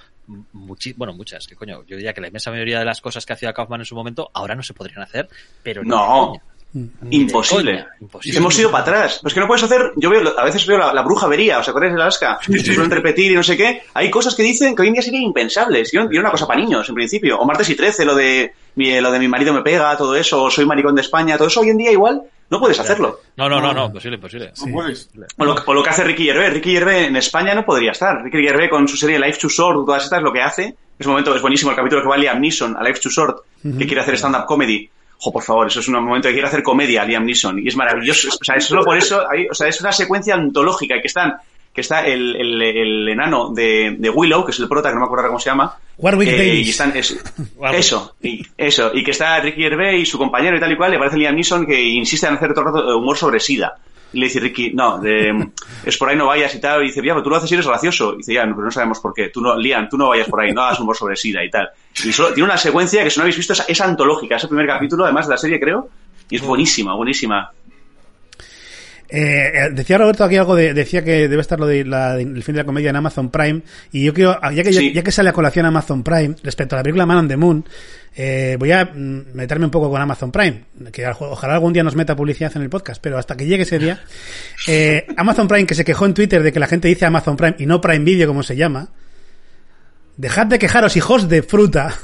Muchi- 0.53 0.93
bueno, 0.95 1.13
muchas, 1.13 1.47
que 1.47 1.55
coño, 1.55 1.83
yo 1.85 1.97
diría 1.97 2.13
que 2.13 2.21
la 2.21 2.27
inmensa 2.27 2.49
mayoría 2.51 2.79
de 2.79 2.85
las 2.85 3.01
cosas 3.01 3.25
que 3.25 3.33
hacía 3.33 3.51
Kaufman 3.51 3.81
en 3.81 3.85
su 3.85 3.95
momento 3.95 4.29
ahora 4.33 4.55
no 4.55 4.63
se 4.63 4.73
podrían 4.73 5.01
hacer, 5.01 5.27
pero 5.63 5.83
ni 5.83 5.89
de 5.89 5.95
No. 5.95 6.33
Mm. 6.71 6.85
Imposible. 7.09 7.85
hemos 8.25 8.59
ido 8.59 8.69
para 8.69 8.83
atrás. 8.83 9.19
Pues 9.21 9.33
que 9.33 9.39
no 9.39 9.47
puedes 9.47 9.63
hacer. 9.63 9.91
Yo 9.95 10.09
veo, 10.09 10.37
a 10.37 10.43
veces 10.43 10.65
veo 10.67 10.77
la, 10.77 10.93
la 10.93 11.01
bruja 11.01 11.27
vería, 11.27 11.59
¿os 11.59 11.67
acordáis 11.67 11.93
de 11.93 12.01
Alaska? 12.01 12.39
Que 12.45 12.59
suelen 12.59 12.91
repetir 12.91 13.31
y 13.31 13.35
no 13.35 13.43
sé 13.43 13.57
qué. 13.57 13.83
Hay 13.93 14.09
cosas 14.11 14.35
que 14.35 14.43
dicen 14.43 14.75
que 14.75 14.83
hoy 14.83 14.89
en 14.89 14.93
día 14.93 15.01
serían 15.01 15.23
impensables. 15.23 15.93
Y 15.93 15.97
era 15.97 16.07
una 16.19 16.31
cosa 16.31 16.47
para 16.47 16.59
niños, 16.59 16.87
en 16.87 16.95
principio. 16.95 17.39
O 17.39 17.45
martes 17.45 17.69
y 17.69 17.75
13, 17.75 18.05
lo 18.05 18.15
de, 18.15 18.53
mi, 18.75 18.99
lo 19.01 19.11
de 19.11 19.19
mi 19.19 19.27
marido 19.27 19.53
me 19.53 19.61
pega, 19.61 19.97
todo 19.97 20.15
eso, 20.15 20.43
o 20.43 20.51
soy 20.51 20.65
maricón 20.65 20.95
de 20.95 21.01
España, 21.01 21.37
todo 21.37 21.47
eso 21.47 21.61
hoy 21.61 21.69
en 21.69 21.77
día 21.77 21.91
igual 21.91 22.21
no 22.49 22.59
puedes 22.59 22.79
hacerlo. 22.79 23.19
No, 23.37 23.47
no, 23.47 23.61
no, 23.61 23.73
no, 23.73 23.85
imposible, 23.85 24.15
imposible. 24.15 24.51
No 24.65 24.73
puedes. 24.73 25.09
O 25.37 25.45
lo, 25.45 25.55
o 25.65 25.73
lo 25.73 25.83
que 25.83 25.89
hace 25.89 26.03
Ricky 26.03 26.25
Gervais. 26.25 26.53
Ricky 26.53 26.73
Gervais 26.73 27.07
en 27.07 27.15
España 27.15 27.53
no 27.53 27.63
podría 27.63 27.91
estar. 27.91 28.23
Ricky 28.23 28.43
Gervais 28.43 28.69
con 28.69 28.87
su 28.87 28.97
serie 28.97 29.19
Life 29.19 29.39
Too 29.39 29.49
Short, 29.49 29.85
todas 29.85 30.03
estas, 30.03 30.21
lo 30.21 30.33
que 30.33 30.41
hace. 30.41 30.75
Es 30.97 31.05
un 31.05 31.13
momento, 31.13 31.33
es 31.35 31.41
buenísimo 31.41 31.71
el 31.71 31.77
capítulo 31.77 32.01
que 32.01 32.09
va 32.09 32.17
Liam 32.17 32.41
Neeson 32.41 32.75
a 32.75 32.83
Life 32.83 32.99
Too 33.01 33.09
Short, 33.11 33.37
que 33.61 33.85
quiere 33.85 34.01
hacer 34.01 34.15
stand-up 34.17 34.45
comedy. 34.45 34.89
Jo, 35.21 35.31
por 35.33 35.43
favor, 35.43 35.67
eso 35.67 35.81
es 35.81 35.87
un 35.89 35.95
momento 36.03 36.29
que 36.29 36.33
quiere 36.33 36.47
hacer 36.47 36.63
comedia 36.63 37.03
Liam 37.03 37.25
Neeson. 37.25 37.59
Y 37.59 37.67
es 37.67 37.75
maravilloso. 37.75 38.29
O 38.29 38.43
sea, 38.43 38.55
es 38.55 38.63
solo 38.65 38.83
por 38.83 38.97
eso, 38.97 39.21
hay- 39.29 39.47
o 39.47 39.53
sea, 39.53 39.67
es 39.67 39.79
una 39.81 39.91
secuencia 39.91 40.33
antológica 40.33 41.01
que 41.01 41.07
están, 41.07 41.33
que 41.73 41.81
está 41.81 42.05
el, 42.07 42.35
el, 42.37 42.61
el 42.61 43.09
enano 43.09 43.49
de, 43.53 43.95
de 43.99 44.09
Willow, 44.09 44.45
que 44.45 44.51
es 44.51 44.59
el 44.59 44.67
prota, 44.69 44.89
que 44.89 44.95
no 44.95 45.01
me 45.01 45.05
acuerdo 45.07 45.27
cómo 45.27 45.39
se 45.39 45.49
llama. 45.49 45.77
Warwick 45.97 46.29
eh, 46.29 46.37
Davis. 46.37 46.67
Y 46.67 46.69
están, 46.69 46.95
es- 46.95 47.17
Warwick. 47.57 47.79
eso, 47.79 48.15
y 48.21 48.41
eso, 48.57 48.91
y 48.93 49.03
que 49.03 49.11
está 49.11 49.39
Ricky 49.41 49.61
Gervais 49.61 50.01
y 50.01 50.05
su 50.05 50.17
compañero 50.17 50.55
y 50.55 50.59
tal 50.61 50.71
y 50.71 50.77
cual, 50.77 50.91
le 50.91 50.97
parece 50.97 51.17
Liam 51.17 51.35
Neeson 51.35 51.65
que 51.65 51.81
insiste 51.81 52.25
en 52.27 52.35
hacer 52.35 52.53
todo 52.53 52.61
el 52.69 52.73
rato 52.73 52.97
humor 52.97 53.17
sobre 53.17 53.39
SIDA. 53.41 53.77
Y 54.11 54.19
le 54.19 54.25
dice 54.25 54.39
Ricky, 54.39 54.71
no, 54.73 54.99
de, 54.99 55.49
es 55.85 55.97
por 55.97 56.09
ahí 56.09 56.15
no 56.15 56.27
vayas 56.27 56.53
y 56.55 56.59
tal. 56.59 56.81
Y 56.83 56.87
dice, 56.87 57.01
ya, 57.05 57.13
pero 57.13 57.23
tú 57.23 57.29
lo 57.29 57.37
haces 57.37 57.51
y 57.51 57.53
eres 57.53 57.67
gracioso. 57.67 58.13
Y 58.13 58.17
dice, 58.17 58.33
ya, 58.33 58.45
no, 58.45 58.55
pero 58.55 58.65
no 58.65 58.71
sabemos 58.71 58.99
por 58.99 59.13
qué. 59.13 59.29
Tú 59.29 59.41
no, 59.41 59.55
Liam, 59.57 59.87
tú 59.89 59.97
no 59.97 60.09
vayas 60.09 60.27
por 60.27 60.41
ahí, 60.41 60.51
no 60.51 60.61
hagas 60.61 60.79
humor 60.79 60.95
sobre 60.95 61.15
SIDA 61.15 61.43
y 61.43 61.49
tal. 61.49 61.69
Y 62.03 62.11
solo, 62.11 62.33
tiene 62.33 62.49
una 62.49 62.57
secuencia 62.57 63.03
que 63.03 63.09
si 63.09 63.19
no 63.19 63.23
habéis 63.23 63.37
visto 63.37 63.53
es, 63.53 63.63
es 63.67 63.81
antológica, 63.81 64.35
es 64.35 64.43
el 64.43 64.49
primer 64.49 64.67
capítulo, 64.67 65.03
además 65.03 65.27
de 65.27 65.33
la 65.33 65.37
serie, 65.37 65.59
creo. 65.59 65.89
Y 66.29 66.35
es 66.35 66.41
buenísima, 66.41 66.93
buenísima. 66.93 67.51
Eh, 69.11 69.51
eh, 69.55 69.69
decía 69.73 69.97
Roberto 69.97 70.23
aquí 70.23 70.37
algo 70.37 70.55
de, 70.55 70.73
decía 70.75 71.03
que 71.03 71.27
debe 71.27 71.41
estar 71.41 71.59
lo 71.59 71.65
de 71.65 71.83
la, 71.83 72.15
el 72.19 72.43
fin 72.43 72.53
de 72.53 72.61
la 72.61 72.65
comedia 72.65 72.91
en 72.91 72.95
Amazon 72.95 73.31
Prime 73.31 73.61
y 73.91 74.03
yo 74.03 74.13
quiero 74.13 74.39
ya 74.51 74.61
que 74.63 74.71
Sí. 74.71 74.93
ya 74.93 75.01
que 75.01 75.11
sale 75.11 75.29
a 75.29 75.33
colación 75.33 75.65
Amazon 75.65 76.03
Prime 76.03 76.35
respecto 76.43 76.75
a 76.75 76.77
la 76.79 76.83
película 76.83 77.07
Man 77.07 77.17
on 77.17 77.27
the 77.27 77.35
Moon 77.35 77.65
eh, 78.15 78.55
voy 78.59 78.71
a 78.71 78.85
mm, 78.85 79.33
meterme 79.33 79.65
un 79.65 79.71
poco 79.71 79.89
con 79.89 79.99
Amazon 79.99 80.31
Prime 80.31 80.65
que 80.91 81.05
al- 81.07 81.15
ojalá 81.19 81.55
algún 81.55 81.73
día 81.73 81.81
nos 81.83 81.95
meta 81.95 82.15
publicidad 82.15 82.51
en 82.55 82.61
el 82.61 82.69
podcast 82.69 83.01
pero 83.01 83.17
hasta 83.17 83.35
que 83.35 83.47
llegue 83.47 83.63
ese 83.63 83.79
día 83.79 83.99
eh, 84.67 85.07
Amazon 85.17 85.47
Prime 85.47 85.65
que 85.65 85.73
se 85.73 85.83
quejó 85.83 86.05
en 86.05 86.13
Twitter 86.13 86.43
de 86.43 86.51
que 86.53 86.59
la 86.59 86.67
gente 86.67 86.87
dice 86.87 87.05
Amazon 87.07 87.35
Prime 87.35 87.55
y 87.57 87.65
no 87.65 87.81
Prime 87.81 88.05
Video 88.05 88.27
como 88.27 88.43
se 88.43 88.55
llama 88.55 88.89
dejad 90.19 90.47
de 90.47 90.59
quejaros 90.59 90.97
hijos 90.97 91.29
de 91.29 91.41
fruta 91.41 91.97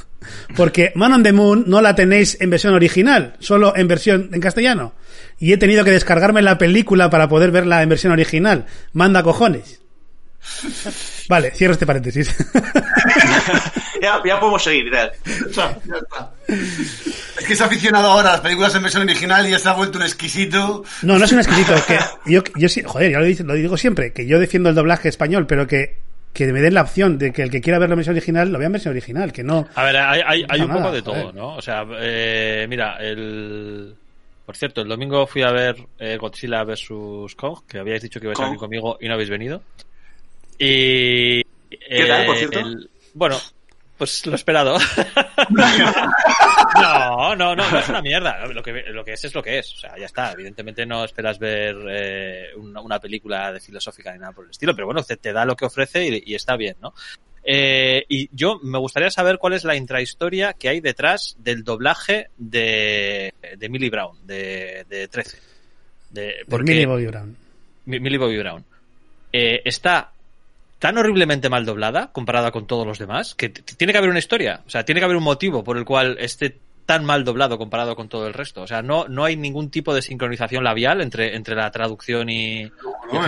porque 0.56 0.92
Man 0.96 1.14
on 1.14 1.24
the 1.24 1.34
Moon 1.34 1.66
no 1.68 1.82
la 1.82 1.96
tenéis 1.96 2.38
en 2.40 2.50
versión 2.50 2.74
original, 2.74 3.36
solo 3.40 3.76
en 3.76 3.88
versión 3.88 4.30
en 4.34 4.42
castellano. 4.42 4.94
Y 5.38 5.54
he 5.54 5.58
tenido 5.58 5.84
que 5.84 5.92
descargarme 5.92 6.42
la 6.42 6.58
película 6.58 7.10
para 7.10 7.28
poder 7.28 7.52
verla 7.52 7.84
en 7.84 7.90
versión 7.90 8.14
original. 8.14 8.66
Manda 8.94 9.22
cojones. 9.22 9.82
Vale, 11.28 11.52
cierro 11.52 11.74
este 11.74 11.86
paréntesis. 11.86 12.34
ya, 14.02 14.22
ya 14.24 14.40
podemos 14.40 14.64
seguir. 14.64 14.92
Ya 14.92 15.12
está. 15.50 16.32
Es 16.48 17.46
que 17.46 17.54
es 17.54 17.62
aficionado 17.62 18.12
ahora 18.12 18.30
a 18.30 18.32
las 18.34 18.42
películas 18.42 18.74
en 18.76 18.84
versión 18.84 19.04
original 19.04 19.46
y 19.46 19.52
ya 19.52 19.60
se 19.60 19.68
ha 19.68 19.74
vuelto 19.74 19.98
un 19.98 20.06
exquisito. 20.06 20.84
No, 21.02 21.20
no 21.20 21.26
es 21.26 21.32
un 21.32 21.40
exquisito. 21.40 21.74
Que 21.88 22.00
yo, 22.32 22.44
yo 22.56 22.70
sí, 22.70 22.82
joder, 22.86 23.12
ya 23.12 23.44
lo 23.44 23.54
digo 23.56 23.76
siempre, 23.76 24.14
que 24.14 24.26
yo 24.26 24.40
defiendo 24.40 24.70
el 24.70 24.76
doblaje 24.76 25.10
español, 25.10 25.48
pero 25.48 25.68
que, 25.68 25.98
que 26.36 26.52
me 26.52 26.60
den 26.60 26.74
la 26.74 26.82
opción 26.82 27.18
de 27.18 27.32
que 27.32 27.42
el 27.44 27.50
que 27.50 27.62
quiera 27.62 27.80
ver 27.80 27.88
la 27.90 27.96
versión 27.96 28.14
original 28.16 28.52
lo 28.52 28.60
vea 28.60 28.66
en 28.66 28.74
versión 28.74 28.92
original, 28.92 29.32
que 29.32 29.42
no. 29.42 29.68
A 29.74 29.84
ver, 29.86 29.96
hay, 29.96 30.22
hay, 30.24 30.46
hay 30.50 30.62
un 30.62 30.72
poco 30.72 30.92
de 30.92 31.02
todo. 31.02 31.32
¿no? 31.32 31.56
O 31.56 31.62
sea, 31.62 31.86
eh, 31.98 32.68
mira, 32.70 32.98
el... 33.00 33.96
Por 34.46 34.56
cierto, 34.58 34.82
el 34.82 34.90
domingo 34.90 35.26
fui 35.26 35.42
a 35.44 35.52
ver 35.52 35.78
eh, 35.98 36.18
Godzilla 36.18 36.64
vs. 36.66 37.34
Kong, 37.36 37.60
que 37.68 37.80
habíais 37.80 38.02
dicho 38.04 38.20
que 38.20 38.26
ibais 38.28 38.40
a 38.40 38.44
venir 38.44 38.60
conmigo 38.60 38.98
y 39.00 39.08
no 39.08 39.14
habéis 39.14 39.30
venido. 39.30 39.62
Y... 40.60 41.42
¿Qué 41.70 42.06
tal, 42.08 42.26
por 42.26 42.36
eh, 42.36 42.40
cierto? 42.40 42.60
el- 42.60 42.90
Bueno, 43.14 43.38
pues 43.98 44.26
lo 44.26 44.36
esperado. 44.36 44.78
no, 46.76 47.36
no, 47.36 47.56
no, 47.56 47.70
no 47.72 47.80
es 47.80 47.90
una 47.90 48.02
mierda. 48.02 48.46
Lo 48.48 48.62
que, 48.64 48.72
lo 48.92 49.04
que 49.04 49.14
es 49.14 49.24
es 49.26 49.34
lo 49.36 49.42
que 49.44 49.60
es. 49.60 49.74
O 49.74 49.78
sea, 49.78 49.98
ya 49.98 50.06
está. 50.06 50.32
Evidentemente 50.34 50.86
no 50.86 51.04
esperas 51.04 51.40
ver 51.40 51.76
eh, 51.90 52.48
una, 52.58 52.82
una 52.82 53.00
película 53.00 53.52
de 53.52 53.60
filosófica 53.60 54.12
ni 54.14 54.20
nada 54.20 54.32
por 54.34 54.46
el 54.46 54.52
estilo, 54.52 54.74
pero 54.76 54.86
bueno, 54.88 55.04
te, 55.04 55.18
te 55.18 55.34
da 55.34 55.46
lo 55.46 55.56
que 55.56 55.66
ofrece 55.66 56.06
y, 56.08 56.24
y 56.26 56.36
está 56.36 56.56
bien, 56.56 56.76
¿no? 56.82 56.94
Eh, 57.48 58.04
y 58.10 58.28
yo 58.36 58.60
me 58.64 58.80
gustaría 58.80 59.12
saber 59.12 59.38
cuál 59.38 59.54
es 59.54 59.64
la 59.64 59.76
intrahistoria 59.76 60.54
que 60.54 60.68
hay 60.70 60.82
detrás 60.82 61.36
del 61.40 61.64
doblaje 61.64 62.30
de, 62.38 63.34
de 63.58 63.70
Millie 63.70 63.92
Brown, 63.92 64.18
de, 64.26 64.86
de 64.90 65.08
13. 65.08 65.38
De, 66.10 66.34
Por 66.50 66.64
Millie 66.64 66.86
Bobby 66.88 67.06
Brown. 67.06 67.38
Mi- 67.86 68.00
Millie 68.00 68.18
Bobby 68.18 68.38
Brown. 68.40 68.66
Eh, 69.32 69.62
está 69.66 70.12
tan 70.80 70.98
horriblemente 70.98 71.50
mal 71.50 71.66
doblada 71.66 72.12
comparada 72.12 72.52
con 72.52 72.68
todos 72.68 72.86
los 72.86 73.00
demás 73.00 73.34
que 73.36 73.50
tiene 73.50 73.92
que 73.94 73.98
haber 73.98 74.10
una 74.10 74.20
historia. 74.20 74.62
O 74.68 74.70
sea, 74.70 74.84
tiene 74.86 75.00
que 75.02 75.06
haber 75.06 75.18
un 75.18 75.24
motivo 75.24 75.64
por 75.64 75.78
el 75.78 75.86
cual 75.86 76.18
esté 76.20 76.60
tan 76.86 77.04
mal 77.04 77.24
doblado 77.24 77.58
comparado 77.58 77.96
con 77.96 78.10
todo 78.10 78.28
el 78.28 78.34
resto. 78.36 78.62
O 78.62 78.68
sea, 78.68 78.84
no, 78.84 79.08
no 79.08 79.24
hay 79.26 79.36
ningún 79.36 79.72
tipo 79.72 79.92
de 79.96 80.04
sincronización 80.04 80.64
labial 80.64 81.02
entre, 81.02 81.36
entre 81.36 81.56
la 81.56 81.72
traducción 81.72 82.30
y, 82.30 82.62
y- 82.62 82.72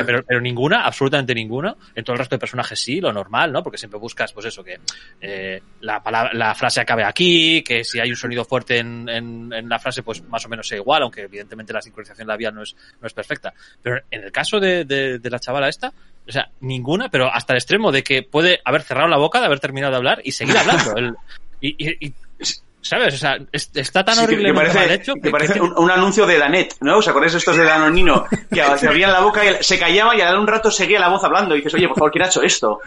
pero, 0.05 0.21
pero 0.23 0.39
ninguna, 0.39 0.81
absolutamente 0.85 1.33
ninguna. 1.33 1.75
En 1.95 2.03
todo 2.03 2.13
el 2.13 2.19
resto 2.19 2.35
de 2.35 2.39
personajes 2.39 2.79
sí, 2.79 3.01
lo 3.01 3.11
normal, 3.11 3.51
¿no? 3.51 3.63
Porque 3.63 3.79
siempre 3.79 3.99
buscas, 3.99 4.31
pues 4.31 4.45
eso, 4.45 4.63
que 4.63 4.79
eh, 5.21 5.59
la, 5.81 6.03
palabra, 6.03 6.33
la 6.35 6.53
frase 6.53 6.81
acabe 6.81 7.03
aquí, 7.03 7.63
que 7.63 7.83
si 7.83 7.99
hay 7.99 8.11
un 8.11 8.15
sonido 8.15 8.45
fuerte 8.45 8.77
en, 8.77 9.09
en, 9.09 9.51
en 9.51 9.67
la 9.67 9.79
frase, 9.79 10.03
pues 10.03 10.21
más 10.25 10.45
o 10.45 10.49
menos 10.49 10.67
sea 10.67 10.77
igual, 10.77 11.01
aunque 11.01 11.21
evidentemente 11.21 11.73
la 11.73 11.81
sincronización 11.81 12.27
labial 12.27 12.53
no 12.53 12.61
es, 12.61 12.75
no 13.01 13.07
es 13.07 13.13
perfecta. 13.13 13.55
Pero 13.81 13.99
en 14.11 14.23
el 14.25 14.31
caso 14.31 14.59
de, 14.59 14.85
de, 14.85 15.17
de 15.17 15.29
la 15.31 15.39
chavala 15.39 15.67
esta, 15.67 15.91
o 16.27 16.31
sea, 16.31 16.49
ninguna, 16.61 17.09
pero 17.09 17.33
hasta 17.33 17.53
el 17.53 17.57
extremo 17.57 17.91
de 17.91 18.03
que 18.03 18.23
puede 18.23 18.59
haber 18.65 18.83
cerrado 18.83 19.07
la 19.07 19.17
boca, 19.17 19.39
de 19.39 19.45
haber 19.45 19.59
terminado 19.59 19.91
de 19.91 19.97
hablar 19.97 20.21
y 20.23 20.31
seguir 20.31 20.57
hablando. 20.57 20.95
El- 20.97 21.15
y, 21.61 21.69
y- 21.77 22.07
y- 22.07 22.13
¿Sabes? 22.79 23.15
O 23.15 23.17
sea, 23.17 23.37
es- 23.51 23.69
está 23.75 24.05
tan 24.05 24.15
Sí, 24.15 24.27
que- 24.27 24.53
parece, 24.53 24.77
mal 24.79 24.91
hecho 24.91 25.13
que 25.21 25.29
parece 25.29 25.59
un, 25.59 25.73
un 25.77 25.91
anuncio 25.91 26.25
de 26.25 26.37
Danet, 26.37 26.75
¿no? 26.79 26.99
¿Os 26.99 27.07
acordáis 27.07 27.33
de 27.33 27.39
estos 27.39 27.57
de 27.57 27.63
Danonino? 27.65 28.25
Que 28.49 28.63
se 28.77 28.87
abrían 28.87 29.11
la 29.11 29.19
boca 29.19 29.43
y 29.43 29.61
se 29.61 29.77
callaba 29.77 30.15
y 30.15 30.21
al 30.21 30.37
un 30.39 30.47
rato 30.47 30.71
seguía 30.71 30.99
la 30.99 31.09
voz 31.09 31.21
hablando 31.23 31.53
y 31.53 31.57
dices, 31.57 31.73
oye, 31.73 31.87
por 31.89 31.97
favor, 31.97 32.11
¿quién 32.11 32.23
ha 32.23 32.27
hecho 32.27 32.43
esto? 32.43 32.79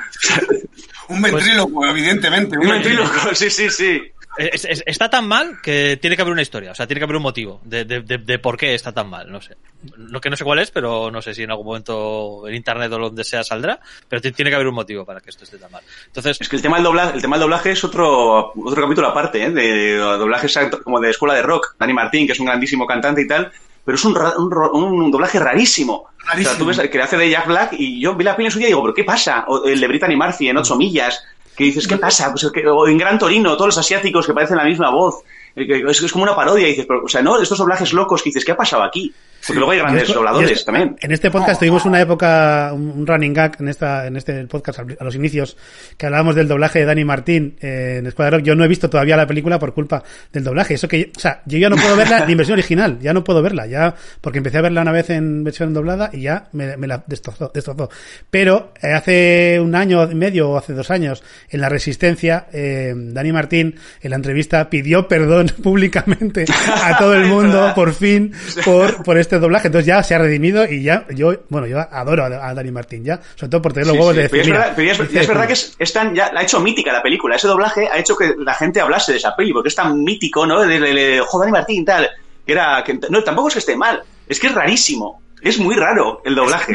Un 1.09 1.21
ventríloco, 1.21 1.85
evidentemente. 1.87 2.57
Un 2.57 2.69
ventríloco, 2.69 3.35
sí, 3.35 3.51
sí, 3.51 3.69
sí. 3.69 4.01
Es- 4.39 4.65
es- 4.65 4.83
está 4.87 5.11
tan 5.11 5.27
mal 5.27 5.59
que 5.61 5.99
tiene 6.01 6.15
que 6.17 6.23
haber 6.23 6.33
una 6.33 6.43
historia, 6.43 6.71
o 6.71 6.75
sea, 6.75 6.87
tiene 6.87 7.01
que 7.01 7.05
haber 7.05 7.17
un 7.17 7.23
motivo 7.23 7.61
de, 7.65 7.85
de- 7.85 8.01
de- 8.03 8.19
de 8.19 8.39
por 8.39 8.57
qué 8.57 8.75
está 8.75 8.93
tan 8.93 9.11
mal, 9.11 9.31
no 9.31 9.41
sé. 9.41 9.57
Lo 9.97 10.21
que 10.21 10.31
no 10.31 10.37
sé 10.37 10.45
cuál 10.45 10.61
es, 10.61 10.71
pero 10.71 11.11
no 11.11 11.21
sé 11.21 11.35
si 11.35 11.43
en 11.43 11.51
algún 11.51 11.67
momento 11.67 12.47
en 12.47 12.55
internet 12.55 12.93
o 12.93 12.99
donde 12.99 13.25
sea 13.25 13.43
saldrá, 13.43 13.81
pero 14.09 14.23
ti- 14.23 14.33
tiene 14.33 14.51
que 14.51 14.55
haber 14.55 14.69
un 14.69 14.75
motivo 14.77 15.05
para 15.05 15.21
que 15.21 15.31
esto 15.31 15.45
esté 15.45 15.59
tan 15.59 15.71
mal. 15.73 15.83
Entonces, 16.07 16.39
Es 16.41 16.49
que 16.49 16.57
el 16.57 16.63
tema 16.63 16.77
del 16.77 16.85
doblaje, 16.85 17.17
el 17.17 17.21
tema 17.23 17.37
del 17.37 17.43
doblaje 17.43 17.73
es 17.73 17.83
otro, 17.85 18.53
otro 18.55 18.83
capítulo 18.83 19.09
aparte, 19.09 19.43
¿eh? 19.45 19.51
De 19.51 19.97
doblaje 19.97 20.47
exacto, 20.47 20.81
como 20.83 21.01
de 21.01 21.11
escuela 21.11 21.35
de 21.35 21.43
rock. 21.43 21.75
Dani 21.79 21.93
Martín, 21.93 22.27
que 22.27 22.33
es 22.33 22.41
un 22.41 22.47
grandísimo 22.47 22.87
cantante 22.87 23.23
y 23.23 23.27
tal, 23.29 23.51
pero 23.85 23.97
es 23.97 24.05
un, 24.05 24.15
ra- 24.15 24.35
un, 24.39 24.51
ro- 24.51 24.73
un 24.73 25.11
doblaje 25.11 25.39
rarísimo. 25.41 26.07
O 26.33 26.43
sea, 26.43 26.57
tú 26.57 26.65
ves 26.67 26.79
el 26.79 26.89
que 26.89 27.03
hace 27.03 27.17
de 27.17 27.29
Jack 27.31 27.47
Black 27.49 27.73
y 27.73 28.01
yo 28.01 28.15
vi 28.15 28.23
la 28.25 28.37
peli 28.37 28.47
en 28.47 28.53
su 28.53 28.59
día 28.59 28.69
y 28.69 28.71
digo, 28.71 28.83
¿pero 28.83 28.95
qué 28.95 29.05
pasa? 29.05 29.45
O 29.49 29.65
el 29.67 29.81
de 29.81 29.89
Brittany 29.89 30.15
Murphy 30.17 30.49
en 30.49 30.57
8 30.59 30.77
millas, 30.77 31.25
que 31.61 31.67
dices, 31.67 31.87
¿qué 31.87 31.97
pasa? 31.99 32.33
Pues 32.33 32.51
que- 32.53 32.67
o 32.67 32.89
en 32.89 32.97
Gran 32.99 33.19
Torino, 33.19 33.53
todos 33.55 33.69
los 33.69 33.79
asiáticos 33.79 34.27
que 34.27 34.33
parecen 34.33 34.57
la 34.57 34.65
misma 34.65 34.91
voz. 34.91 35.23
Es, 35.55 36.03
es 36.03 36.13
como 36.13 36.25
una 36.25 36.35
parodia, 36.35 36.67
y 36.67 36.71
dices, 36.71 36.87
pero, 36.89 37.05
o 37.05 37.09
sea, 37.09 37.23
no, 37.23 37.39
estos 37.41 37.59
doblajes 37.59 37.93
locos 37.93 38.23
que 38.23 38.31
dices, 38.31 38.45
¿qué 38.45 38.53
ha 38.53 38.57
pasado 38.57 38.83
aquí? 38.83 39.13
Porque 39.47 39.59
luego 39.59 39.73
hay 39.73 39.79
grandes 39.79 40.03
esto- 40.05 40.15
dobladores 40.15 40.49
yo 40.51 40.55
esto- 40.55 40.67
también. 40.73 40.97
En 41.01 41.13
este 41.13 41.31
podcast 41.31 41.59
tuvimos 41.61 41.85
una 41.85 42.01
época, 42.01 42.71
un 42.75 42.91
un 42.91 43.07
running 43.07 43.33
gag 43.33 43.57
en 43.61 43.69
esta, 43.69 44.07
en 44.07 44.17
este 44.17 44.45
podcast 44.47 44.81
a 44.81 45.05
los 45.05 45.15
inicios, 45.15 45.57
que 45.97 46.07
hablábamos 46.07 46.35
del 46.35 46.49
doblaje 46.49 46.81
de 46.81 46.85
Dani 46.85 47.05
Martín 47.05 47.57
eh, 47.61 47.97
en 48.01 48.07
Escuadra. 48.07 48.39
Yo 48.41 48.55
no 48.55 48.65
he 48.65 48.69
visto 48.69 48.91
todavía 48.91 49.17
la 49.17 49.27
película 49.27 49.59
por 49.59 49.73
culpa 49.73 50.03
del 50.33 50.45
doblaje. 50.45 50.75
Eso 50.75 50.89
que, 50.89 51.11
o 51.17 51.21
sea, 51.21 51.41
yo 51.47 51.59
ya 51.59 51.71
no 51.71 51.77
puedo 51.77 51.97
verla 51.97 52.25
ni 52.27 52.33
en 52.33 52.39
versión 52.39 52.59
original, 52.59 52.99
ya 53.01 53.13
no 53.15 53.25
puedo 53.25 53.43
verla, 53.43 53.67
ya, 53.67 53.95
porque 54.21 54.39
empecé 54.39 54.59
a 54.59 54.63
verla 54.63 54.83
una 54.83 54.93
vez 54.93 55.09
en 55.11 55.45
versión 55.45 55.73
doblada 55.73 56.11
y 56.13 56.23
ya 56.23 56.49
me, 56.53 56.77
me 56.77 56.87
la 56.87 57.03
destrozó, 57.07 57.51
destrozó. 57.55 57.89
Pero 58.31 58.73
eh, 58.83 58.93
hace 58.93 59.59
un 59.61 59.75
año 59.75 60.11
y 60.11 60.15
medio 60.15 60.51
o 60.51 60.57
hace 60.59 60.73
dos 60.75 60.91
años, 60.91 61.23
en 61.49 61.61
La 61.61 61.69
Resistencia, 61.69 62.47
eh, 62.53 62.93
Dani 62.95 63.33
Martín, 63.33 63.77
en 64.03 64.11
la 64.11 64.17
entrevista, 64.17 64.69
pidió 64.69 65.09
perdón 65.09 65.47
públicamente 65.63 66.45
a 66.85 66.99
todo 66.99 67.15
el 67.15 67.27
mundo, 67.27 67.73
por 67.77 67.95
fin, 67.95 68.33
por, 68.65 69.03
por 69.03 69.17
este 69.19 69.30
doblaje. 69.39 69.69
Entonces 69.69 69.87
ya 69.87 70.03
se 70.03 70.15
ha 70.15 70.19
redimido 70.19 70.65
y 70.67 70.83
ya, 70.83 71.07
yo, 71.15 71.35
bueno, 71.51 71.67
yo 71.67 71.79
adoro 71.79 72.25
a, 72.25 72.49
a 72.49 72.55
Dani 72.55 72.71
Martín, 72.73 73.05
ya, 73.05 73.21
sobre 73.37 73.51
todo 73.51 73.63
por 73.63 73.73
tener 73.73 73.87
los 73.87 73.95
Sí, 73.95 73.99
huevos 74.01 74.15
sí. 74.15 74.17
de 74.17 74.23
decir, 74.29 74.37
ya 74.39 74.43
es 74.43 74.49
verdad, 74.51 74.73
pero 74.75 74.87
ya 74.87 74.93
es, 74.93 74.99
dice 75.01 75.13
ya 75.15 75.21
es 75.21 75.29
verdad 75.29 75.51
esto. 75.51 75.67
que 75.77 75.85
es, 75.85 75.89
es 75.91 75.93
tan- 75.93 76.15
ya 76.15 76.33
la 76.33 76.41
ha 76.41 76.43
hecho 76.43 76.61
mítica 76.61 76.93
la 76.93 77.03
película. 77.03 77.37
Ese 77.37 77.47
doblaje 77.49 77.89
ha 77.93 77.99
hecho 77.99 78.17
que 78.17 78.35
la 78.39 78.55
gente 78.55 78.81
hablase 78.81 79.13
de 79.13 79.19
esa 79.19 79.37
peli, 79.37 79.53
porque 79.53 79.69
es 79.69 79.75
tan 79.75 80.03
mítico, 80.03 80.47
¿no? 80.47 80.61
De, 80.63 80.81
de, 80.81 80.95
de, 80.95 81.21
joder, 81.27 81.47
Dani 81.47 81.53
Martín, 81.59 81.85
tal. 81.85 82.09
Que 82.47 82.53
era, 82.53 82.83
que, 82.85 82.99
no, 83.11 83.23
tampoco 83.23 83.49
es 83.49 83.55
que 83.55 83.61
esté 83.61 83.77
mal. 83.77 84.03
Es 84.27 84.41
que 84.41 84.47
es 84.49 84.55
rarísimo. 84.55 85.21
Es 85.43 85.59
muy 85.59 85.75
raro 85.75 86.21
el 86.25 86.35
doblaje. 86.35 86.75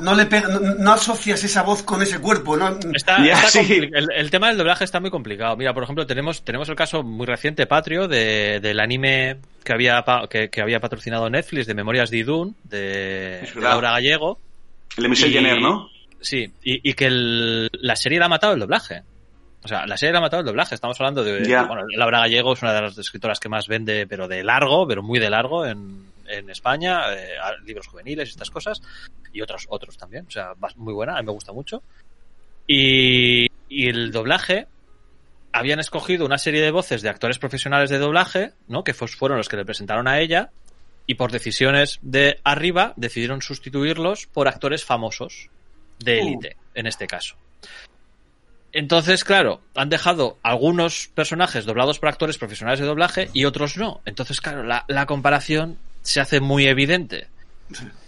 No 0.00 0.14
le 0.14 0.26
pega, 0.26 0.48
no, 0.48 0.60
no 0.60 0.92
asocias 0.92 1.42
esa 1.44 1.62
voz 1.62 1.82
con 1.82 2.00
ese 2.02 2.20
cuerpo, 2.20 2.56
¿no? 2.56 2.78
Está, 2.94 3.18
Ya, 3.24 3.34
está 3.34 3.48
sí. 3.48 3.58
compli- 3.60 3.90
el, 3.94 4.08
el 4.14 4.30
tema 4.30 4.48
del 4.48 4.56
doblaje 4.58 4.84
está 4.84 4.98
muy 5.00 5.10
complicado. 5.10 5.56
Mira, 5.56 5.74
por 5.74 5.82
ejemplo, 5.82 6.06
tenemos, 6.06 6.42
tenemos 6.44 6.68
el 6.68 6.76
caso 6.76 7.02
muy 7.02 7.26
reciente, 7.26 7.66
Patrio, 7.66 8.08
de, 8.08 8.60
del 8.60 8.80
anime 8.80 9.36
que 9.64 9.72
había, 9.72 10.04
que, 10.30 10.48
que 10.48 10.60
había 10.62 10.80
patrocinado 10.80 11.28
Netflix, 11.28 11.66
de 11.66 11.74
Memorias 11.74 12.10
de 12.10 12.16
Idún, 12.18 12.56
de. 12.64 13.48
Laura 13.56 13.92
Gallego. 13.92 14.38
El 14.96 15.02
de 15.04 15.08
Michelle 15.10 15.30
Y- 15.30 15.34
Jenner, 15.34 15.60
¿no? 15.60 15.88
Sí, 16.20 16.50
y, 16.64 16.90
y 16.90 16.94
que 16.94 17.06
el- 17.06 17.70
la 17.74 17.94
serie 17.94 18.18
la 18.18 18.24
ha 18.26 18.28
matado 18.30 18.54
el 18.54 18.60
doblaje. 18.60 19.02
O 19.62 19.68
sea, 19.68 19.86
la 19.86 19.96
serie 19.96 20.12
la 20.12 20.18
ha 20.18 20.22
matado 20.22 20.40
el 20.40 20.46
doblaje. 20.46 20.74
Estamos 20.74 20.98
hablando 21.00 21.22
de. 21.22 21.40
Bueno, 21.66 21.82
Laura 21.96 22.20
Gallego 22.20 22.54
es 22.54 22.62
una 22.62 22.72
de 22.72 22.82
las 22.82 22.96
escritoras 22.96 23.38
que 23.40 23.48
más 23.48 23.66
vende, 23.68 24.06
pero 24.06 24.26
de 24.28 24.42
largo, 24.42 24.86
pero 24.88 25.02
muy 25.02 25.18
de 25.18 25.30
largo 25.30 25.66
en, 25.66 26.07
en 26.28 26.50
España. 26.50 27.14
eh, 27.14 27.36
libros 27.64 27.86
juveniles 27.86 28.28
y 28.28 28.32
estas 28.32 28.50
cosas. 28.50 28.80
Y 29.32 29.40
otros, 29.40 29.66
otros 29.68 29.96
también. 29.96 30.26
O 30.26 30.30
sea, 30.30 30.52
muy 30.76 30.94
buena, 30.94 31.16
a 31.16 31.20
mí 31.20 31.26
me 31.26 31.32
gusta 31.32 31.52
mucho. 31.52 31.82
Y, 32.66 33.46
y 33.68 33.88
el 33.88 34.10
doblaje. 34.12 34.66
Habían 35.50 35.80
escogido 35.80 36.26
una 36.26 36.36
serie 36.36 36.60
de 36.60 36.70
voces 36.70 37.00
de 37.00 37.08
actores 37.08 37.38
profesionales 37.38 37.88
de 37.88 37.98
doblaje, 37.98 38.52
¿no? 38.68 38.84
Que 38.84 38.92
fueron 38.92 39.38
los 39.38 39.48
que 39.48 39.56
le 39.56 39.64
presentaron 39.64 40.06
a 40.06 40.20
ella. 40.20 40.50
Y 41.06 41.14
por 41.14 41.32
decisiones 41.32 41.98
de 42.02 42.38
arriba 42.44 42.92
decidieron 42.96 43.40
sustituirlos 43.40 44.26
por 44.26 44.46
actores 44.46 44.84
famosos 44.84 45.48
de 45.98 46.20
élite, 46.20 46.56
en 46.74 46.86
este 46.86 47.06
caso. 47.06 47.36
Entonces, 48.72 49.24
claro, 49.24 49.62
han 49.74 49.88
dejado 49.88 50.38
algunos 50.42 51.08
personajes 51.14 51.64
doblados 51.64 51.98
por 51.98 52.10
actores 52.10 52.36
profesionales 52.36 52.80
de 52.80 52.86
doblaje 52.86 53.30
y 53.32 53.46
otros 53.46 53.78
no. 53.78 54.02
Entonces, 54.04 54.40
claro, 54.42 54.62
la, 54.62 54.84
la 54.88 55.06
comparación 55.06 55.78
se 56.02 56.20
hace 56.20 56.40
muy 56.40 56.66
evidente. 56.66 57.26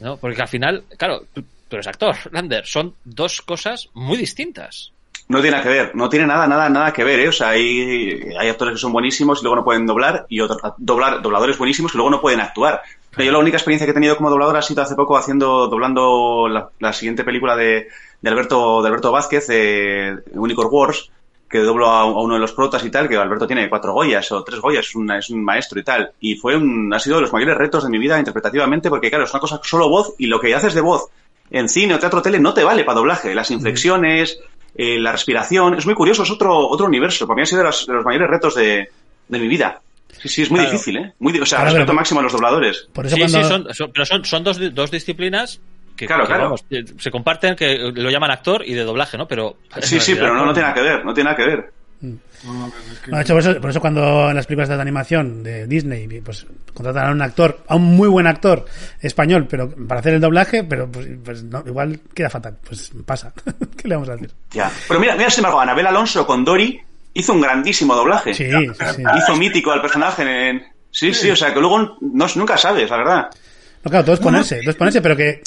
¿no? 0.01 0.17
Porque 0.17 0.41
al 0.41 0.49
final, 0.49 0.85
claro, 0.97 1.23
tú, 1.33 1.43
tú 1.69 1.77
eres 1.77 1.87
actor, 1.87 2.17
Lander, 2.33 2.67
son 2.67 2.95
dos 3.05 3.43
cosas 3.43 3.89
muy 3.95 4.17
distintas. 4.17 4.93
No 5.29 5.41
tiene 5.41 5.53
nada 5.53 5.63
que 5.63 5.69
ver, 5.69 5.95
no 5.95 6.09
tiene 6.09 6.27
nada, 6.27 6.49
nada, 6.49 6.69
nada 6.69 6.93
que 6.93 7.05
ver, 7.05 7.21
¿eh? 7.21 7.29
O 7.29 7.33
sea, 7.33 7.51
hay, 7.51 8.33
hay 8.37 8.49
actores 8.49 8.75
que 8.75 8.81
son 8.81 8.93
buenísimos 8.93 9.39
y 9.39 9.43
luego 9.45 9.57
no 9.57 9.65
pueden 9.65 9.87
doblar 9.87 10.27
y 10.29 10.41
otros 10.41 10.61
doblar, 10.79 11.23
dobladores 11.23 11.57
buenísimos 11.57 11.93
que 11.93 11.99
luego 11.99 12.11
no 12.11 12.21
pueden 12.21 12.41
actuar. 12.41 12.83
Pero 13.11 13.25
Yo 13.27 13.33
la 13.33 13.39
única 13.39 13.57
experiencia 13.57 13.87
que 13.87 13.93
he 13.93 13.95
tenido 13.95 14.17
como 14.17 14.31
doblador 14.31 14.57
ha 14.57 14.63
sido 14.63 14.83
hace 14.83 14.97
poco 14.97 15.17
haciendo, 15.17 15.69
doblando 15.69 16.49
la, 16.49 16.71
la 16.81 16.93
siguiente 16.93 17.23
película 17.23 17.55
de, 17.55 17.87
de 18.21 18.29
Alberto, 18.29 18.83
de 18.83 18.89
Alberto 18.89 19.13
Vázquez, 19.13 19.47
de 19.47 20.19
Unicorn 20.33 20.69
Wars, 20.73 21.11
que 21.51 21.59
doblo 21.59 21.91
a, 21.91 22.03
a 22.03 22.05
uno 22.05 22.35
de 22.35 22.41
los 22.41 22.53
protas 22.53 22.85
y 22.85 22.91
tal, 22.91 23.09
que 23.09 23.17
Alberto 23.17 23.47
tiene 23.47 23.69
cuatro 23.69 23.93
Goyas 23.93 24.31
o 24.31 24.45
tres 24.45 24.61
Goyas, 24.61 24.87
es, 24.87 24.95
una- 24.95 25.19
es 25.19 25.31
un 25.31 25.43
maestro 25.45 25.81
y 25.81 25.83
tal. 25.85 26.13
Y 26.21 26.37
fue 26.37 26.57
un, 26.57 26.93
ha 26.95 26.99
sido 27.01 27.17
de 27.17 27.23
los 27.23 27.33
mayores 27.33 27.57
retos 27.59 27.83
de 27.83 27.91
mi 27.91 27.99
vida 27.99 28.19
interpretativamente, 28.19 28.89
porque 28.89 29.11
claro, 29.11 29.25
es 29.25 29.31
una 29.33 29.41
cosa 29.41 29.61
solo 29.65 29.89
voz 29.89 30.15
y 30.19 30.27
lo 30.27 30.41
que 30.41 30.55
haces 30.55 30.75
de 30.75 30.81
voz 30.81 31.07
en 31.51 31.69
cine 31.69 31.95
o 31.95 31.99
teatro 31.99 32.23
tele 32.23 32.39
no 32.39 32.55
te 32.55 32.63
vale 32.63 32.85
para 32.85 32.99
doblaje. 32.99 33.35
Las 33.35 33.51
inflexiones, 33.51 34.39
eh, 34.77 34.99
la 35.01 35.11
respiración, 35.13 35.75
es 35.75 35.85
muy 35.87 35.95
curioso, 35.97 36.23
es 36.23 36.31
otro, 36.31 36.57
otro 36.69 36.87
universo. 36.87 37.27
Para 37.27 37.37
mí 37.37 37.43
ha 37.43 37.47
sido 37.47 37.63
de 37.63 37.67
los, 37.67 37.87
de 37.87 37.95
los 37.95 38.05
mayores 38.05 38.31
retos 38.31 38.55
de, 38.55 38.89
de 39.27 39.39
mi 39.41 39.49
vida. 39.49 39.81
Sí, 40.23 40.29
sí, 40.29 40.43
es 40.43 40.51
muy 40.51 40.59
Claro. 40.61 40.73
difícil, 40.73 40.97
¿eh? 40.99 41.13
Muy, 41.19 41.33
o 41.41 41.47
sea, 41.47 41.59
Claro, 41.59 41.71
respeto 41.71 41.87
pero- 41.87 41.97
máximo 41.97 42.21
a 42.21 42.23
los 42.23 42.33
dobladores. 42.33 42.89
Por 42.93 43.07
eso 43.07 43.17
sí, 43.17 43.23
cuando... 43.23 43.43
sí, 43.43 43.49
son, 43.49 43.75
son- 43.75 43.91
pero 43.93 44.05
son, 44.07 44.25
son 44.25 44.45
dos, 44.45 44.75
dos 44.75 44.91
disciplinas 44.91 45.61
que, 46.01 46.07
Claro, 46.07 46.23
que, 46.23 46.29
claro. 46.29 46.45
vamos, 46.45 46.65
se 46.99 47.11
comparten, 47.11 47.55
que 47.55 47.77
lo 47.79 48.11
llaman 48.11 48.31
actor 48.31 48.63
y 48.67 48.73
de 48.73 48.85
doblaje, 48.85 49.19
¿no? 49.19 49.29
Pero 49.29 49.59
Sí, 49.83 50.01
sí, 50.01 50.15
pero 50.15 50.35
no, 50.35 50.47
no 50.47 50.53
tiene 50.53 50.69
nada 50.69 50.75
que 50.75 50.83
ver, 50.83 51.05
no 51.05 51.13
tiene 51.13 51.31
nada 51.31 51.37
que 51.37 51.47
ver. 51.47 51.73
No, 52.03 53.17
de 53.17 53.23
hecho, 53.23 53.35
por 53.35 53.43
eso, 53.43 53.61
por 53.61 53.69
eso 53.69 53.81
cuando 53.81 54.31
en 54.31 54.37
las 54.37 54.47
películas 54.47 54.71
de 54.71 54.81
animación 54.81 55.43
de 55.43 55.67
Disney, 55.67 56.09
pues 56.23 56.47
contratan 56.73 57.09
a 57.09 57.11
un 57.11 57.21
actor, 57.21 57.61
a 57.69 57.77
un 57.77 57.83
muy 57.83 58.09
buen 58.09 58.27
actor 58.27 58.65
español, 59.03 59.47
pero 59.51 59.71
para 59.87 60.01
hacer 60.01 60.15
el 60.15 60.21
doblaje, 60.23 60.65
pero 60.65 60.91
pues, 60.91 61.07
pues 61.23 61.43
no, 61.43 61.63
igual 61.67 62.01
queda 62.15 62.31
fatal. 62.31 62.57
Pues 62.67 62.91
pasa. 63.05 63.35
¿Qué 63.77 63.87
le 63.87 63.97
vamos 63.97 64.09
a 64.09 64.13
decir? 64.13 64.31
Ya. 64.53 64.71
Pero 64.89 64.99
mira, 64.99 65.15
mira, 65.17 65.29
sin 65.29 65.41
embargo, 65.41 65.61
Anabel 65.61 65.87
Alonso 65.87 66.27
con 66.27 66.43
Dory 66.43 66.81
hizo 67.13 67.35
un 67.35 67.43
grandísimo 67.43 67.95
doblaje. 67.95 68.33
Sí, 68.33 68.51
sí, 68.51 68.69
sí. 68.97 69.03
Hizo 69.19 69.37
mítico 69.37 69.73
al 69.73 69.83
personaje 69.83 70.49
en... 70.49 70.63
Sí, 70.91 71.13
sí, 71.13 71.31
o 71.31 71.37
sea, 71.37 71.53
que 71.53 71.61
luego 71.61 71.99
no, 72.01 72.27
nunca 72.35 72.57
sabes, 72.57 72.89
la 72.89 72.97
verdad. 72.97 73.31
No, 73.85 73.91
claro, 73.91 74.05
todo 74.05 74.15
es 74.15 74.21
ponerse, 74.21 74.61
todo 74.61 74.71
es 74.71 74.77
ponerse, 74.77 75.01
pero 75.01 75.17
que, 75.17 75.43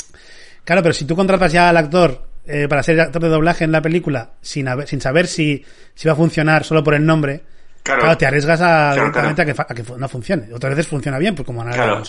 claro, 0.66 0.82
pero 0.82 0.94
si 0.94 1.06
tú 1.06 1.16
contratas 1.16 1.52
ya 1.52 1.70
al 1.70 1.78
actor 1.78 2.28
eh, 2.46 2.68
para 2.68 2.84
ser 2.84 3.00
actor 3.00 3.22
de 3.22 3.30
doblaje 3.30 3.64
en 3.64 3.72
la 3.72 3.82
película 3.82 4.32
sin, 4.42 4.68
haber- 4.68 4.88
sin 4.88 5.00
saber 5.02 5.28
si, 5.28 5.64
si 5.96 6.08
va 6.08 6.14
a 6.14 6.18
funcionar 6.18 6.64
solo 6.64 6.84
por 6.84 6.94
el 6.94 7.06
nombre, 7.06 7.42
Claro. 7.84 8.02
claro, 8.02 8.18
te 8.18 8.26
arriesgas 8.26 8.62
a, 8.62 8.92
Claro, 8.94 9.02
directamente 9.02 9.42
A, 9.42 9.46
que, 9.46 9.54
fa- 9.54 9.68
a 9.70 9.74
que 9.76 9.84
no 9.98 10.08
funcione. 10.08 10.54
Otras 10.54 10.72
veces 10.76 10.88
funciona 10.88 11.18
bien, 11.20 11.36
pues 11.36 11.46
como 11.46 11.62
Ana 11.62 12.02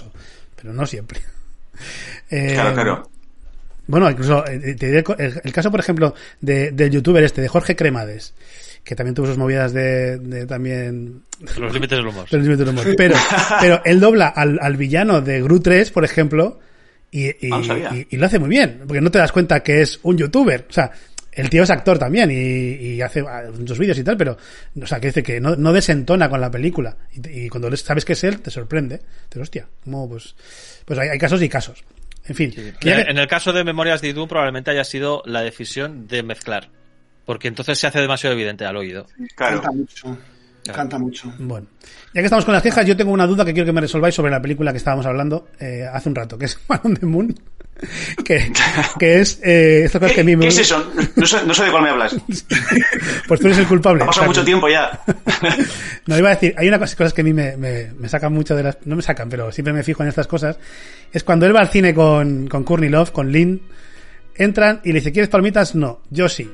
pero 0.57 0.73
no 0.73 0.87
siempre. 0.87 1.21
Eh, 2.31 2.53
Claro, 2.55 2.73
claro. 2.75 3.11
Bueno, 3.87 4.11
incluso 4.11 4.47
eh, 4.47 4.75
te 4.77 4.87
diré 4.87 5.05
el, 5.19 5.41
el 5.45 5.53
caso, 5.53 5.71
por 5.71 5.79
ejemplo, 5.81 6.15
de, 6.41 6.71
del 6.71 6.91
youtuber 6.91 7.23
este, 7.23 7.43
de 7.43 7.49
Jorge 7.49 7.77
Cremades, 7.77 8.33
que 8.83 8.95
también 8.95 9.15
tuvo 9.15 9.27
sus 9.27 9.37
movidas 9.37 9.73
de, 9.75 10.17
de 10.19 10.47
también... 10.47 11.23
Los 11.59 11.73
límites 11.75 11.99
del 11.99 12.07
humor. 12.07 12.25
los 12.31 12.43
límites 12.43 12.59
del 12.61 12.69
humor. 12.71 12.87
Pero, 12.97 13.17
pero 13.61 13.83
él 13.85 14.01
dobla 14.01 14.29
al, 14.29 14.59
al 14.63 14.77
villano 14.79 15.21
de 15.21 15.43
Gru 15.43 15.61
3, 15.61 15.91
por 15.91 16.05
ejemplo, 16.05 16.61
y, 17.19 17.47
y, 17.47 17.51
Ah, 17.53 17.61
no 17.67 17.97
y- 17.97 18.07
y 18.11 18.17
lo 18.17 18.27
hace 18.27 18.39
muy 18.39 18.49
bien, 18.49 18.83
porque 18.87 19.01
no 19.01 19.11
te 19.11 19.19
das 19.19 19.33
cuenta 19.33 19.61
que 19.63 19.81
es 19.83 20.01
un 20.03 20.19
youtuber. 20.19 20.67
O 20.69 20.73
sea, 20.73 20.91
el 21.33 21.49
tío 21.51 21.63
es 21.63 21.71
actor 21.71 21.99
también 21.99 22.31
y, 22.31 22.35
y 22.35 23.01
hace 23.03 23.21
ah, 23.21 23.45
muchos 23.59 23.79
vídeos 23.79 23.99
y 23.99 24.05
tal, 24.05 24.17
pero, 24.17 24.37
o 24.81 24.87
sea, 24.87 25.01
que 25.01 25.09
dice 25.09 25.23
que 25.23 25.41
no, 25.41 25.57
no 25.57 25.73
desentona 25.73 26.29
con 26.29 26.41
la 26.41 26.51
película. 26.51 26.97
Y, 27.13 27.45
y 27.45 27.49
cuando 27.49 27.75
sabes 27.77 28.05
que 28.05 28.13
es 28.15 28.25
él, 28.25 28.41
te 28.41 28.51
sorprende. 28.51 29.01
Te 29.29 29.41
hostia, 29.41 29.67
como 29.85 30.09
pues, 30.09 30.35
pues 30.85 30.99
hay, 30.99 31.09
hay 31.09 31.19
casos 31.19 31.41
y 31.43 31.49
casos. 31.49 31.85
En 32.27 32.35
fin. 32.35 32.55
que- 32.81 32.91
En 32.93 33.19
el 33.19 33.27
caso 33.27 33.53
de 33.53 33.65
Memorias 33.65 34.01
de 34.01 34.09
Idun 34.09 34.27
probablemente 34.29 34.71
haya 34.71 34.85
sido 34.85 35.23
la 35.27 35.43
decisión 35.43 36.07
de 36.09 36.23
mezclar. 36.23 36.69
Porque 37.27 37.49
entonces 37.49 37.79
se 37.79 37.87
hace 37.87 38.01
demasiado 38.01 38.35
evidente 38.35 38.65
al 38.67 38.77
oído. 38.77 39.07
Canta 39.35 39.71
Canta 40.73 40.99
mucho. 40.99 41.33
Bueno, 41.39 41.67
ya 42.13 42.21
que 42.21 42.27
estamos 42.27 42.45
con 42.45 42.55
las 42.55 42.63
quejas, 42.63 42.87
yo 42.87 42.97
tengo 42.97 43.13
una 43.13 43.27
duda 43.27 43.45
que 43.45 43.53
quiero 43.53 43.67
que 43.67 43.73
me 43.73 43.81
resolváis 43.81 44.15
sobre 44.15 44.31
la 44.31 44.41
película 44.41 44.71
que 44.73 44.79
estábamos 44.79 45.05
hablando 45.05 45.49
eh, 45.61 45.87
hace 45.93 46.09
un 46.09 46.15
rato, 46.15 46.39
que 46.39 46.47
es 46.47 46.59
Man 46.69 46.81
on 46.85 46.95
the 46.95 47.07
Moon. 47.07 47.35
Que, 48.25 48.53
que 48.99 49.21
es 49.21 49.41
eh, 49.43 49.83
esta 49.85 49.99
cosa 49.99 50.15
que 50.15 50.21
a 50.21 50.25
mí 50.25 50.37
me 50.37 50.43
¿Qué 50.43 50.49
es 50.49 50.59
eso? 50.59 50.93
No 51.17 51.27
sé, 51.27 51.45
no 51.45 51.53
sé 51.53 51.65
de 51.65 51.71
cuál 51.71 51.83
me 51.83 51.91
hablas. 51.91 52.17
Pues 53.27 53.41
tú 53.41 53.47
eres 53.47 53.59
el 53.59 53.67
culpable. 53.67 54.05
Ha 54.05 54.07
pasado 54.07 54.27
mucho 54.27 54.45
tiempo 54.45 54.69
ya. 54.69 55.01
No, 56.07 56.19
iba 56.19 56.29
a 56.31 56.35
decir, 56.35 56.55
hay 56.57 56.69
una 56.69 56.79
cosa, 56.79 56.97
cosas 56.97 57.13
que 57.13 57.23
a 57.23 57.25
mí 57.25 57.33
me, 57.33 57.57
me, 57.57 57.93
me 57.99 58.09
sacan 58.09 58.33
mucho 58.33 58.55
de 58.55 58.63
las... 58.63 58.79
No 58.85 58.95
me 58.95 59.03
sacan, 59.03 59.29
pero 59.29 59.51
siempre 59.51 59.73
me 59.73 59.83
fijo 59.83 60.03
en 60.03 60.09
estas 60.09 60.27
cosas. 60.27 60.59
Es 61.13 61.25
cuando 61.25 61.47
él 61.47 61.57
va 61.57 61.61
al 61.61 61.69
cine 61.69 61.95
con, 61.95 62.47
con 62.47 62.63
Courtney 62.63 62.91
Love, 62.91 63.11
con 63.11 63.33
Lynn, 63.33 63.61
entran 64.37 64.81
y 64.85 64.89
le 64.89 65.01
dice, 65.01 65.13
¿quieres 65.13 65.29
palomitas? 65.29 65.75
No, 65.75 66.01
yo 66.11 66.29
sí. 66.29 66.51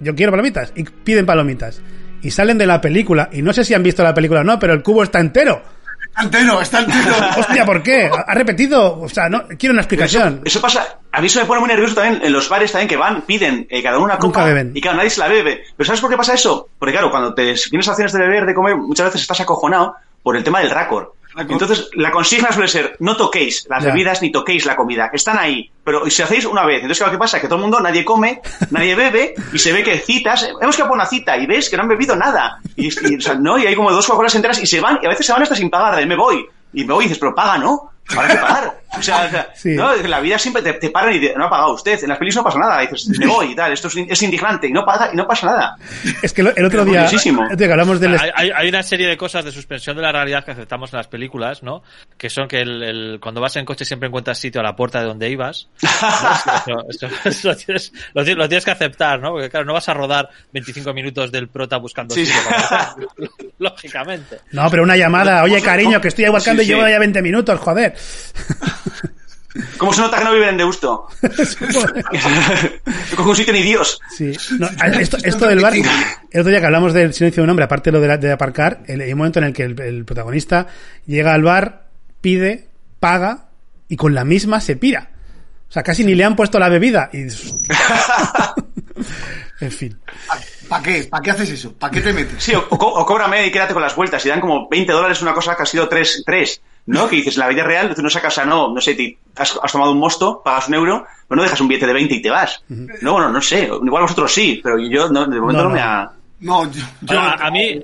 Yo 0.00 0.14
quiero 0.14 0.32
palomitas. 0.32 0.72
Y 0.74 0.84
piden 0.84 1.26
palomitas. 1.26 1.82
Y 2.22 2.30
salen 2.30 2.58
de 2.58 2.66
la 2.66 2.80
película, 2.80 3.28
y 3.32 3.42
no 3.42 3.52
sé 3.52 3.64
si 3.64 3.74
han 3.74 3.82
visto 3.82 4.02
la 4.02 4.14
película 4.14 4.40
o 4.40 4.44
no, 4.44 4.58
pero 4.58 4.72
el 4.72 4.82
cubo 4.82 5.02
está 5.02 5.20
entero. 5.20 5.62
Está 6.08 6.22
entero, 6.22 6.60
está 6.60 6.80
entero. 6.80 7.14
Hostia, 7.38 7.64
¿por 7.64 7.82
qué? 7.82 8.10
¿Ha 8.26 8.34
repetido? 8.34 9.00
O 9.00 9.08
sea, 9.08 9.28
no, 9.28 9.44
quiero 9.58 9.72
una 9.72 9.82
explicación. 9.82 10.34
Eso, 10.34 10.42
eso 10.44 10.60
pasa, 10.60 10.98
a 11.12 11.20
mí 11.20 11.26
eso 11.28 11.40
me 11.40 11.46
pone 11.46 11.60
muy 11.60 11.68
nervioso 11.68 11.94
también 11.94 12.20
en 12.24 12.32
los 12.32 12.48
bares 12.48 12.72
también 12.72 12.88
que 12.88 12.96
van, 12.96 13.22
piden 13.22 13.66
eh, 13.70 13.82
cada 13.82 13.96
uno 13.96 14.06
una 14.06 14.14
Nunca 14.14 14.40
copa 14.40 14.44
beben. 14.44 14.72
y 14.74 14.80
claro, 14.80 14.96
nadie 14.96 15.10
se 15.10 15.20
la 15.20 15.28
bebe. 15.28 15.62
Pero 15.76 15.86
¿sabes 15.86 16.00
por 16.00 16.10
qué 16.10 16.16
pasa 16.16 16.34
eso? 16.34 16.68
Porque 16.78 16.92
claro, 16.92 17.10
cuando 17.10 17.32
te 17.32 17.54
tienes 17.54 17.88
acciones 17.88 18.12
de 18.12 18.18
beber, 18.18 18.44
de 18.44 18.54
comer, 18.54 18.76
muchas 18.76 19.06
veces 19.06 19.22
estás 19.22 19.40
acojonado 19.40 19.94
por 20.22 20.36
el 20.36 20.42
tema 20.44 20.60
del 20.60 20.70
racor. 20.70 21.14
Entonces, 21.36 21.90
la 21.94 22.10
consigna 22.10 22.50
suele 22.52 22.68
ser, 22.68 22.96
no 23.00 23.16
toquéis 23.16 23.66
las 23.70 23.84
Ya. 23.84 23.90
bebidas 23.90 24.20
ni 24.22 24.32
toquéis 24.32 24.66
la 24.66 24.74
comida. 24.76 25.10
Están 25.12 25.38
ahí. 25.38 25.70
Pero 25.84 26.08
si 26.10 26.22
hacéis 26.22 26.44
una 26.44 26.64
vez, 26.64 26.76
entonces 26.76 26.98
claro, 26.98 27.12
¿qué 27.12 27.18
pasa? 27.18 27.40
Que 27.40 27.46
todo 27.46 27.56
el 27.56 27.62
mundo, 27.62 27.80
nadie 27.80 28.04
come, 28.04 28.40
nadie 28.70 28.94
bebe, 28.94 29.34
y 29.52 29.58
se 29.58 29.72
ve 29.72 29.82
que 29.82 29.98
citas, 29.98 30.48
hemos 30.60 30.76
que 30.76 30.82
poner 30.82 30.94
una 30.96 31.06
cita, 31.06 31.36
y 31.38 31.46
ves 31.46 31.70
que 31.70 31.76
no 31.76 31.84
han 31.84 31.88
bebido 31.88 32.16
nada. 32.16 32.58
Y, 32.76 32.88
y, 33.10 33.16
o 33.16 33.20
sea, 33.20 33.34
no, 33.34 33.58
y 33.58 33.66
hay 33.66 33.74
como 33.74 33.90
dos 33.92 34.06
Coca-Colas 34.06 34.34
enteras, 34.34 34.60
y 34.62 34.66
se 34.66 34.80
van, 34.80 34.98
y 35.02 35.06
a 35.06 35.08
veces 35.08 35.26
se 35.26 35.32
van 35.32 35.42
hasta 35.42 35.54
sin 35.54 35.70
pagar, 35.70 35.96
de 35.96 36.06
me 36.06 36.16
voy. 36.16 36.44
Y 36.72 36.84
me 36.84 36.94
voy 36.94 37.04
y 37.04 37.08
dices, 37.08 37.18
pero 37.18 37.34
paga, 37.34 37.58
¿no? 37.58 37.90
Habrá 38.16 38.28
que 38.28 38.36
pagar. 38.36 38.80
O 38.98 39.02
sea, 39.02 39.24
o 39.26 39.30
sea, 39.30 39.48
Sí. 39.54 39.70
¿no? 39.70 39.94
La 39.96 40.20
vida 40.20 40.38
siempre 40.38 40.62
te, 40.62 40.72
te 40.74 40.90
paran 40.90 41.14
y 41.14 41.20
te- 41.20 41.34
no 41.34 41.46
ha 41.46 41.50
pagado 41.50 41.74
usted. 41.74 41.98
En 42.02 42.08
las 42.08 42.18
pelis 42.18 42.34
no 42.36 42.42
pasa 42.44 42.58
nada. 42.58 42.80
Dices, 42.80 43.08
me 43.18 43.26
voy 43.26 43.52
y 43.52 43.54
tal. 43.54 43.72
Esto 43.72 43.88
es, 43.88 43.96
es 44.08 44.22
indignante 44.22 44.66
y 44.66 44.72
no, 44.72 44.84
paga, 44.84 45.10
y 45.12 45.16
no 45.16 45.26
pasa 45.26 45.46
nada. 45.46 45.76
Es 46.22 46.32
que 46.32 46.40
el 46.42 46.64
otro 46.64 46.84
día, 46.84 47.06
que 47.08 47.70
hablamos 47.70 48.00
del... 48.00 48.18
Hay, 48.18 48.30
hay- 48.34 48.50
hay 48.54 48.68
una 48.68 48.82
serie 48.82 49.06
de 49.06 49.16
cosas 49.16 49.44
de 49.44 49.52
suspensión 49.52 49.96
de 49.96 50.02
la 50.02 50.10
realidad 50.12 50.44
que 50.44 50.50
aceptamos 50.52 50.92
en 50.92 50.96
las 50.98 51.06
películas, 51.08 51.62
¿no? 51.62 51.82
Que 52.18 52.28
son 52.30 52.48
que 52.48 52.60
el, 52.60 52.82
el- 52.82 53.18
cuando 53.20 53.40
vas 53.40 53.54
en 53.56 53.64
coche 53.64 53.84
siempre 53.84 54.08
encuentras 54.08 54.38
sitio 54.38 54.60
a 54.60 54.64
la 54.64 54.74
puerta 54.74 55.00
de 55.00 55.06
donde 55.06 55.28
ibas. 55.30 55.68
¿no? 56.66 56.80
Eso, 56.90 57.06
eso- 57.06 57.28
eso 57.28 57.48
lo, 57.48 57.56
tienes, 57.56 57.92
lo 58.14 58.24
tienes- 58.24 58.38
lo 58.38 58.48
tienes 58.48 58.64
que 58.64 58.70
aceptar, 58.72 59.20
¿no? 59.20 59.30
Porque 59.30 59.50
claro, 59.50 59.66
no 59.66 59.72
vas 59.74 59.88
a 59.88 59.94
rodar 59.94 60.28
25 60.52 60.92
minutos 60.94 61.30
del 61.30 61.48
prota 61.48 61.76
buscando 61.76 62.14
Sí. 62.14 62.26
sitio 62.26 62.40
para 62.48 62.94
Lógicamente. 63.58 64.40
No, 64.52 64.68
pero 64.70 64.82
una 64.82 64.96
llamada, 64.96 65.42
oye 65.42 65.60
cariño, 65.62 66.00
que 66.00 66.08
estoy 66.08 66.28
buscando 66.28 66.62
Sí, 66.62 66.68
y 66.68 66.72
llevo 66.74 66.88
ya 66.88 66.98
20 66.98 67.22
minutos, 67.22 67.58
joder. 67.60 67.94
¿Cómo 69.78 69.92
se 69.92 70.00
nota 70.00 70.18
que 70.18 70.24
no 70.24 70.32
viven 70.32 70.56
de 70.56 70.64
gusto? 70.64 71.08
No 73.10 73.16
coge 73.16 73.28
un 73.30 73.36
sitio 73.36 73.52
ni 73.52 73.62
Dios. 73.62 74.00
Sí. 74.16 74.32
No, 74.58 74.68
esto, 75.00 75.16
esto 75.24 75.48
del 75.48 75.58
bar, 75.60 75.74
el 75.74 75.84
otro 76.40 76.50
día 76.50 76.60
que 76.60 76.66
hablamos 76.66 76.92
del 76.94 77.12
silencio 77.12 77.42
de 77.42 77.44
un 77.44 77.50
hombre, 77.50 77.64
aparte 77.64 77.90
de 77.90 77.96
lo 77.96 78.00
de, 78.00 78.06
la- 78.08 78.16
de 78.16 78.30
aparcar, 78.30 78.82
el- 78.86 79.00
hay 79.00 79.12
un 79.12 79.18
momento 79.18 79.40
en 79.40 79.46
el 79.46 79.52
que 79.52 79.64
el, 79.64 79.80
el 79.80 80.04
protagonista 80.04 80.68
llega 81.06 81.34
al 81.34 81.42
bar, 81.42 81.88
pide, 82.20 82.68
paga 83.00 83.48
y 83.88 83.96
con 83.96 84.14
la 84.14 84.24
misma 84.24 84.60
se 84.60 84.76
pira. 84.76 85.10
O 85.68 85.72
sea, 85.72 85.82
casi 85.82 86.04
ni 86.04 86.14
le 86.14 86.22
han 86.24 86.36
puesto 86.36 86.58
la 86.60 86.68
bebida. 86.68 87.10
Y... 87.12 87.22
en 89.60 89.70
fin. 89.72 89.98
¿Para 90.68 90.82
qué? 90.82 91.04
¿Para 91.10 91.22
qué 91.22 91.30
haces 91.32 91.50
eso? 91.50 91.72
¿Para 91.74 91.90
qué 91.92 92.00
te 92.00 92.12
metes? 92.12 92.42
Sí, 92.42 92.54
o, 92.54 92.64
o 92.70 93.04
cóbrame 93.06 93.46
y 93.46 93.50
quédate 93.50 93.74
con 93.74 93.82
las 93.82 93.96
vueltas. 93.96 94.24
Y 94.24 94.28
dan 94.28 94.40
como 94.40 94.68
20 94.68 94.92
dólares 94.92 95.20
una 95.22 95.34
cosa 95.34 95.56
que 95.56 95.64
ha 95.64 95.66
sido 95.66 95.88
3, 95.88 96.22
tres, 96.24 96.62
¿no? 96.90 97.08
Que 97.08 97.16
dices, 97.16 97.34
en 97.36 97.40
la 97.40 97.48
vida 97.48 97.64
real, 97.64 97.94
tú 97.94 98.02
no 98.02 98.10
sacas 98.10 98.38
a, 98.38 98.44
no, 98.44 98.72
no 98.74 98.80
sé, 98.80 98.94
te- 98.94 99.18
has, 99.36 99.58
has 99.62 99.72
tomado 99.72 99.92
un 99.92 99.98
mosto, 99.98 100.42
pagas 100.44 100.68
un 100.68 100.74
euro, 100.74 101.06
pero 101.28 101.36
no 101.36 101.42
dejas 101.42 101.60
un 101.60 101.68
billete 101.68 101.86
de 101.86 101.92
20 101.94 102.14
y 102.14 102.22
te 102.22 102.30
vas. 102.30 102.62
No, 102.68 103.12
bueno, 103.12 103.28
no 103.30 103.40
sé. 103.40 103.64
Igual 103.64 104.02
vosotros 104.02 104.32
sí, 104.32 104.60
pero 104.62 104.78
yo 104.78 105.08
no, 105.10 105.26
de 105.26 105.40
momento 105.40 105.62
No, 105.64 105.68
no, 105.68 105.74
me 105.74 105.80
no. 105.80 105.86
ha... 105.86 106.12
No, 106.40 106.70
yo, 106.72 106.82
yo- 107.02 107.20
a, 107.20 107.34
a 107.34 107.50
mí 107.50 107.82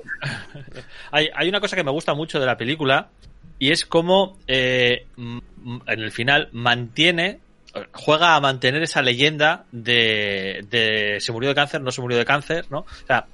hay, 1.11 1.29
hay 1.35 1.49
una 1.49 1.59
cosa 1.59 1.75
que 1.75 1.83
me 1.83 1.91
gusta 1.91 2.13
mucho 2.13 2.39
de 2.39 2.45
la 2.45 2.57
película 2.57 3.07
y 3.59 3.71
es 3.71 3.85
cómo 3.85 4.37
eh, 4.47 5.05
en 5.17 5.99
el 5.99 6.11
final 6.11 6.49
mantiene 6.51 7.39
juega 7.93 8.35
a 8.35 8.39
mantener 8.41 8.81
esa 8.81 9.01
leyenda 9.03 9.65
de, 9.71 10.65
de 10.69 11.17
se 11.19 11.31
murió 11.31 11.49
de 11.49 11.55
cáncer, 11.55 11.81
no 11.81 11.91
se 11.91 12.01
murió 12.01 12.17
de 12.17 12.25
cáncer, 12.25 12.65
¿no? 12.71 12.79
O 12.79 12.85
sea, 13.05 13.25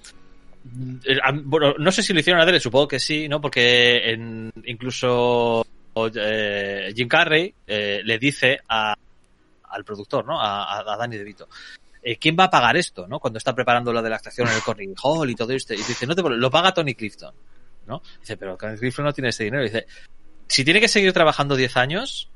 bueno, 0.63 1.73
no 1.77 1.91
sé 1.91 2.01
si 2.03 2.13
lo 2.13 2.19
hicieron 2.19 2.39
a 2.39 2.43
Adele, 2.43 2.59
supongo 2.59 2.87
que 2.87 2.99
sí, 2.99 3.27
¿no? 3.27 3.41
Porque 3.41 4.11
en, 4.11 4.51
incluso 4.65 5.65
eh, 6.15 6.93
Jim 6.95 7.07
Carrey 7.07 7.53
eh, 7.67 8.01
le 8.03 8.17
dice 8.17 8.59
a, 8.69 8.95
al 9.69 9.83
productor, 9.83 10.25
¿no? 10.25 10.39
A, 10.39 10.79
a- 10.79 10.97
Danny 10.97 11.17
DeVito. 11.17 11.47
eh, 12.01 12.17
¿Quién 12.17 12.35
va 12.39 12.45
a 12.45 12.49
pagar 12.49 12.77
esto, 12.77 13.07
no? 13.07 13.19
Cuando 13.19 13.37
está 13.37 13.53
preparando 13.53 13.91
lo 13.91 14.01
de 14.01 14.09
la 14.09 14.15
actuación 14.17 14.47
en 14.47 14.55
el 14.55 14.63
Carnegie 14.63 14.95
Hall 15.03 15.29
y 15.29 15.35
todo 15.35 15.51
esto. 15.53 15.73
Y 15.73 15.77
dice, 15.77 16.07
no 16.07 16.15
te 16.15 16.21
lo 16.21 16.49
paga 16.51 16.73
Tony 16.73 16.95
Clifton, 16.95 17.33
¿no? 17.87 18.01
Dice, 18.19 18.37
pero 18.37 18.55
Tony 18.57 18.77
Clifton 18.77 19.05
no 19.05 19.13
tiene 19.13 19.29
ese 19.29 19.43
dinero. 19.43 19.63
Dice, 19.63 19.85
si 20.47 20.63
tiene 20.63 20.79
que 20.79 20.87
seguir 20.87 21.11
trabajando 21.13 21.55
10 21.55 21.75
años, 21.77 22.29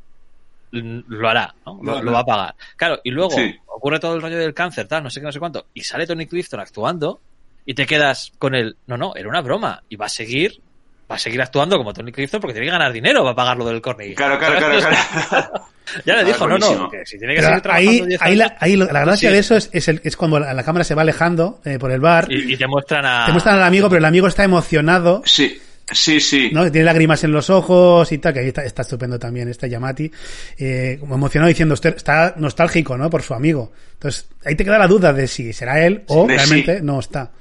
mm, 0.71 0.99
lo 1.07 1.30
hará, 1.30 1.55
¿no? 1.65 1.80
Lo, 1.82 2.11
va 2.11 2.19
a 2.19 2.25
pagar. 2.25 2.55
Claro, 2.75 2.99
y 3.03 3.11
luego 3.11 3.32
Sí. 3.32 3.55
ocurre 3.67 3.99
todo 3.99 4.15
el 4.15 4.21
rollo 4.21 4.38
del 4.38 4.53
cáncer, 4.53 4.88
tal, 4.88 5.03
no 5.03 5.09
sé 5.09 5.19
qué, 5.21 5.25
no 5.25 5.32
sé 5.32 5.39
cuánto, 5.39 5.67
y 5.73 5.82
sale 5.82 6.05
Tony 6.07 6.25
Clifton 6.28 6.59
actuando 6.59 7.21
y 7.68 7.76
te 7.76 7.86
quedas 7.86 8.32
con 8.39 8.55
él, 8.55 8.78
no, 8.88 8.97
no, 8.97 9.13
era 9.15 9.30
una 9.30 9.41
broma, 9.41 9.84
y 9.89 9.95
va 9.97 10.07
a 10.07 10.09
seguir, 10.09 10.59
va 11.11 11.18
a 11.18 11.20
seguir 11.20 11.39
actuando 11.41 11.78
como 11.78 11.93
Tony 11.93 12.11
Clifton 12.11 12.41
porque 12.41 12.53
tiene 12.53 12.65
que 12.68 12.72
ganar 12.72 12.91
dinero 12.91 13.22
para 13.24 13.36
pagar 13.36 13.57
lo 13.57 13.65
del 13.65 13.82
Carnegie. 13.82 14.15
Claro, 14.15 14.39
claro, 14.39 14.57
claro, 14.57 14.80
claro. 15.30 15.51
Ya 16.05 16.15
le 16.15 16.20
Ah, 16.22 16.24
dijo, 16.26 16.45
no, 16.47 16.57
no, 16.57 16.89
que 16.89 17.05
si 17.05 17.18
tiene 17.18 17.34
que 17.36 17.39
Pero 17.39 17.47
seguir 17.49 17.61
trabajando 17.61 17.91
ahí, 18.03 18.07
10 18.07 18.22
ahí, 18.22 18.36
la, 18.36 18.57
ahí 18.59 18.76
lo- 18.76 18.86
la 18.91 19.01
gracia 19.05 19.30
sí. 19.30 19.34
de 19.34 19.39
eso 19.39 19.55
es, 19.55 19.70
es, 19.72 19.88
el- 19.88 20.01
es 20.03 20.18
cuando 20.18 20.38
la, 20.38 20.53
la 20.53 20.63
cámara 20.63 20.84
se 20.84 20.95
va 20.95 21.01
alejando 21.03 21.61
eh, 21.63 21.80
por 21.80 21.91
el 21.91 22.01
bar. 22.01 22.28
y, 22.30 22.53
y 22.53 22.57
te 22.57 22.68
muestran 22.68 23.05
a... 23.05 23.26
Te 23.26 23.32
muestran 23.32 23.55
al 23.55 23.63
amigo, 23.63 23.88
pero 23.88 23.99
el 23.99 24.05
amigo 24.05 24.28
está 24.28 24.43
emocionado. 24.43 25.22
Sí, 25.26 25.57
sí, 25.89 26.20
sí. 26.20 26.49
¿no? 26.51 26.70
Tiene 26.70 26.84
lágrimas 26.84 27.24
en 27.24 27.32
los 27.32 27.49
ojos 27.49 28.11
y 28.11 28.18
tal, 28.18 28.34
que 28.34 28.41
ahí 28.41 28.47
está, 28.49 28.65
está 28.65 28.82
estupendo 28.82 29.18
también 29.18 29.47
este 29.47 29.70
Yamati, 29.70 30.11
eh, 30.57 30.97
como 30.99 31.15
emocionado 31.15 31.47
diciendo, 31.47 31.74
usted 31.74 31.95
está 31.95 32.34
nostálgico, 32.36 32.97
¿no? 32.97 33.09
Por 33.09 33.22
su 33.24 33.34
amigo. 33.34 33.72
Entonces, 33.93 34.28
ahí 34.43 34.55
te 34.55 34.65
queda 34.65 34.78
la 34.78 34.88
duda 34.88 35.13
de 35.13 35.26
si 35.26 35.53
será 35.53 35.86
él 35.86 36.03
o 36.07 36.28
realmente 36.28 36.80
sí. 36.80 36.84
no 36.84 36.99
está. 36.99 37.32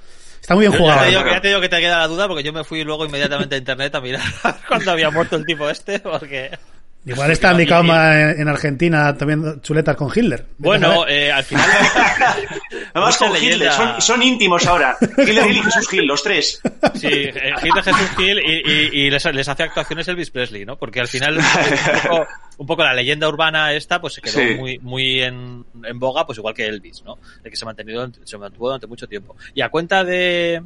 Está 0.41 0.55
muy 0.55 0.63
bien 0.63 0.73
Yo- 0.73 0.79
jugado. 0.79 1.01
Ya 1.01 1.05
te, 1.05 1.11
digo, 1.11 1.31
ya 1.35 1.41
te 1.41 1.49
digo 1.49 1.61
que 1.61 1.69
te 1.69 1.81
queda 1.81 1.99
la 1.99 2.07
duda 2.09 2.29
porque 2.29 2.43
yo 2.43 2.53
me 2.53 2.65
fui 2.65 2.85
luego 2.85 3.05
inmediatamente 3.05 3.55
a 3.55 3.59
internet 3.59 3.95
a 3.95 4.01
mirar 4.01 4.23
cuando 4.69 4.91
había 4.93 5.11
muerto 5.11 5.37
el 5.37 5.45
tipo 5.45 5.69
este 5.69 5.99
porque... 6.01 6.51
Igual 7.07 7.31
está 7.31 7.51
Andy 7.51 7.67
Kaufman 7.67 8.31
en, 8.31 8.41
en 8.41 8.49
Argentina 8.49 9.17
tomando 9.17 9.61
chuletas 9.61 9.95
con 9.97 10.11
Hitler. 10.15 10.45
Bueno, 10.59 11.07
eh, 11.09 11.31
al 11.31 11.45
final... 11.45 11.65
Además 12.95 13.17
con 13.19 13.37
Hitler, 13.37 13.71
son, 13.73 14.01
son 14.01 14.23
íntimos 14.23 14.67
ahora. 14.67 14.97
Hitler 15.01 15.51
y 15.51 15.63
Jesús 15.63 15.89
Gil, 15.89 16.07
los 16.07 16.23
tres. 16.23 16.61
Sí, 16.95 17.07
eh, 17.09 17.53
Hitler, 17.63 17.85
Jesús 17.85 18.11
Gil 18.17 18.39
y, 18.41 18.63
y- 18.71 19.07
y 19.07 19.11
les, 19.11 19.25
les 19.27 19.49
hace 19.49 19.63
actuaciones 19.65 20.09
Elvis 20.09 20.31
Presley, 20.31 20.65
¿no? 20.65 20.77
Porque 20.77 21.01
al 21.01 21.09
final 21.09 21.39
un 21.39 21.45
poco, 22.03 22.27
un 22.59 22.67
poco 22.67 22.83
la 22.85 22.95
leyenda 22.95 23.29
urbana 23.29 23.73
esta 23.73 24.01
pues 24.01 24.15
se 24.15 24.23
quedó 24.23 24.37
Sí. 24.41 24.55
muy, 24.57 24.79
muy 24.79 25.23
en, 25.23 25.65
en 25.85 25.99
boga, 25.99 26.27
pues 26.27 26.39
igual 26.39 26.55
que 26.55 26.67
Elvis, 26.67 27.03
¿no? 27.05 27.19
De 27.43 27.51
que 27.51 27.57
se, 27.57 27.65
ha 27.65 27.67
mantenido, 27.67 28.11
se 28.25 28.39
mantuvo 28.39 28.67
durante 28.69 28.87
mucho 28.87 29.07
tiempo. 29.07 29.37
Y 29.55 29.61
a 29.61 29.69
cuenta 29.69 30.03
de... 30.05 30.63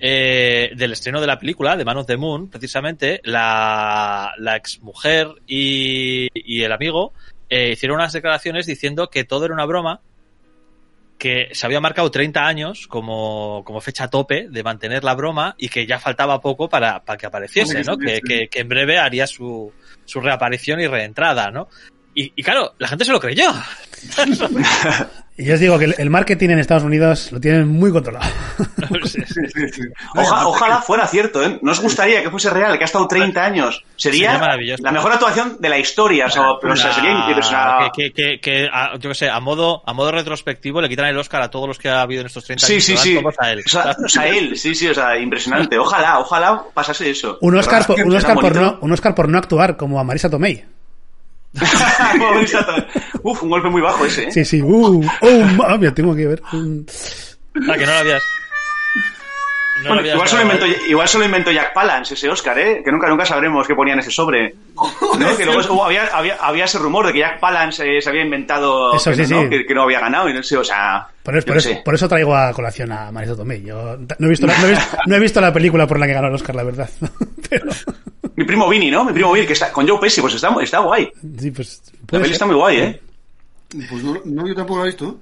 eh, 0.00 0.72
del 0.76 0.92
estreno 0.92 1.20
de 1.20 1.26
la 1.26 1.38
película, 1.38 1.76
de 1.76 1.84
Man 1.84 1.98
of 1.98 2.06
the 2.06 2.16
Moon, 2.16 2.48
precisamente, 2.48 3.20
la, 3.24 4.32
la 4.38 4.56
exmujer 4.56 5.28
y, 5.46 6.28
y 6.34 6.62
el 6.62 6.72
amigo 6.72 7.12
eh, 7.48 7.72
hicieron 7.72 7.96
unas 7.96 8.12
declaraciones 8.12 8.66
diciendo 8.66 9.10
que 9.10 9.24
todo 9.24 9.44
era 9.44 9.54
una 9.54 9.66
broma, 9.66 10.00
que 11.18 11.50
se 11.52 11.66
había 11.66 11.80
marcado 11.80 12.10
30 12.10 12.46
años 12.46 12.86
como, 12.86 13.62
como 13.66 13.80
fecha 13.80 14.08
tope 14.08 14.48
de 14.48 14.62
mantener 14.62 15.04
la 15.04 15.14
broma 15.14 15.54
y 15.58 15.68
que 15.68 15.86
ya 15.86 15.98
faltaba 15.98 16.40
poco 16.40 16.68
para, 16.68 17.04
para 17.04 17.18
que 17.18 17.26
apareciese, 17.26 17.82
¿no? 17.84 17.98
Que, 17.98 18.20
que, 18.22 18.48
que 18.48 18.60
en 18.60 18.68
breve 18.68 18.98
haría 18.98 19.26
su, 19.26 19.70
su 20.06 20.20
reaparición 20.20 20.80
y 20.80 20.86
reentrada, 20.86 21.50
¿no? 21.50 21.68
Y, 22.20 22.32
y 22.36 22.42
claro, 22.42 22.74
la 22.78 22.88
gente 22.88 23.04
se 23.04 23.12
lo 23.12 23.20
creyó. 23.20 23.50
Y 25.36 25.44
yo 25.46 25.54
os 25.54 25.60
digo 25.60 25.78
que 25.78 25.86
el- 25.96 26.10
marketing 26.10 26.50
en 26.50 26.58
Estados 26.58 26.82
Unidos 26.82 27.32
lo 27.32 27.40
tienen 27.40 27.66
muy 27.66 27.90
controlado. 27.90 28.30
Oja- 30.14 30.46
ojalá 30.46 30.82
fuera 30.82 31.06
cierto, 31.06 31.42
¿eh? 31.42 31.58
¿No 31.62 31.72
os 31.72 31.80
gustaría 31.80 32.22
que 32.22 32.28
fuese 32.30 32.50
real, 32.50 32.76
que 32.76 32.84
ha 32.84 32.86
estado 32.86 33.08
30 33.08 33.42
años? 33.42 33.82
Sería, 33.96 34.32
Sería 34.32 34.38
maravilloso. 34.38 34.82
la 34.82 34.92
mejor 34.92 35.12
actuación 35.12 35.56
de 35.58 35.68
la 35.70 35.78
historia, 35.78 36.26
o 36.26 36.30
sea, 36.30 36.42
pero, 36.60 36.74
o 36.74 36.76
sea, 36.76 36.92
sería 36.92 37.12
increíble, 37.12 37.40
o 37.40 37.48
sea, 37.48 37.90
que, 37.94 38.10
que, 38.10 38.12
que, 38.12 38.40
que, 38.40 38.68
a- 38.70 38.98
yo 38.98 39.08
que 39.08 39.14
sé, 39.14 39.30
a 39.30 39.40
modo, 39.40 39.82
a 39.86 39.94
modo 39.94 40.12
retrospectivo 40.12 40.82
le 40.82 40.90
quitan 40.90 41.06
el 41.06 41.16
Oscar 41.16 41.40
a 41.40 41.50
todos 41.50 41.66
los 41.68 41.78
que 41.78 41.88
ha 41.88 42.02
habido 42.02 42.20
en 42.20 42.26
estos 42.26 42.44
30 42.44 42.66
Sí, 42.66 42.72
años. 42.74 42.84
sí, 42.84 42.96
sí. 42.98 43.14
todos 43.22 43.34
a 43.38 43.52
él. 43.52 43.62
O 43.64 43.68
sea, 43.68 43.96
o 44.04 44.08
sea, 44.08 44.26
él, 44.28 44.58
sí, 44.58 44.74
sí, 44.74 44.88
o 44.88 44.94
sea, 44.94 45.16
impresionante. 45.18 45.78
Ojalá, 45.78 46.18
ojalá 46.18 46.64
pasase 46.74 47.08
eso. 47.10 47.38
Un 47.40 47.56
Oscar, 47.56 47.86
por, 47.86 47.98
un, 47.98 48.14
Oscar 48.14 48.36
por 48.38 48.54
no, 48.56 48.78
un 48.82 48.92
Oscar 48.92 49.14
por 49.14 49.26
no 49.28 49.38
actuar, 49.38 49.78
como 49.78 49.98
a 49.98 50.04
Marisa 50.04 50.28
Tomei. 50.28 50.64
Uf, 53.22 53.42
un 53.42 53.50
golpe 53.50 53.68
muy 53.68 53.82
bajo 53.82 54.06
ese, 54.06 54.28
¿eh? 54.28 54.32
Sí, 54.32 54.44
sí. 54.44 54.62
Uh, 54.62 55.04
oh, 55.20 55.44
mami, 55.56 55.90
tengo 55.92 56.14
que 56.14 56.26
ver. 56.26 56.42
Ah, 56.44 57.76
que 57.76 57.86
no 57.86 57.92
lo 57.92 57.98
habías. 57.98 58.22
No 59.82 59.94
lo 59.94 59.94
Bueno, 60.02 60.08
igual, 60.08 60.28
solo 60.28 60.42
dado. 60.44 60.56
inventó, 60.66 60.86
igual 60.88 61.08
solo 61.08 61.24
inventó 61.24 61.50
Jack 61.52 61.72
Palance 61.72 62.14
ese 62.14 62.28
Oscar, 62.28 62.58
¿eh? 62.58 62.82
Que 62.84 62.90
nunca, 62.92 63.08
nunca 63.08 63.24
sabremos 63.24 63.66
qué 63.66 63.74
ponía 63.74 63.94
en 63.94 64.00
ese 64.00 64.10
sobre. 64.10 64.54
¿no? 64.74 65.36
Que 65.36 65.44
luego 65.46 65.60
hubo- 65.74 65.84
había, 65.86 66.06
había, 66.06 66.36
había 66.40 66.64
ese 66.64 66.78
rumor 66.78 67.06
de 67.06 67.12
que 67.12 67.18
Jack 67.20 67.40
Palance 67.40 67.96
eh, 67.96 68.02
se 68.02 68.08
había 68.10 68.22
inventado 68.22 68.94
Eso 68.94 69.10
que, 69.10 69.24
sí, 69.24 69.32
no, 69.32 69.42
sí. 69.42 69.48
Que, 69.48 69.66
que 69.66 69.74
no 69.74 69.82
había 69.82 70.00
ganado 70.00 70.28
y 70.28 70.34
no 70.34 70.42
sé, 70.42 70.56
o 70.56 70.64
sea... 70.64 71.06
Por 71.22 71.36
eso, 71.36 71.46
yo 71.46 71.52
por, 71.52 71.56
eso, 71.58 71.70
por 71.84 71.94
eso 71.94 72.08
traigo 72.08 72.34
a 72.34 72.52
colación 72.52 72.92
a 72.92 73.10
Marisa 73.12 73.36
Tomei. 73.36 73.62
Yo 73.62 73.96
no 74.18 74.26
he 74.26 74.30
visto 74.30 74.46
la, 74.46 74.56
no 74.58 74.66
he 74.66 74.70
visto, 74.70 74.96
no 75.06 75.16
he 75.16 75.20
visto 75.20 75.40
la 75.40 75.52
película 75.52 75.86
por 75.86 75.98
la 75.98 76.06
que 76.06 76.12
ganó 76.14 76.28
el 76.28 76.34
Oscar, 76.34 76.54
la 76.56 76.62
verdad. 76.64 76.88
Pero, 77.50 77.66
Mi 78.36 78.44
primo 78.44 78.68
Vini, 78.68 78.90
¿no? 78.90 79.04
Mi 79.04 79.12
primo 79.12 79.32
Vini, 79.32 79.46
que 79.46 79.52
está 79.52 79.70
con 79.72 79.86
Joe 79.86 79.98
Pesci, 80.00 80.20
pues 80.20 80.34
está, 80.34 80.50
está 80.62 80.78
guay. 80.80 81.10
sí, 81.38 81.50
pues, 81.50 81.82
La 82.10 82.18
peli 82.18 82.24
ser. 82.24 82.32
está 82.32 82.46
muy 82.46 82.54
guay, 82.56 82.76
¿eh? 82.80 83.00
Pues 83.88 84.02
no, 84.02 84.16
no, 84.24 84.46
yo 84.46 84.54
tampoco 84.54 84.78
lo 84.80 84.84
he 84.86 84.88
visto. 84.88 85.20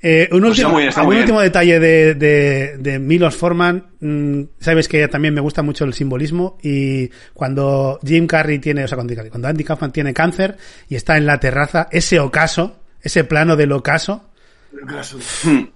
Eh, 0.00 0.28
un 0.30 0.40
Pues 0.42 0.50
último, 0.58 0.76
bien, 0.76 0.90
bien. 0.94 1.06
último 1.08 1.40
detalle 1.40 1.80
de, 1.80 2.14
de, 2.14 2.76
de 2.78 2.98
Milos 3.00 3.34
Forman. 3.36 3.84
mm, 4.00 4.42
Sabes 4.60 4.86
que 4.86 5.08
también 5.08 5.34
me 5.34 5.40
gusta 5.40 5.62
mucho 5.62 5.84
el 5.84 5.92
simbolismo 5.92 6.56
y 6.62 7.10
cuando 7.34 7.98
Jim 8.06 8.26
Carrey 8.28 8.60
tiene, 8.60 8.84
o 8.84 8.88
sea, 8.88 8.96
cuando, 8.96 9.14
cuando 9.28 9.48
Andy 9.48 9.64
Kaufman 9.64 9.90
tiene 9.92 10.14
cáncer 10.14 10.56
y 10.88 10.94
está 10.94 11.16
en 11.16 11.26
la 11.26 11.40
terraza, 11.40 11.88
ese 11.90 12.20
ocaso, 12.20 12.76
ese 13.02 13.24
plano 13.24 13.56
del 13.56 13.72
ocaso, 13.72 14.24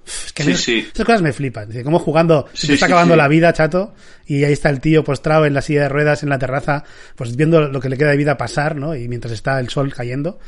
es 0.06 0.32
que 0.34 0.42
Sí, 0.44 0.50
me- 0.50 0.56
sí. 0.56 0.88
esas 0.92 1.06
cosas 1.06 1.22
me 1.22 1.32
flipan. 1.32 1.64
Es 1.64 1.68
decir, 1.70 1.84
como 1.84 1.98
jugando, 1.98 2.46
se 2.52 2.60
Sí, 2.62 2.66
te 2.68 2.74
está 2.74 2.86
sí, 2.86 2.92
acabando 2.92 3.14
sí. 3.14 3.18
la 3.18 3.26
vida, 3.28 3.52
chato, 3.52 3.94
y 4.26 4.44
ahí 4.44 4.52
está 4.52 4.70
el 4.70 4.80
tío 4.80 5.02
postrado 5.02 5.46
en 5.46 5.54
la 5.54 5.62
silla 5.62 5.82
de 5.82 5.88
ruedas 5.88 6.22
en 6.22 6.28
la 6.28 6.38
terraza, 6.38 6.84
pues 7.16 7.34
viendo 7.34 7.68
lo 7.68 7.80
que 7.80 7.88
le 7.88 7.96
queda 7.98 8.10
de 8.10 8.16
vida 8.18 8.36
pasar, 8.36 8.76
¿no? 8.76 8.94
Y 8.94 9.08
mientras 9.08 9.32
está 9.32 9.58
el 9.58 9.68
sol 9.68 9.92
cayendo, 9.92 10.38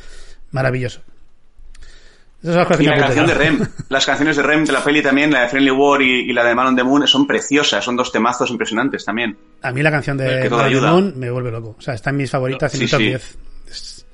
maravilloso. 0.53 1.01
Esas 2.45 2.55
son 2.55 2.59
las 2.59 2.67
cosas 2.69 2.83
Y 2.83 2.87
la 2.87 2.99
canción 2.99 3.27
de. 3.27 3.35
Rem, 3.35 3.61
las 3.89 4.05
canciones 4.07 4.37
de 4.37 4.43
Rem 4.43 4.65
de 4.67 4.73
la 4.73 4.85
peli 4.85 5.03
también, 5.03 5.33
la 5.33 5.41
de 5.43 5.49
Friendly 5.49 5.71
War 5.71 6.03
y, 6.03 6.31
y 6.31 6.33
la 6.35 6.45
de 6.45 6.55
Man 6.55 6.67
on 6.69 6.77
the 6.77 6.85
Moon, 6.85 7.07
son 7.09 7.27
preciosas, 7.27 7.83
son 7.85 7.97
dos 7.97 8.13
temazos 8.13 8.51
impresionantes 8.51 9.05
también. 9.05 9.37
A 9.63 9.73
mí 9.73 9.83
la 9.83 9.91
canción 9.91 10.17
de 10.19 10.49
Man 10.51 10.63
on 10.63 10.71
the. 10.73 10.81
Moon 10.81 11.13
me 11.19 11.31
vuelve 11.31 11.51
loco. 11.51 11.75
O 11.79 11.81
sea, 11.81 11.95
está 11.95 12.11
en 12.11 12.19
mis 12.19 12.31
favoritas 12.31 12.73
en 12.75 12.81
Sí, 12.81 12.85
mi 12.85 12.91
top 12.91 12.99
sí. 13.01 13.07
10. 13.07 13.39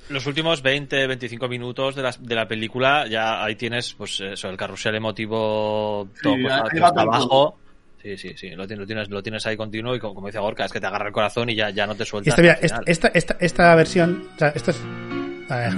Los 0.09 0.25
últimos 0.27 0.61
20, 0.61 1.07
25 1.07 1.47
minutos 1.47 1.95
de 1.95 2.01
la, 2.03 2.15
de 2.19 2.35
la 2.35 2.47
película, 2.47 3.05
ya 3.07 3.43
ahí 3.43 3.55
tienes, 3.55 3.93
pues 3.93 4.19
eso, 4.21 4.49
el 4.49 4.57
carrusel 4.57 4.95
emotivo 4.95 6.07
todo 6.21 6.35
Sí, 6.35 6.41
pues, 6.41 6.79
todo. 6.93 6.99
abajo. 6.99 7.57
Sí, 8.01 8.17
sí, 8.17 8.33
sí, 8.35 8.49
lo 8.49 8.65
tienes, 8.65 8.79
lo 8.81 8.87
tienes, 8.87 9.09
lo 9.09 9.21
tienes 9.23 9.45
ahí 9.45 9.55
continuo 9.55 9.95
y 9.95 9.99
como, 9.99 10.15
como 10.15 10.27
dice 10.27 10.39
Gorka, 10.39 10.65
es 10.65 10.71
que 10.71 10.79
te 10.81 10.87
agarra 10.87 11.07
el 11.07 11.13
corazón 11.13 11.49
y 11.49 11.55
ya, 11.55 11.69
ya 11.69 11.85
no 11.85 11.95
te 11.95 12.03
Y 12.03 12.05
suelta. 12.07 12.29
esta, 12.31 12.41
mira, 12.41 12.57
esta, 12.85 13.07
esta, 13.13 13.37
esta 13.39 13.75
versión, 13.75 14.27
o 14.35 14.39
sea, 14.39 14.47
esto 14.49 14.71
es, 14.71 14.77
a 14.81 14.87
ver, 14.87 15.20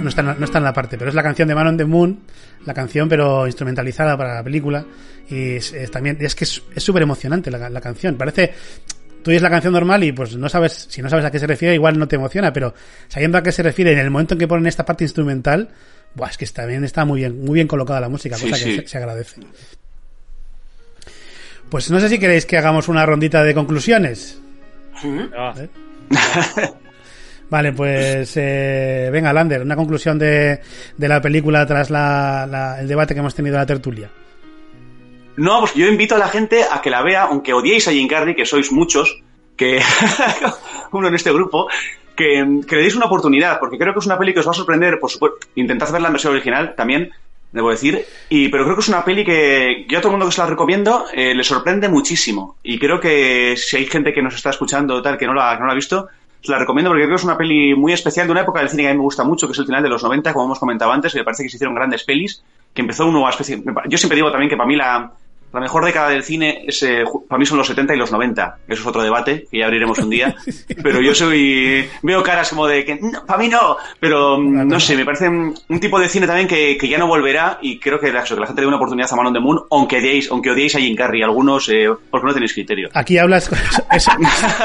no, 0.00 0.08
está, 0.08 0.20
en 0.20 0.26
la- 0.28 0.34
no 0.34 0.44
está 0.44 0.58
en 0.58 0.64
la 0.64 0.72
parte, 0.72 0.96
pero 0.98 1.08
es 1.08 1.14
la 1.14 1.22
canción 1.22 1.48
de 1.48 1.54
Man 1.54 1.66
on 1.68 1.76
the 1.76 1.84
Moon, 1.84 2.20
la 2.66 2.74
canción 2.74 3.08
pero 3.08 3.46
instrumentalizada 3.46 4.16
para 4.16 4.34
la 4.34 4.42
película. 4.42 4.84
Y 5.28 5.56
es, 5.56 5.72
es 5.72 5.90
también, 5.90 6.16
es 6.20 6.34
que 6.34 6.44
es 6.44 6.62
súper 6.76 7.02
emocionante 7.02 7.50
la, 7.50 7.68
la 7.70 7.80
canción. 7.80 8.16
Parece, 8.16 8.52
tú 9.22 9.30
oyes 9.30 9.42
la 9.42 9.50
canción 9.50 9.72
normal 9.72 10.04
y 10.04 10.12
pues 10.12 10.36
no 10.36 10.48
sabes, 10.48 10.86
si 10.90 11.00
no 11.02 11.08
sabes 11.08 11.24
a 11.24 11.30
qué 11.30 11.38
se 11.38 11.46
refiere, 11.46 11.74
igual 11.74 11.98
no 11.98 12.06
te 12.08 12.16
emociona, 12.16 12.52
pero 12.52 12.74
sabiendo 13.08 13.38
a 13.38 13.42
qué 13.42 13.52
se 13.52 13.62
refiere 13.62 13.92
en 13.92 13.98
el 13.98 14.10
momento 14.10 14.34
en 14.34 14.40
que 14.40 14.48
ponen 14.48 14.66
esta 14.66 14.84
parte 14.84 15.04
instrumental, 15.04 15.70
buah, 16.14 16.28
es 16.28 16.36
que 16.36 16.46
también 16.46 16.84
está 16.84 17.04
muy 17.04 17.20
bien, 17.20 17.42
muy 17.44 17.54
bien 17.54 17.66
colocada 17.66 18.00
la 18.00 18.08
música, 18.08 18.36
Sí, 18.36 18.50
cosa 18.50 18.56
que 18.62 18.70
sí. 18.70 18.76
se, 18.80 18.86
se 18.88 18.98
agradece. 18.98 19.40
Pues 21.70 21.90
no 21.90 21.98
sé 21.98 22.08
si 22.08 22.18
queréis 22.18 22.46
que 22.46 22.58
hagamos 22.58 22.88
una 22.88 23.04
rondita 23.06 23.42
de 23.42 23.54
conclusiones. 23.54 24.38
Ah, 25.36 25.54
¿Eh? 25.58 25.68
Vale, 27.54 27.70
pues 27.72 28.32
eh, 28.36 29.10
venga, 29.12 29.32
Lander, 29.32 29.62
una 29.62 29.76
conclusión 29.76 30.18
de, 30.18 30.58
de 30.96 31.08
la 31.08 31.20
película 31.20 31.64
tras 31.64 31.88
la- 31.88 32.78
el 32.80 32.88
debate 32.88 33.14
que 33.14 33.20
hemos 33.20 33.32
tenido 33.32 33.54
en 33.54 33.60
la 33.60 33.66
tertulia. 33.66 34.10
No, 35.36 35.60
pues 35.60 35.72
yo 35.74 35.86
invito 35.86 36.16
a 36.16 36.18
la 36.18 36.26
gente 36.26 36.64
a 36.68 36.82
que 36.82 36.90
la 36.90 37.00
vea, 37.02 37.22
aunque 37.22 37.52
odiéis 37.52 37.86
a 37.86 37.92
Jim 37.92 38.08
Carrey, 38.08 38.34
que 38.34 38.44
sois 38.44 38.72
muchos, 38.72 39.22
que 39.56 39.80
uno 40.90 41.06
en 41.06 41.14
este 41.14 41.32
grupo, 41.32 41.68
que, 42.16 42.44
que 42.66 42.74
le 42.74 42.82
deis 42.82 42.96
una 42.96 43.06
oportunidad, 43.06 43.60
porque 43.60 43.78
creo 43.78 43.92
que 43.92 44.00
es 44.00 44.06
una 44.06 44.18
peli 44.18 44.34
que 44.34 44.40
os 44.40 44.48
va 44.48 44.50
a 44.50 44.54
sorprender, 44.54 44.98
por 44.98 45.08
supuesto. 45.12 45.46
Intentad 45.54 45.92
ver 45.92 46.02
la 46.02 46.10
versión 46.10 46.32
original 46.32 46.74
también, 46.76 47.12
debo 47.52 47.70
decir, 47.70 48.04
y 48.30 48.48
pero 48.48 48.64
creo 48.64 48.74
que 48.74 48.82
es 48.82 48.88
una 48.88 49.04
peli 49.04 49.24
que 49.24 49.86
yo 49.88 49.98
a 49.98 50.00
todo 50.00 50.10
el 50.10 50.14
mundo 50.14 50.26
que 50.26 50.32
se 50.32 50.40
la 50.40 50.48
recomiendo 50.48 51.04
eh, 51.14 51.36
le 51.36 51.44
sorprende 51.44 51.88
muchísimo. 51.88 52.56
Y 52.64 52.80
creo 52.80 52.98
que 52.98 53.54
si 53.56 53.76
hay 53.76 53.86
gente 53.86 54.12
que 54.12 54.22
nos 54.22 54.34
está 54.34 54.50
escuchando 54.50 55.00
tal 55.00 55.16
que 55.16 55.26
no 55.28 55.34
la, 55.34 55.52
que 55.54 55.60
no 55.60 55.66
la 55.66 55.72
ha 55.72 55.76
visto, 55.76 56.08
la 56.46 56.58
recomiendo 56.58 56.90
porque 56.90 57.04
creo 57.04 57.16
que 57.16 57.20
es 57.20 57.24
una 57.24 57.38
peli 57.38 57.74
muy 57.74 57.92
especial 57.92 58.26
de 58.26 58.32
una 58.32 58.42
época 58.42 58.60
del 58.60 58.68
cine 58.68 58.82
que 58.82 58.88
a 58.88 58.92
mí 58.92 58.98
me 58.98 59.04
gusta 59.04 59.24
mucho, 59.24 59.46
que 59.46 59.52
es 59.52 59.58
el 59.58 59.66
final 59.66 59.82
de 59.82 59.88
los 59.88 60.02
90, 60.02 60.32
como 60.32 60.46
hemos 60.46 60.58
comentado 60.58 60.92
antes, 60.92 61.12
que 61.12 61.20
me 61.20 61.24
parece 61.24 61.42
que 61.42 61.48
se 61.48 61.56
hicieron 61.56 61.74
grandes 61.74 62.04
pelis, 62.04 62.42
que 62.72 62.82
empezó 62.82 63.06
una 63.06 63.28
especie... 63.30 63.62
Yo 63.88 63.98
siempre 63.98 64.16
digo 64.16 64.30
también 64.30 64.50
que 64.50 64.56
para 64.56 64.66
mí 64.66 64.76
la, 64.76 65.12
la 65.54 65.60
mejor 65.60 65.84
década 65.84 66.10
del 66.10 66.24
cine 66.24 66.64
es, 66.66 66.82
eh, 66.82 67.04
para 67.28 67.38
mí 67.38 67.46
son 67.46 67.58
los 67.58 67.66
70 67.68 67.94
y 67.94 67.98
los 67.98 68.10
90. 68.12 68.58
Eso 68.68 68.80
es 68.82 68.86
otro 68.86 69.02
debate 69.02 69.46
que 69.50 69.58
ya 69.58 69.66
abriremos 69.66 69.96
un 69.98 70.10
día. 70.10 70.34
Pero 70.82 71.00
yo 71.00 71.14
soy. 71.14 71.88
Veo 72.02 72.22
caras 72.22 72.50
como 72.50 72.66
de 72.66 72.84
que. 72.84 72.96
"No, 72.96 73.24
para 73.24 73.38
mí 73.38 73.48
no. 73.48 73.76
Pero 74.00 74.38
mm, 74.38 74.66
no 74.68 74.80
sé, 74.80 74.96
me 74.96 75.04
parece 75.04 75.28
un, 75.28 75.54
un 75.68 75.80
tipo 75.80 75.98
de 76.00 76.08
cine 76.08 76.26
también 76.26 76.48
que, 76.48 76.76
que 76.76 76.88
ya 76.88 76.98
no 76.98 77.06
volverá. 77.06 77.58
Y 77.62 77.78
creo 77.78 77.98
que 78.00 78.12
la, 78.12 78.24
que 78.24 78.34
la 78.34 78.46
gente 78.46 78.60
le 78.60 78.62
dé 78.62 78.66
una 78.68 78.76
oportunidad 78.76 79.08
a 79.12 79.16
Man 79.16 79.26
on 79.26 79.32
the 79.32 79.40
Moon, 79.40 79.60
aunque 79.70 79.98
odiéis, 79.98 80.30
aunque 80.30 80.50
odiéis 80.50 80.74
a 80.74 80.78
Jim 80.80 80.96
Carrey. 80.96 81.22
Algunos, 81.22 81.68
eh, 81.68 81.88
porque 82.10 82.26
no 82.26 82.34
tenéis 82.34 82.52
criterio. 82.52 82.88
Aquí 82.92 83.16
hablas 83.18 83.50
eso- 83.92 84.10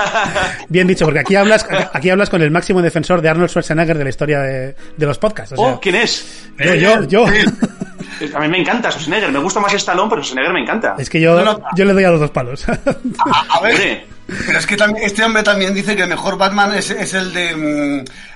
bien 0.70 0.88
dicho, 0.88 1.06
porque 1.06 1.20
aquí 1.20 1.36
hablas, 1.36 1.68
aquí 1.94 2.10
hablas 2.10 2.30
con 2.30 2.42
el 2.42 2.52
máximo 2.52 2.82
defensor 2.82 3.22
de 3.22 3.30
Arnold 3.30 3.50
Schwarzenegger 3.50 3.98
de 3.98 4.04
la 4.04 4.10
historia 4.10 4.40
de, 4.40 4.76
de 4.98 5.06
los 5.06 5.18
podcasts. 5.20 5.54
O 5.54 5.56
sea, 5.56 5.66
oh, 5.76 5.80
¿quién 5.80 5.96
es? 5.96 6.50
yo, 6.58 6.76
yo, 6.76 7.04
yo. 7.08 7.26
A 8.36 8.40
mí 8.40 8.48
me 8.48 8.60
encanta 8.60 8.90
Schwarzenegger. 8.92 9.32
Me 9.32 9.40
gusta 9.40 9.60
más 9.60 9.74
Stallone, 9.74 10.10
pero 10.10 10.22
Schwarzenegger 10.24 10.54
me 10.54 10.62
encanta. 10.62 10.96
Es 10.98 11.10
que 11.10 11.20
yo, 11.20 11.40
yo 11.76 11.86
le 11.86 11.94
doy 11.94 12.04
a 12.04 12.12
los 12.12 12.20
dos 12.20 12.32
palos. 12.32 12.68
A 12.70 13.60
ver, 13.62 13.74
Hombre, 13.74 14.06
pero 14.46 14.60
es 14.60 14.68
que 14.68 14.78
también, 14.78 15.06
este 15.06 15.24
hombre 15.24 15.44
también 15.44 15.74
dice 15.74 15.96
que 15.96 16.04
el 16.04 16.10
mejor 16.10 16.38
Batman 16.38 16.74
es, 16.76 16.90
es 16.92 17.14
el 17.14 17.34
de. 17.34 17.56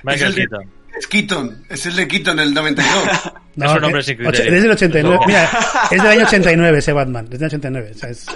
mm, 0.02 0.08
es 0.10 0.22
el 0.22 0.34
de- 0.34 0.40
Keaton. 0.42 0.70
es 0.98 1.06
Keaton, 1.06 1.64
es 1.68 1.86
el 1.86 1.96
de 1.96 2.08
Keaton 2.08 2.36
del 2.36 2.52
92. 2.54 2.92
No, 3.56 3.66
Es 3.66 3.72
un 3.76 3.84
hombre 3.84 4.02
sin 4.02 4.16
criterio. 4.16 4.52
Es 4.52 4.62
del 4.64 4.70
89. 4.72 5.16
No. 5.20 5.26
Mira, 5.28 5.48
es 5.88 6.02
del 6.02 6.10
año 6.10 6.24
89 6.26 6.78
ese 6.78 6.92
Batman. 6.92 7.28
Es 7.30 7.38
del 7.38 7.46
89. 7.46 7.92
O 7.94 7.98
sea, 7.98 8.10
es 8.10 8.26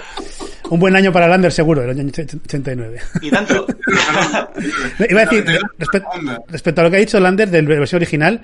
un 0.69 0.79
buen 0.79 0.95
año 0.95 1.11
para 1.11 1.27
Lander, 1.27 1.51
seguro, 1.51 1.81
el 1.83 1.89
año 1.89 2.09
89. 2.09 3.01
y 3.21 3.29
tanto. 3.29 3.67
Iba 5.09 5.21
a 5.21 5.25
decir, 5.25 5.45
respe- 5.77 6.43
respecto 6.47 6.79
a 6.79 6.83
lo 6.85 6.89
que 6.91 6.95
ha 6.95 6.99
dicho 7.01 7.19
Lander 7.19 7.49
del 7.49 7.65
versión 7.67 7.97
original, 7.99 8.41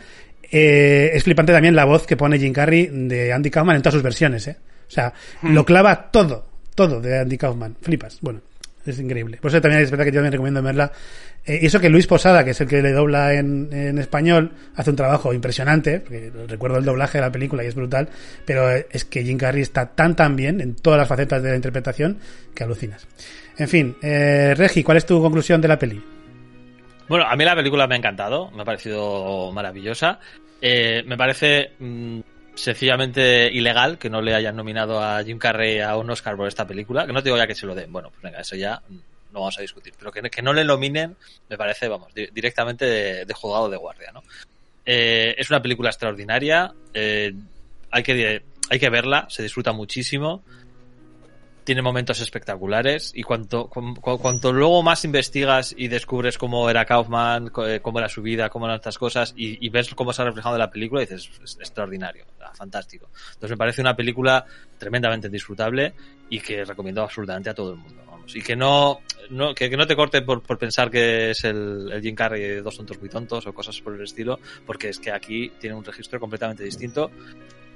eh, 0.51 1.11
es 1.13 1.23
flipante 1.23 1.53
también 1.53 1.75
la 1.75 1.85
voz 1.85 2.05
que 2.05 2.17
pone 2.17 2.39
Jim 2.39 2.53
Carrey 2.53 2.89
de 2.91 3.33
Andy 3.33 3.49
Kaufman 3.49 3.75
en 3.75 3.81
todas 3.81 3.93
sus 3.93 4.03
versiones, 4.03 4.47
¿eh? 4.47 4.57
O 4.87 4.91
sea, 4.91 5.13
lo 5.41 5.65
clava 5.65 6.11
todo, 6.11 6.45
todo 6.75 7.01
de 7.01 7.19
Andy 7.19 7.37
Kaufman. 7.37 7.75
Flipas. 7.81 8.19
Bueno, 8.21 8.41
es 8.85 8.99
increíble. 8.99 9.37
Por 9.41 9.49
eso 9.49 9.61
también 9.61 9.81
es 9.81 9.89
verdad 9.89 10.05
que 10.05 10.11
yo 10.11 10.17
también 10.17 10.33
recomiendo 10.33 10.61
verla. 10.61 10.91
Eh, 11.45 11.59
y 11.61 11.65
eso 11.65 11.79
que 11.79 11.89
Luis 11.89 12.07
Posada, 12.07 12.43
que 12.43 12.51
es 12.51 12.61
el 12.61 12.67
que 12.67 12.81
le 12.81 12.91
dobla 12.91 13.33
en, 13.33 13.69
en 13.71 13.97
español, 13.97 14.51
hace 14.75 14.89
un 14.89 14.95
trabajo 14.95 15.33
impresionante, 15.33 15.99
porque 15.99 16.31
recuerdo 16.47 16.77
el 16.77 16.85
doblaje 16.85 17.17
de 17.17 17.23
la 17.23 17.31
película 17.31 17.63
y 17.63 17.67
es 17.67 17.75
brutal, 17.75 18.09
pero 18.45 18.71
eh, 18.71 18.87
es 18.91 19.05
que 19.05 19.23
Jim 19.23 19.37
Carrey 19.37 19.61
está 19.61 19.87
tan 19.87 20.15
tan 20.15 20.35
bien 20.35 20.61
en 20.61 20.75
todas 20.75 20.99
las 20.99 21.07
facetas 21.07 21.41
de 21.41 21.49
la 21.49 21.55
interpretación 21.55 22.19
que 22.53 22.63
alucinas. 22.63 23.07
En 23.57 23.67
fin, 23.67 23.95
eh, 24.01 24.53
Regi, 24.55 24.83
¿cuál 24.83 24.97
es 24.97 25.05
tu 25.05 25.21
conclusión 25.21 25.61
de 25.61 25.67
la 25.67 25.79
peli? 25.79 26.03
Bueno, 27.07 27.25
a 27.25 27.35
mí 27.35 27.45
la 27.45 27.55
película 27.55 27.85
me 27.85 27.95
ha 27.95 27.97
encantado, 27.99 28.49
me 28.51 28.63
ha 28.63 28.65
parecido 28.65 29.51
maravillosa. 29.51 30.19
Eh, 30.61 31.03
me 31.05 31.17
parece 31.17 31.71
mm, 31.79 32.19
sencillamente 32.55 33.49
ilegal 33.51 33.97
que 33.97 34.09
no 34.09 34.21
le 34.21 34.33
hayan 34.33 34.55
nominado 34.55 35.01
a 35.01 35.23
Jim 35.23 35.37
Carrey 35.37 35.79
a 35.79 35.95
un 35.97 36.09
Oscar 36.09 36.35
por 36.35 36.47
esta 36.47 36.65
película. 36.65 37.05
Que 37.05 37.13
no 37.13 37.21
te 37.21 37.29
digo 37.29 37.37
ya 37.37 37.47
que 37.47 37.55
se 37.55 37.65
lo 37.65 37.75
den. 37.75 37.91
Bueno, 37.91 38.09
pues 38.09 38.21
venga, 38.23 38.39
eso 38.39 38.55
ya 38.55 38.81
mm, 38.87 38.93
no 39.33 39.39
vamos 39.41 39.57
a 39.57 39.61
discutir. 39.61 39.93
Pero 39.99 40.11
que, 40.11 40.41
no 40.41 40.53
le 40.53 40.63
nominen 40.65 41.15
me 41.49 41.57
parece, 41.57 41.87
vamos, 41.87 42.13
di- 42.13 42.27
directamente 42.33 42.85
de, 42.85 43.25
de 43.25 43.33
juzgado 43.33 43.69
de 43.69 43.77
guardia, 43.77 44.11
¿no? 44.13 44.23
Eh, 44.85 45.35
es 45.37 45.49
una 45.49 45.61
película 45.61 45.89
extraordinaria. 45.89 46.73
eh, 46.93 47.33
hay 47.91 48.03
que 48.03 48.41
hay 48.69 48.79
que 48.79 48.89
verla, 48.89 49.27
se 49.29 49.43
disfruta 49.43 49.71
muchísimo. 49.71 50.43
Tiene 51.65 51.81
momentos 51.81 52.21
espectaculares 52.21 53.11
y 53.13 53.23
cuanto, 53.23 53.67
cu- 53.67 53.95
cu- 53.95 54.17
cuanto 54.19 54.53
luego 54.53 54.81
más 54.83 55.03
investigas 55.03 55.75
y 55.77 55.89
descubres 55.89 56.37
cómo 56.37 56.69
era 56.69 56.85
Kaufman, 56.85 57.51
eh, 57.67 57.79
cómo 57.81 57.99
era 57.99 58.07
su 58.07 58.21
vida, 58.21 58.49
cómo 58.49 58.65
eran 58.67 58.75
estas 58.77 58.97
cosas 58.97 59.33
y, 59.35 59.67
ves 59.69 59.93
cómo 59.93 60.13
se 60.13 60.21
ha 60.21 60.25
reflejado 60.25 60.55
en 60.55 60.59
la 60.59 60.69
película, 60.71 61.01
dices, 61.01 61.29
es 61.43 61.57
extraordinario, 61.59 62.25
fantástico. 62.53 63.09
Entonces 63.33 63.49
me 63.49 63.57
parece 63.57 63.81
una 63.81 63.95
película 63.95 64.45
tremendamente 64.77 65.27
disfrutable 65.27 65.93
y 66.29 66.39
que 66.39 66.63
recomiendo 66.63 67.01
absolutamente 67.01 67.49
a 67.49 67.53
todo 67.53 67.71
el 67.73 67.77
mundo. 67.79 68.01
Vamos. 68.07 68.35
Y 68.35 68.41
que 68.41 68.55
no, 68.55 68.99
no 69.31 69.53
que, 69.53 69.69
que 69.69 69.75
no 69.75 69.87
te 69.87 69.95
corte 69.95 70.21
por, 70.21 70.43
por 70.43 70.57
pensar 70.57 70.89
que 70.91 71.31
es 71.31 71.43
el, 71.43 71.89
el 71.91 72.01
Jim 72.01 72.15
Carrey 72.15 72.41
de 72.41 72.61
dos 72.61 72.77
tontos 72.77 72.99
muy 72.99 73.09
tontos 73.09 73.45
o 73.47 73.53
cosas 73.53 73.81
por 73.81 73.95
el 73.95 74.01
estilo, 74.03 74.39
porque 74.65 74.89
es 74.89 74.99
que 74.99 75.11
aquí 75.11 75.51
tiene 75.59 75.75
un 75.75 75.83
registro 75.83 76.19
completamente 76.19 76.63
distinto 76.63 77.11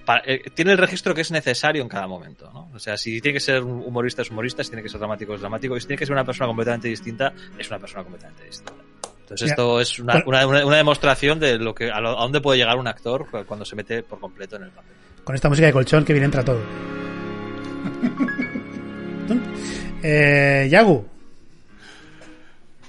para- 0.10 0.24
eh, 0.26 0.42
tiene 0.56 0.72
el 0.72 0.80
registro 0.80 1.14
que 1.14 1.22
es 1.22 1.30
necesario 1.30 1.84
en 1.84 1.88
cada 1.88 2.08
momento, 2.08 2.50
¿no? 2.52 2.72
O 2.74 2.80
sea, 2.80 2.98
si 2.98 3.22
tiene 3.22 3.36
que 3.36 3.40
ser 3.40 3.62
humorista 3.62 4.24
es 4.24 4.32
humorista, 4.32 4.64
si 4.64 4.72
tiene 4.72 4.82
que 4.82 4.90
ser 4.90 4.98
dramático 4.98 5.36
es 5.36 5.42
dramático, 5.42 5.78
y 5.78 5.82
si 5.82 5.86
tiene 5.86 6.00
que 6.00 6.06
ser 6.08 6.14
una 6.14 6.26
persona 6.26 6.48
completamente 6.48 6.88
distinta 6.88 7.32
es 7.60 7.70
una 7.70 7.78
persona 7.78 8.02
completamente 8.02 8.44
distinta. 8.46 8.74
Entonces 9.22 9.52
esto 9.52 9.80
es 9.80 10.00
una, 10.00 10.24
una, 10.26 10.48
una- 10.48 10.66
una 10.66 10.78
demostración 10.78 11.40
de 11.40 11.60
lo 11.60 11.76
que 11.76 11.92
a, 11.92 12.00
lo- 12.02 12.18
a 12.18 12.24
dónde 12.24 12.42
puede 12.42 12.58
llegar 12.58 12.76
un 12.78 12.88
actor 12.88 13.30
cu- 13.30 13.46
cuando 13.46 13.66
se 13.66 13.76
mete 13.76 14.02
por 14.02 14.20
completo 14.20 14.56
en 14.56 14.64
el 14.64 14.72
papel. 14.72 14.94
Con 15.24 15.36
esta 15.36 15.48
música 15.48 15.68
de 15.68 15.74
colchón 15.74 16.04
que 16.04 16.14
bien 16.14 16.26
entra 16.26 16.44
todo. 16.44 16.60
eh, 20.02 20.68
Yagu, 20.72 21.06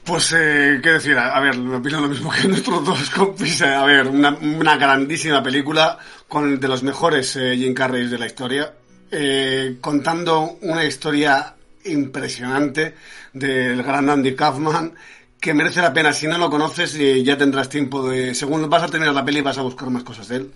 Pues, 0.05 0.33
eh, 0.37 0.81
qué 0.83 0.91
decir, 0.93 1.17
a, 1.19 1.39
ver, 1.41 1.57
me 1.59 1.77
opino 1.77 2.01
lo 2.01 2.09
mismo 2.09 2.31
que 2.33 2.49
nuestros 2.49 2.83
dos 2.85 3.11
compis. 3.11 3.61
eh, 3.61 3.67
A 3.67 3.85
ver, 3.85 4.07
una, 4.09 4.31
una 4.31 4.77
grandísima 4.79 5.43
película 5.43 5.99
con 6.31 6.61
de 6.61 6.69
los 6.69 6.85
mejores 6.85 7.35
eh, 7.35 7.57
Jim 7.59 7.75
Carrey 7.75 8.07
de 8.07 8.17
la 8.17 8.27
historia, 8.27 8.73
eh, 9.11 9.79
contando 9.81 10.59
una 10.63 10.85
historia 10.85 11.57
impresionante 11.85 12.95
del 13.33 13.83
gran 13.83 14.09
Andy 14.09 14.37
Kaufman 14.37 14.95
que 15.41 15.53
merece 15.53 15.83
la 15.83 15.93
pena. 15.93 16.13
Si 16.13 16.29
no 16.29 16.39
lo 16.39 16.49
conoces, 16.49 16.95
eh, 16.95 17.23
ya 17.25 17.37
tendrás 17.37 17.69
tiempo 17.69 18.09
de. 18.09 18.33
Según 18.35 18.71
vas 18.71 18.85
a 18.85 18.89
terminar 18.89 19.13
la 19.13 19.25
peli, 19.25 19.41
vas 19.41 19.59
a 19.59 19.63
buscar 19.63 19.91
más 19.91 20.05
cosas 20.05 20.29
de 20.29 20.37
él. 20.37 20.53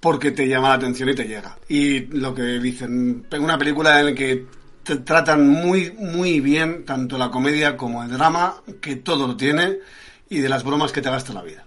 Porque 0.00 0.32
te 0.32 0.48
llama 0.48 0.70
la 0.70 0.74
atención 0.74 1.08
y 1.10 1.14
te 1.14 1.28
llega. 1.28 1.56
Y 1.68 2.00
lo 2.06 2.34
que 2.34 2.42
dicen, 2.42 3.24
una 3.38 3.56
película 3.56 4.00
en 4.00 4.06
la 4.06 4.14
que 4.14 4.44
te 4.82 4.96
tratan 4.96 5.48
muy, 5.48 5.92
muy 5.92 6.40
bien 6.40 6.84
tanto 6.84 7.16
la 7.16 7.30
comedia 7.30 7.76
como 7.76 8.02
el 8.02 8.10
drama, 8.10 8.56
que 8.80 8.96
todo 8.96 9.28
lo 9.28 9.36
tiene, 9.36 9.78
y 10.28 10.40
de 10.40 10.48
las 10.48 10.64
bromas 10.64 10.90
que 10.90 11.02
te 11.02 11.08
gasta 11.08 11.32
la 11.32 11.42
vida. 11.42 11.64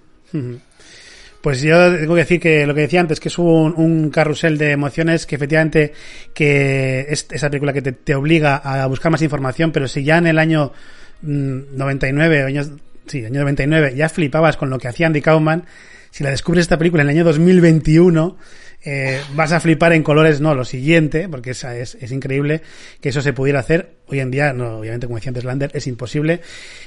Pues 1.46 1.62
yo 1.62 1.96
tengo 1.96 2.16
que 2.16 2.22
decir 2.22 2.40
que 2.40 2.66
lo 2.66 2.74
que 2.74 2.82
decía 2.82 3.02
antes, 3.02 3.20
que 3.20 3.28
es 3.28 3.38
un, 3.38 3.76
un 3.78 4.10
carrusel 4.10 4.58
de 4.58 4.72
emociones 4.72 5.28
que 5.28 5.36
efectivamente 5.36 5.94
que 6.34 7.06
es 7.08 7.28
esa 7.30 7.52
película 7.52 7.72
que 7.72 7.84
te, 7.84 8.16
obliga 8.16 8.56
a 8.56 8.88
buscar 8.88 9.12
más 9.12 9.22
información, 9.22 9.72
pero 9.72 9.88
si 9.88 10.04
ya 10.04 10.18
en 10.18 10.26
el 10.26 10.40
año 10.40 10.74
mm, 11.22 11.78
99, 11.78 12.46
o 12.46 12.48
años, 12.48 12.72
sí, 13.06 13.24
año 13.24 13.42
99, 13.42 13.94
ya 13.96 14.10
flipabas 14.10 14.58
con 14.58 14.72
lo 14.72 14.80
que 14.80 14.88
hacía 14.88 15.06
Andy 15.06 15.22
Kaufman, 15.22 15.66
si 16.10 16.24
la 16.24 16.32
descubres 16.32 16.64
esta 16.64 16.80
película 16.80 17.04
en 17.04 17.10
el 17.10 17.16
año 17.16 17.26
2021, 17.26 18.38
eh, 18.84 19.22
vas 19.36 19.52
a 19.52 19.60
flipar 19.60 19.94
en 19.94 20.02
colores, 20.02 20.42
no, 20.42 20.56
lo 20.56 20.66
siguiente, 20.66 21.30
porque 21.30 21.52
es, 21.52 21.64
es, 21.64 21.94
es 22.02 22.12
increíble 22.12 22.64
que 23.02 23.10
eso 23.10 23.22
se 23.22 23.34
pudiera 23.34 23.60
hacer. 23.60 23.98
Hoy 24.08 24.20
en 24.20 24.32
día, 24.32 24.52
no, 24.52 24.80
obviamente, 24.80 25.06
como 25.06 25.18
decía 25.18 25.30
antes 25.30 25.44
Lander, 25.44 25.70
es 25.76 25.86
imposible. 25.86 26.42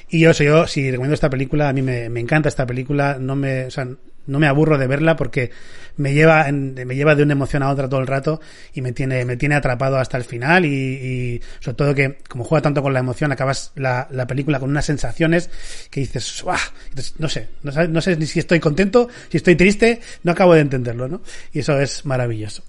Y 0.08 0.18
yo, 0.18 0.32
yo, 0.32 0.66
si 0.66 0.90
recomiendo 0.90 1.14
esta 1.14 1.30
película, 1.30 1.68
a 1.68 1.72
mí 1.72 1.80
me, 1.80 2.08
me 2.08 2.18
encanta 2.18 2.48
esta 2.48 2.66
película, 2.66 3.18
no 3.20 3.36
me, 3.36 3.70
no 4.28 4.38
me 4.38 4.46
aburro 4.46 4.78
de 4.78 4.86
verla 4.86 5.16
porque 5.16 5.50
me 5.96 6.14
lleva, 6.14 6.46
me 6.52 6.94
lleva 6.94 7.16
de 7.16 7.24
una 7.24 7.32
emoción 7.32 7.64
a 7.64 7.70
otra 7.70 7.88
todo 7.88 7.98
el 7.98 8.06
rato 8.06 8.40
y 8.72 8.82
me 8.82 8.92
tiene, 8.92 9.24
me 9.24 9.36
tiene 9.36 9.56
atrapado 9.56 9.96
hasta 9.98 10.16
el 10.16 10.22
final 10.22 10.64
y, 10.64 11.40
sobre 11.58 11.74
todo 11.76 11.94
que 11.94 12.18
como 12.28 12.44
juega 12.44 12.62
tanto 12.62 12.82
con 12.82 12.92
la 12.92 13.00
emoción 13.00 13.32
acabas 13.32 13.72
la, 13.74 14.06
la 14.12 14.26
película 14.28 14.60
con 14.60 14.70
unas 14.70 14.84
sensaciones 14.86 15.50
que 15.90 16.00
dices. 16.00 16.44
Entonces, 16.90 17.14
no 17.18 17.28
sé, 17.28 17.48
no, 17.64 17.72
sé- 17.72 17.88
no 17.88 18.00
sé 18.00 18.16
ni 18.16 18.26
si 18.26 18.38
estoy 18.38 18.60
contento, 18.60 19.08
si 19.28 19.38
estoy 19.38 19.56
triste, 19.56 20.00
no 20.22 20.30
acabo 20.32 20.54
de 20.54 20.60
entenderlo, 20.60 21.08
¿no? 21.08 21.20
Y 21.52 21.58
eso 21.60 21.78
es 21.80 22.04
maravilloso. 22.06 22.62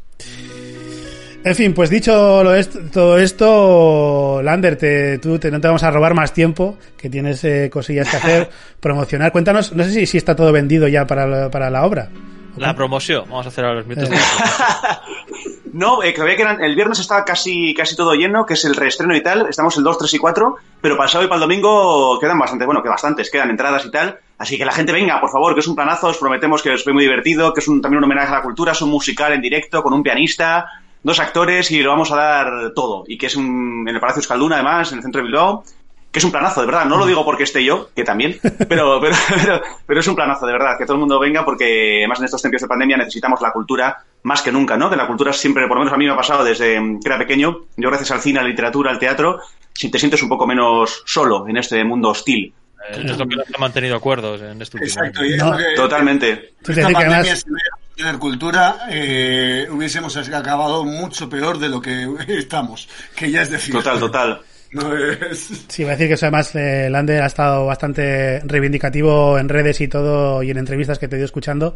En 1.41 1.56
fin, 1.56 1.74
pues 1.74 1.90
dicho 1.90 2.44
lo 2.44 2.53
est- 2.53 2.91
todo 2.91 3.18
esto, 3.18 4.41
Lander, 4.44 4.76
te, 4.78 5.20
tú 5.20 5.40
te, 5.40 5.49
no 5.49 5.61
te 5.61 5.68
vamos 5.68 5.84
a 5.84 5.90
robar 5.91 6.14
más 6.14 6.34
tiempo, 6.34 6.78
que 6.98 7.10
tienes 7.10 7.44
eh, 7.45 7.70
cosillas 7.72 8.10
que 8.10 8.18
hacer, 8.18 8.49
promocionar. 8.82 9.32
Cuéntanos, 9.32 9.72
no 9.74 9.84
sé 9.86 9.91
si, 9.91 10.06
si 10.06 10.18
está 10.18 10.36
todo 10.36 10.52
vendido 10.52 10.88
ya 10.90 11.07
para 11.07 11.26
la, 11.26 11.49
para 11.49 11.70
la 11.70 11.86
obra. 11.86 12.10
La 12.57 12.76
promoción, 12.76 13.24
vamos 13.30 13.45
a 13.45 13.49
hacer 13.49 13.64
ahora 13.64 13.78
los 13.80 13.88
mitos. 13.88 14.10
Eh. 14.10 14.16
No, 15.72 16.02
eh, 16.02 16.16
que 16.16 16.22
había 16.22 16.36
que 16.36 16.41
eran, 16.41 16.64
el 16.64 16.74
viernes 16.76 16.98
estaba 16.99 17.24
casi, 17.24 17.76
casi 17.76 17.95
todo 17.95 18.16
lleno, 18.16 18.44
que 18.44 18.56
es 18.56 18.66
el 18.66 18.74
reestreno 18.76 19.16
y 19.16 19.22
tal. 19.22 19.45
Estamos 19.48 19.78
el 19.78 19.84
2, 19.84 19.99
3 19.99 20.14
y 20.16 20.18
4, 20.18 20.56
pero 20.82 20.98
para 20.98 21.06
el 21.06 21.11
sábado 21.11 21.28
y 21.28 21.30
para 21.30 21.36
el 21.44 21.48
domingo 21.48 22.18
quedan 22.20 22.40
bastante, 22.40 22.66
bueno, 22.66 22.82
que 22.82 22.90
bastantes, 22.90 23.30
quedan 23.30 23.52
entradas 23.52 23.86
y 23.86 23.91
tal. 23.91 24.18
Así 24.40 24.57
que 24.57 24.66
la 24.66 24.72
gente 24.72 24.91
venga, 24.91 25.22
por 25.22 25.30
favor, 25.30 25.53
que 25.53 25.60
es 25.60 25.68
un 25.68 25.76
planazo, 25.76 26.07
os 26.07 26.18
prometemos 26.18 26.64
que 26.64 26.72
os 26.72 26.84
fue 26.84 26.91
muy 26.91 27.03
divertido, 27.03 27.53
que 27.53 27.60
es 27.60 27.68
un, 27.68 27.82
también 27.84 27.99
un 27.99 28.06
homenaje 28.06 28.30
a 28.34 28.38
la 28.38 28.41
cultura, 28.41 28.72
es 28.72 28.82
un 28.82 28.90
musical 28.90 29.32
en 29.34 29.41
directo 29.41 29.84
con 29.84 29.94
un 29.94 30.02
pianista, 30.02 30.66
dos 31.10 31.19
actores 31.19 31.69
y 31.72 31.81
lo 31.81 31.90
vamos 31.91 32.11
a 32.11 32.15
dar 32.15 32.72
todo. 32.73 33.03
Y 33.07 33.18
que 33.18 33.26
es 33.27 33.36
un, 33.36 33.86
en 33.88 33.94
el 33.95 33.99
Palacio 33.99 34.22
Escalduna, 34.22 34.56
además, 34.56 34.91
en 34.91 34.99
el 34.99 35.03
centro 35.03 35.19
de 35.22 35.27
Bilbao. 35.27 35.64
Que 36.11 36.18
es 36.18 36.26
un 36.26 36.31
planazo, 36.31 36.61
de 36.61 36.65
verdad. 36.65 36.86
No 36.86 36.98
lo 36.98 37.06
digo 37.06 37.23
porque 37.23 37.44
esté 37.44 37.64
yo, 37.64 37.90
que 37.95 38.03
también, 38.03 38.40
pero, 38.68 38.99
pero, 39.02 39.15
pero, 39.44 39.61
pero 39.86 39.99
es 39.99 40.07
un 40.07 40.15
planazo, 40.15 40.48
de 40.48 40.53
verdad. 40.53 40.76
Que 40.76 40.86
todo 40.86 40.95
el 40.95 40.99
mundo 41.02 41.19
venga 41.19 41.45
porque, 41.45 41.99
además, 41.99 42.18
en 42.19 42.26
estos 42.26 42.41
tiempos 42.41 42.61
de 42.61 42.68
pandemia 42.68 42.98
necesitamos 42.98 43.40
la 43.41 43.52
cultura 43.52 43.95
más 44.23 44.41
que 44.41 44.52
nunca, 44.52 44.76
¿no? 44.76 44.90
Que 44.90 44.95
la 44.95 45.06
cultura 45.06 45.31
siempre, 45.34 45.68
por 45.68 45.77
lo 45.77 45.81
menos 45.84 45.94
a 45.94 45.98
mí 45.98 46.06
me 46.06 46.11
ha 46.14 46.15
pasado 46.15 46.44
desde 46.44 46.76
que 46.99 47.07
era 47.07 47.19
pequeño. 47.19 47.60
Yo, 47.77 47.90
gracias 47.90 48.10
al 48.10 48.22
cine, 48.22 48.40
a 48.40 48.41
la 48.41 48.49
literatura, 48.49 48.90
al 48.90 48.98
teatro, 48.98 49.40
si 49.72 49.91
te 49.91 49.99
sientes 49.99 50.23
un 50.23 50.30
poco 50.30 50.48
menos 50.48 51.03
solo 51.06 51.48
en 51.48 51.57
este 51.57 51.84
mundo 51.84 52.10
hostil. 52.10 52.53
Eh, 52.91 53.02
es 53.06 53.18
lo 53.18 53.27
que 53.27 53.36
nos 53.36 53.45
ha 53.56 53.60
mantenido 53.60 53.95
acuerdos 53.95 54.41
en 54.41 54.60
este 54.64 54.77
último 54.77 54.88
Exacto, 55.03 55.19
año. 55.22 55.30
y 55.30 55.34
es 55.34 55.44
lo 55.44 55.57
que- 55.57 55.76
Totalmente. 55.76 56.53
Sí, 56.64 56.72
Esta 56.72 56.81
pandemia, 56.90 57.18
además- 57.19 57.45
no 57.45 57.53
hubiéramos 57.53 57.89
tener 58.00 58.18
cultura, 58.18 58.88
eh, 58.90 59.68
hubiésemos 59.72 60.16
acabado 60.18 60.84
mucho 60.86 61.30
peor 61.30 61.60
de 61.60 61.70
lo 61.70 61.82
que 61.82 62.08
estamos, 62.30 62.88
que 63.16 63.30
ya 63.32 63.42
es 63.42 63.52
decir. 63.52 63.74
Total, 63.76 64.00
total. 64.00 64.42
No 64.72 64.96
es... 64.96 65.64
Sí, 65.68 65.82
iba 65.82 65.94
a 65.94 65.96
decir 65.96 66.10
que 66.10 66.14
eso 66.14 66.28
además 66.28 66.54
eh, 66.54 66.90
Lander 66.92 67.24
ha 67.24 67.26
estado 67.26 67.66
bastante 67.66 68.40
reivindicativo 68.46 69.40
en 69.40 69.50
redes 69.50 69.82
y 69.82 69.88
todo 69.88 70.44
y 70.44 70.52
en 70.52 70.60
entrevistas 70.60 71.00
que 71.00 71.08
te 71.08 71.16
he 71.16 71.18
ido 71.18 71.26
escuchando 71.26 71.76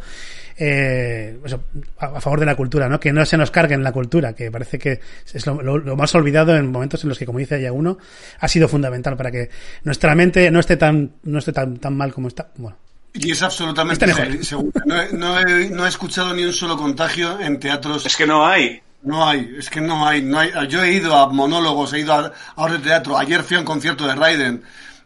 eh, 0.59 1.39
eso, 1.43 1.63
a, 1.97 2.05
a 2.17 2.21
favor 2.21 2.39
de 2.39 2.45
la 2.45 2.55
cultura, 2.55 2.87
¿no? 2.87 2.99
Que 2.99 3.11
no 3.11 3.25
se 3.25 3.35
nos 3.35 3.49
carguen 3.49 3.81
la 3.81 3.91
cultura, 3.91 4.33
que 4.33 4.51
parece 4.51 4.77
que 4.77 4.99
es 5.33 5.47
lo, 5.47 5.59
lo- 5.63 5.79
lo 5.79 5.95
más 5.95 6.13
olvidado 6.13 6.55
en 6.55 6.71
momentos 6.71 7.01
en 7.01 7.09
los 7.09 7.17
que, 7.17 7.25
como 7.25 7.39
dice 7.39 7.59
ya 7.59 7.71
uno, 7.71 7.97
ha 8.39 8.47
sido 8.47 8.67
fundamental 8.67 9.17
para 9.17 9.31
que 9.31 9.49
nuestra 9.85 10.13
mente 10.13 10.51
no 10.51 10.59
esté 10.59 10.77
tan 10.77 11.13
no 11.23 11.39
esté 11.39 11.51
tan, 11.51 11.77
tan 11.77 11.97
mal 11.97 12.13
como 12.13 12.27
está. 12.27 12.51
Bueno, 12.57 12.77
Y 13.13 13.31
es 13.31 13.41
absolutamente 13.43 14.05
Está 14.05 14.21
mejor. 14.23 14.37
se- 14.37 14.43
segura. 14.43 14.81
No, 14.85 15.01
he- 15.01 15.13
no 15.13 15.39
he, 15.39 15.69
no 15.69 15.85
he 15.85 15.89
escuchado 15.89 16.33
ni 16.33 16.43
un 16.43 16.53
solo 16.53 16.75
contagio 16.77 17.39
en 17.39 17.59
teatros. 17.59 18.05
Es 18.05 18.15
que 18.15 18.25
no 18.27 18.45
hay. 18.45 18.81
No 19.03 19.27
hay, 19.27 19.55
es 19.59 19.69
que 19.69 19.81
no 19.81 20.07
hay, 20.07 20.21
no 20.21 20.39
hay. 20.39 20.51
Yo 20.69 20.81
he 20.81 20.93
ido 20.93 21.15
a 21.17 21.27
monólogos, 21.27 21.91
he 21.93 21.99
ido 21.99 22.13
a, 22.13 22.19
a 22.55 22.63
obras 22.63 22.77
de 22.81 22.87
teatro. 22.89 23.17
Ayer 23.17 23.43
fui 23.43 23.57
a 23.57 23.59
un 23.59 23.65
concierto 23.65 24.07
de 24.07 24.15
Raiden. 24.15 24.63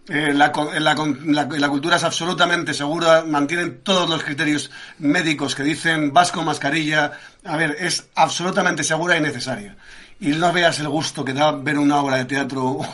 Eh, 0.07 0.31
la, 0.33 0.51
co- 0.53 0.71
la, 0.79 0.95
con- 0.95 1.19
la- 1.35 1.49
la 1.49 1.67
cultura 1.67 1.97
es 1.97 2.03
absolutamente 2.05 2.73
segura, 2.73 3.23
mantienen 3.27 3.81
todos 3.83 4.07
los 4.07 4.23
criterios 4.23 4.71
médicos 4.99 5.53
que 5.55 5.63
dicen 5.63 6.13
vas 6.13 6.31
con 6.31 6.45
mascarilla. 6.45 7.11
A 7.43 7.57
ver, 7.57 7.75
es 7.79 8.05
absolutamente 8.15 8.83
segura 8.85 9.17
y 9.17 9.21
necesaria. 9.21 9.75
Y 10.21 10.27
no 10.29 10.53
veas 10.53 10.79
el 10.79 10.87
gusto 10.89 11.25
que 11.25 11.33
da 11.33 11.51
ver 11.51 11.77
una 11.77 11.97
obra 11.97 12.17
de 12.17 12.25
teatro 12.25 12.63
o, 12.63 12.85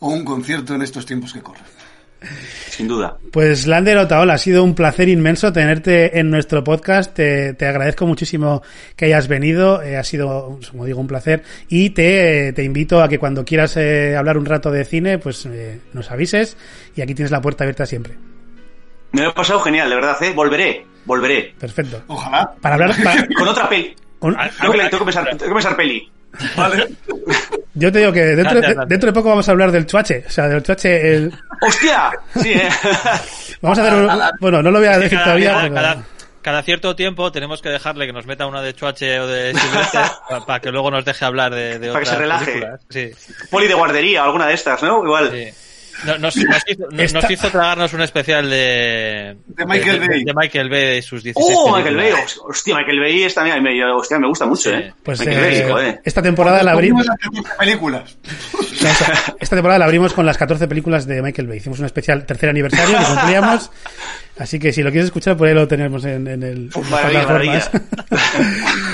o 0.00 0.08
un 0.08 0.24
concierto 0.24 0.74
en 0.74 0.82
estos 0.82 1.06
tiempos 1.06 1.32
que 1.34 1.40
corren. 1.42 1.62
Sin 2.68 2.86
duda. 2.88 3.16
Pues 3.32 3.66
Lander 3.66 3.96
Otaola, 3.98 4.34
ha 4.34 4.38
sido 4.38 4.62
un 4.64 4.74
placer 4.74 5.08
inmenso 5.08 5.52
tenerte 5.52 6.18
en 6.18 6.30
nuestro 6.30 6.62
podcast. 6.64 7.14
Te, 7.14 7.54
te 7.54 7.66
agradezco 7.66 8.06
muchísimo 8.06 8.62
que 8.96 9.06
hayas 9.06 9.28
venido. 9.28 9.82
Eh, 9.82 9.96
ha 9.96 10.04
sido, 10.04 10.58
como 10.70 10.84
digo, 10.84 11.00
un 11.00 11.06
placer. 11.06 11.42
Y 11.68 11.90
te, 11.90 12.52
te 12.52 12.62
invito 12.64 13.02
a 13.02 13.08
que 13.08 13.18
cuando 13.18 13.44
quieras 13.44 13.76
eh, 13.76 14.16
hablar 14.16 14.38
un 14.38 14.46
rato 14.46 14.70
de 14.70 14.84
cine, 14.84 15.18
pues 15.18 15.46
eh, 15.46 15.80
nos 15.92 16.10
avises. 16.10 16.56
Y 16.96 17.00
aquí 17.02 17.14
tienes 17.14 17.30
la 17.30 17.40
puerta 17.40 17.64
abierta 17.64 17.86
siempre. 17.86 18.14
Me 19.12 19.22
lo 19.22 19.30
he 19.30 19.32
pasado 19.34 19.60
genial, 19.60 19.88
de 19.88 19.94
verdad, 19.96 20.22
¿eh? 20.22 20.32
Volveré, 20.34 20.86
volveré. 21.04 21.54
Perfecto. 21.58 22.02
Ojalá. 22.06 22.52
Para 22.60 22.74
hablar, 22.76 22.94
para- 23.02 23.26
Con 23.36 23.48
otra 23.48 23.68
peli. 23.68 23.94
con- 24.18 24.36
Tengo 24.60 24.72
que, 24.72 24.78
tengo 24.78 24.98
que 24.98 25.04
pensar, 25.04 25.24
tengo 25.30 25.46
que 25.46 25.54
pensar 25.54 25.76
peli. 25.76 26.08
Vale. 26.56 26.88
yo 27.74 27.90
te 27.92 27.98
digo 27.98 28.12
que 28.12 28.20
dentro, 28.36 29.06
de 29.08 29.12
poco 29.12 29.28
vamos 29.30 29.48
a 29.48 29.52
hablar 29.52 29.72
del 29.72 29.86
chuache. 29.86 30.24
O 30.26 30.30
sea, 30.30 30.48
del 30.48 30.62
chuache. 30.62 31.14
el- 31.14 31.32
¡Hostia! 31.60 32.10
Sí, 32.40 32.52
¿eh? 32.52 32.68
vamos 33.60 33.78
a 33.78 33.82
hacer. 33.86 33.94
un- 33.94 34.20
bueno, 34.40 34.62
no 34.62 34.70
lo 34.70 34.78
voy 34.78 34.88
a 34.88 34.98
decir 34.98 35.18
Cada, 35.18 35.24
todavía. 35.24 35.50
cada- 35.52 35.62
pero- 35.62 35.74
cada- 35.74 36.02
cada 36.42 36.62
cierto 36.62 36.96
tiempo 36.96 37.30
tenemos 37.32 37.60
que 37.60 37.68
dejarle 37.68 38.06
que 38.06 38.14
nos 38.14 38.24
meta 38.24 38.46
una 38.46 38.62
de 38.62 38.74
Chuache 38.74 39.20
o 39.20 39.26
de 39.26 39.52
Silvestre 39.54 40.00
para 40.46 40.58
que 40.60 40.70
luego 40.70 40.90
nos 40.90 41.04
deje 41.04 41.24
hablar 41.26 41.54
de, 41.54 41.78
de 41.78 41.88
Para 41.88 42.00
que 42.00 42.06
se 42.06 42.16
relaje. 42.16 42.44
películas. 42.46 42.80
Sí, 42.88 43.10
Poli 43.50 43.68
de 43.68 43.74
guardería, 43.74 44.24
alguna 44.24 44.46
de 44.46 44.54
estas, 44.54 44.82
¿no? 44.82 45.04
Igual. 45.04 45.30
sí. 45.30 45.48
No- 46.04 46.18
Nos, 46.18 46.36
nos 46.36 46.62
hizo, 46.68 46.86
nos- 46.90 47.00
Esta- 47.00 47.20
nos 47.20 47.30
hizo 47.30 47.50
tragarnos 47.50 47.92
un 47.92 48.00
especial 48.02 48.48
de, 48.48 49.36
De 49.46 49.66
Michael 49.66 50.00
de, 50.00 50.08
Bay. 50.08 50.24
de 50.24 50.32
Michael 50.34 50.68
Bay 50.70 50.98
y 50.98 51.02
sus 51.02 51.22
16 51.22 51.56
¡Oh, 51.58 51.76
Michael 51.76 51.96
Bay! 51.96 52.12
Hostia, 52.48 52.74
Michael 52.76 53.00
Bay 53.00 53.22
es 53.24 53.34
también, 53.34 53.62
me, 53.62 53.84
hostia, 53.92 54.18
me 54.18 54.26
gusta 54.28 54.46
mucho, 54.46 54.70
¿eh? 54.72 54.92
Pues 55.02 55.20
eh, 55.22 55.66
Bay, 55.70 55.96
esta 56.04 56.22
temporada 56.22 56.62
la 56.62 56.72
abrimos. 56.72 57.06
Las 57.06 57.16
14 57.18 57.48
películas. 57.58 58.18
Esta, 58.80 59.34
esta 59.38 59.56
temporada 59.56 59.78
la 59.78 59.84
abrimos 59.84 60.14
con 60.14 60.24
las 60.24 60.38
14 60.38 60.66
películas 60.66 61.06
de 61.06 61.20
Michael 61.20 61.48
Bay. 61.48 61.58
Hicimos 61.58 61.78
un 61.80 61.84
especial 61.84 62.24
tercer 62.24 62.48
aniversario 62.48 62.98
que 62.98 63.04
cumplíamos. 63.04 63.70
Así 64.40 64.58
que 64.58 64.72
si 64.72 64.82
lo 64.82 64.90
quieres 64.90 65.08
escuchar, 65.08 65.36
por 65.36 65.48
ahí 65.48 65.52
lo 65.54 65.68
tenemos 65.68 66.02
en, 66.06 66.26
en 66.26 66.42
el. 66.42 66.70
Maravilla, 66.90 67.26
plataformas. 67.26 67.70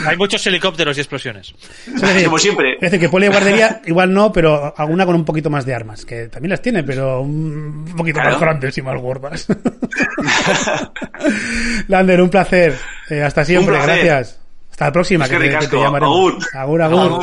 Hay 0.06 0.16
muchos 0.16 0.44
helicópteros 0.44 0.96
y 0.96 1.00
explosiones. 1.00 1.54
Es 1.86 2.00
decir, 2.00 2.24
Como 2.24 2.38
siempre. 2.38 2.74
Es 2.74 2.80
decir, 2.80 2.98
que 2.98 3.08
poli 3.08 3.26
de 3.26 3.30
guardería 3.30 3.80
igual 3.86 4.12
no, 4.12 4.32
pero 4.32 4.74
alguna 4.76 5.06
con 5.06 5.14
un 5.14 5.24
poquito 5.24 5.48
más 5.48 5.64
de 5.64 5.72
armas, 5.72 6.04
que 6.04 6.26
también 6.26 6.50
las 6.50 6.62
tiene, 6.62 6.82
pero 6.82 7.20
un 7.20 7.94
poquito 7.96 8.14
Claro. 8.18 8.32
más 8.32 8.40
grandes 8.40 8.76
y 8.76 8.82
más 8.82 9.00
gordas. 9.00 9.46
Lander, 11.88 12.20
un 12.22 12.28
placer. 12.30 12.76
Eh, 13.08 13.22
hasta 13.22 13.44
siempre, 13.44 13.78
gracias. 13.80 14.40
Hasta 14.72 14.86
la 14.86 14.92
próxima, 14.92 15.24
Es 15.26 15.30
que, 15.30 15.38
que 15.38 15.48
te, 15.48 15.58
que 15.60 15.66
te 15.68 15.76
llamaremos. 15.76 16.16
Agur. 16.16 16.38
Agur, 16.54 16.82
agur. 16.82 17.00
Agur. 17.00 17.22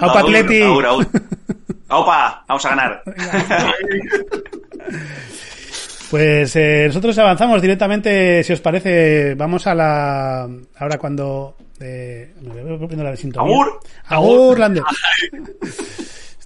Aupa 0.00 0.20
Agur, 0.20 0.36
Atleti. 0.36 0.62
agur, 0.62 0.86
agur. 0.86 1.06
Aupa, 1.90 2.44
vamos 2.48 2.64
a 2.64 2.68
ganar. 2.70 3.02
Pues 6.10 6.56
eh, 6.56 6.84
nosotros 6.86 7.16
avanzamos 7.18 7.60
directamente, 7.60 8.42
si 8.42 8.52
os 8.52 8.60
parece, 8.60 9.34
vamos 9.34 9.66
a 9.66 9.74
la... 9.74 10.48
Ahora 10.78 10.98
cuando... 10.98 11.56
Eh, 11.80 12.34
me 12.40 12.62
voy 12.62 12.78
poniendo 12.78 13.04
la 13.04 13.10
de 13.10 13.16
sintonía. 13.16 13.52
Agur. 13.52 13.80
Agur, 14.06 14.58
Lander. 14.58 14.82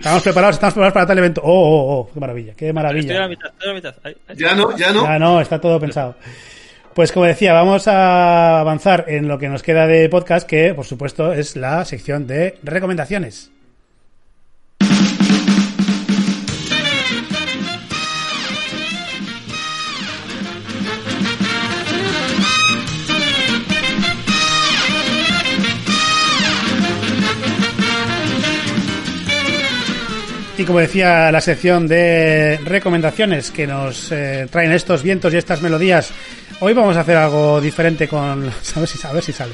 Estamos 0.03 0.23
preparados, 0.25 0.57
estamos 0.57 0.75
preparados 0.75 0.95
para 0.95 1.07
tal 1.07 1.19
evento. 1.19 1.41
Oh, 1.45 1.49
oh, 1.49 2.01
oh, 2.01 2.11
qué 2.13 2.19
maravilla, 2.19 2.55
qué 2.55 2.69
Estoy 2.69 2.71
a 2.71 2.73
la 2.73 2.83
maravilla. 2.83 3.29
mitad, 3.29 3.51
estoy 3.53 3.65
a 3.65 3.69
la 3.69 3.75
mitad. 3.75 3.95
Ahí, 4.03 4.17
ahí. 4.27 4.37
Ya 4.37 4.55
no, 4.57 4.77
ya 4.77 4.93
no. 4.93 5.05
Ya 5.05 5.19
no, 5.21 5.41
está 5.41 5.61
todo 5.61 5.79
pensado. 5.79 6.17
Pues 6.93 7.13
como 7.13 7.25
decía, 7.27 7.53
vamos 7.53 7.87
a 7.87 8.59
avanzar 8.59 9.05
en 9.07 9.29
lo 9.29 9.39
que 9.39 9.49
nos 9.49 9.63
queda 9.63 9.87
de 9.87 10.09
podcast, 10.09 10.47
que 10.49 10.75
por 10.75 10.87
supuesto 10.87 11.33
es 11.33 11.55
la 11.55 11.85
sección 11.85 12.27
de 12.27 12.59
recomendaciones. 12.65 13.53
Y 30.59 30.65
como 30.65 30.81
decía 30.81 31.33
la 31.33 31.41
sección 31.41 31.89
de 31.89 32.59
recomendaciones 32.65 33.51
que 33.51 33.67
nos 33.67 34.13
eh, 34.13 34.47
traen 34.51 34.73
estos 34.73 35.03
vientos 35.03 35.33
y 35.33 35.39
estas 35.39 35.63
melodías, 35.63 36.11
hoy 36.61 36.75
vamos 36.75 36.97
a 36.97 37.01
hacer 37.01 37.17
algo 37.17 37.61
diferente 37.61 38.07
con... 38.07 38.49
A 38.75 38.81
ver 38.81 38.89
si, 38.89 39.07
a 39.07 39.13
ver 39.13 39.23
si 39.23 39.33
sale. 39.33 39.53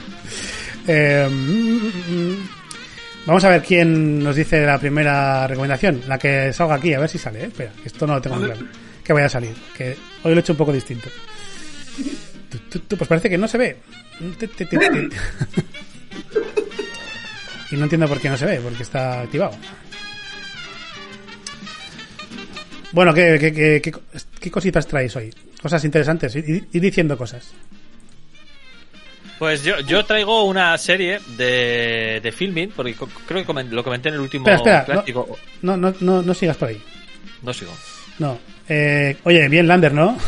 Eh, 0.87 1.29
mm, 1.31 3.27
vamos 3.27 3.45
a 3.45 3.51
ver 3.51 3.63
quién 3.63 4.23
nos 4.23 4.35
dice 4.35 4.65
la 4.65 4.79
primera 4.79 5.47
recomendación, 5.47 6.03
la 6.09 6.19
que 6.19 6.53
salga 6.53 6.75
aquí, 6.75 6.95
a 6.95 7.01
ver 7.01 7.09
si 7.09 7.19
sale. 7.19 7.43
¿eh? 7.43 7.47
Espera, 7.47 7.71
que 7.81 7.89
esto 7.89 8.07
no 8.07 8.15
lo 8.15 8.21
tengo 8.21 8.37
muy 8.37 8.47
claro. 8.47 8.67
Que 9.05 9.13
vaya 9.13 9.27
a 9.27 9.31
salir, 9.31 9.55
que 9.77 9.97
hoy 10.25 10.33
lo 10.33 10.37
he 10.37 10.41
hecho 10.41 10.53
un 10.53 10.59
poco 10.59 10.73
distinto. 10.73 11.09
Pues 12.97 13.09
parece 13.09 13.31
que 13.31 13.39
no 13.39 13.47
se 13.47 13.59
ve. 13.59 13.77
Y 17.71 17.77
no 17.77 17.83
entiendo 17.83 18.09
por 18.09 18.19
qué 18.19 18.31
no 18.31 18.37
se 18.37 18.47
ve, 18.47 18.61
porque 18.61 18.83
está 18.83 19.21
activado. 19.21 19.53
Bueno, 22.93 23.13
¿qué, 23.15 23.37
qué, 23.41 23.53
qué, 23.53 23.81
qué, 23.83 23.93
qué 24.41 24.51
cositas 24.51 24.87
traéis 24.87 25.15
hoy? 25.17 25.33
Cosas 25.61 25.85
interesantes. 25.85 26.35
Ir, 26.37 26.47
ir 26.73 26.81
diciendo 26.81 27.17
cosas. 27.19 27.53
Pues 29.39 29.63
yo, 29.63 29.79
yo 29.81 30.05
traigo 30.05 30.45
una 30.45 30.77
serie 30.79 31.21
de, 31.37 32.21
de 32.23 32.33
filming, 32.33 32.71
porque 32.75 32.95
co- 32.95 33.09
creo 33.27 33.45
que 33.47 33.65
lo 33.65 33.85
comenté 33.85 34.09
en 34.09 34.17
el 34.17 34.21
último 34.21 34.49
Espera, 34.49 34.81
espera. 34.81 34.97
clásico. 34.99 35.39
No, 35.63 35.77
no, 35.77 35.95
no, 36.01 36.23
no 36.23 36.35
sigas 36.35 36.57
por 36.57 36.69
ahí. 36.71 36.83
No 37.43 37.53
sigo. 37.53 37.73
No. 38.19 38.39
Eh, 38.69 39.17
oye, 39.25 39.49
bien, 39.49 39.69
Lander, 39.69 39.93
¿no? 39.95 40.19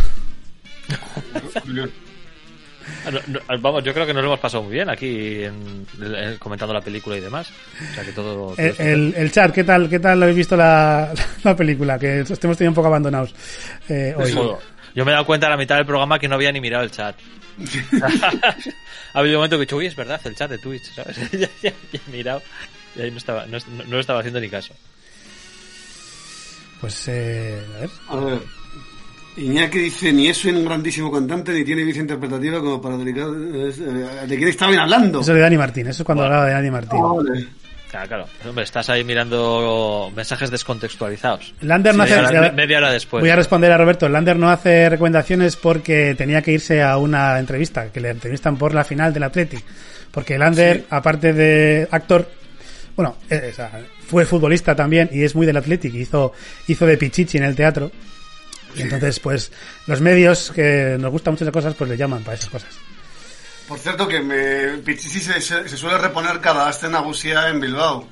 No, 3.05 3.19
no, 3.29 3.41
vamos, 3.61 3.83
yo 3.85 3.95
creo 3.95 4.07
que 4.07 4.13
nos 4.13 4.23
lo 4.23 4.29
hemos 4.31 4.41
pasado 4.41 4.63
muy 4.65 4.73
bien 4.75 4.91
aquí 4.91 5.45
en- 5.45 5.87
en- 6.03 6.37
comentando 6.39 6.75
la 6.75 6.81
película 6.81 7.17
y 7.17 7.21
demás. 7.21 7.51
O 7.91 7.95
sea 7.95 8.05
que 8.05 8.13
todo. 8.13 8.35
todo 8.35 8.55
El, 8.59 8.67
está 8.71 8.83
el, 8.85 9.15
el 9.17 9.33
chat, 9.33 9.53
¿qué 9.55 9.65
tal, 9.65 9.89
¿qué 9.89 9.99
tal 9.99 10.23
habéis 10.23 10.37
visto 10.37 10.57
la, 10.57 11.13
la 11.45 11.57
película? 11.57 11.99
Que 11.99 12.21
os 12.23 12.31
hemos 12.45 12.57
tenido 12.57 12.71
un 12.71 12.75
poco 12.75 12.89
abandonados 12.89 13.35
eh, 13.89 14.15
hoy. 14.17 14.33
Yo 14.95 15.05
me 15.05 15.13
he 15.13 15.15
dado 15.15 15.25
cuenta 15.25 15.47
a 15.47 15.51
la 15.51 15.57
mitad 15.57 15.77
del 15.77 15.87
programa 15.87 16.19
que 16.19 16.27
no 16.29 16.35
había 16.35 16.51
ni 16.53 16.61
mirado 16.61 16.85
el 16.85 16.91
chat. 16.91 17.17
ha 19.15 19.19
habido 19.19 19.37
un 19.37 19.41
momento 19.41 19.57
que 19.57 19.63
he 19.63 19.67
dicho, 19.67 19.77
uy, 19.77 19.87
es 19.87 19.97
verdad, 19.97 20.21
el 20.25 20.35
chat 20.35 20.51
de 20.51 20.59
Twitch, 20.59 20.93
¿sabes? 20.95 21.17
ya, 21.31 21.49
ya- 21.63 21.73
ya 21.93 22.01
he 22.09 22.11
mirado 22.11 22.43
y 22.97 23.03
ahí 23.03 23.11
no 23.11 23.19
estaba, 23.19 23.47
no, 23.47 23.59
no- 23.77 23.85
no 23.85 24.01
estaba 24.01 24.19
haciendo 24.21 24.41
ni 24.41 24.49
caso. 24.49 24.75
Pues, 26.81 27.09
eh, 27.09 27.63
a 27.77 27.81
ver. 27.81 27.91
A 28.09 28.17
ver. 28.17 28.41
Iñaki 29.41 29.79
dice, 29.79 30.13
ni 30.13 30.29
es 30.29 30.45
un 30.45 30.65
grandísimo 30.65 31.11
cantante, 31.11 31.53
ni 31.53 31.65
tiene 31.65 31.83
visión 31.85 32.05
interpretativa 32.05 32.61
como 32.61 32.81
para 32.81 32.97
dedicar... 32.97 33.27
eh, 33.29 34.27
¿De 34.27 34.37
quién 34.37 34.49
estaban 34.49 34.79
hablando? 34.79 35.21
Eso 35.21 35.35
de 35.35 35.41
Dani 35.41 35.57
Martín, 35.57 35.87
eso 35.87 36.03
es 36.03 36.07
cuando 36.07 36.25
hablaba 36.25 36.47
de 36.47 36.53
Dani 36.53 36.71
Martín. 36.71 37.01
Vale. 37.01 37.47
Claro, 37.91 38.07
claro. 38.07 38.27
Hombre, 38.49 38.63
estás 38.65 38.89
ahí 38.89 39.03
mirando 39.03 40.13
mensajes 40.15 40.49
descontextualizados. 40.51 41.55
Lander 41.63 41.95
no 41.97 42.05
media, 42.05 42.21
hace- 42.21 42.39
hora, 42.39 42.53
media 42.53 42.79
hora 42.79 42.93
después. 42.93 43.21
Voy 43.21 43.31
a 43.31 43.35
responder 43.37 43.73
a 43.73 43.79
Roberto. 43.79 44.09
Lander 44.09 44.37
no 44.37 44.49
hace 44.49 44.89
recomendaciones 44.89 45.57
porque 45.57 46.15
tenía 46.17 46.41
que 46.41 46.53
irse 46.53 46.83
a 46.83 46.97
una 46.99 47.39
entrevista, 47.41 47.91
que 47.91 48.01
le 48.01 48.11
entrevistan 48.11 48.57
por 48.57 48.75
la 48.75 48.85
final 48.85 49.13
del 49.13 49.25
Athletic. 49.25 49.65
Porque 50.13 50.39
Lander, 50.39 50.85
aparte 50.91 51.33
de 51.33 51.89
actor, 51.91 52.29
bueno, 52.95 53.17
eh, 53.29 53.53
fue 54.07 54.25
futbolista 54.25 54.77
también 54.77 55.09
y 55.13 55.25
es 55.25 55.35
muy 55.35 55.47
del 55.47 55.57
Athletic. 55.57 55.93
Hizo, 55.95 56.33
hizo 56.69 56.87
de 56.87 56.97
Pichichi 56.97 57.39
en 57.39 57.45
el 57.45 57.57
teatro. 57.57 57.91
Y 58.75 58.83
entonces, 58.83 59.19
pues, 59.21 59.51
los 59.87 60.01
medios 60.01 60.51
que 60.55 60.97
nos 60.99 61.11
gustan 61.11 61.35
muchas 61.35 61.51
cosas, 61.51 61.75
pues 61.75 61.91
le 61.91 61.97
llaman 61.97 62.23
para 62.23 62.37
esas 62.37 62.51
cosas. 62.51 62.71
Por 63.69 63.79
cierto, 63.79 64.09
que 64.09 64.21
me, 64.21 64.79
Pichichi 64.79 65.21
se, 65.21 65.41
se- 65.41 65.69
suele 65.77 65.99
reponer 65.99 66.41
cada 66.41 66.69
Asten 66.69 66.93
Nagusia 66.93 67.49
en 67.49 67.61
Bilbao. 67.61 68.09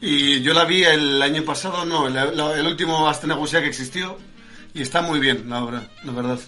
Y 0.00 0.42
yo 0.42 0.54
la 0.54 0.64
vi 0.64 0.84
el 0.84 1.20
año 1.22 1.42
pasado, 1.44 1.84
no, 1.84 2.06
el, 2.08 2.16
el 2.38 2.66
último 2.66 3.08
Asten 3.08 3.28
Nagusia 3.30 3.60
que 3.60 3.68
existió. 3.68 4.18
Y 4.74 4.82
está 4.82 5.00
muy 5.02 5.18
bien, 5.18 5.48
la 5.48 5.64
obra, 5.64 5.82
la 6.04 6.12
verdad. 6.12 6.38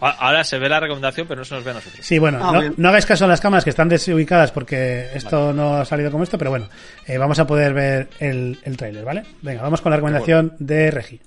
Ahora 0.00 0.42
se 0.42 0.58
ve 0.58 0.68
la 0.68 0.80
recomendación, 0.80 1.28
pero 1.28 1.42
no 1.42 1.44
se 1.44 1.54
nos 1.54 1.62
ve 1.62 1.70
a 1.70 1.74
nosotros. 1.74 2.04
Sí, 2.04 2.18
bueno, 2.18 2.38
Ah, 2.42 2.52
no, 2.60 2.74
no 2.76 2.88
hagáis 2.88 3.06
caso 3.06 3.24
a 3.24 3.28
las 3.28 3.40
cámaras 3.40 3.62
que 3.62 3.70
están 3.70 3.88
desubicadas 3.88 4.50
porque 4.50 5.08
esto 5.14 5.52
no 5.52 5.76
ha 5.76 5.84
salido 5.84 6.10
como 6.10 6.24
esto, 6.24 6.36
pero 6.36 6.50
bueno, 6.50 6.68
eh, 7.06 7.18
vamos 7.18 7.38
a 7.38 7.46
poder 7.46 7.72
ver 7.72 8.08
el, 8.18 8.58
el 8.64 8.76
tráiler, 8.76 9.04
¿vale? 9.04 9.22
Venga, 9.42 9.62
vamos 9.62 9.80
con 9.80 9.90
la 9.90 9.96
recomendación 9.96 10.56
de 10.58 10.90
Regi. 10.90 11.20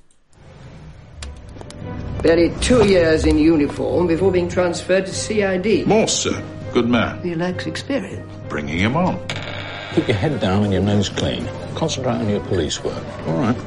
Barely 2.21 2.49
two 2.59 2.87
years 2.87 3.25
in 3.25 3.37
uniform 3.37 4.07
before 4.07 4.31
being 4.31 4.49
transferred 4.49 5.05
to 5.05 5.13
CID. 5.13 5.85
Morse, 5.87 6.13
sir. 6.13 6.43
Good 6.73 6.89
man. 6.89 7.21
He 7.21 7.35
lacks 7.35 7.65
experience. 7.67 8.31
Bringing 8.49 8.79
him 8.79 8.97
on. 8.97 9.19
Keep 9.93 10.07
your 10.07 10.17
head 10.17 10.39
down 10.41 10.63
and 10.63 10.73
your 10.73 10.81
nose 10.81 11.07
clean. 11.09 11.47
Concentrate 11.75 12.15
on 12.15 12.29
your 12.29 12.41
police 12.41 12.83
work. 12.83 13.03
All 13.27 13.37
right. 13.37 13.57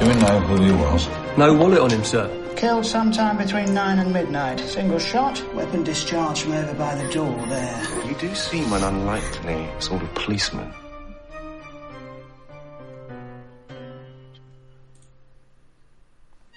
Do 0.00 0.06
we 0.06 0.14
know 0.14 0.40
who 0.40 0.62
he 0.62 0.72
was? 0.72 1.08
No 1.38 1.54
wallet 1.54 1.80
on 1.80 1.90
him, 1.90 2.04
sir. 2.04 2.28
Killed 2.56 2.84
sometime 2.84 3.38
between 3.38 3.72
9 3.72 3.98
and 3.98 4.12
midnight. 4.12 4.60
Single 4.60 4.98
shot, 4.98 5.42
weapon 5.54 5.84
discharged 5.84 6.42
from 6.42 6.52
over 6.52 6.74
by 6.74 6.94
the 6.94 7.10
door 7.12 7.34
there. 7.46 7.82
You 8.06 8.14
do 8.16 8.34
seem 8.34 8.70
an 8.72 8.82
unlikely 8.82 9.68
sort 9.78 10.02
of 10.02 10.14
policeman. 10.14 10.70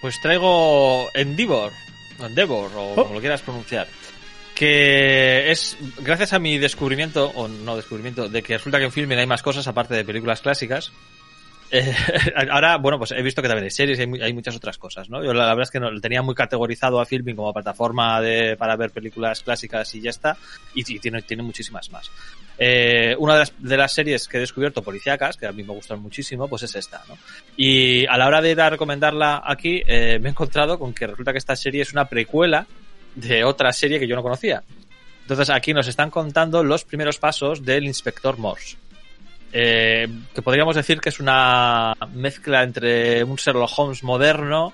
Pues 0.03 0.19
traigo 0.19 1.09
Endeavor, 1.13 1.71
Endeavor, 2.19 2.69
o 2.75 2.91
Oh. 2.91 2.95
como 3.03 3.13
lo 3.13 3.21
quieras 3.21 3.41
pronunciar. 3.41 3.87
Que 4.53 5.49
es 5.49 5.77
gracias 5.99 6.33
a 6.33 6.39
mi 6.39 6.57
descubrimiento, 6.57 7.31
o 7.33 7.47
no 7.47 7.77
descubrimiento, 7.77 8.27
de 8.27 8.43
que 8.43 8.57
resulta 8.57 8.79
que 8.79 8.83
en 8.83 8.91
filming 8.91 9.17
hay 9.17 9.27
más 9.27 9.41
cosas 9.41 9.65
aparte 9.65 9.93
de 9.95 10.03
películas 10.03 10.41
clásicas. 10.41 10.91
Eh, 11.75 11.91
ahora, 12.51 12.77
bueno, 12.77 12.99
pues 12.99 13.11
he 13.11 13.21
visto 13.23 13.41
que 13.41 13.47
también 13.47 13.63
hay 13.63 13.71
series 13.71 13.97
y 13.97 14.01
hay, 14.01 14.07
mu- 14.07 14.23
hay 14.23 14.31
muchas 14.31 14.55
otras 14.55 14.77
cosas, 14.77 15.09
¿no? 15.09 15.23
Yo 15.23 15.33
la, 15.33 15.47
verdad 15.47 15.63
es 15.63 15.71
que 15.71 15.79
no, 15.79 15.89
tenía 15.99 16.21
muy 16.21 16.35
categorizado 16.35 17.01
a 17.01 17.05
filming 17.05 17.35
como 17.35 17.51
plataforma 17.51 18.21
de, 18.21 18.55
para 18.55 18.75
ver 18.75 18.91
películas 18.91 19.41
clásicas 19.41 19.93
y 19.95 20.01
ya 20.01 20.11
está. 20.11 20.37
Y, 20.75 20.83
tiene, 20.99 21.23
muchísimas 21.41 21.89
más. 21.89 22.11
Eh, 22.59 23.15
una 23.17 23.33
de 23.33 23.39
las, 23.39 23.53
de 23.57 23.77
las 23.77 23.91
series 23.91 24.27
que 24.27 24.37
he 24.37 24.39
descubierto 24.39 24.83
policíacas, 24.83 25.35
que 25.35 25.47
a 25.47 25.51
mí 25.51 25.63
me 25.63 25.73
gustan 25.73 25.99
muchísimo, 25.99 26.47
pues 26.47 26.61
es 26.61 26.75
esta, 26.75 27.01
¿no? 27.09 27.17
Y 27.57 28.05
a 28.05 28.17
la 28.17 28.27
hora 28.27 28.39
de 28.39 28.51
ir 28.51 28.61
a 28.61 28.69
recomendarla 28.69 29.41
aquí, 29.43 29.81
eh, 29.87 30.19
me 30.21 30.29
he 30.29 30.31
encontrado 30.31 30.77
con 30.77 30.93
que 30.93 31.07
resulta 31.07 31.31
que 31.31 31.39
esta 31.39 31.55
serie 31.55 31.81
es 31.81 31.91
una 31.91 32.05
precuela 32.05 32.67
de 33.15 33.43
otra 33.43 33.73
serie 33.73 33.99
que 33.99 34.07
yo 34.07 34.15
no 34.15 34.21
conocía. 34.21 34.61
Entonces 35.23 35.49
aquí 35.49 35.73
nos 35.73 35.87
están 35.87 36.11
contando 36.11 36.63
los 36.63 36.83
primeros 36.83 37.17
pasos 37.17 37.65
del 37.65 37.85
inspector 37.85 38.37
Morse. 38.37 38.77
Eh, 39.53 40.07
que 40.33 40.41
podríamos 40.41 40.75
decir 40.75 40.99
que 40.99 41.09
es 41.09 41.19
una 41.19 41.93
mezcla 42.13 42.63
entre 42.63 43.23
un 43.23 43.35
Sherlock 43.35 43.71
Holmes 43.77 44.03
moderno 44.03 44.73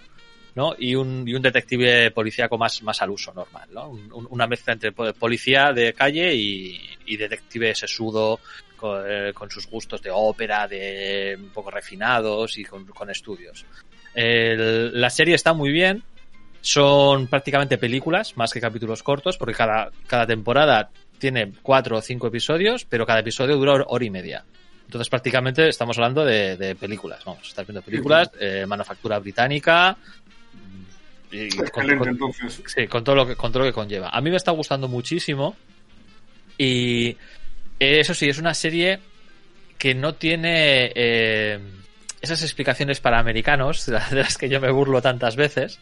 ¿no? 0.56 0.73
y, 0.77 0.95
un, 0.95 1.26
detective 1.26 2.11
policíaco 2.11 2.57
más, 2.57 2.81
más 2.81 3.01
al 3.01 3.10
uso 3.11 3.34
normal. 3.34 3.69
¿no? 3.73 3.89
Un- 3.89 4.27
una 4.30 4.47
mezcla 4.47 4.73
entre 4.73 4.91
po- 4.93 5.14
policía 5.14 5.72
de 5.73 5.93
calle 5.93 6.34
y, 6.34 6.80
y 7.06 7.18
detective 7.18 7.76
sesudo 7.76 8.39
con, 8.77 9.03
eh, 9.06 9.34
con 9.34 9.51
sus 9.51 9.68
gustos 9.68 10.01
de 10.01 10.10
ópera, 10.11 10.68
de 10.68 11.38
un 11.38 11.49
poco 11.49 11.69
refinados 11.69 12.57
y 12.57 12.64
con, 12.64 12.85
con 12.85 13.10
estudios. 13.10 13.65
La 14.15 15.10
serie 15.10 15.35
está 15.35 15.53
muy 15.53 15.72
bien. 15.72 16.03
Son 16.61 17.27
prácticamente 17.27 17.77
películas 17.77 18.35
más 18.35 18.51
que 18.51 18.60
capítulos 18.60 19.01
cortos 19.01 19.38
porque 19.38 19.53
cada, 19.53 19.91
cada 20.07 20.26
temporada 20.27 20.89
tiene 21.18 21.53
cuatro 21.61 21.97
o 21.97 22.01
cinco 22.01 22.27
episodios, 22.27 22.84
pero 22.85 23.06
cada 23.06 23.19
episodio 23.19 23.56
dura 23.56 23.73
hor- 23.73 23.85
hora 23.88 24.06
y 24.06 24.10
media. 24.10 24.43
Entonces 24.90 25.07
prácticamente 25.07 25.70
estamos 25.70 25.95
hablando 25.99 26.26
de, 26.26 26.57
de 26.57 26.74
películas. 26.74 27.24
Vamos, 27.24 27.48
estás 27.48 27.68
viendo 27.68 27.84
películas, 27.84 28.32
eh, 28.40 28.66
manufactura 28.68 29.20
británica. 29.20 29.95
y- 31.32 31.41
y 31.44 31.49
con- 31.49 31.68
Excelente, 31.68 31.98
con- 31.99 32.07
entonces. 32.10 32.64
Sí, 32.66 32.88
con 32.88 33.03
todo, 33.03 33.14
lo 33.14 33.28
que, 33.28 33.36
con 33.36 33.52
todo 33.52 33.60
lo 33.64 33.70
que 33.70 33.74
conlleva. 33.74 34.10
A 34.10 34.20
mí 34.20 34.32
me 34.32 34.38
está 34.38 34.49
gustando 34.49 34.88
muchísimo. 34.88 35.56
Y 36.57 37.16
eso 37.80 38.16
sí, 38.16 38.30
es 38.30 38.40
una 38.40 38.56
serie 38.56 38.99
que 39.78 39.94
no 39.94 40.16
tiene 40.16 40.91
eh, 40.95 41.60
esas 42.20 42.41
explicaciones 42.41 42.99
para 42.99 43.20
americanos, 43.20 43.86
de 43.86 43.94
las 44.16 44.40
que 44.40 44.49
yo 44.49 44.60
me 44.60 44.72
burlo 44.72 45.03
tantas 45.03 45.36
veces, 45.36 45.80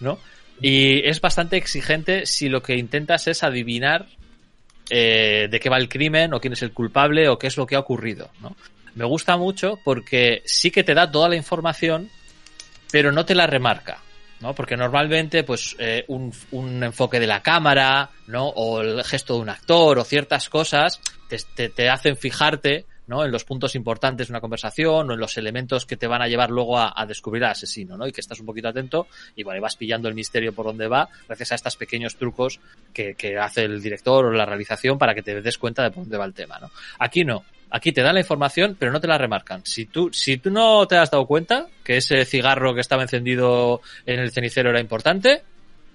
¿no? 0.00 0.18
Y 0.62 1.06
es 1.06 1.20
bastante 1.20 1.58
exigente 1.58 2.24
si 2.24 2.48
lo 2.48 2.62
que 2.62 2.76
intentas 2.76 3.26
es 3.28 3.42
adivinar 3.42 4.06
eh, 4.90 5.48
de 5.50 5.60
qué 5.60 5.68
va 5.68 5.78
el 5.78 5.88
crimen, 5.88 6.34
o 6.34 6.40
quién 6.40 6.52
es 6.52 6.62
el 6.62 6.72
culpable, 6.72 7.28
o 7.28 7.38
qué 7.38 7.46
es 7.46 7.56
lo 7.56 7.66
que 7.66 7.76
ha 7.76 7.80
ocurrido, 7.80 8.30
¿no? 8.40 8.56
Me 8.94 9.04
gusta 9.04 9.36
mucho 9.36 9.78
porque 9.84 10.42
sí 10.46 10.70
que 10.70 10.82
te 10.82 10.94
da 10.94 11.10
toda 11.10 11.28
la 11.28 11.36
información, 11.36 12.08
pero 12.90 13.12
no 13.12 13.26
te 13.26 13.34
la 13.34 13.46
remarca. 13.46 13.98
¿no? 14.40 14.54
Porque 14.54 14.76
normalmente, 14.76 15.44
pues, 15.44 15.76
eh, 15.78 16.04
un, 16.08 16.32
un 16.50 16.82
enfoque 16.82 17.20
de 17.20 17.26
la 17.26 17.42
cámara, 17.42 18.10
¿no? 18.26 18.48
O 18.48 18.80
el 18.80 19.02
gesto 19.04 19.34
de 19.34 19.40
un 19.40 19.48
actor, 19.48 19.98
o 19.98 20.04
ciertas 20.04 20.48
cosas, 20.48 21.00
te, 21.28 21.38
te, 21.54 21.68
te 21.68 21.88
hacen 21.88 22.16
fijarte, 22.16 22.84
¿no? 23.06 23.24
En 23.24 23.30
los 23.30 23.44
puntos 23.44 23.74
importantes 23.74 24.28
de 24.28 24.32
una 24.32 24.40
conversación, 24.40 25.10
o 25.10 25.14
en 25.14 25.20
los 25.20 25.36
elementos 25.36 25.86
que 25.86 25.96
te 25.96 26.06
van 26.06 26.22
a 26.22 26.28
llevar 26.28 26.50
luego 26.50 26.78
a, 26.78 27.06
descubrir 27.06 27.44
al 27.44 27.52
asesino, 27.52 27.96
¿no? 27.96 28.06
Y 28.06 28.12
que 28.12 28.20
estás 28.20 28.40
un 28.40 28.46
poquito 28.46 28.68
atento, 28.68 29.06
y 29.34 29.42
bueno, 29.42 29.58
y 29.58 29.60
vas 29.60 29.76
pillando 29.76 30.08
el 30.08 30.14
misterio 30.14 30.52
por 30.52 30.66
donde 30.66 30.88
va, 30.88 31.08
gracias 31.26 31.52
a 31.52 31.54
estos 31.56 31.76
pequeños 31.76 32.16
trucos 32.16 32.60
que, 32.92 33.14
que 33.14 33.38
hace 33.38 33.64
el 33.64 33.80
director 33.80 34.24
o 34.26 34.30
la 34.32 34.46
realización 34.46 34.98
para 34.98 35.14
que 35.14 35.22
te 35.22 35.40
des 35.40 35.58
cuenta 35.58 35.82
de 35.82 35.90
por 35.90 36.04
dónde 36.04 36.16
va 36.18 36.24
el 36.24 36.34
tema, 36.34 36.58
¿no? 36.58 36.70
Aquí 36.98 37.24
no. 37.24 37.44
Aquí 37.68 37.90
te 37.92 38.00
dan 38.00 38.14
la 38.14 38.20
información, 38.20 38.76
pero 38.78 38.92
no 38.92 39.00
te 39.00 39.08
la 39.08 39.18
remarcan. 39.18 39.60
Si 39.66 39.86
tú, 39.86 40.12
si 40.12 40.38
tú 40.38 40.50
no 40.50 40.86
te 40.86 40.96
has 40.96 41.10
dado 41.10 41.26
cuenta 41.26 41.66
que 41.82 41.96
ese 41.96 42.24
cigarro 42.24 42.74
que 42.74 42.80
estaba 42.80 43.02
encendido 43.02 43.80
en 44.06 44.20
el 44.20 44.30
cenicero 44.30 44.70
era 44.70 44.78
importante, 44.80 45.42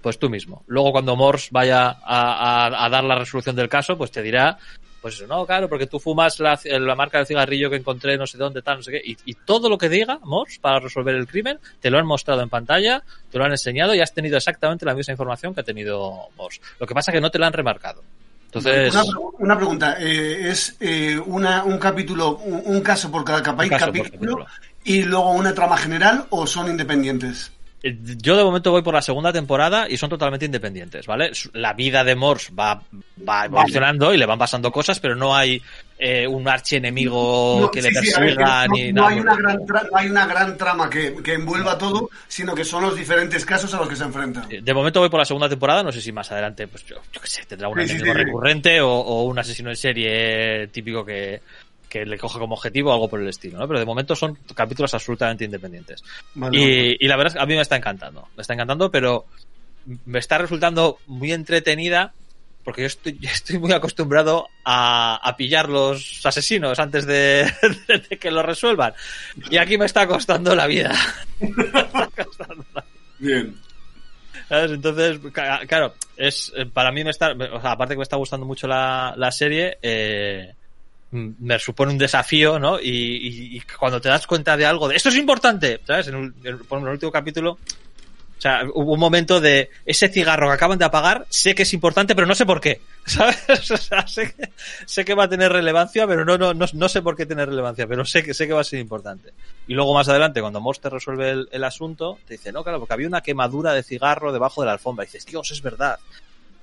pues 0.02 0.20
tú 0.20 0.30
mismo. 0.30 0.64
Luego 0.68 0.92
cuando 0.92 1.16
Morse 1.16 1.48
vaya 1.52 1.98
a- 2.04 2.86
a 2.86 2.90
dar 2.90 3.04
la 3.06 3.16
resolución 3.16 3.56
del 3.56 3.70
caso, 3.70 3.98
pues 3.98 4.12
te 4.12 4.22
dirá, 4.22 4.58
pues 5.02 5.16
eso, 5.16 5.26
no, 5.28 5.46
claro, 5.46 5.68
porque 5.68 5.88
tú 5.88 6.00
fumas 6.00 6.40
la, 6.40 6.60
la 6.64 6.96
marca 6.96 7.18
del 7.18 7.26
cigarrillo 7.28 7.70
que 7.70 7.78
encontré 7.78 8.18
no 8.18 8.28
sé 8.28 8.38
dónde, 8.38 8.62
tal, 8.62 8.78
no 8.78 8.84
sé 8.84 8.92
qué. 8.92 9.02
Y, 9.04 9.18
y 9.26 9.34
todo 9.34 9.68
lo 9.70 9.78
que 9.78 9.90
diga 9.90 10.20
Morse 10.24 10.60
para 10.62 10.80
resolver 10.80 11.16
el 11.16 11.28
crimen, 11.28 11.58
te 11.80 11.90
lo 11.90 11.98
han 11.98 12.06
mostrado 12.06 12.42
en 12.42 12.50
pantalla, 12.50 13.04
te 13.32 13.38
lo 13.40 13.46
han 13.46 13.52
enseñado 13.52 13.96
y 13.96 14.00
has 14.02 14.14
tenido 14.14 14.38
exactamente 14.38 14.86
la 14.86 14.94
misma 14.94 15.12
información 15.14 15.54
que 15.56 15.62
ha 15.62 15.64
tenido 15.64 16.30
Morse. 16.38 16.62
Lo 16.80 16.86
que 16.86 16.94
pasa 16.94 17.10
es 17.12 17.16
que 17.16 17.22
no 17.22 17.32
te 17.32 17.40
la 17.40 17.48
han 17.48 17.54
remarcado. 17.54 18.04
Entonces, 18.46 18.94
Una, 18.94 19.04
pre- 19.04 19.12
una 19.40 19.56
pregunta, 19.58 19.96
eh, 19.98 20.50
¿es 20.50 20.76
eh, 20.82 21.18
una, 21.26 21.64
un 21.64 21.78
capítulo, 21.78 22.36
un, 22.38 22.62
un 22.66 22.82
caso 22.82 23.10
por 23.10 23.24
cada 23.24 23.42
por 23.56 23.70
capítulo 23.70 24.46
y 24.84 25.04
luego 25.04 25.32
una 25.32 25.54
trama 25.54 25.78
general 25.78 26.26
o 26.32 26.46
son 26.46 26.70
independientes? 26.70 27.52
Eh, 27.84 27.98
Yo 28.22 28.38
de 28.38 28.44
momento 28.44 28.72
voy 28.72 28.82
por 28.82 28.94
la 28.94 29.02
segunda 29.02 29.34
temporada 29.34 29.88
y 29.90 29.98
son 29.98 30.10
totalmente 30.10 30.46
independientes, 30.46 31.06
¿vale? 31.08 31.32
La 31.54 31.74
vida 31.74 32.04
de 32.04 32.16
Morse 32.16 32.54
va, 32.54 32.82
va 33.28 33.46
evolucionando 33.46 34.14
y 34.14 34.18
le 34.18 34.26
van 34.26 34.40
pasando 34.40 34.72
cosas, 34.72 35.00
pero 35.00 35.16
no 35.16 35.36
hay 35.36 35.62
eh, 35.98 36.28
un 36.28 36.48
archienemigo 36.48 37.60
No, 37.62 37.72
que 37.72 37.82
sí, 37.82 37.90
le 37.92 38.02
sí, 38.02 38.12
persiga 38.12 38.68
no, 38.68 38.74
ni 38.74 38.92
no 38.94 39.02
nada. 39.04 39.14
hay 39.14 39.20
una 39.20 39.36
gran 39.36 39.58
no 39.66 39.98
hay 39.98 40.08
una 40.10 40.26
gran 40.26 40.58
trama 40.58 40.90
que, 40.90 41.14
que 41.24 41.34
envuelva 41.34 41.78
todo, 41.78 42.10
sino 42.28 42.54
que 42.56 42.64
son 42.66 42.84
los 42.84 42.96
diferentes 42.96 43.46
casos 43.46 43.74
a 43.74 43.78
los 43.78 43.88
que 43.90 43.96
se 43.96 44.04
enfrentan. 44.04 44.48
De 44.50 44.74
momento 44.74 45.00
voy 45.00 45.10
por 45.10 45.20
la 45.20 45.26
segunda 45.26 45.48
temporada, 45.50 45.84
no 45.84 45.92
sé 45.92 46.02
si 46.02 46.12
más 46.12 46.32
adelante, 46.32 46.68
pues 46.68 46.86
yo, 46.86 46.96
yo 47.12 47.22
qué 47.22 47.28
sé, 47.28 47.46
tendrá 47.46 47.68
un 47.68 47.80
Sí, 47.82 47.88
sí, 47.88 47.94
enemigo 47.96 48.14
sí, 48.14 48.20
sí. 48.20 48.26
recurrente 48.26 48.82
o, 48.82 48.90
o 48.92 49.24
un 49.26 49.38
asesino 49.38 49.70
en 49.70 49.76
serie 49.76 50.68
típico 50.70 51.06
que, 51.06 51.42
que 51.92 52.06
le 52.06 52.18
coge 52.18 52.40
como 52.40 52.56
objetivo 52.56 52.90
o 52.90 52.94
algo 52.94 53.10
por 53.10 53.20
el 53.20 53.28
estilo, 53.28 53.60
¿no? 53.60 53.68
Pero 53.68 53.80
de 53.80 53.86
momento 53.86 54.16
son 54.16 54.38
capítulos 54.56 54.94
absolutamente 54.94 55.44
independientes. 55.44 56.02
Vale, 56.36 56.96
y, 56.98 57.06
la 57.06 57.18
verdad 57.18 57.34
es 57.34 57.38
que 57.38 57.44
a 57.44 57.46
mí 57.46 57.54
me 57.54 57.62
está 57.62 57.76
encantando, 57.76 58.30
me 58.38 58.42
está 58.42 58.54
encantando, 58.54 58.90
pero 58.90 59.26
me 60.06 60.20
está 60.20 60.38
resultando 60.38 61.00
muy 61.08 61.34
entretenida 61.34 62.14
porque 62.64 62.82
yo 62.82 62.88
estoy, 62.88 63.18
yo 63.20 63.30
estoy 63.30 63.60
muy 63.60 63.74
acostumbrado 63.74 64.48
a, 64.64 65.18
a 65.22 65.36
pillar 65.36 65.68
los 65.68 66.26
asesinos 66.26 66.80
antes 66.80 67.06
de, 67.06 67.52
de 68.10 68.18
que 68.18 68.32
lo 68.32 68.42
resuelvan. 68.42 68.94
Y 69.50 69.58
aquí 69.58 69.78
me 69.78 69.86
está 69.86 70.08
costando 70.08 70.56
la 70.56 70.68
vida. 70.68 70.94
Bien. 73.20 73.58
¿Sabes? 74.48 74.72
Entonces, 74.72 75.20
claro, 75.68 75.94
es 76.16 76.54
eh, 76.56 76.66
para 76.66 76.94
mí 76.94 77.04
me 77.04 77.12
está, 77.12 77.34
o 77.34 77.62
sea, 77.62 77.72
aparte 77.72 77.96
que 77.96 78.00
me 78.00 78.04
está 78.04 78.16
gustando 78.16 78.46
mucho 78.46 78.66
la, 78.68 79.14
la 79.18 79.32
serie, 79.32 79.78
eh, 79.82 80.54
me 81.12 81.60
supone 81.60 81.92
un 81.92 81.98
desafío, 81.98 82.58
¿no? 82.58 82.80
Y, 82.80 83.62
cuando 83.78 84.00
te 84.00 84.10
das 84.10 84.26
cuenta 84.28 84.56
de 84.56 84.66
algo, 84.66 84.88
de 84.88 84.96
esto 84.96 85.10
es 85.10 85.16
importante, 85.16 85.80
¿sabes? 85.86 86.08
En, 86.08 86.34
el- 86.44 86.60
último 86.72 87.12
capítulo, 87.12 87.52
o 87.52 88.42
sea, 88.42 88.62
hubo 88.74 88.94
un 88.94 89.00
momento 89.00 89.40
de 89.40 89.70
ese 89.86 90.08
cigarro 90.08 90.48
que 90.48 90.54
acaban 90.54 90.80
de 90.80 90.86
apagar, 90.86 91.28
sé 91.30 91.54
que 91.54 91.64
es 91.64 91.74
importante, 91.74 92.16
pero 92.16 92.26
no 92.26 92.34
sé 92.34 92.46
por 92.46 92.60
qué, 92.60 92.82
¿sabes? 93.06 93.38
O 93.72 93.78
sea, 93.78 94.08
sé 94.08 94.34
que, 94.34 94.50
sé 94.86 95.06
que 95.06 95.14
va 95.14 95.26
a 95.26 95.30
tener 95.30 95.52
relevancia, 95.52 96.08
pero 96.08 96.26
no, 96.26 96.38
no, 96.38 96.54
no, 96.54 96.66
no 96.74 96.90
sé 96.90 97.02
por 97.02 97.16
qué 97.16 97.26
tiene 97.26 97.46
relevancia, 97.46 97.86
pero 97.88 98.06
sé 98.06 98.24
que, 98.24 98.34
sé 98.34 98.48
que 98.48 98.54
va 98.54 98.62
a 98.62 98.64
ser 98.64 98.80
importante. 98.80 99.34
Y 99.68 99.74
luego 99.74 99.94
más 99.94 100.08
adelante, 100.10 100.42
cuando 100.42 100.62
Monster 100.62 100.92
resuelve 100.92 101.30
el, 101.30 101.50
el 101.52 101.64
asunto, 101.64 102.18
te 102.26 102.36
dice, 102.36 102.52
no, 102.52 102.64
claro, 102.64 102.80
porque 102.80 102.94
había 102.94 103.08
una 103.08 103.22
quemadura 103.22 103.74
de 103.74 103.84
cigarro 103.84 104.32
debajo 104.32 104.62
de 104.62 104.68
la 104.68 104.74
alfombra. 104.74 105.04
Y 105.04 105.08
dices, 105.08 105.26
Dios, 105.26 105.52
es 105.52 105.62
verdad. 105.62 106.00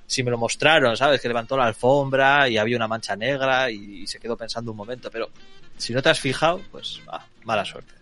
Si 0.09 0.23
me 0.23 0.31
lo 0.31 0.37
mostraron, 0.37 0.97
¿sabes? 0.97 1.21
Que 1.21 1.27
levantó 1.27 1.55
la 1.55 1.67
alfombra 1.67 2.49
y 2.49 2.57
había 2.57 2.75
una 2.75 2.87
mancha 2.87 3.15
negra 3.15 3.69
y, 3.69 4.01
y 4.01 4.07
se 4.07 4.19
quedó 4.19 4.35
pensando 4.35 4.71
un 4.71 4.77
momento, 4.77 5.11
pero 5.11 5.29
si 5.77 5.93
no 5.93 6.01
te 6.01 6.09
has 6.09 6.19
fijado, 6.19 6.59
pues, 6.71 6.99
ah, 7.07 7.23
mala 7.45 7.63
suerte. 7.63 7.93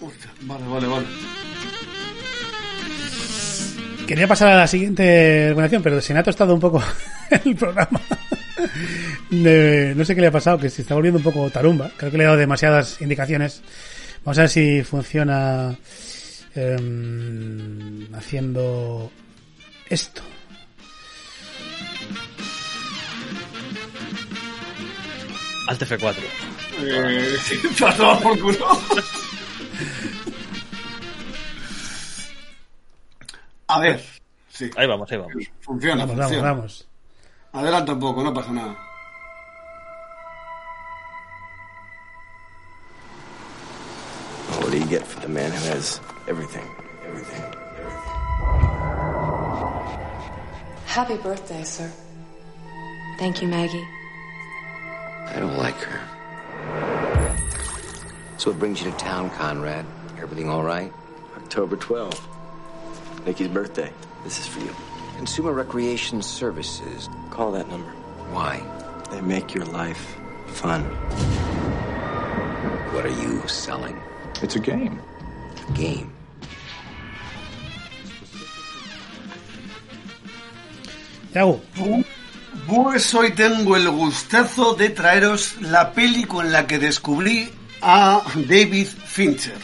Hostia, 0.00 0.30
vale, 0.42 0.66
vale, 0.66 0.86
vale. 0.86 1.06
Quería 4.06 4.28
pasar 4.28 4.48
a 4.48 4.58
la 4.58 4.66
siguiente 4.66 5.46
recomendación, 5.48 5.82
pero 5.82 6.00
se 6.00 6.12
me 6.12 6.20
ha 6.20 6.22
tostado 6.22 6.54
un 6.54 6.60
poco 6.60 6.82
el 7.44 7.56
programa. 7.56 8.00
No 9.30 10.04
sé 10.04 10.14
qué 10.14 10.20
le 10.20 10.26
ha 10.26 10.32
pasado, 10.32 10.58
que 10.58 10.68
se 10.68 10.82
está 10.82 10.94
volviendo 10.94 11.18
un 11.18 11.24
poco 11.24 11.48
tarumba. 11.50 11.90
Creo 11.96 12.10
que 12.10 12.18
le 12.18 12.24
he 12.24 12.26
dado 12.26 12.38
demasiadas 12.38 13.00
indicaciones. 13.00 13.62
Vamos 14.24 14.38
a 14.38 14.42
ver 14.42 14.50
si 14.50 14.82
funciona 14.82 15.74
em, 16.54 18.14
haciendo 18.14 19.10
esto. 19.88 20.22
Alt 25.68 25.82
F4. 25.82 26.14
Eh, 26.78 27.36
sí, 27.42 27.58
te 27.76 27.84
has 27.86 27.96
tomado 27.96 28.20
por 28.20 28.38
culo. 28.40 28.66
A 33.68 33.80
ver. 33.80 34.04
Sí. 34.50 34.70
Ahí 34.76 34.86
vamos, 34.86 35.10
ahí 35.10 35.18
vamos. 35.18 35.32
Funciona, 35.60 36.04
Vamos, 36.04 36.16
vamos, 36.16 36.26
funciona. 36.32 36.52
vamos. 36.52 36.88
Adelanta 37.52 37.92
un 37.92 38.00
poco, 38.00 38.22
no 38.22 38.32
pasa 38.34 38.52
nada. 38.52 38.76
What 44.60 44.70
do 44.70 44.78
you 44.78 44.86
get 44.86 45.06
for 45.06 45.20
the 45.20 45.28
man 45.28 45.50
who 45.50 45.58
has 45.72 46.00
everything? 46.28 46.66
Everything. 47.06 47.42
Happy 50.86 51.16
birthday, 51.16 51.64
sir. 51.64 51.90
Thank 53.18 53.42
you, 53.42 53.48
Maggie. 53.48 53.84
I 55.26 55.40
don't 55.40 55.56
like 55.56 55.76
her. 55.76 56.00
So 58.36 58.50
what 58.50 58.58
brings 58.58 58.82
you 58.82 58.90
to 58.90 58.96
town, 58.96 59.30
Conrad? 59.30 59.86
Everything 60.20 60.48
all 60.48 60.62
right? 60.62 60.92
October 61.36 61.76
12th. 61.76 62.20
Nikki's 63.24 63.48
birthday. 63.48 63.90
This 64.22 64.38
is 64.38 64.46
for 64.46 64.60
you. 64.60 64.74
Consumer 65.16 65.52
Recreation 65.52 66.20
Services. 66.22 67.08
Call 67.30 67.52
that 67.52 67.68
number. 67.68 67.90
Why? 68.32 68.62
They 69.10 69.20
make 69.20 69.54
your 69.54 69.64
life 69.66 70.16
fun. 70.46 70.82
What 72.92 73.06
are 73.06 73.22
you 73.22 73.46
selling? 73.48 74.00
It's 74.42 74.56
a 74.56 74.60
game. 74.60 75.00
A 75.68 75.72
game. 75.72 76.12
Yago, 81.32 81.60
Pues 82.66 83.12
hoy 83.14 83.32
tengo 83.32 83.76
el 83.76 83.90
gustazo 83.90 84.74
de 84.74 84.90
traeros 84.90 85.56
la 85.60 85.92
peli 85.92 86.24
con 86.24 86.52
la 86.52 86.66
que 86.66 86.78
descubrí 86.78 87.50
a 87.82 88.22
David 88.34 88.86
Fincher. 88.86 89.58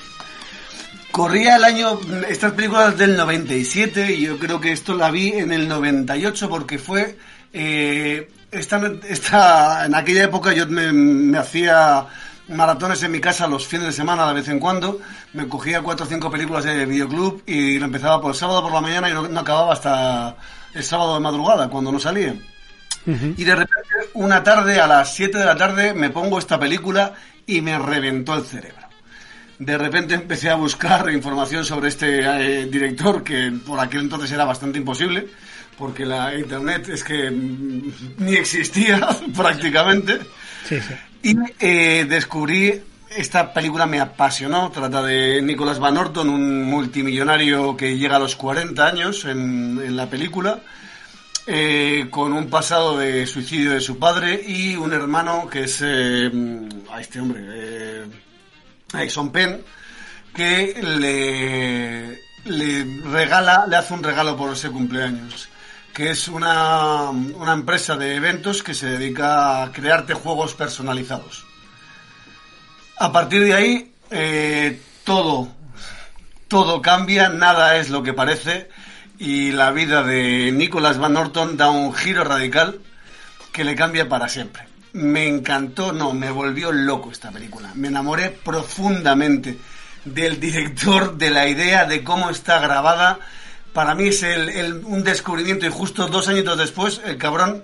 Corría 1.13 1.57
el 1.57 1.65
año, 1.65 1.99
estas 2.29 2.53
películas 2.53 2.99
del 2.99 3.17
97 3.17 4.13
y 4.13 4.23
yo 4.23 4.39
creo 4.39 4.61
que 4.61 4.73
esto 4.73 4.95
la 4.95 5.11
vi 5.11 5.29
en 5.29 5.53
el 5.53 5.67
98 5.69 6.49
porque 6.49 6.79
fue, 6.79 7.17
eh, 7.53 8.29
esta, 8.51 8.81
esta, 9.09 9.87
en 9.87 9.95
aquella 9.95 10.25
época 10.25 10.53
yo 10.53 10.67
me, 10.67 11.39
hacía 11.39 12.07
maratones 12.49 13.03
en 13.03 13.13
mi 13.13 13.21
casa 13.21 13.47
los 13.47 13.67
fines 13.67 13.87
de 13.87 13.93
semana 13.93 14.27
de 14.29 14.35
vez 14.35 14.49
en 14.49 14.59
cuando, 14.59 15.01
me 15.33 15.49
cogía 15.49 15.81
cuatro 15.81 16.07
o 16.07 16.09
cinco 16.09 16.31
películas 16.31 16.65
de 16.65 16.85
videoclub 16.85 17.43
y 17.47 17.79
lo 17.79 17.87
empezaba 17.87 18.21
por 18.21 18.33
el 18.33 18.37
sábado 18.37 18.63
por 18.63 18.73
la 18.73 18.81
mañana 18.81 19.09
y 19.09 19.15
no, 19.15 19.27
no 19.27 19.41
acababa 19.41 19.73
hasta 19.73 20.37
el 20.75 20.83
sábado 20.83 21.15
de 21.15 21.21
madrugada 21.21 21.69
cuando 21.69 21.91
no 21.91 21.99
salía. 21.99 22.35
Y 23.07 23.45
de 23.45 23.55
repente, 23.55 23.89
una 24.15 24.43
tarde, 24.43 24.81
a 24.81 24.87
las 24.87 25.15
7 25.15 25.39
de 25.39 25.45
la 25.45 25.57
tarde, 25.57 25.95
me 25.95 26.11
pongo 26.11 26.39
esta 26.39 26.59
película 26.59 27.15
y 27.47 27.61
me 27.61 27.79
reventó 27.79 28.35
el 28.35 28.45
cerebro. 28.45 28.89
De 29.59 29.77
repente 29.77 30.15
empecé 30.15 30.49
a 30.49 30.55
buscar 30.55 31.11
información 31.11 31.65
sobre 31.65 31.89
este 31.89 32.21
eh, 32.21 32.67
director, 32.67 33.23
que 33.23 33.53
por 33.67 33.79
aquel 33.79 34.03
entonces 34.03 34.33
era 34.33 34.45
bastante 34.45 34.79
imposible, 34.79 35.27
porque 35.77 36.07
la 36.07 36.35
internet 36.35 36.89
es 36.89 37.05
que 37.05 37.31
mm, 37.31 37.93
ni 38.19 38.35
existía 38.37 39.07
prácticamente. 39.37 40.21
Sí, 40.67 40.79
sí. 40.81 40.95
Y 41.23 41.37
eh, 41.59 42.07
descubrí, 42.09 42.81
esta 43.15 43.53
película 43.53 43.87
me 43.87 44.01
apasionó, 44.01 44.71
trata 44.71 45.03
de 45.03 45.43
Nicholas 45.43 45.79
Van 45.79 45.97
Orton, 45.97 46.31
un 46.31 46.65
multimillonario 46.65 47.77
que 47.77 47.99
llega 47.99 48.17
a 48.17 48.21
los 48.21 48.37
40 48.37 48.87
años 48.87 49.25
en, 49.27 49.81
en 49.85 49.97
la 49.97 50.09
película, 50.09 50.61
eh, 51.53 52.07
con 52.11 52.33
un 52.33 52.49
pasado 52.49 52.97
de 52.97 53.27
suicidio 53.27 53.73
de 53.73 53.81
su 53.81 53.99
padre 53.99 54.41
y 54.47 54.77
un 54.77 54.93
hermano 54.93 55.49
que 55.49 55.65
es 55.65 55.81
eh, 55.83 56.31
a 56.93 57.01
este 57.01 57.21
hombre, 57.21 57.43
eh, 58.95 59.11
Son 59.11 59.33
Penn, 59.33 59.61
que 60.33 60.81
le, 60.81 62.21
le 62.45 63.03
regala, 63.11 63.67
le 63.67 63.75
hace 63.75 63.95
un 63.95 64.05
regalo 64.05 64.37
por 64.37 64.53
ese 64.53 64.71
cumpleaños, 64.71 65.49
que 65.93 66.11
es 66.11 66.29
una, 66.29 67.11
una 67.11 67.53
empresa 67.53 67.97
de 67.97 68.15
eventos 68.15 68.63
que 68.63 68.73
se 68.73 68.87
dedica 68.87 69.65
a 69.65 69.73
crearte 69.73 70.15
juegos 70.15 70.55
personalizados. 70.55 71.45
A 73.01 73.11
partir 73.11 73.43
de 73.43 73.55
ahí, 73.55 73.93
eh, 74.13 74.81
todo, 75.03 75.49
todo 76.47 76.81
cambia, 76.81 77.29
nada 77.29 77.77
es 77.77 77.91
lo 77.91 78.05
que 78.05 78.13
parece 78.13 78.69
y 79.21 79.53
la 79.53 79.71
vida 79.71 80.03
de 80.03 80.51
Nicholas 80.51 80.99
Van 80.99 81.17
Orton 81.17 81.57
da 81.57 81.71
un 81.71 81.95
giro 81.95 82.25
radical 82.25 82.81
que 83.53 83.63
le 83.65 83.75
cambia 83.77 84.09
para 84.09 84.29
siempre. 84.29 84.65
Me 84.95 85.29
encantó, 85.29 85.93
no, 85.93 86.13
me 86.13 86.31
volvió 86.33 86.73
loco 86.73 87.13
esta 87.13 87.31
película. 87.31 87.71
Me 87.75 87.89
enamoré 87.89 88.31
profundamente 88.31 89.59
del 90.05 90.41
director, 90.41 91.17
de 91.17 91.31
la 91.31 91.47
idea, 91.49 91.85
de 91.85 92.03
cómo 92.03 92.31
está 92.31 92.59
grabada. 92.61 93.19
Para 93.73 93.95
mí 93.95 94.09
es 94.09 94.23
el, 94.25 94.49
el- 94.49 94.85
un 94.85 95.05
descubrimiento 95.05 95.67
y 95.67 95.71
justo 95.71 96.07
dos 96.09 96.27
añitos 96.29 96.59
después 96.59 97.01
el 97.05 97.17
cabrón 97.19 97.63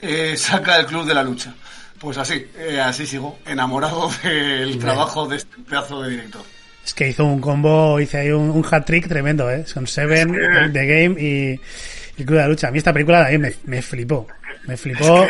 eh, 0.00 0.36
saca 0.36 0.76
el 0.76 0.86
Club 0.86 1.04
de 1.06 1.14
la 1.14 1.22
Lucha. 1.24 1.54
Pues 1.98 2.16
así, 2.18 2.46
eh, 2.56 2.80
así 2.80 3.06
sigo, 3.08 3.40
enamorado 3.44 4.08
del 4.22 4.78
trabajo 4.78 5.26
de 5.26 5.36
este 5.38 5.56
pedazo 5.68 6.02
de 6.02 6.10
director. 6.10 6.42
Es 6.88 6.94
que 6.94 7.06
hizo 7.08 7.22
un 7.26 7.38
combo, 7.40 8.00
hice 8.00 8.16
ahí 8.16 8.30
un, 8.30 8.48
un 8.48 8.64
hat-trick 8.68 9.08
tremendo, 9.08 9.50
¿eh? 9.50 9.64
Son 9.66 9.86
Seven, 9.86 10.34
Es 10.34 10.48
que- 10.66 10.68
The 10.72 10.86
Game 10.86 11.20
y 11.20 11.60
el 12.18 12.24
Club 12.26 12.36
de 12.38 12.42
la 12.42 12.48
Lucha. 12.48 12.68
A 12.68 12.70
mí 12.70 12.78
esta 12.78 12.94
película 12.94 13.26
a 13.26 13.30
mí 13.30 13.36
me, 13.36 13.52
me 13.66 13.82
flipó. 13.82 14.26
Me 14.66 14.74
flipó. 14.76 15.26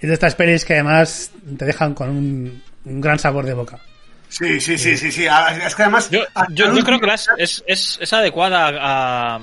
Es 0.00 0.08
de 0.08 0.14
estas 0.14 0.36
pelis 0.36 0.64
que 0.64 0.74
además 0.74 1.32
te 1.58 1.64
dejan 1.64 1.94
con 1.94 2.08
un, 2.10 2.62
un 2.84 3.00
gran 3.00 3.18
sabor 3.18 3.44
de 3.46 3.52
boca. 3.54 3.80
Sí, 4.28 4.60
sí, 4.60 4.78
sí, 4.78 4.96
sí, 4.96 5.10
sí. 5.10 5.26
Ah, 5.28 5.52
Es 5.66 5.74
que 5.74 5.82
además... 5.82 6.08
Yo, 6.08 6.20
yo, 6.50 6.72
yo 6.72 6.84
creo 6.84 7.00
que 7.00 7.06
las- 7.08 7.28
es, 7.36 7.64
es, 7.66 7.98
es 8.00 8.12
adecuada 8.12 8.70
a, 8.80 9.40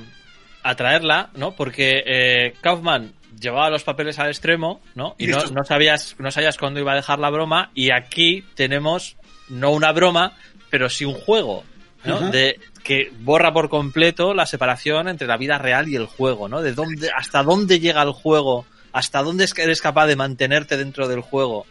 a 0.63 0.75
traerla, 0.75 1.29
¿no? 1.35 1.51
Porque 1.57 2.01
eh, 2.05 2.53
Kaufman 2.61 3.11
llevaba 3.37 3.69
los 3.69 3.83
papeles 3.83 4.17
al 4.17 4.27
extremo, 4.29 4.81
¿no? 4.95 5.15
Y 5.17 5.25
Y 5.25 5.27
no, 5.27 5.43
no 5.47 5.63
sabías, 5.65 6.15
no 6.19 6.31
sabías 6.31 6.57
cuándo 6.57 6.79
iba 6.79 6.93
a 6.93 6.95
dejar 6.95 7.19
la 7.19 7.29
broma. 7.29 7.69
Y 7.75 7.91
aquí 7.91 8.45
tenemos 8.55 9.17
no 9.49 9.71
una 9.71 9.91
broma, 9.91 10.37
pero 10.69 10.89
sí 10.89 11.05
un 11.05 11.15
juego, 11.15 11.63
¿no? 12.05 12.19
De 12.31 12.59
que 12.83 13.11
borra 13.21 13.51
por 13.53 13.69
completo 13.69 14.33
la 14.33 14.45
separación 14.45 15.07
entre 15.09 15.27
la 15.27 15.37
vida 15.37 15.57
real 15.57 15.87
y 15.89 15.95
el 15.95 16.05
juego, 16.05 16.47
¿no? 16.49 16.61
De 16.61 16.73
dónde, 16.73 17.09
hasta 17.15 17.43
dónde 17.43 17.79
llega 17.79 18.01
el 18.03 18.11
juego, 18.11 18.65
hasta 18.93 19.21
dónde 19.21 19.47
eres 19.57 19.81
capaz 19.81 20.07
de 20.07 20.15
mantenerte 20.15 20.77
dentro 20.77 21.07
del 21.07 21.21
juego. 21.21 21.65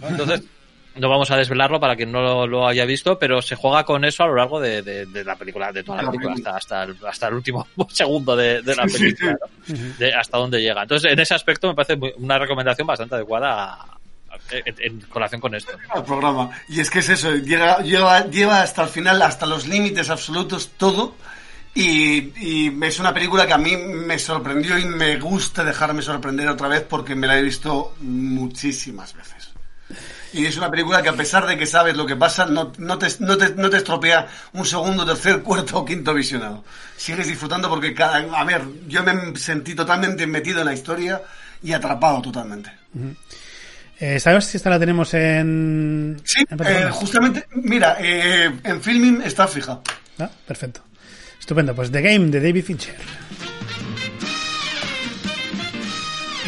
Entonces, 0.00 0.42
no 0.94 1.08
vamos 1.08 1.30
a 1.30 1.36
desvelarlo 1.36 1.80
para 1.80 1.96
quien 1.96 2.12
no 2.12 2.20
lo, 2.20 2.46
lo 2.46 2.66
haya 2.68 2.84
visto, 2.84 3.18
pero 3.18 3.40
se 3.40 3.56
juega 3.56 3.82
con 3.84 4.04
eso 4.04 4.24
a 4.24 4.26
lo 4.26 4.34
largo 4.36 4.60
de, 4.60 4.82
de- 4.82 5.06
de 5.06 5.24
la 5.24 5.36
película, 5.36 5.72
de 5.72 5.82
toda 5.82 5.98
la 5.98 6.02
La 6.04 6.10
película, 6.10 6.34
hasta, 6.34 6.56
hasta, 6.56 6.82
el, 6.84 6.96
hasta 7.06 7.28
el 7.28 7.34
último 7.34 7.66
segundo 7.90 8.36
de, 8.36 8.60
de 8.62 8.76
la 8.76 8.84
película, 8.84 9.32
¿no? 9.68 9.74
De 9.98 10.14
hasta 10.14 10.36
dónde 10.38 10.60
llega. 10.60 10.82
Entonces, 10.82 11.10
en 11.12 11.18
ese 11.18 11.34
aspecto 11.34 11.68
me 11.68 11.74
parece 11.74 11.96
muy- 11.96 12.12
una 12.18 12.38
recomendación 12.38 12.86
bastante 12.86 13.14
adecuada 13.16 13.72
a- 13.72 13.98
en, 14.50 14.74
en 14.78 15.00
colación 15.02 15.40
con 15.40 15.54
esto. 15.54 15.72
al 15.90 16.04
programa. 16.04 16.50
Y 16.68 16.80
es 16.80 16.90
que 16.90 17.00
es 17.00 17.08
eso, 17.08 17.34
llega, 17.34 17.78
lleva, 17.80 18.26
lleva 18.26 18.62
hasta 18.62 18.82
el 18.82 18.88
final, 18.88 19.22
hasta 19.22 19.46
los 19.46 19.66
límites 19.66 20.10
absolutos, 20.10 20.70
todo. 20.76 21.14
Y, 21.74 22.32
y 22.36 22.84
es 22.84 22.98
una 22.98 23.14
película 23.14 23.46
que 23.46 23.54
a 23.54 23.58
mí 23.58 23.76
me 23.76 24.18
sorprendió 24.18 24.76
y 24.78 24.84
me 24.84 25.18
gusta 25.18 25.64
dejarme 25.64 26.02
sorprender 26.02 26.48
otra 26.48 26.68
vez 26.68 26.82
porque 26.82 27.14
me 27.14 27.26
la 27.26 27.38
he 27.38 27.42
visto 27.42 27.94
muchísimas 28.00 29.14
veces. 29.14 29.52
Y 30.34 30.46
es 30.46 30.56
una 30.56 30.70
película 30.70 31.02
que 31.02 31.10
a 31.10 31.14
pesar 31.14 31.46
de 31.46 31.58
que 31.58 31.66
sabes 31.66 31.94
lo 31.94 32.06
que 32.06 32.16
pasa, 32.16 32.46
no, 32.46 32.72
no, 32.78 32.98
te, 32.98 33.08
no, 33.20 33.36
te, 33.36 33.54
no 33.54 33.68
te 33.68 33.76
estropea 33.78 34.28
un 34.54 34.64
segundo, 34.64 35.04
tercer, 35.04 35.42
cuarto 35.42 35.78
o 35.78 35.84
quinto 35.84 36.14
visionado. 36.14 36.64
Sigues 36.96 37.26
disfrutando 37.26 37.68
porque, 37.68 37.94
cada, 37.94 38.16
a 38.18 38.44
ver, 38.44 38.62
yo 38.86 39.02
me 39.02 39.36
sentí 39.36 39.74
totalmente 39.74 40.26
metido 40.26 40.60
en 40.60 40.66
la 40.66 40.72
historia 40.74 41.20
y 41.62 41.72
atrapado 41.72 42.22
totalmente. 42.22 42.72
Eh, 44.02 44.18
¿Sabes 44.18 44.46
si 44.46 44.56
esta 44.56 44.68
la 44.68 44.80
tenemos 44.80 45.14
en...? 45.14 46.20
Sí, 46.24 46.44
en 46.50 46.66
eh, 46.66 46.90
justamente, 46.90 47.46
mira, 47.54 47.98
eh, 48.00 48.50
en 48.64 48.82
filming 48.82 49.22
está 49.22 49.46
fija. 49.46 49.80
Ah, 50.18 50.28
perfecto. 50.44 50.80
Estupendo. 51.38 51.72
Pues 51.72 51.92
The 51.92 52.02
Game 52.02 52.26
de 52.30 52.40
David 52.40 52.64
Fincher. 52.64 52.96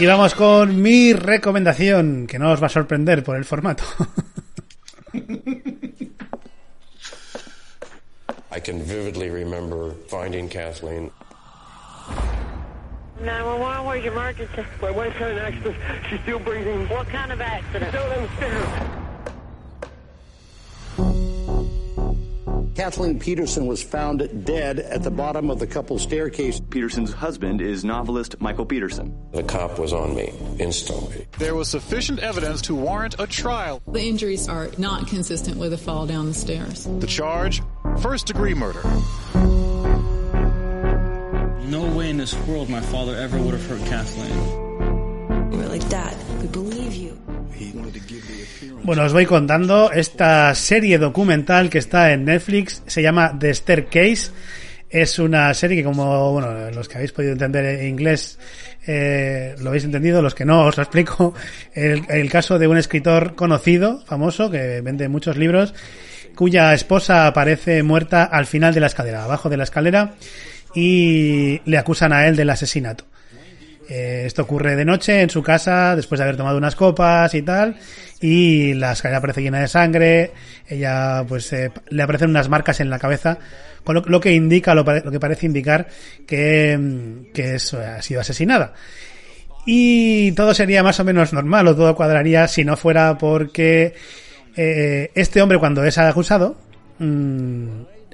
Y 0.01 0.05
vamos 0.05 0.35
con 0.35 0.82
mi 0.82 1.12
recomendación, 1.12 2.26
que 2.26 2.40
no 2.40 2.51
os 2.51 2.60
va 2.60 2.66
a 2.66 2.70
sorprender 2.70 3.22
por 3.22 3.36
el 3.36 3.44
formato. 3.44 3.85
I 8.51 8.60
can 8.60 8.85
vividly 8.85 9.31
remember 9.31 9.94
finding 10.10 10.48
Kathleen. 10.48 11.12
911, 13.25 13.87
where's 13.87 14.05
your 14.05 14.13
emergency? 14.13 14.65
My 14.83 14.91
wife 14.91 15.13
had 15.15 15.33
an 15.33 15.39
accident. 15.39 15.77
She's 16.09 16.21
still 16.21 16.39
breathing. 16.39 16.89
What 16.89 17.09
kind 17.09 17.33
of 17.33 17.41
accident? 17.41 17.93
Down 17.93 18.11
on 18.13 18.23
the. 18.23 19.05
Kathleen 22.75 23.21
Peterson 23.21 23.67
was 23.67 23.83
found 23.83 24.45
dead 24.45 24.79
at 24.81 25.03
the 25.03 25.11
bottom 25.11 25.49
of 25.49 25.59
the 25.59 25.67
couple's 25.67 26.03
staircase. 26.03 26.61
Peterson's 26.61 27.13
husband 27.13 27.61
is 27.63 27.85
novelist 27.85 28.41
Michael 28.41 28.67
Peterson. 28.67 29.17
The 29.33 29.45
cop 29.45 29.79
was 29.79 29.93
on 29.93 30.15
me 30.15 30.33
instantly. 30.59 31.27
There 31.39 31.55
was 31.55 31.69
sufficient 31.69 32.19
evidence 32.19 32.61
to 32.63 32.75
warrant 32.75 33.15
a 33.21 33.27
trial. 33.27 33.81
The 33.87 34.03
injuries 34.03 34.49
are 34.49 34.69
not 34.77 35.07
consistent 35.07 35.57
with 35.57 35.73
a 35.73 35.79
fall 35.79 36.07
down 36.07 36.27
the 36.27 36.35
stairs. 36.35 36.85
The 36.99 37.07
charge 37.07 37.63
first 38.03 38.27
degree 38.27 38.55
murder. 38.55 38.83
No 41.75 41.83
way 41.87 42.09
in 42.09 42.19
this 42.19 42.37
world 42.47 42.71
my 42.71 42.81
father 42.81 43.17
ever 43.17 43.37
would 43.37 43.53
have 43.53 43.67
hurt 43.69 43.85
Kathleen. 43.91 44.31
We're 45.51 45.67
like, 45.67 45.85
Dad, 45.89 46.15
we 46.41 46.47
believe 46.47 46.95
you. 46.95 47.19
Bueno, 48.85 49.03
os 49.03 49.13
voy 49.13 49.27
contando 49.27 49.91
esta 49.91 50.55
serie 50.55 50.99
documental 50.99 51.71
que 51.71 51.79
está 51.79 52.13
en 52.13 52.27
Netflix, 52.27 52.85
se 52.87 53.03
llama 53.03 53.37
The 53.37 53.53
Staircase. 53.53 54.31
Es 54.89 55.19
una 55.19 55.53
serie 55.53 55.79
que 55.79 55.83
como, 55.83 56.31
bueno, 56.31 56.71
los 56.71 56.87
que 56.87 56.95
habéis 56.95 57.11
podido 57.11 57.33
entender 57.33 57.85
inglés 57.85 58.39
eh, 58.87 59.57
lo 59.59 59.71
habéis 59.71 59.83
entendido, 59.83 60.23
los 60.23 60.37
que 60.37 60.45
no 60.45 60.67
os 60.67 60.77
lo 60.77 60.83
explico. 60.85 61.35
El, 61.75 62.05
el 62.09 62.31
caso 62.31 62.57
de 62.61 62.69
un 62.69 62.77
escritor 62.77 63.35
conocido, 63.35 64.01
famoso, 64.07 64.49
que 64.49 64.81
vende 64.81 65.09
muchos 65.09 65.37
libros, 65.37 65.75
cuya 66.37 66.73
esposa 66.73 67.27
aparece 67.27 67.83
muerta 67.83 68.23
al 68.23 68.47
final 68.47 68.75
de 68.75 68.81
la 68.81 68.87
escalera, 68.87 69.25
abajo 69.25 69.49
de 69.49 69.57
la 69.57 69.65
escalera, 69.65 70.15
y 70.75 71.61
le 71.65 71.79
acusan 71.79 72.13
a 72.13 72.27
él 72.27 72.37
del 72.37 72.51
asesinato. 72.51 73.05
Eh, 73.89 74.23
esto 74.27 74.43
ocurre 74.43 74.77
de 74.77 74.85
noche 74.85 75.21
en 75.21 75.29
su 75.31 75.43
casa, 75.43 75.95
después 75.95 76.19
de 76.19 76.25
haber 76.25 76.37
tomado 76.37 76.57
unas 76.57 76.75
copas 76.75 77.35
y 77.35 77.43
tal, 77.43 77.77
y 78.21 78.73
la 78.75 78.93
escalera 78.93 79.19
aparece 79.19 79.43
llena 79.43 79.61
de 79.61 79.69
sangre, 79.69 80.33
ella 80.67 81.23
pues 81.29 81.53
eh, 81.53 81.71
le 81.91 82.03
aparecen 82.03 82.31
unas 82.31 82.49
marcas 82.49 82.81
en 82.81 82.89
la 82.89 82.99
cabeza, 82.99 83.39
con 83.85 84.03
lo, 84.07 84.21
que 84.21 84.33
indica, 84.33 84.75
lo, 84.75 84.85
que 84.87 85.21
parece 85.21 85.45
indicar 85.47 85.87
que, 86.27 86.79
mm, 86.79 87.33
que 87.35 87.57
es- 87.57 87.75
ha 87.75 88.01
sido 88.01 88.23
asesinada. 88.23 88.73
Y 89.67 90.33
todo 90.33 90.55
sería 90.55 90.83
más 90.83 91.01
o 91.01 91.05
menos 91.05 91.33
normal 91.33 91.67
o 91.69 91.77
todo 91.77 91.95
cuadraría 91.95 92.49
si 92.49 92.65
no 92.65 92.77
fuera 92.77 93.17
porque 93.19 93.95
eh, 94.57 95.11
este 95.15 95.41
hombre 95.43 95.59
cuando 95.59 95.85
es 95.85 95.97
acusado 95.99 96.57
mmm, 96.99 97.67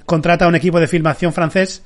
contrata 0.06 0.44
a 0.44 0.48
un 0.48 0.54
equipo 0.54 0.78
de 0.80 0.86
filmación 0.86 1.32
francés 1.32 1.82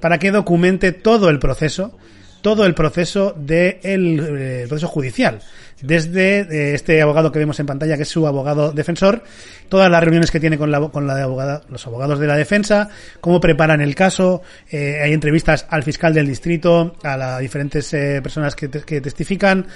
para 0.00 0.18
que 0.18 0.30
documente 0.30 0.92
todo 0.92 1.30
el 1.30 1.38
proceso, 1.38 1.96
todo 2.42 2.66
el 2.66 2.74
proceso 2.74 3.34
del 3.36 3.46
de 3.46 3.80
el 3.82 4.68
proceso 4.68 4.88
judicial. 4.88 5.40
Desde 5.80 6.40
eh, 6.40 6.74
este 6.74 7.00
abogado 7.00 7.30
que 7.30 7.38
vemos 7.38 7.60
en 7.60 7.66
pantalla, 7.66 7.96
que 7.96 8.02
es 8.02 8.08
su 8.08 8.26
abogado 8.26 8.72
defensor, 8.72 9.22
todas 9.68 9.88
las 9.88 10.02
reuniones 10.02 10.30
que 10.30 10.40
tiene 10.40 10.58
con, 10.58 10.72
la, 10.72 10.80
con 10.88 11.06
la 11.06 11.22
abogada, 11.22 11.62
los 11.68 11.86
abogados 11.86 12.18
de 12.18 12.26
la 12.26 12.36
defensa, 12.36 12.88
cómo 13.20 13.40
preparan 13.40 13.80
el 13.80 13.94
caso, 13.94 14.42
eh, 14.70 14.98
hay 15.00 15.12
entrevistas 15.12 15.66
al 15.70 15.84
fiscal 15.84 16.12
del 16.14 16.26
distrito, 16.26 16.96
a 17.04 17.16
las 17.16 17.40
diferentes 17.40 17.94
eh, 17.94 18.20
personas 18.22 18.56
que, 18.56 18.68
que 18.68 19.00
testifican, 19.00 19.66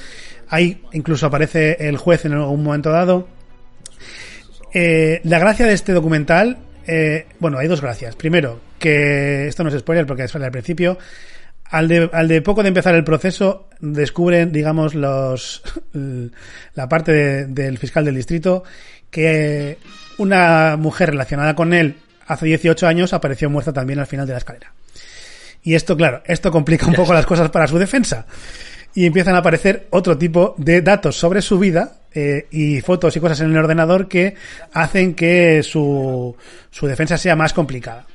ahí 0.49 0.83
incluso 0.93 1.27
aparece 1.27 1.77
el 1.89 1.97
juez 1.99 2.25
en 2.25 2.33
algún 2.33 2.65
momento 2.65 2.91
dado. 2.91 3.29
Eh, 4.75 5.21
la 5.25 5.39
gracia 5.39 5.67
de 5.67 5.75
este 5.75 5.93
documental, 5.93 6.59
eh, 6.87 7.27
bueno, 7.39 7.59
hay 7.59 7.69
dos 7.69 7.81
gracias. 7.81 8.17
Primero, 8.17 8.61
que 8.83 9.47
esto 9.47 9.63
no 9.63 9.71
es 9.71 9.79
spoiler 9.79 10.05
porque 10.05 10.25
es 10.25 10.35
al 10.35 10.51
principio. 10.51 10.99
Al 11.65 11.89
de, 11.89 12.11
al 12.13 12.29
de 12.29 12.43
poco 12.43 12.63
de 12.63 12.69
empezar 12.69 12.95
el 12.95 13.05
proceso, 13.05 13.69
descubren, 13.81 14.53
digamos, 14.53 14.95
los 14.95 15.63
la 16.75 16.89
parte 16.89 17.13
de, 17.13 17.47
del 17.47 17.79
fiscal 17.79 18.05
del 18.05 18.17
distrito 18.17 18.65
que 19.11 19.79
una 20.19 20.77
mujer 20.77 21.11
relacionada 21.11 21.55
con 21.55 21.73
él 21.73 21.97
hace 22.27 22.47
18 22.47 22.87
años 22.87 23.13
apareció 23.13 23.49
muerta 23.49 23.73
también 23.73 24.01
al 24.01 24.07
final 24.07 24.27
de 24.27 24.33
la 24.33 24.39
escalera. 24.39 24.73
Y 25.63 25.75
esto, 25.75 25.97
claro, 25.97 26.23
esto 26.27 26.51
complica 26.51 26.87
un 26.87 26.95
poco 26.95 27.15
las 27.15 27.27
cosas 27.27 27.51
para 27.51 27.69
su 27.69 27.79
defensa. 27.79 28.27
Y 28.95 29.07
empiezan 29.07 29.37
a 29.37 29.39
aparecer 29.39 29.87
otro 29.91 30.19
tipo 30.19 30.55
de 30.59 30.83
datos 30.83 31.17
sobre 31.17 31.41
su 31.41 31.59
vida 31.59 32.01
eh, 32.13 32.47
y 32.51 32.81
fotos 32.81 33.17
y 33.17 33.21
cosas 33.21 33.41
en 33.41 33.51
el 33.51 33.57
ordenador 33.57 34.09
que 34.09 34.35
hacen 34.73 35.15
que 35.15 35.63
su, 35.63 36.37
su 36.71 36.87
defensa 36.87 37.17
sea 37.17 37.37
más 37.37 37.53
complicada. 37.53 38.07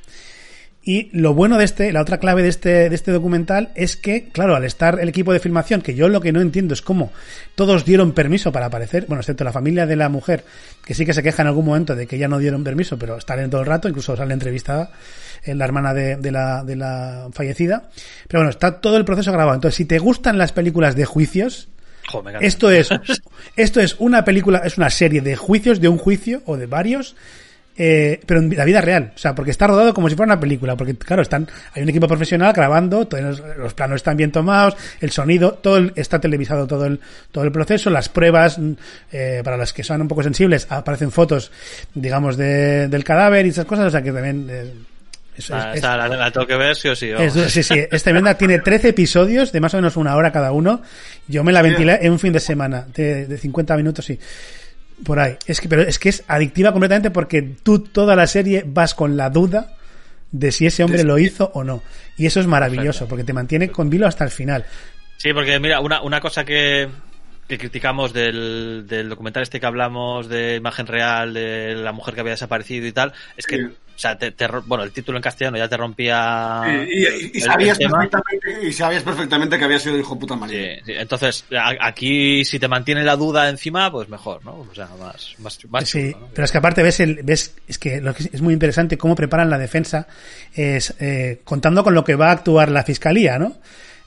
Y 0.88 1.10
lo 1.12 1.34
bueno 1.34 1.58
de 1.58 1.66
este, 1.66 1.92
la 1.92 2.00
otra 2.00 2.16
clave 2.16 2.42
de 2.42 2.48
este, 2.48 2.88
de 2.88 2.94
este 2.94 3.12
documental 3.12 3.72
es 3.74 3.98
que, 3.98 4.30
claro, 4.30 4.56
al 4.56 4.64
estar 4.64 4.98
el 4.98 5.10
equipo 5.10 5.34
de 5.34 5.38
filmación, 5.38 5.82
que 5.82 5.94
yo 5.94 6.08
lo 6.08 6.22
que 6.22 6.32
no 6.32 6.40
entiendo 6.40 6.72
es 6.72 6.80
cómo 6.80 7.12
todos 7.54 7.84
dieron 7.84 8.12
permiso 8.12 8.52
para 8.52 8.64
aparecer, 8.64 9.04
bueno, 9.06 9.20
excepto 9.20 9.44
la 9.44 9.52
familia 9.52 9.84
de 9.84 9.96
la 9.96 10.08
mujer, 10.08 10.44
que 10.86 10.94
sí 10.94 11.04
que 11.04 11.12
se 11.12 11.22
queja 11.22 11.42
en 11.42 11.48
algún 11.48 11.66
momento 11.66 11.94
de 11.94 12.06
que 12.06 12.16
ya 12.16 12.26
no 12.26 12.38
dieron 12.38 12.64
permiso, 12.64 12.98
pero 12.98 13.18
están 13.18 13.50
todo 13.50 13.60
el 13.60 13.66
rato, 13.66 13.86
incluso 13.86 14.16
sale 14.16 14.32
entrevistada 14.32 14.90
la 15.44 15.62
hermana 15.62 15.92
de, 15.92 16.16
de, 16.16 16.32
la, 16.32 16.64
de 16.64 16.76
la 16.76 17.28
fallecida. 17.34 17.90
Pero 18.26 18.40
bueno, 18.40 18.48
está 18.48 18.80
todo 18.80 18.96
el 18.96 19.04
proceso 19.04 19.30
grabado. 19.30 19.56
Entonces, 19.56 19.76
si 19.76 19.84
te 19.84 19.98
gustan 19.98 20.38
las 20.38 20.52
películas 20.52 20.96
de 20.96 21.04
juicios, 21.04 21.68
Joder, 22.10 22.38
esto 22.40 22.70
es, 22.70 22.88
esto 23.56 23.80
es 23.82 23.96
una 23.98 24.24
película, 24.24 24.62
es 24.64 24.78
una 24.78 24.88
serie 24.88 25.20
de 25.20 25.36
juicios, 25.36 25.82
de 25.82 25.88
un 25.88 25.98
juicio 25.98 26.40
o 26.46 26.56
de 26.56 26.64
varios, 26.64 27.14
eh, 27.80 28.20
pero 28.26 28.40
en 28.40 28.56
la 28.56 28.64
vida 28.64 28.80
real. 28.80 29.12
O 29.14 29.18
sea, 29.18 29.36
porque 29.36 29.52
está 29.52 29.68
rodado 29.68 29.94
como 29.94 30.08
si 30.08 30.16
fuera 30.16 30.32
una 30.32 30.40
película. 30.40 30.76
Porque, 30.76 30.96
claro, 30.96 31.22
están, 31.22 31.46
hay 31.72 31.82
un 31.82 31.88
equipo 31.88 32.08
profesional 32.08 32.52
grabando, 32.52 33.06
todos 33.06 33.22
los, 33.22 33.56
los 33.56 33.74
planos 33.74 33.96
están 33.96 34.16
bien 34.16 34.32
tomados, 34.32 34.76
el 35.00 35.12
sonido, 35.12 35.52
todo 35.54 35.76
el, 35.76 35.92
está 35.94 36.20
televisado 36.20 36.66
todo 36.66 36.86
el, 36.86 37.00
todo 37.30 37.44
el 37.44 37.52
proceso, 37.52 37.88
las 37.88 38.08
pruebas, 38.08 38.58
eh, 39.12 39.42
para 39.44 39.56
las 39.56 39.72
que 39.72 39.84
son 39.84 40.02
un 40.02 40.08
poco 40.08 40.24
sensibles, 40.24 40.66
aparecen 40.70 41.12
fotos, 41.12 41.52
digamos, 41.94 42.36
de, 42.36 42.88
del 42.88 43.04
cadáver 43.04 43.46
y 43.46 43.50
esas 43.50 43.64
cosas, 43.64 43.86
o 43.86 43.90
sea 43.90 44.02
que 44.02 44.10
también, 44.10 44.48
eh, 44.50 44.72
es, 45.36 45.50
ah, 45.52 45.72
es, 45.72 45.82
la, 45.82 46.08
la, 46.08 46.30
tengo 46.32 46.48
que 46.48 46.56
ver 46.56 46.74
sí 46.74 46.88
o 46.88 46.96
sí. 46.96 47.10
Es, 47.16 47.32
sí, 47.32 47.62
sí. 47.62 47.74
Es 47.92 48.02
tremenda. 48.02 48.34
Tiene 48.34 48.58
13 48.58 48.88
episodios 48.88 49.52
de 49.52 49.60
más 49.60 49.72
o 49.72 49.76
menos 49.76 49.96
una 49.96 50.16
hora 50.16 50.32
cada 50.32 50.50
uno. 50.50 50.82
Yo 51.28 51.44
me 51.44 51.52
la 51.52 51.62
ventilé 51.62 51.96
en 52.02 52.10
un 52.10 52.18
fin 52.18 52.32
de 52.32 52.40
semana 52.40 52.86
de, 52.92 53.26
de 53.26 53.38
50 53.38 53.76
minutos 53.76 54.10
y 54.10 54.18
por 55.04 55.18
ahí. 55.20 55.36
Es 55.46 55.60
que, 55.60 55.68
pero 55.68 55.82
es 55.82 55.98
que 55.98 56.08
es 56.08 56.24
adictiva 56.28 56.72
completamente 56.72 57.10
porque 57.10 57.42
tú 57.42 57.80
toda 57.80 58.16
la 58.16 58.26
serie 58.26 58.64
vas 58.66 58.94
con 58.94 59.16
la 59.16 59.30
duda 59.30 59.74
de 60.30 60.52
si 60.52 60.66
ese 60.66 60.84
hombre 60.84 61.04
lo 61.04 61.18
hizo 61.18 61.50
o 61.54 61.64
no. 61.64 61.82
Y 62.16 62.26
eso 62.26 62.40
es 62.40 62.46
maravilloso 62.46 63.06
porque 63.06 63.24
te 63.24 63.32
mantiene 63.32 63.70
con 63.70 63.90
vilo 63.90 64.06
hasta 64.06 64.24
el 64.24 64.30
final. 64.30 64.64
Sí, 65.16 65.32
porque 65.32 65.58
mira, 65.58 65.80
una, 65.80 66.02
una 66.02 66.20
cosa 66.20 66.44
que, 66.44 66.88
que 67.48 67.56
criticamos 67.56 68.12
del, 68.12 68.84
del 68.86 69.08
documental 69.08 69.42
este 69.42 69.58
que 69.58 69.66
hablamos 69.66 70.28
de 70.28 70.56
imagen 70.56 70.86
real 70.86 71.32
de 71.32 71.74
la 71.74 71.92
mujer 71.92 72.14
que 72.14 72.20
había 72.20 72.32
desaparecido 72.32 72.86
y 72.86 72.92
tal, 72.92 73.14
es 73.38 73.46
que, 73.46 73.56
sí. 73.56 73.64
o 73.64 73.98
sea, 73.98 74.18
te, 74.18 74.32
te, 74.32 74.46
bueno, 74.66 74.84
el 74.84 74.92
título 74.92 75.16
en 75.16 75.22
castellano 75.22 75.56
ya 75.56 75.66
te 75.66 75.78
rompía. 75.78 76.62
Y, 76.86 77.06
y, 77.06 77.30
y 77.34 77.40
sabías, 77.40 77.78
perfectamente, 77.78 78.66
y 78.66 78.72
sabías 78.72 79.02
perfectamente 79.02 79.58
que 79.58 79.64
había 79.64 79.78
sido 79.78 79.98
hijo 79.98 80.18
puta 80.18 80.36
María. 80.36 80.76
Sí, 80.76 80.82
sí. 80.84 80.92
Entonces, 80.92 81.46
aquí 81.80 82.44
si 82.44 82.58
te 82.58 82.68
mantiene 82.68 83.02
la 83.02 83.16
duda 83.16 83.48
encima, 83.48 83.90
pues 83.90 84.10
mejor, 84.10 84.44
¿no? 84.44 84.66
O 84.70 84.74
sea, 84.74 84.88
más, 85.00 85.34
más, 85.38 85.58
más 85.70 85.88
Sí, 85.88 86.12
chulo, 86.12 86.26
¿no? 86.26 86.30
pero 86.34 86.44
es 86.44 86.52
que 86.52 86.58
aparte 86.58 86.82
ves, 86.82 87.00
el, 87.00 87.20
ves, 87.22 87.56
es 87.66 87.78
que 87.78 88.02
lo 88.02 88.12
que 88.14 88.24
es 88.24 88.42
muy 88.42 88.52
interesante 88.52 88.98
cómo 88.98 89.14
preparan 89.14 89.48
la 89.48 89.56
defensa, 89.56 90.06
es 90.52 90.94
eh, 91.00 91.40
contando 91.44 91.82
con 91.82 91.94
lo 91.94 92.04
que 92.04 92.14
va 92.14 92.28
a 92.28 92.32
actuar 92.32 92.70
la 92.70 92.84
fiscalía, 92.84 93.38
¿no? 93.38 93.56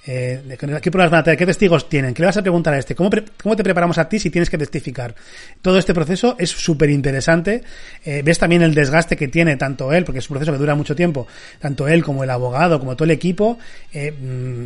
Eh, 0.04 0.58
¿Qué 0.82 0.90
pruebas 0.90 1.12
van 1.12 1.20
a 1.20 1.24
tener? 1.24 1.38
¿Qué 1.38 1.46
testigos 1.46 1.88
tienen? 1.88 2.14
¿Qué 2.14 2.24
le 2.24 2.26
vas 2.26 2.38
a 2.38 2.42
preguntar 2.42 2.74
a 2.74 2.80
este? 2.80 2.96
¿Cómo, 2.96 3.10
pre 3.10 3.24
cómo 3.42 3.56
te 3.56 3.64
preparamos 3.64 4.00
a 4.00 4.10
ti 4.10 4.18
si 4.20 4.32
tienes 4.32 4.50
que 4.50 4.58
testificar? 4.58 5.14
Todo 5.62 5.78
este 5.78 5.94
proceso 5.94 6.36
es 6.40 6.50
súper 6.50 6.90
interesante. 6.90 7.64
Eh, 8.04 8.24
ves 8.26 8.40
también 8.40 8.64
el 8.64 8.74
desgaste 8.74 9.16
que 9.16 9.28
tiene 9.28 9.58
tanto 9.58 9.94
él, 9.94 10.04
porque 10.04 10.20
es 10.20 10.30
un 10.30 10.36
proceso 10.36 10.52
que 10.52 10.58
dura 10.58 10.74
mucho 10.74 10.96
tiempo, 10.96 11.28
tanto 11.60 11.88
él 11.88 12.04
como 12.04 12.24
el 12.24 12.32
abogado, 12.32 12.80
como 12.80 12.96
todo 12.96 13.06
el 13.06 13.12
equipo. 13.12 13.60
Eh, 13.94 14.12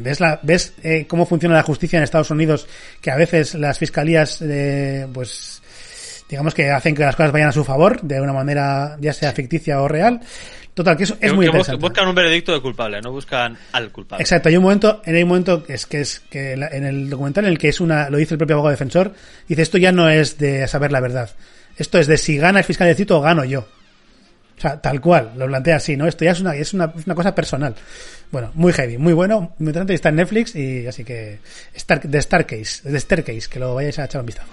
ves 0.02 0.22
la, 0.22 0.40
ves 0.41 0.74
eh, 0.84 1.06
cómo 1.06 1.26
funciona 1.26 1.56
la 1.56 1.64
justicia 1.64 1.98
en 1.98 2.03
Estados 2.03 2.32
Unidos, 2.32 2.68
que 3.02 3.12
a 3.12 3.18
veces 3.18 3.56
las 3.56 3.78
fiscalías, 3.78 4.41
eh, 4.41 5.06
pues, 5.14 5.62
digamos 6.30 6.53
que 6.53 6.72
hacen 6.72 6.95
que 6.95 7.03
las 7.03 7.15
cosas 7.15 7.31
vayan 7.31 7.49
a 7.49 7.52
su 7.52 7.64
favor, 7.64 8.02
de 8.02 8.22
una 8.22 8.34
manera 8.34 8.97
ya 8.99 9.14
sea 9.14 9.31
ficticia 9.34 9.81
o 9.81 9.88
real. 9.88 10.22
Total, 10.73 10.97
que 10.97 11.06
eso 11.06 11.18
es 11.22 11.34
muy 11.34 11.45
que 11.45 11.52
interesante. 11.52 11.81
Buscan 11.81 12.07
un 12.10 12.15
veredicto 12.15 12.52
de 12.52 12.61
culpable, 12.61 13.02
no 13.02 13.11
buscan 13.11 13.57
al 13.72 13.91
culpable. 13.93 14.22
Exacto, 14.22 14.49
hay 14.49 14.57
un 14.57 14.64
momento, 14.64 15.02
hay 15.06 15.23
un 15.23 15.30
momento 15.30 15.64
que 15.64 15.73
es 15.73 15.85
que 15.85 16.02
es 16.02 16.19
que 16.30 16.52
en 16.52 16.85
el 16.85 17.10
documental 17.10 17.45
en 17.45 17.52
el 17.52 17.57
que 17.57 17.69
es 17.69 17.80
una, 17.80 18.10
lo 18.10 18.18
dice 18.18 18.34
el 18.34 18.38
propio 18.38 18.56
abogado 18.56 18.72
defensor, 18.72 19.14
dice 19.47 19.61
esto 19.61 19.77
ya 19.77 19.93
no 19.93 20.10
es 20.10 20.38
de 20.38 20.68
saber 20.68 20.91
la 20.91 20.99
verdad. 20.99 21.30
Esto 21.77 21.97
es 21.97 22.07
de 22.07 22.18
si 22.18 22.38
gana 22.38 22.60
el 22.60 22.65
fiscal 22.65 22.85
de 22.85 22.91
distrito 22.91 23.18
o 23.18 23.22
gano 23.22 23.45
yo. 23.45 23.61
O 24.57 24.61
sea, 24.61 24.81
tal 24.81 24.99
cual, 24.99 25.34
lo 25.38 25.47
plantea 25.47 25.77
así, 25.77 25.95
¿no? 25.95 26.07
Esto 26.07 26.26
ya 26.26 26.31
es 26.31 26.39
una, 26.39 26.56
es 26.56 26.73
una, 26.73 26.93
una 27.06 27.15
cosa 27.15 27.35
personal. 27.35 27.76
Bueno, 28.31 28.52
muy 28.53 28.73
heavy, 28.73 28.97
muy 28.97 29.14
bueno, 29.14 29.53
muy 29.60 29.69
interesante, 29.69 29.93
está 29.93 30.10
en 30.10 30.15
Netflix 30.15 30.56
y 30.56 30.88
así 30.88 31.03
que, 31.03 31.39
Star, 31.73 32.02
de 32.02 32.22
Starcase, 32.22 32.89
de 32.89 32.99
Staircase, 32.99 33.49
que 33.49 33.60
lo 33.60 33.76
vayáis 33.76 33.99
a 33.99 34.06
echar 34.06 34.22
un 34.22 34.27
vistazo. 34.27 34.49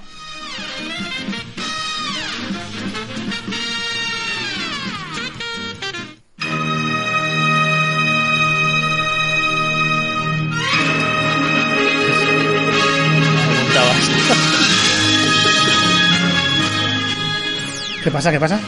¿Qué 18.03 18.11
pasa? 18.11 18.33
¿Qué 18.33 18.41
pasa? 18.41 18.61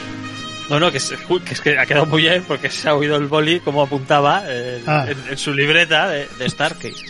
No, 0.70 0.80
no, 0.80 0.90
que 0.90 0.96
es, 0.96 1.12
que 1.44 1.52
es, 1.54 1.60
que 1.60 1.78
ha 1.78 1.84
quedado 1.84 2.06
muy 2.06 2.22
bien 2.22 2.42
porque 2.46 2.70
se 2.70 2.88
ha 2.88 2.94
oído 2.94 3.16
el 3.16 3.26
boli 3.26 3.60
como 3.60 3.82
apuntaba 3.82 4.44
en, 4.50 4.82
ah. 4.86 5.04
en, 5.06 5.18
en 5.30 5.36
su 5.36 5.52
libreta 5.52 6.08
de, 6.08 6.26
de 6.38 6.48
Starcase. 6.50 7.04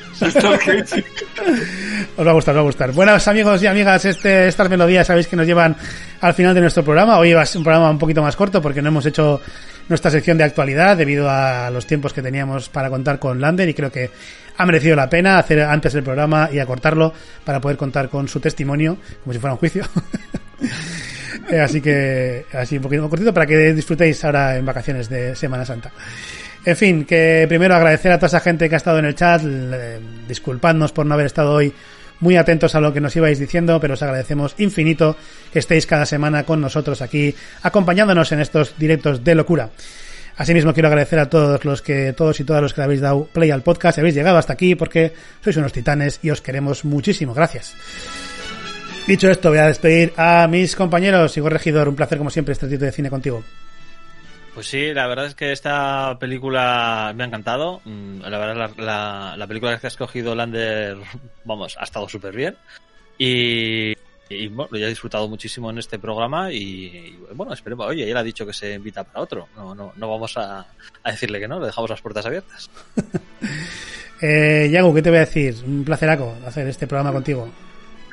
os 2.16 2.26
va 2.26 2.30
a 2.30 2.34
gustar, 2.34 2.54
os 2.54 2.56
va 2.56 2.60
a 2.60 2.64
gustar. 2.64 2.92
Buenos 2.92 3.28
amigos 3.28 3.62
y 3.62 3.66
amigas, 3.68 4.04
este, 4.06 4.48
estas 4.48 4.68
melodías 4.68 5.06
sabéis 5.06 5.28
que 5.28 5.36
nos 5.36 5.46
llevan 5.46 5.76
al 6.20 6.34
final 6.34 6.54
de 6.54 6.62
nuestro 6.62 6.82
programa. 6.82 7.18
Hoy 7.18 7.32
va 7.32 7.42
a 7.42 7.46
ser 7.46 7.58
un 7.58 7.64
programa 7.64 7.90
un 7.90 7.98
poquito 7.98 8.22
más 8.22 8.34
corto 8.34 8.60
porque 8.60 8.82
no 8.82 8.88
hemos 8.88 9.06
hecho 9.06 9.40
nuestra 9.88 10.10
sección 10.10 10.36
de 10.36 10.44
actualidad 10.44 10.96
debido 10.96 11.30
a 11.30 11.70
los 11.70 11.86
tiempos 11.86 12.12
que 12.12 12.22
teníamos 12.22 12.68
para 12.70 12.90
contar 12.90 13.20
con 13.20 13.40
Lander 13.40 13.68
y 13.68 13.74
creo 13.74 13.92
que 13.92 14.10
ha 14.56 14.66
merecido 14.66 14.96
la 14.96 15.08
pena 15.08 15.38
hacer 15.38 15.60
antes 15.60 15.94
el 15.94 16.02
programa 16.02 16.48
y 16.52 16.58
acortarlo 16.58 17.12
para 17.44 17.60
poder 17.60 17.76
contar 17.76 18.08
con 18.08 18.26
su 18.26 18.40
testimonio 18.40 18.96
como 19.22 19.32
si 19.32 19.38
fuera 19.38 19.52
un 19.52 19.58
juicio. 19.58 19.84
Eh, 21.50 21.60
así 21.60 21.80
que, 21.80 22.46
así 22.52 22.76
un 22.76 22.82
poquito 22.82 23.08
cortito 23.08 23.34
para 23.34 23.46
que 23.46 23.72
disfrutéis 23.72 24.24
ahora 24.24 24.56
en 24.56 24.64
vacaciones 24.64 25.08
de 25.08 25.34
Semana 25.34 25.64
Santa. 25.64 25.90
En 26.64 26.76
fin, 26.76 27.04
que 27.04 27.44
primero 27.48 27.74
agradecer 27.74 28.10
a 28.12 28.18
toda 28.18 28.28
esa 28.28 28.40
gente 28.40 28.68
que 28.68 28.74
ha 28.74 28.78
estado 28.78 28.98
en 28.98 29.04
el 29.04 29.14
chat, 29.14 29.42
eh, 29.44 30.00
disculpadnos 30.26 30.92
por 30.92 31.04
no 31.04 31.14
haber 31.14 31.26
estado 31.26 31.52
hoy 31.52 31.72
muy 32.20 32.36
atentos 32.36 32.74
a 32.74 32.80
lo 32.80 32.92
que 32.92 33.00
nos 33.00 33.14
ibais 33.16 33.38
diciendo, 33.38 33.78
pero 33.80 33.94
os 33.94 34.02
agradecemos 34.02 34.54
infinito 34.58 35.16
que 35.52 35.58
estéis 35.58 35.86
cada 35.86 36.06
semana 36.06 36.44
con 36.44 36.60
nosotros 36.60 37.02
aquí, 37.02 37.34
acompañándonos 37.62 38.32
en 38.32 38.40
estos 38.40 38.78
directos 38.78 39.22
de 39.22 39.34
locura. 39.34 39.70
Asimismo 40.36 40.72
quiero 40.72 40.88
agradecer 40.88 41.18
a 41.18 41.30
todos 41.30 41.64
los 41.64 41.82
que, 41.82 42.12
todos 42.12 42.40
y 42.40 42.44
todas 42.44 42.62
los 42.62 42.74
que 42.74 42.82
habéis 42.82 43.00
dado 43.00 43.26
play 43.26 43.50
al 43.50 43.62
podcast 43.62 43.98
y 43.98 44.00
habéis 44.00 44.16
llegado 44.16 44.38
hasta 44.38 44.54
aquí 44.54 44.74
porque 44.74 45.12
sois 45.42 45.56
unos 45.56 45.72
titanes 45.72 46.18
y 46.22 46.30
os 46.30 46.40
queremos 46.40 46.84
muchísimo. 46.84 47.34
Gracias. 47.34 47.76
Dicho 49.06 49.30
esto, 49.30 49.50
voy 49.50 49.58
a 49.58 49.66
despedir 49.66 50.14
a 50.16 50.46
mis 50.48 50.74
compañeros. 50.74 51.36
Igor 51.36 51.52
Regidor, 51.52 51.88
un 51.88 51.96
placer 51.96 52.16
como 52.16 52.30
siempre 52.30 52.52
este 52.52 52.66
ratito 52.66 52.86
de 52.86 52.92
cine 52.92 53.10
contigo. 53.10 53.42
Pues 54.54 54.66
sí, 54.68 54.94
la 54.94 55.06
verdad 55.06 55.26
es 55.26 55.34
que 55.34 55.52
esta 55.52 56.16
película 56.18 57.12
me 57.14 57.24
ha 57.24 57.26
encantado. 57.26 57.82
Mm, 57.84 58.20
La 58.22 58.38
verdad, 58.38 58.70
la, 58.78 58.84
la, 58.84 59.36
la 59.36 59.46
película 59.46 59.78
que 59.78 59.86
ha 59.86 59.88
escogido 59.88 60.34
Lander, 60.34 60.96
vamos, 61.44 61.76
ha 61.78 61.84
estado 61.84 62.08
súper 62.08 62.34
bien. 62.34 62.56
Y, 63.18 63.92
y, 64.30 64.48
bueno, 64.48 64.70
lo 64.72 64.78
he 64.78 64.88
disfrutado 64.88 65.28
muchísimo 65.28 65.68
en 65.70 65.78
este 65.78 65.98
programa. 65.98 66.50
Y, 66.50 66.58
y, 66.58 67.18
bueno, 67.34 67.52
esperemos. 67.52 67.86
Oye, 67.86 68.10
él 68.10 68.16
ha 68.16 68.22
dicho 68.22 68.46
que 68.46 68.54
se 68.54 68.72
invita 68.74 69.04
para 69.04 69.20
otro. 69.20 69.48
No, 69.54 69.74
no, 69.74 69.92
no 69.96 70.08
vamos 70.08 70.34
a, 70.38 70.60
a 71.02 71.10
decirle 71.10 71.40
que 71.40 71.48
no, 71.48 71.60
le 71.60 71.66
dejamos 71.66 71.90
las 71.90 72.00
puertas 72.00 72.24
abiertas. 72.24 72.70
Eh, 74.22 74.70
Yago, 74.72 74.94
¿qué 74.94 75.02
te 75.02 75.10
voy 75.10 75.18
a 75.18 75.26
decir? 75.26 75.56
Un 75.66 75.84
placeraco 75.84 76.34
hacer 76.46 76.66
este 76.68 76.86
programa 76.86 77.12
contigo. 77.12 77.46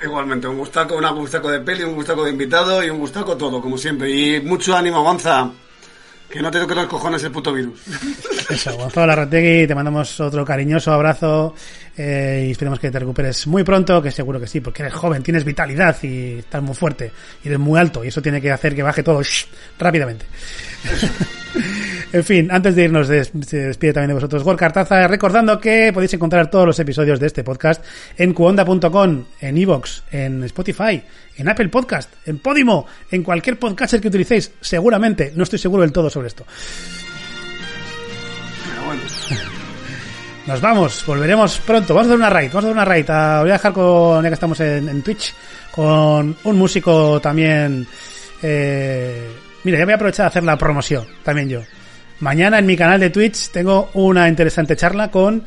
Igualmente, 0.04 0.48
un 0.48 0.58
gustaco, 0.58 0.96
un 0.96 1.20
gustaco 1.20 1.52
de 1.52 1.60
peli, 1.60 1.84
un 1.84 1.94
gustaco 1.94 2.24
de 2.24 2.32
invitado 2.32 2.84
y 2.84 2.90
un 2.90 2.98
gustaco 2.98 3.38
todo, 3.38 3.62
como 3.62 3.78
siempre. 3.78 4.10
Y 4.10 4.42
mucho 4.42 4.76
ánimo, 4.76 5.04
Gonza. 5.04 5.52
Que 6.32 6.42
no 6.42 6.50
te 6.50 6.60
toque 6.60 6.76
los 6.76 6.86
cojones 6.88 7.24
el 7.24 7.32
puto 7.32 7.54
virus. 7.54 7.82
Eso, 8.50 8.76
Gonzalo 8.78 9.08
Larrategui, 9.08 9.68
te 9.68 9.76
mandamos 9.76 10.20
otro 10.22 10.46
cariñoso 10.46 10.94
abrazo 10.94 11.54
eh, 11.98 12.46
y 12.48 12.52
esperemos 12.52 12.80
que 12.80 12.90
te 12.90 13.00
recuperes 13.00 13.48
muy 13.48 13.64
pronto, 13.64 14.02
que 14.02 14.12
seguro 14.12 14.40
que 14.40 14.48
sí, 14.48 14.62
porque 14.62 14.84
eres 14.84 14.94
joven, 14.94 15.22
tienes 15.24 15.44
vitalidad 15.44 15.96
y 16.04 16.40
estás 16.40 16.64
muy 16.64 16.74
fuerte 16.74 17.12
y 17.44 17.50
eres 17.50 17.60
muy 17.60 17.78
alto 17.78 18.04
y 18.04 18.08
eso 18.08 18.22
tiene 18.22 18.40
que 18.40 18.50
hacer 18.50 18.74
que 18.74 18.84
baje 18.84 19.04
todo 19.04 19.22
shh, 19.22 19.46
rápidamente. 19.78 20.26
en 22.14 22.24
fin, 22.24 22.50
antes 22.50 22.76
de 22.76 22.84
irnos, 22.86 23.10
des 23.10 23.32
se 23.46 23.58
despide 23.68 23.94
también 23.94 24.10
de 24.10 24.14
vosotros 24.16 24.44
Gor 24.44 24.56
Cartaza, 24.56 25.06
recordando 25.08 25.60
que 25.60 25.92
podéis 25.94 26.14
encontrar 26.14 26.50
todos 26.50 26.66
los 26.66 26.80
episodios 26.80 27.20
de 27.20 27.28
este 27.28 27.44
podcast 27.44 27.84
en 28.18 28.34
cuonda.com, 28.34 29.26
en 29.42 29.58
Evox, 29.58 30.04
en 30.12 30.44
Spotify, 30.46 31.04
en 31.38 31.50
Apple 31.50 31.70
Podcast, 31.70 32.14
en 32.26 32.40
Podimo, 32.40 32.86
en 33.10 33.24
cualquier 33.24 33.58
podcaster 33.58 34.02
que 34.02 34.08
utilicéis, 34.08 34.52
seguramente, 34.62 35.34
no 35.36 35.44
estoy 35.44 35.60
seguro 35.60 35.84
del 35.84 35.92
todo 35.92 36.10
sobre 36.10 36.28
esto. 36.28 36.46
Nos 40.48 40.60
vamos, 40.60 41.04
volveremos 41.06 41.60
pronto. 41.60 41.94
Vamos 41.94 42.08
a 42.08 42.10
hacer 42.10 42.18
una 42.18 42.30
raid, 42.30 42.48
vamos 42.48 42.64
a 42.64 42.68
hacer 42.68 42.74
una 42.74 42.86
raid. 42.86 43.06
Ah, 43.10 43.40
voy 43.42 43.52
a 43.52 43.54
dejar 43.54 43.74
con, 43.74 44.24
ya 44.24 44.30
que 44.30 44.34
estamos 44.34 44.60
en, 44.60 44.90
en 44.90 45.02
Twitch, 45.04 45.34
con 45.72 46.36
un 46.44 46.58
músico 46.58 47.22
también. 47.22 47.86
Eh, 48.42 49.30
mira, 49.64 49.78
ya 49.78 49.86
voy 49.86 49.94
a 49.94 49.96
aprovechar 49.96 50.26
de 50.26 50.28
hacer 50.28 50.44
la 50.44 50.58
promoción, 50.58 51.06
también 51.24 51.48
yo. 51.48 51.62
Mañana 52.22 52.60
en 52.60 52.66
mi 52.66 52.76
canal 52.76 53.00
de 53.00 53.10
Twitch 53.10 53.50
tengo 53.50 53.90
una 53.94 54.28
interesante 54.28 54.76
charla 54.76 55.10
con 55.10 55.44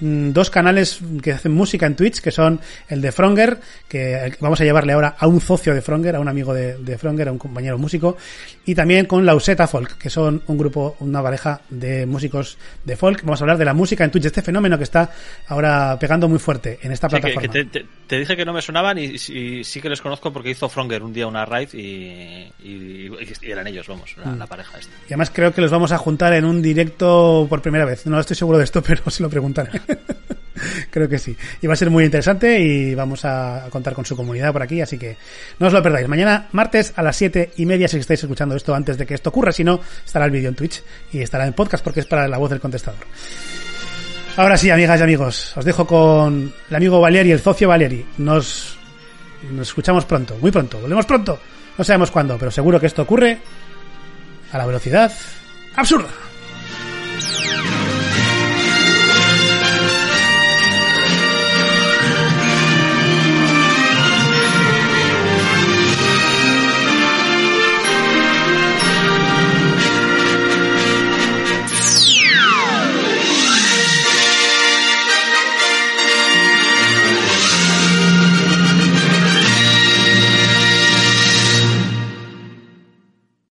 dos 0.00 0.50
canales 0.50 0.98
que 1.22 1.32
hacen 1.32 1.52
música 1.52 1.86
en 1.86 1.96
Twitch, 1.96 2.20
que 2.20 2.30
son 2.30 2.60
el 2.88 3.00
de 3.00 3.12
Fronger, 3.12 3.58
que 3.88 4.32
vamos 4.40 4.60
a 4.60 4.64
llevarle 4.64 4.92
ahora 4.92 5.16
a 5.18 5.26
un 5.26 5.40
socio 5.40 5.74
de 5.74 5.80
Fronger, 5.82 6.16
a 6.16 6.20
un 6.20 6.28
amigo 6.28 6.52
de, 6.54 6.76
de 6.78 6.98
Fronger, 6.98 7.28
a 7.28 7.32
un 7.32 7.38
compañero 7.38 7.78
músico, 7.78 8.16
y 8.64 8.74
también 8.74 9.06
con 9.06 9.24
Lauseta 9.24 9.66
Folk, 9.66 9.96
que 9.98 10.10
son 10.10 10.42
un 10.46 10.58
grupo, 10.58 10.96
una 11.00 11.22
pareja 11.22 11.60
de 11.70 12.04
músicos 12.06 12.58
de 12.84 12.96
folk. 12.96 13.22
Vamos 13.22 13.40
a 13.40 13.44
hablar 13.44 13.58
de 13.58 13.64
la 13.64 13.74
música 13.74 14.04
en 14.04 14.10
Twitch, 14.10 14.26
este 14.26 14.42
fenómeno 14.42 14.76
que 14.76 14.84
está 14.84 15.10
ahora 15.48 15.96
pegando 15.98 16.28
muy 16.28 16.38
fuerte 16.38 16.78
en 16.82 16.92
esta 16.92 17.08
Sí, 17.08 17.16
que, 17.16 17.20
plataforma. 17.22 17.52
que 17.52 17.64
te, 17.64 17.80
te- 17.80 17.86
te 18.06 18.18
dije 18.18 18.36
que 18.36 18.44
no 18.44 18.52
me 18.52 18.62
sonaban 18.62 18.98
y, 18.98 19.04
y 19.32 19.64
sí 19.64 19.80
que 19.80 19.88
les 19.88 20.00
conozco 20.00 20.32
porque 20.32 20.50
hizo 20.50 20.68
Fronger 20.68 21.02
un 21.02 21.12
día 21.12 21.26
una 21.26 21.44
raid 21.44 21.68
y, 21.74 22.52
y- 22.62 23.10
y 23.42 23.50
eran 23.50 23.66
ellos, 23.66 23.86
vamos, 23.88 24.14
la, 24.16 24.26
Mm. 24.32 24.38
la 24.38 24.46
pareja 24.46 24.78
esta. 24.78 24.92
Y 25.04 25.06
además 25.08 25.30
creo 25.32 25.52
que 25.52 25.60
los 25.60 25.70
vamos 25.70 25.92
a 25.92 25.98
juntar 25.98 26.32
en 26.34 26.44
un 26.44 26.60
directo 26.62 27.46
por 27.48 27.62
primera 27.62 27.84
vez. 27.84 28.06
No 28.06 28.18
estoy 28.20 28.36
seguro 28.36 28.58
de 28.58 28.64
esto, 28.64 28.82
pero 28.86 29.08
se 29.10 29.22
lo 29.22 29.30
preguntaré. 29.30 29.70
creo 30.90 31.08
que 31.08 31.18
sí. 31.18 31.36
Y 31.60 31.66
va 31.66 31.74
a 31.74 31.76
ser 31.76 31.90
muy 31.90 32.04
interesante 32.04 32.58
y 32.60 32.94
vamos 32.94 33.24
a 33.24 33.66
contar 33.70 33.94
con 33.94 34.04
su 34.04 34.16
comunidad 34.16 34.52
por 34.52 34.62
aquí, 34.62 34.80
así 34.80 34.98
que 34.98 35.16
no 35.58 35.66
os 35.66 35.72
lo 35.72 35.82
perdáis. 35.82 36.08
Mañana, 36.08 36.48
martes, 36.52 36.92
a 36.96 37.02
las 37.02 37.16
siete 37.16 37.52
y 37.56 37.66
media, 37.66 37.88
si 37.88 37.98
estáis 37.98 38.22
escuchando 38.22 38.56
esto 38.56 38.74
antes 38.74 38.98
de 38.98 39.06
que 39.06 39.14
esto 39.14 39.30
ocurra. 39.30 39.52
Si 39.52 39.64
no, 39.64 39.80
estará 40.04 40.24
el 40.24 40.30
vídeo 40.30 40.48
en 40.48 40.54
Twitch 40.54 40.82
y 41.12 41.20
estará 41.20 41.46
en 41.46 41.52
podcast 41.52 41.82
porque 41.82 42.00
es 42.00 42.06
para 42.06 42.28
la 42.28 42.38
voz 42.38 42.50
del 42.50 42.60
contestador. 42.60 43.00
Ahora 44.36 44.56
sí, 44.56 44.70
amigas 44.70 45.00
y 45.00 45.02
amigos, 45.02 45.56
os 45.56 45.64
dejo 45.64 45.86
con 45.86 46.52
el 46.68 46.76
amigo 46.76 47.00
Valeri, 47.00 47.32
el 47.32 47.40
socio 47.40 47.68
Valeri. 47.68 48.04
Nos, 48.18 48.76
nos 49.50 49.68
escuchamos 49.68 50.04
pronto, 50.04 50.36
muy 50.40 50.50
pronto. 50.50 50.78
Volvemos 50.78 51.06
pronto. 51.06 51.38
No 51.78 51.84
sabemos 51.84 52.10
cuándo, 52.10 52.36
pero 52.38 52.50
seguro 52.50 52.80
que 52.80 52.86
esto 52.86 53.02
ocurre 53.02 53.38
a 54.52 54.58
la 54.58 54.66
velocidad 54.66 55.12
absurda. 55.74 56.08